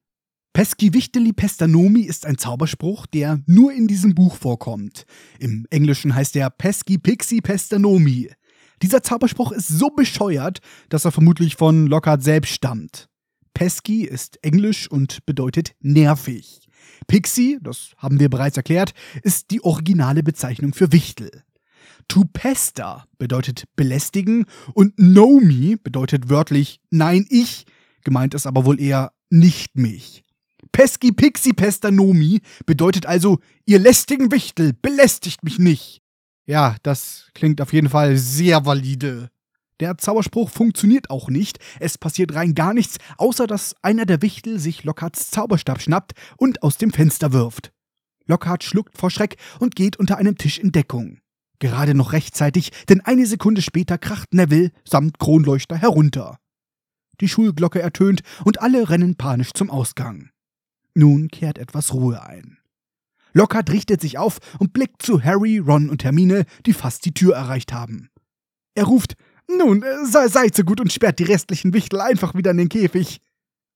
Pesky 0.52 0.92
Wichterli 0.92 1.32
Pestanomi 1.32 2.02
ist 2.02 2.26
ein 2.26 2.36
Zauberspruch, 2.36 3.06
der 3.06 3.40
nur 3.46 3.72
in 3.72 3.86
diesem 3.86 4.14
Buch 4.14 4.36
vorkommt. 4.36 5.06
Im 5.38 5.66
Englischen 5.70 6.14
heißt 6.14 6.34
er 6.36 6.50
Pesky 6.50 6.98
Pixie 6.98 7.40
Pestanomi. 7.40 8.30
Dieser 8.82 9.02
Zauberspruch 9.02 9.52
ist 9.52 9.68
so 9.68 9.90
bescheuert, 9.90 10.60
dass 10.88 11.04
er 11.04 11.12
vermutlich 11.12 11.56
von 11.56 11.86
Lockhart 11.86 12.22
selbst 12.24 12.52
stammt. 12.52 13.08
Pesky 13.54 14.04
ist 14.04 14.42
englisch 14.42 14.90
und 14.90 15.24
bedeutet 15.26 15.74
nervig. 15.80 16.68
Pixie, 17.06 17.58
das 17.62 17.92
haben 17.98 18.18
wir 18.18 18.28
bereits 18.28 18.56
erklärt, 18.56 18.94
ist 19.22 19.52
die 19.52 19.62
originale 19.62 20.24
Bezeichnung 20.24 20.74
für 20.74 20.90
Wichtel. 20.92 21.43
To 22.08 22.24
pester 22.32 23.06
bedeutet 23.18 23.64
belästigen 23.76 24.46
und 24.72 24.96
know 24.96 25.40
me 25.40 25.76
bedeutet 25.76 26.28
wörtlich 26.28 26.80
nein 26.90 27.26
ich, 27.28 27.66
gemeint 28.02 28.34
ist 28.34 28.46
aber 28.46 28.64
wohl 28.64 28.80
eher 28.80 29.12
nicht 29.30 29.76
mich. 29.76 30.24
Pesky 30.72 31.12
Pixie 31.12 31.52
Pester 31.52 31.90
Nomi 31.90 32.40
bedeutet 32.66 33.06
also 33.06 33.38
ihr 33.64 33.78
lästigen 33.78 34.32
Wichtel 34.32 34.72
belästigt 34.72 35.44
mich 35.44 35.58
nicht. 35.58 36.02
Ja, 36.46 36.76
das 36.82 37.28
klingt 37.34 37.60
auf 37.60 37.72
jeden 37.72 37.88
Fall 37.88 38.16
sehr 38.16 38.66
valide. 38.66 39.30
Der 39.80 39.98
Zauberspruch 39.98 40.50
funktioniert 40.50 41.10
auch 41.10 41.28
nicht. 41.28 41.58
Es 41.80 41.98
passiert 41.98 42.34
rein 42.34 42.54
gar 42.54 42.74
nichts, 42.74 42.98
außer 43.18 43.46
dass 43.46 43.74
einer 43.82 44.06
der 44.06 44.22
Wichtel 44.22 44.58
sich 44.58 44.84
Lockharts 44.84 45.30
Zauberstab 45.30 45.80
schnappt 45.80 46.12
und 46.36 46.62
aus 46.62 46.76
dem 46.76 46.92
Fenster 46.92 47.32
wirft. 47.32 47.72
Lockhart 48.26 48.64
schluckt 48.64 48.96
vor 48.96 49.10
Schreck 49.10 49.36
und 49.58 49.76
geht 49.76 49.96
unter 49.96 50.16
einem 50.16 50.36
Tisch 50.38 50.58
in 50.58 50.72
Deckung. 50.72 51.18
Gerade 51.64 51.94
noch 51.94 52.12
rechtzeitig, 52.12 52.72
denn 52.90 53.00
eine 53.00 53.24
Sekunde 53.24 53.62
später 53.62 53.96
kracht 53.96 54.34
Neville 54.34 54.70
samt 54.86 55.18
Kronleuchter 55.18 55.78
herunter. 55.78 56.36
Die 57.22 57.26
Schulglocke 57.26 57.80
ertönt 57.80 58.20
und 58.44 58.60
alle 58.60 58.90
rennen 58.90 59.16
panisch 59.16 59.54
zum 59.54 59.70
Ausgang. 59.70 60.28
Nun 60.92 61.28
kehrt 61.28 61.56
etwas 61.56 61.94
Ruhe 61.94 62.22
ein. 62.22 62.58
Lockhart 63.32 63.70
richtet 63.70 64.02
sich 64.02 64.18
auf 64.18 64.40
und 64.58 64.74
blickt 64.74 65.00
zu 65.00 65.24
Harry, 65.24 65.56
Ron 65.56 65.88
und 65.88 66.04
Hermine, 66.04 66.44
die 66.66 66.74
fast 66.74 67.06
die 67.06 67.14
Tür 67.14 67.34
erreicht 67.34 67.72
haben. 67.72 68.10
Er 68.74 68.84
ruft 68.84 69.14
nun, 69.48 69.82
äh, 69.82 70.04
sei, 70.04 70.28
seid 70.28 70.54
so 70.54 70.64
gut 70.64 70.82
und 70.82 70.92
sperrt 70.92 71.18
die 71.18 71.24
restlichen 71.24 71.72
Wichtel 71.72 72.02
einfach 72.02 72.34
wieder 72.34 72.50
in 72.50 72.58
den 72.58 72.68
Käfig. 72.68 73.22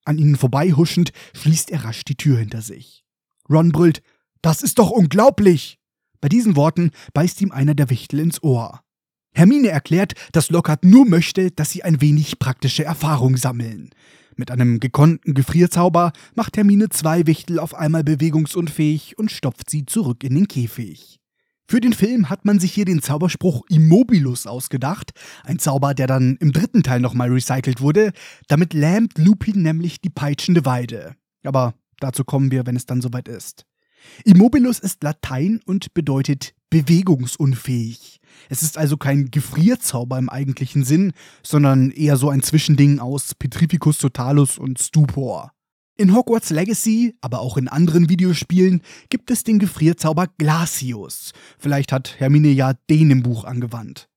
An 0.05 0.19
ihnen 0.19 0.37
vorbeihuschend 0.37 1.13
schließt 1.33 1.71
er 1.71 1.87
rasch 1.87 2.05
die 2.05 2.17
Tür 2.17 2.37
hinter 2.37 2.61
sich. 2.61 3.07
Ron 3.49 3.73
brüllt, 3.73 4.03
das 4.43 4.61
ist 4.61 4.79
doch 4.79 4.91
unglaublich! 4.91 5.79
Bei 6.21 6.29
diesen 6.29 6.57
Worten 6.57 6.91
beißt 7.15 7.41
ihm 7.43 7.53
einer 7.53 7.75
der 7.75 7.91
Wichtel 7.91 8.21
ins 8.21 8.43
Ohr. 8.43 8.81
Hermine 9.35 9.69
erklärt, 9.69 10.15
dass 10.33 10.51
Lockhart 10.51 10.85
nur 10.85 11.07
möchte, 11.07 11.51
dass 11.51 11.71
sie 11.71 11.85
ein 11.85 12.01
wenig 12.01 12.39
praktische 12.39 12.85
Erfahrung 12.85 13.37
sammeln. 13.37 13.91
Mit 14.37 14.51
einem 14.51 14.81
gekonnten 14.81 15.35
Gefrierzauber 15.35 16.13
macht 16.35 16.57
Hermine 16.57 16.89
zwei 16.89 17.27
Wichtel 17.27 17.59
auf 17.59 17.75
einmal 17.75 18.05
bewegungsunfähig 18.05 19.19
und 19.19 19.31
stopft 19.31 19.69
sie 19.69 19.85
zurück 19.85 20.23
in 20.25 20.35
den 20.35 20.49
Käfig. 20.49 21.19
Für 21.71 21.81
den 21.81 21.93
Film 21.93 22.31
hat 22.31 22.45
man 22.45 22.59
sich 22.59 22.73
hier 22.73 22.87
den 22.87 23.03
Zauberspruch 23.03 23.63
Immobilus 23.69 24.47
ausgedacht, 24.47 25.11
ein 25.45 25.59
Zauber, 25.59 25.93
der 25.93 26.07
dann 26.07 26.37
im 26.41 26.53
dritten 26.53 26.83
Teil 26.83 27.01
nochmal 27.01 27.31
recycelt 27.31 27.83
wurde. 27.83 28.13
Damit 28.47 28.73
lähmt 28.73 29.19
Lupin 29.19 29.63
nämlich 29.63 30.01
die 30.01 30.09
peitschende 30.09 30.65
Weide. 30.65 31.15
Aber 31.45 31.75
dazu 32.01 32.25
kommen 32.25 32.51
wir, 32.51 32.65
wenn 32.65 32.77
es 32.77 32.87
dann 32.87 33.03
soweit 33.03 33.29
ist. 33.29 33.67
Immobilus 34.25 34.79
ist 34.79 35.03
Latein 35.03 35.61
und 35.65 35.95
bedeutet 35.95 36.55
bewegungsunfähig. 36.71 38.21
Es 38.49 38.63
ist 38.63 38.79
also 38.79 38.97
kein 38.97 39.31
Gefrierzauber 39.31 40.19
im 40.19 40.29
eigentlichen 40.29 40.85
Sinn, 40.85 41.13
sondern 41.43 41.91
eher 41.91 42.17
so 42.17 42.31
ein 42.31 42.43
Zwischending 42.43 42.99
aus 42.99 43.35
Petrificus 43.35 43.99
Totalus 43.99 44.59
und 44.59 44.79
Stupor. 44.79 45.53
In 45.97 46.15
Hogwarts 46.15 46.51
Legacy, 46.51 47.17
aber 47.21 47.41
auch 47.41 47.57
in 47.57 47.67
anderen 47.67 48.09
Videospielen, 48.09 48.83
gibt 49.09 49.33
es 49.33 49.43
den 49.43 49.59
Gefrierzauber 49.59 50.29
Glacius. 50.39 51.33
Vielleicht 51.59 51.91
hat 51.91 52.21
Hermine 52.21 52.51
ja 52.51 52.75
den 52.89 53.11
im 53.11 53.23
Buch 53.25 53.45
angewandt. 53.45 54.09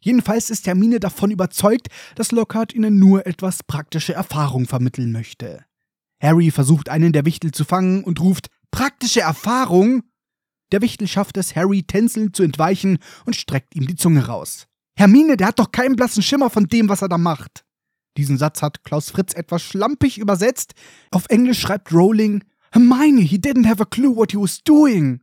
Jedenfalls 0.00 0.50
ist 0.50 0.66
Hermine 0.66 1.00
davon 1.00 1.30
überzeugt, 1.30 1.88
dass 2.14 2.32
Lockhart 2.32 2.74
ihnen 2.74 2.98
nur 2.98 3.26
etwas 3.26 3.62
praktische 3.62 4.14
Erfahrung 4.14 4.66
vermitteln 4.66 5.12
möchte. 5.12 5.64
Harry 6.20 6.50
versucht 6.50 6.88
einen 6.88 7.12
der 7.12 7.24
Wichtel 7.24 7.52
zu 7.52 7.64
fangen 7.64 8.02
und 8.02 8.20
ruft 8.20 8.48
Praktische 8.70 9.20
Erfahrung? 9.20 10.02
Der 10.72 10.82
Wichtel 10.82 11.08
schafft 11.08 11.36
es, 11.36 11.56
Harry 11.56 11.82
tänzelnd 11.82 12.36
zu 12.36 12.42
entweichen 12.42 12.98
und 13.24 13.36
streckt 13.36 13.74
ihm 13.74 13.86
die 13.86 13.96
Zunge 13.96 14.26
raus. 14.26 14.66
Hermine, 14.96 15.36
der 15.36 15.48
hat 15.48 15.58
doch 15.58 15.72
keinen 15.72 15.96
blassen 15.96 16.22
Schimmer 16.22 16.50
von 16.50 16.66
dem, 16.66 16.88
was 16.88 17.02
er 17.02 17.08
da 17.08 17.18
macht. 17.18 17.64
Diesen 18.16 18.36
Satz 18.36 18.62
hat 18.62 18.82
Klaus 18.82 19.10
Fritz 19.10 19.32
etwas 19.32 19.62
schlampig 19.62 20.18
übersetzt. 20.18 20.72
Auf 21.10 21.26
Englisch 21.28 21.60
schreibt 21.60 21.92
Rowling, 21.92 22.42
Hermine, 22.72 23.20
he 23.20 23.36
didn't 23.36 23.66
have 23.66 23.80
a 23.80 23.86
clue 23.86 24.14
what 24.14 24.32
he 24.32 24.38
was 24.38 24.62
doing. 24.64 25.20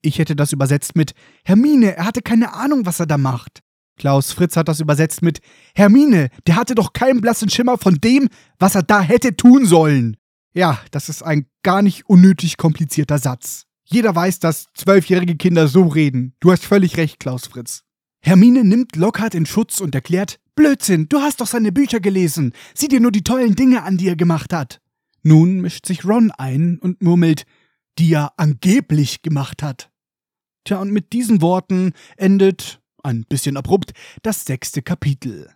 Ich 0.00 0.18
hätte 0.18 0.36
das 0.36 0.52
übersetzt 0.52 0.94
mit 0.94 1.12
Hermine, 1.44 1.96
er 1.96 2.04
hatte 2.04 2.22
keine 2.22 2.52
Ahnung, 2.52 2.86
was 2.86 3.00
er 3.00 3.06
da 3.06 3.18
macht. 3.18 3.62
Klaus 3.98 4.32
Fritz 4.32 4.56
hat 4.56 4.68
das 4.68 4.80
übersetzt 4.80 5.22
mit 5.22 5.40
Hermine, 5.74 6.28
der 6.46 6.56
hatte 6.56 6.74
doch 6.74 6.92
keinen 6.92 7.20
blassen 7.20 7.50
Schimmer 7.50 7.78
von 7.78 7.96
dem, 7.96 8.28
was 8.58 8.74
er 8.74 8.82
da 8.82 9.00
hätte 9.00 9.36
tun 9.36 9.66
sollen. 9.66 10.16
Ja, 10.56 10.80
das 10.90 11.10
ist 11.10 11.22
ein 11.22 11.44
gar 11.62 11.82
nicht 11.82 12.08
unnötig 12.08 12.56
komplizierter 12.56 13.18
Satz. 13.18 13.66
Jeder 13.84 14.14
weiß, 14.16 14.38
dass 14.38 14.68
zwölfjährige 14.72 15.36
Kinder 15.36 15.68
so 15.68 15.86
reden. 15.86 16.34
Du 16.40 16.50
hast 16.50 16.64
völlig 16.64 16.96
recht, 16.96 17.20
Klaus 17.20 17.46
Fritz. 17.46 17.84
Hermine 18.22 18.64
nimmt 18.64 18.96
Lockhart 18.96 19.34
in 19.34 19.44
Schutz 19.44 19.80
und 19.80 19.94
erklärt, 19.94 20.40
Blödsinn, 20.54 21.10
du 21.10 21.20
hast 21.20 21.42
doch 21.42 21.46
seine 21.46 21.72
Bücher 21.72 22.00
gelesen. 22.00 22.54
Sieh 22.74 22.88
dir 22.88 23.00
nur 23.00 23.12
die 23.12 23.22
tollen 23.22 23.54
Dinge 23.54 23.82
an, 23.82 23.98
die 23.98 24.08
er 24.08 24.16
gemacht 24.16 24.54
hat. 24.54 24.80
Nun 25.22 25.60
mischt 25.60 25.84
sich 25.84 26.06
Ron 26.06 26.30
ein 26.30 26.78
und 26.78 27.02
murmelt, 27.02 27.44
die 27.98 28.14
er 28.14 28.32
angeblich 28.38 29.20
gemacht 29.20 29.62
hat. 29.62 29.90
Tja, 30.64 30.80
und 30.80 30.90
mit 30.90 31.12
diesen 31.12 31.42
Worten 31.42 31.92
endet, 32.16 32.80
ein 33.02 33.26
bisschen 33.28 33.58
abrupt, 33.58 33.92
das 34.22 34.46
sechste 34.46 34.80
Kapitel. 34.80 35.50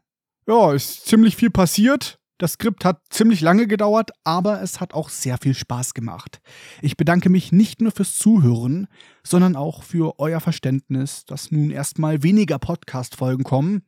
Ja, 0.47 0.75
ist 0.75 1.07
ziemlich 1.07 1.37
viel 1.37 1.51
passiert. 1.51 2.20
Das 2.41 2.55
Skript 2.55 2.87
hat 2.87 3.03
ziemlich 3.11 3.43
lange 3.43 3.67
gedauert, 3.67 4.13
aber 4.25 4.63
es 4.63 4.81
hat 4.81 4.95
auch 4.95 5.11
sehr 5.11 5.37
viel 5.37 5.53
Spaß 5.53 5.93
gemacht. 5.93 6.41
Ich 6.81 6.97
bedanke 6.97 7.29
mich 7.29 7.53
nicht 7.53 7.83
nur 7.83 7.93
fürs 7.93 8.17
Zuhören, 8.17 8.87
sondern 9.23 9.57
auch 9.57 9.83
für 9.83 10.19
euer 10.19 10.41
Verständnis, 10.41 11.27
dass 11.27 11.51
nun 11.51 11.71
erstmal 11.71 12.23
weniger 12.23 12.59
Podcast-Folgen 12.59 13.45
kommen 13.45 13.83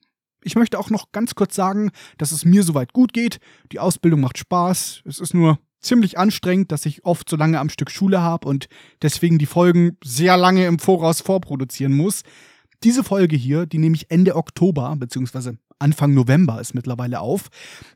Ich 0.44 0.54
möchte 0.54 0.78
auch 0.78 0.90
noch 0.90 1.12
ganz 1.12 1.34
kurz 1.34 1.54
sagen, 1.54 1.92
dass 2.18 2.30
es 2.30 2.44
mir 2.44 2.62
soweit 2.62 2.92
gut 2.92 3.14
geht. 3.14 3.38
Die 3.72 3.78
Ausbildung 3.78 4.20
macht 4.20 4.36
Spaß. 4.36 5.00
Es 5.06 5.18
ist 5.18 5.32
nur 5.32 5.58
ziemlich 5.80 6.18
anstrengend, 6.18 6.72
dass 6.72 6.84
ich 6.84 7.06
oft 7.06 7.30
so 7.30 7.36
lange 7.36 7.58
am 7.58 7.70
Stück 7.70 7.90
Schule 7.90 8.20
habe 8.20 8.46
und 8.48 8.68
deswegen 9.00 9.38
die 9.38 9.46
Folgen 9.46 9.96
sehr 10.04 10.36
lange 10.36 10.66
im 10.66 10.78
Voraus 10.78 11.22
vorproduzieren 11.22 11.94
muss. 11.94 12.20
Diese 12.84 13.02
Folge 13.02 13.36
hier, 13.36 13.64
die 13.64 13.78
nehme 13.78 13.96
ich 13.96 14.10
Ende 14.10 14.36
Oktober 14.36 14.94
bzw. 14.96 15.52
Anfang 15.82 16.14
November 16.14 16.60
ist 16.60 16.74
mittlerweile 16.74 17.20
auf. 17.20 17.48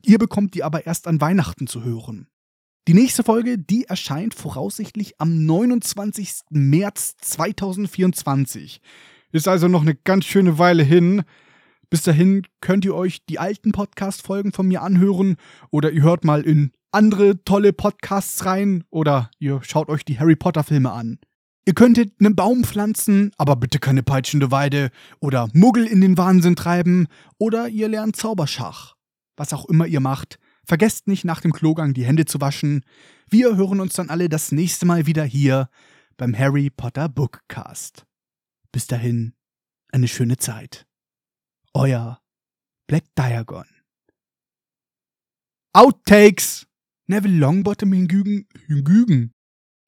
Ihr 0.05 0.19
bekommt 0.19 0.55
die 0.55 0.63
aber 0.63 0.87
erst 0.87 1.07
an 1.07 1.21
Weihnachten 1.21 1.67
zu 1.67 1.83
hören. 1.83 2.27
Die 2.89 2.95
nächste 2.95 3.25
Folge, 3.25 3.59
die 3.59 3.85
erscheint 3.85 4.35
voraussichtlich 4.35 5.21
am 5.21 5.45
29. 5.47 6.43
März 6.51 7.17
2024. 7.21 8.81
Ist 9.33 9.49
also 9.49 9.69
noch 9.69 9.83
eine 9.83 9.95
ganz 9.95 10.25
schöne 10.25 10.59
Weile 10.59 10.83
hin. 10.83 11.23
Bis 11.91 12.03
dahin 12.03 12.47
könnt 12.61 12.85
ihr 12.85 12.95
euch 12.95 13.25
die 13.27 13.39
alten 13.39 13.73
Podcast-Folgen 13.73 14.53
von 14.53 14.69
mir 14.69 14.83
anhören 14.83 15.37
oder 15.71 15.91
ihr 15.91 16.03
hört 16.03 16.25
mal 16.25 16.43
in 16.43 16.73
andere 16.91 17.43
tolle 17.45 17.73
Podcasts 17.73 18.45
rein 18.45 18.85
oder 18.91 19.31
ihr 19.39 19.61
schaut 19.63 19.89
euch 19.89 20.05
die 20.05 20.19
Harry 20.19 20.37
Potter-Filme 20.37 20.91
an. 20.91 21.19
Ihr 21.69 21.75
könntet 21.75 22.15
einen 22.21 22.37
Baum 22.37 22.63
pflanzen, 22.63 23.33
aber 23.39 23.57
bitte 23.57 23.81
keine 23.81 24.05
peitschende 24.05 24.53
Weide 24.53 24.91
oder 25.19 25.49
Muggel 25.53 25.85
in 25.85 26.01
den 26.01 26.17
Wahnsinn 26.17 26.55
treiben 26.55 27.09
oder 27.39 27.69
ihr 27.69 27.89
lernt 27.89 28.15
Zauberschach. 28.15 28.95
Was 29.37 29.53
auch 29.53 29.69
immer 29.69 29.87
ihr 29.87 29.99
macht, 29.99 30.39
vergesst 30.65 31.09
nicht 31.09 31.25
nach 31.25 31.41
dem 31.41 31.53
Klogang 31.53 31.93
die 31.93 32.05
Hände 32.05 32.25
zu 32.25 32.41
waschen. 32.41 32.85
Wir 33.29 33.57
hören 33.57 33.81
uns 33.81 33.95
dann 33.95 34.11
alle 34.11 34.29
das 34.29 34.53
nächste 34.53 34.87
Mal 34.87 35.07
wieder 35.07 35.25
hier 35.25 35.69
beim 36.17 36.39
Harry 36.39 36.71
Potter 36.71 37.09
Bookcast. 37.09 38.07
Bis 38.71 38.87
dahin, 38.87 39.35
eine 39.91 40.07
schöne 40.07 40.37
Zeit. 40.37 40.87
Euer 41.75 42.23
Black 42.87 43.05
Diagon. 43.19 43.67
Outtakes! 45.73 46.69
Neville 47.09 47.39
Longbottom 47.39 47.93
hingügen, 47.93 48.49
hingügen. 48.67 49.36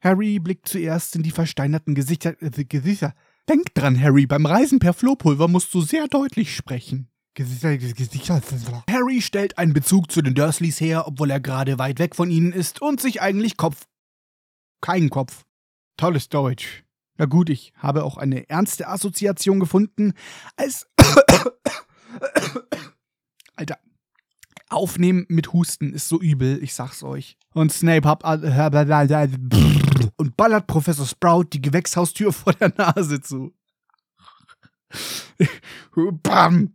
Harry 0.00 0.38
blickt 0.38 0.68
zuerst 0.68 1.16
in 1.16 1.22
die 1.22 1.30
versteinerten 1.30 1.94
Gesichter, 1.94 2.40
äh, 2.40 2.64
Gesichter. 2.64 3.14
Denk 3.48 3.74
dran, 3.74 4.00
Harry, 4.00 4.26
beim 4.26 4.46
Reisen 4.46 4.78
per 4.78 4.92
Flohpulver 4.92 5.48
musst 5.48 5.72
du 5.74 5.80
sehr 5.80 6.06
deutlich 6.06 6.54
sprechen. 6.54 7.08
Gesichter, 7.34 7.76
Gesichter. 7.78 8.42
Harry 8.90 9.22
stellt 9.22 9.58
einen 9.58 9.72
Bezug 9.72 10.10
zu 10.10 10.22
den 10.22 10.34
Dursleys 10.34 10.80
her, 10.80 11.06
obwohl 11.06 11.30
er 11.30 11.40
gerade 11.40 11.78
weit 11.78 11.98
weg 11.98 12.14
von 12.16 12.30
ihnen 12.30 12.52
ist 12.52 12.82
und 12.82 13.00
sich 13.00 13.22
eigentlich 13.22 13.56
Kopf. 13.56 13.86
Kein 14.80 15.08
Kopf. 15.08 15.44
Tolles 15.96 16.28
Deutsch. 16.28 16.84
Na 17.16 17.26
gut, 17.26 17.50
ich 17.50 17.72
habe 17.76 18.04
auch 18.04 18.16
eine 18.16 18.48
ernste 18.48 18.88
Assoziation 18.88 19.60
gefunden, 19.60 20.14
als. 20.56 20.88
Alter. 23.56 23.78
Aufnehmen 24.70 25.24
mit 25.28 25.52
Husten 25.52 25.92
ist 25.94 26.08
so 26.08 26.20
übel, 26.20 26.62
ich 26.62 26.74
sag's 26.74 27.02
euch. 27.02 27.38
Und 27.54 27.72
Snape 27.72 28.06
hab 28.06 28.24
und 30.18 30.36
ballert 30.36 30.66
Professor 30.66 31.06
Sprout 31.06 31.44
die 31.52 31.62
Gewächshaustür 31.62 32.32
vor 32.32 32.52
der 32.52 32.74
Nase 32.76 33.20
zu. 33.22 33.54
Bam! 36.22 36.74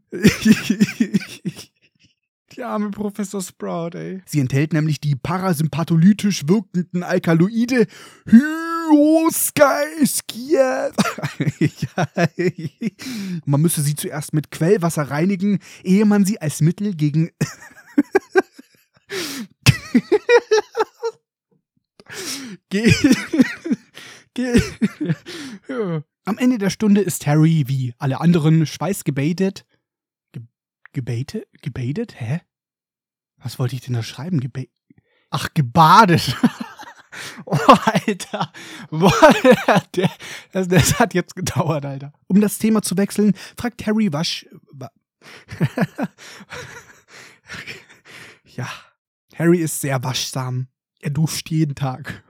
Die 2.51 2.63
arme 2.63 2.91
Professor 2.91 3.41
Sprout, 3.41 3.97
ey. 3.97 4.21
Sie 4.25 4.39
enthält 4.39 4.73
nämlich 4.73 4.99
die 5.01 5.15
parasympatholytisch 5.15 6.47
wirkenden 6.47 7.01
Alkaloide 7.03 7.87
Hyoskia. 8.27 9.83
man 13.45 13.61
müsse 13.61 13.81
sie 13.81 13.95
zuerst 13.95 14.33
mit 14.33 14.51
Quellwasser 14.51 15.09
reinigen, 15.09 15.59
ehe 15.83 16.05
man 16.05 16.25
sie 16.25 16.39
als 16.39 16.61
Mittel 16.61 16.93
gegen 16.93 17.31
Ge 22.69 22.93
Ge 24.33 24.61
Am 26.25 26.37
Ende 26.37 26.57
der 26.57 26.69
Stunde 26.69 27.01
ist 27.01 27.27
Harry 27.27 27.65
wie 27.67 27.93
alle 27.97 28.21
anderen 28.21 28.65
schweißgebadet 28.65 29.65
Gebete? 30.93 31.47
Gebadet? 31.61 32.19
Hä? 32.19 32.41
Was 33.37 33.59
wollte 33.59 33.75
ich 33.75 33.81
denn 33.81 33.95
da 33.95 34.03
schreiben? 34.03 34.39
Geba 34.39 34.61
Ach, 35.31 35.49
gebadet. 35.55 36.37
oh, 37.45 37.57
Alter. 37.57 38.53
Das, 40.51 40.67
das, 40.67 40.99
hat 40.99 41.15
jetzt 41.15 41.35
gedauert, 41.35 41.85
Alter. 41.85 42.13
Um 42.27 42.39
das 42.39 42.59
Thema 42.59 42.83
zu 42.83 42.95
wechseln, 42.97 43.33
fragt 43.57 43.85
Harry 43.87 44.13
Wasch. 44.13 44.45
ja. 48.45 48.69
Harry 49.35 49.57
ist 49.57 49.81
sehr 49.81 50.03
waschsam. 50.03 50.67
Er 51.03 51.09
duscht 51.09 51.49
jeden 51.49 51.75
Tag. 51.75 52.23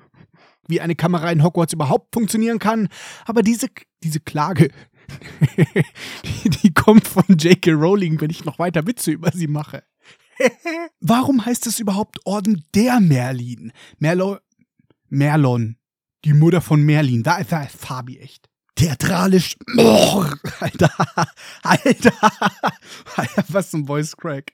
Wie 0.67 0.81
eine 0.81 0.95
Kamera 0.95 1.31
in 1.31 1.43
Hogwarts 1.43 1.73
überhaupt 1.73 2.13
funktionieren 2.13 2.57
kann. 2.57 2.89
Aber 3.25 3.43
diese, 3.43 3.67
diese 4.03 4.19
Klage, 4.19 4.71
die, 6.43 6.49
die 6.63 6.73
kommt 6.73 7.07
von 7.07 7.23
J.K. 7.27 7.71
Rowling, 7.71 8.19
wenn 8.19 8.31
ich 8.31 8.45
noch 8.45 8.57
weiter 8.57 8.87
Witze 8.87 9.11
über 9.11 9.31
sie 9.31 9.47
mache. 9.47 9.83
Warum 10.99 11.45
heißt 11.45 11.67
es 11.67 11.79
überhaupt 11.79 12.17
Orden 12.25 12.63
der 12.73 12.99
Merlin? 12.99 13.71
Merlo 13.99 14.39
Merlon. 15.09 15.77
Die 16.25 16.33
Mutter 16.33 16.61
von 16.61 16.81
Merlin. 16.81 17.21
Da 17.21 17.37
ist, 17.37 17.53
Fabi 17.77 18.17
echt. 18.17 18.49
Theatralisch. 18.73 19.55
Oh, 19.77 20.25
Alter. 20.59 20.91
Alter. 21.61 22.13
Alter. 23.15 23.43
Was 23.49 23.73
ein 23.73 23.85
Voice 23.85 24.17
Crack. 24.17 24.53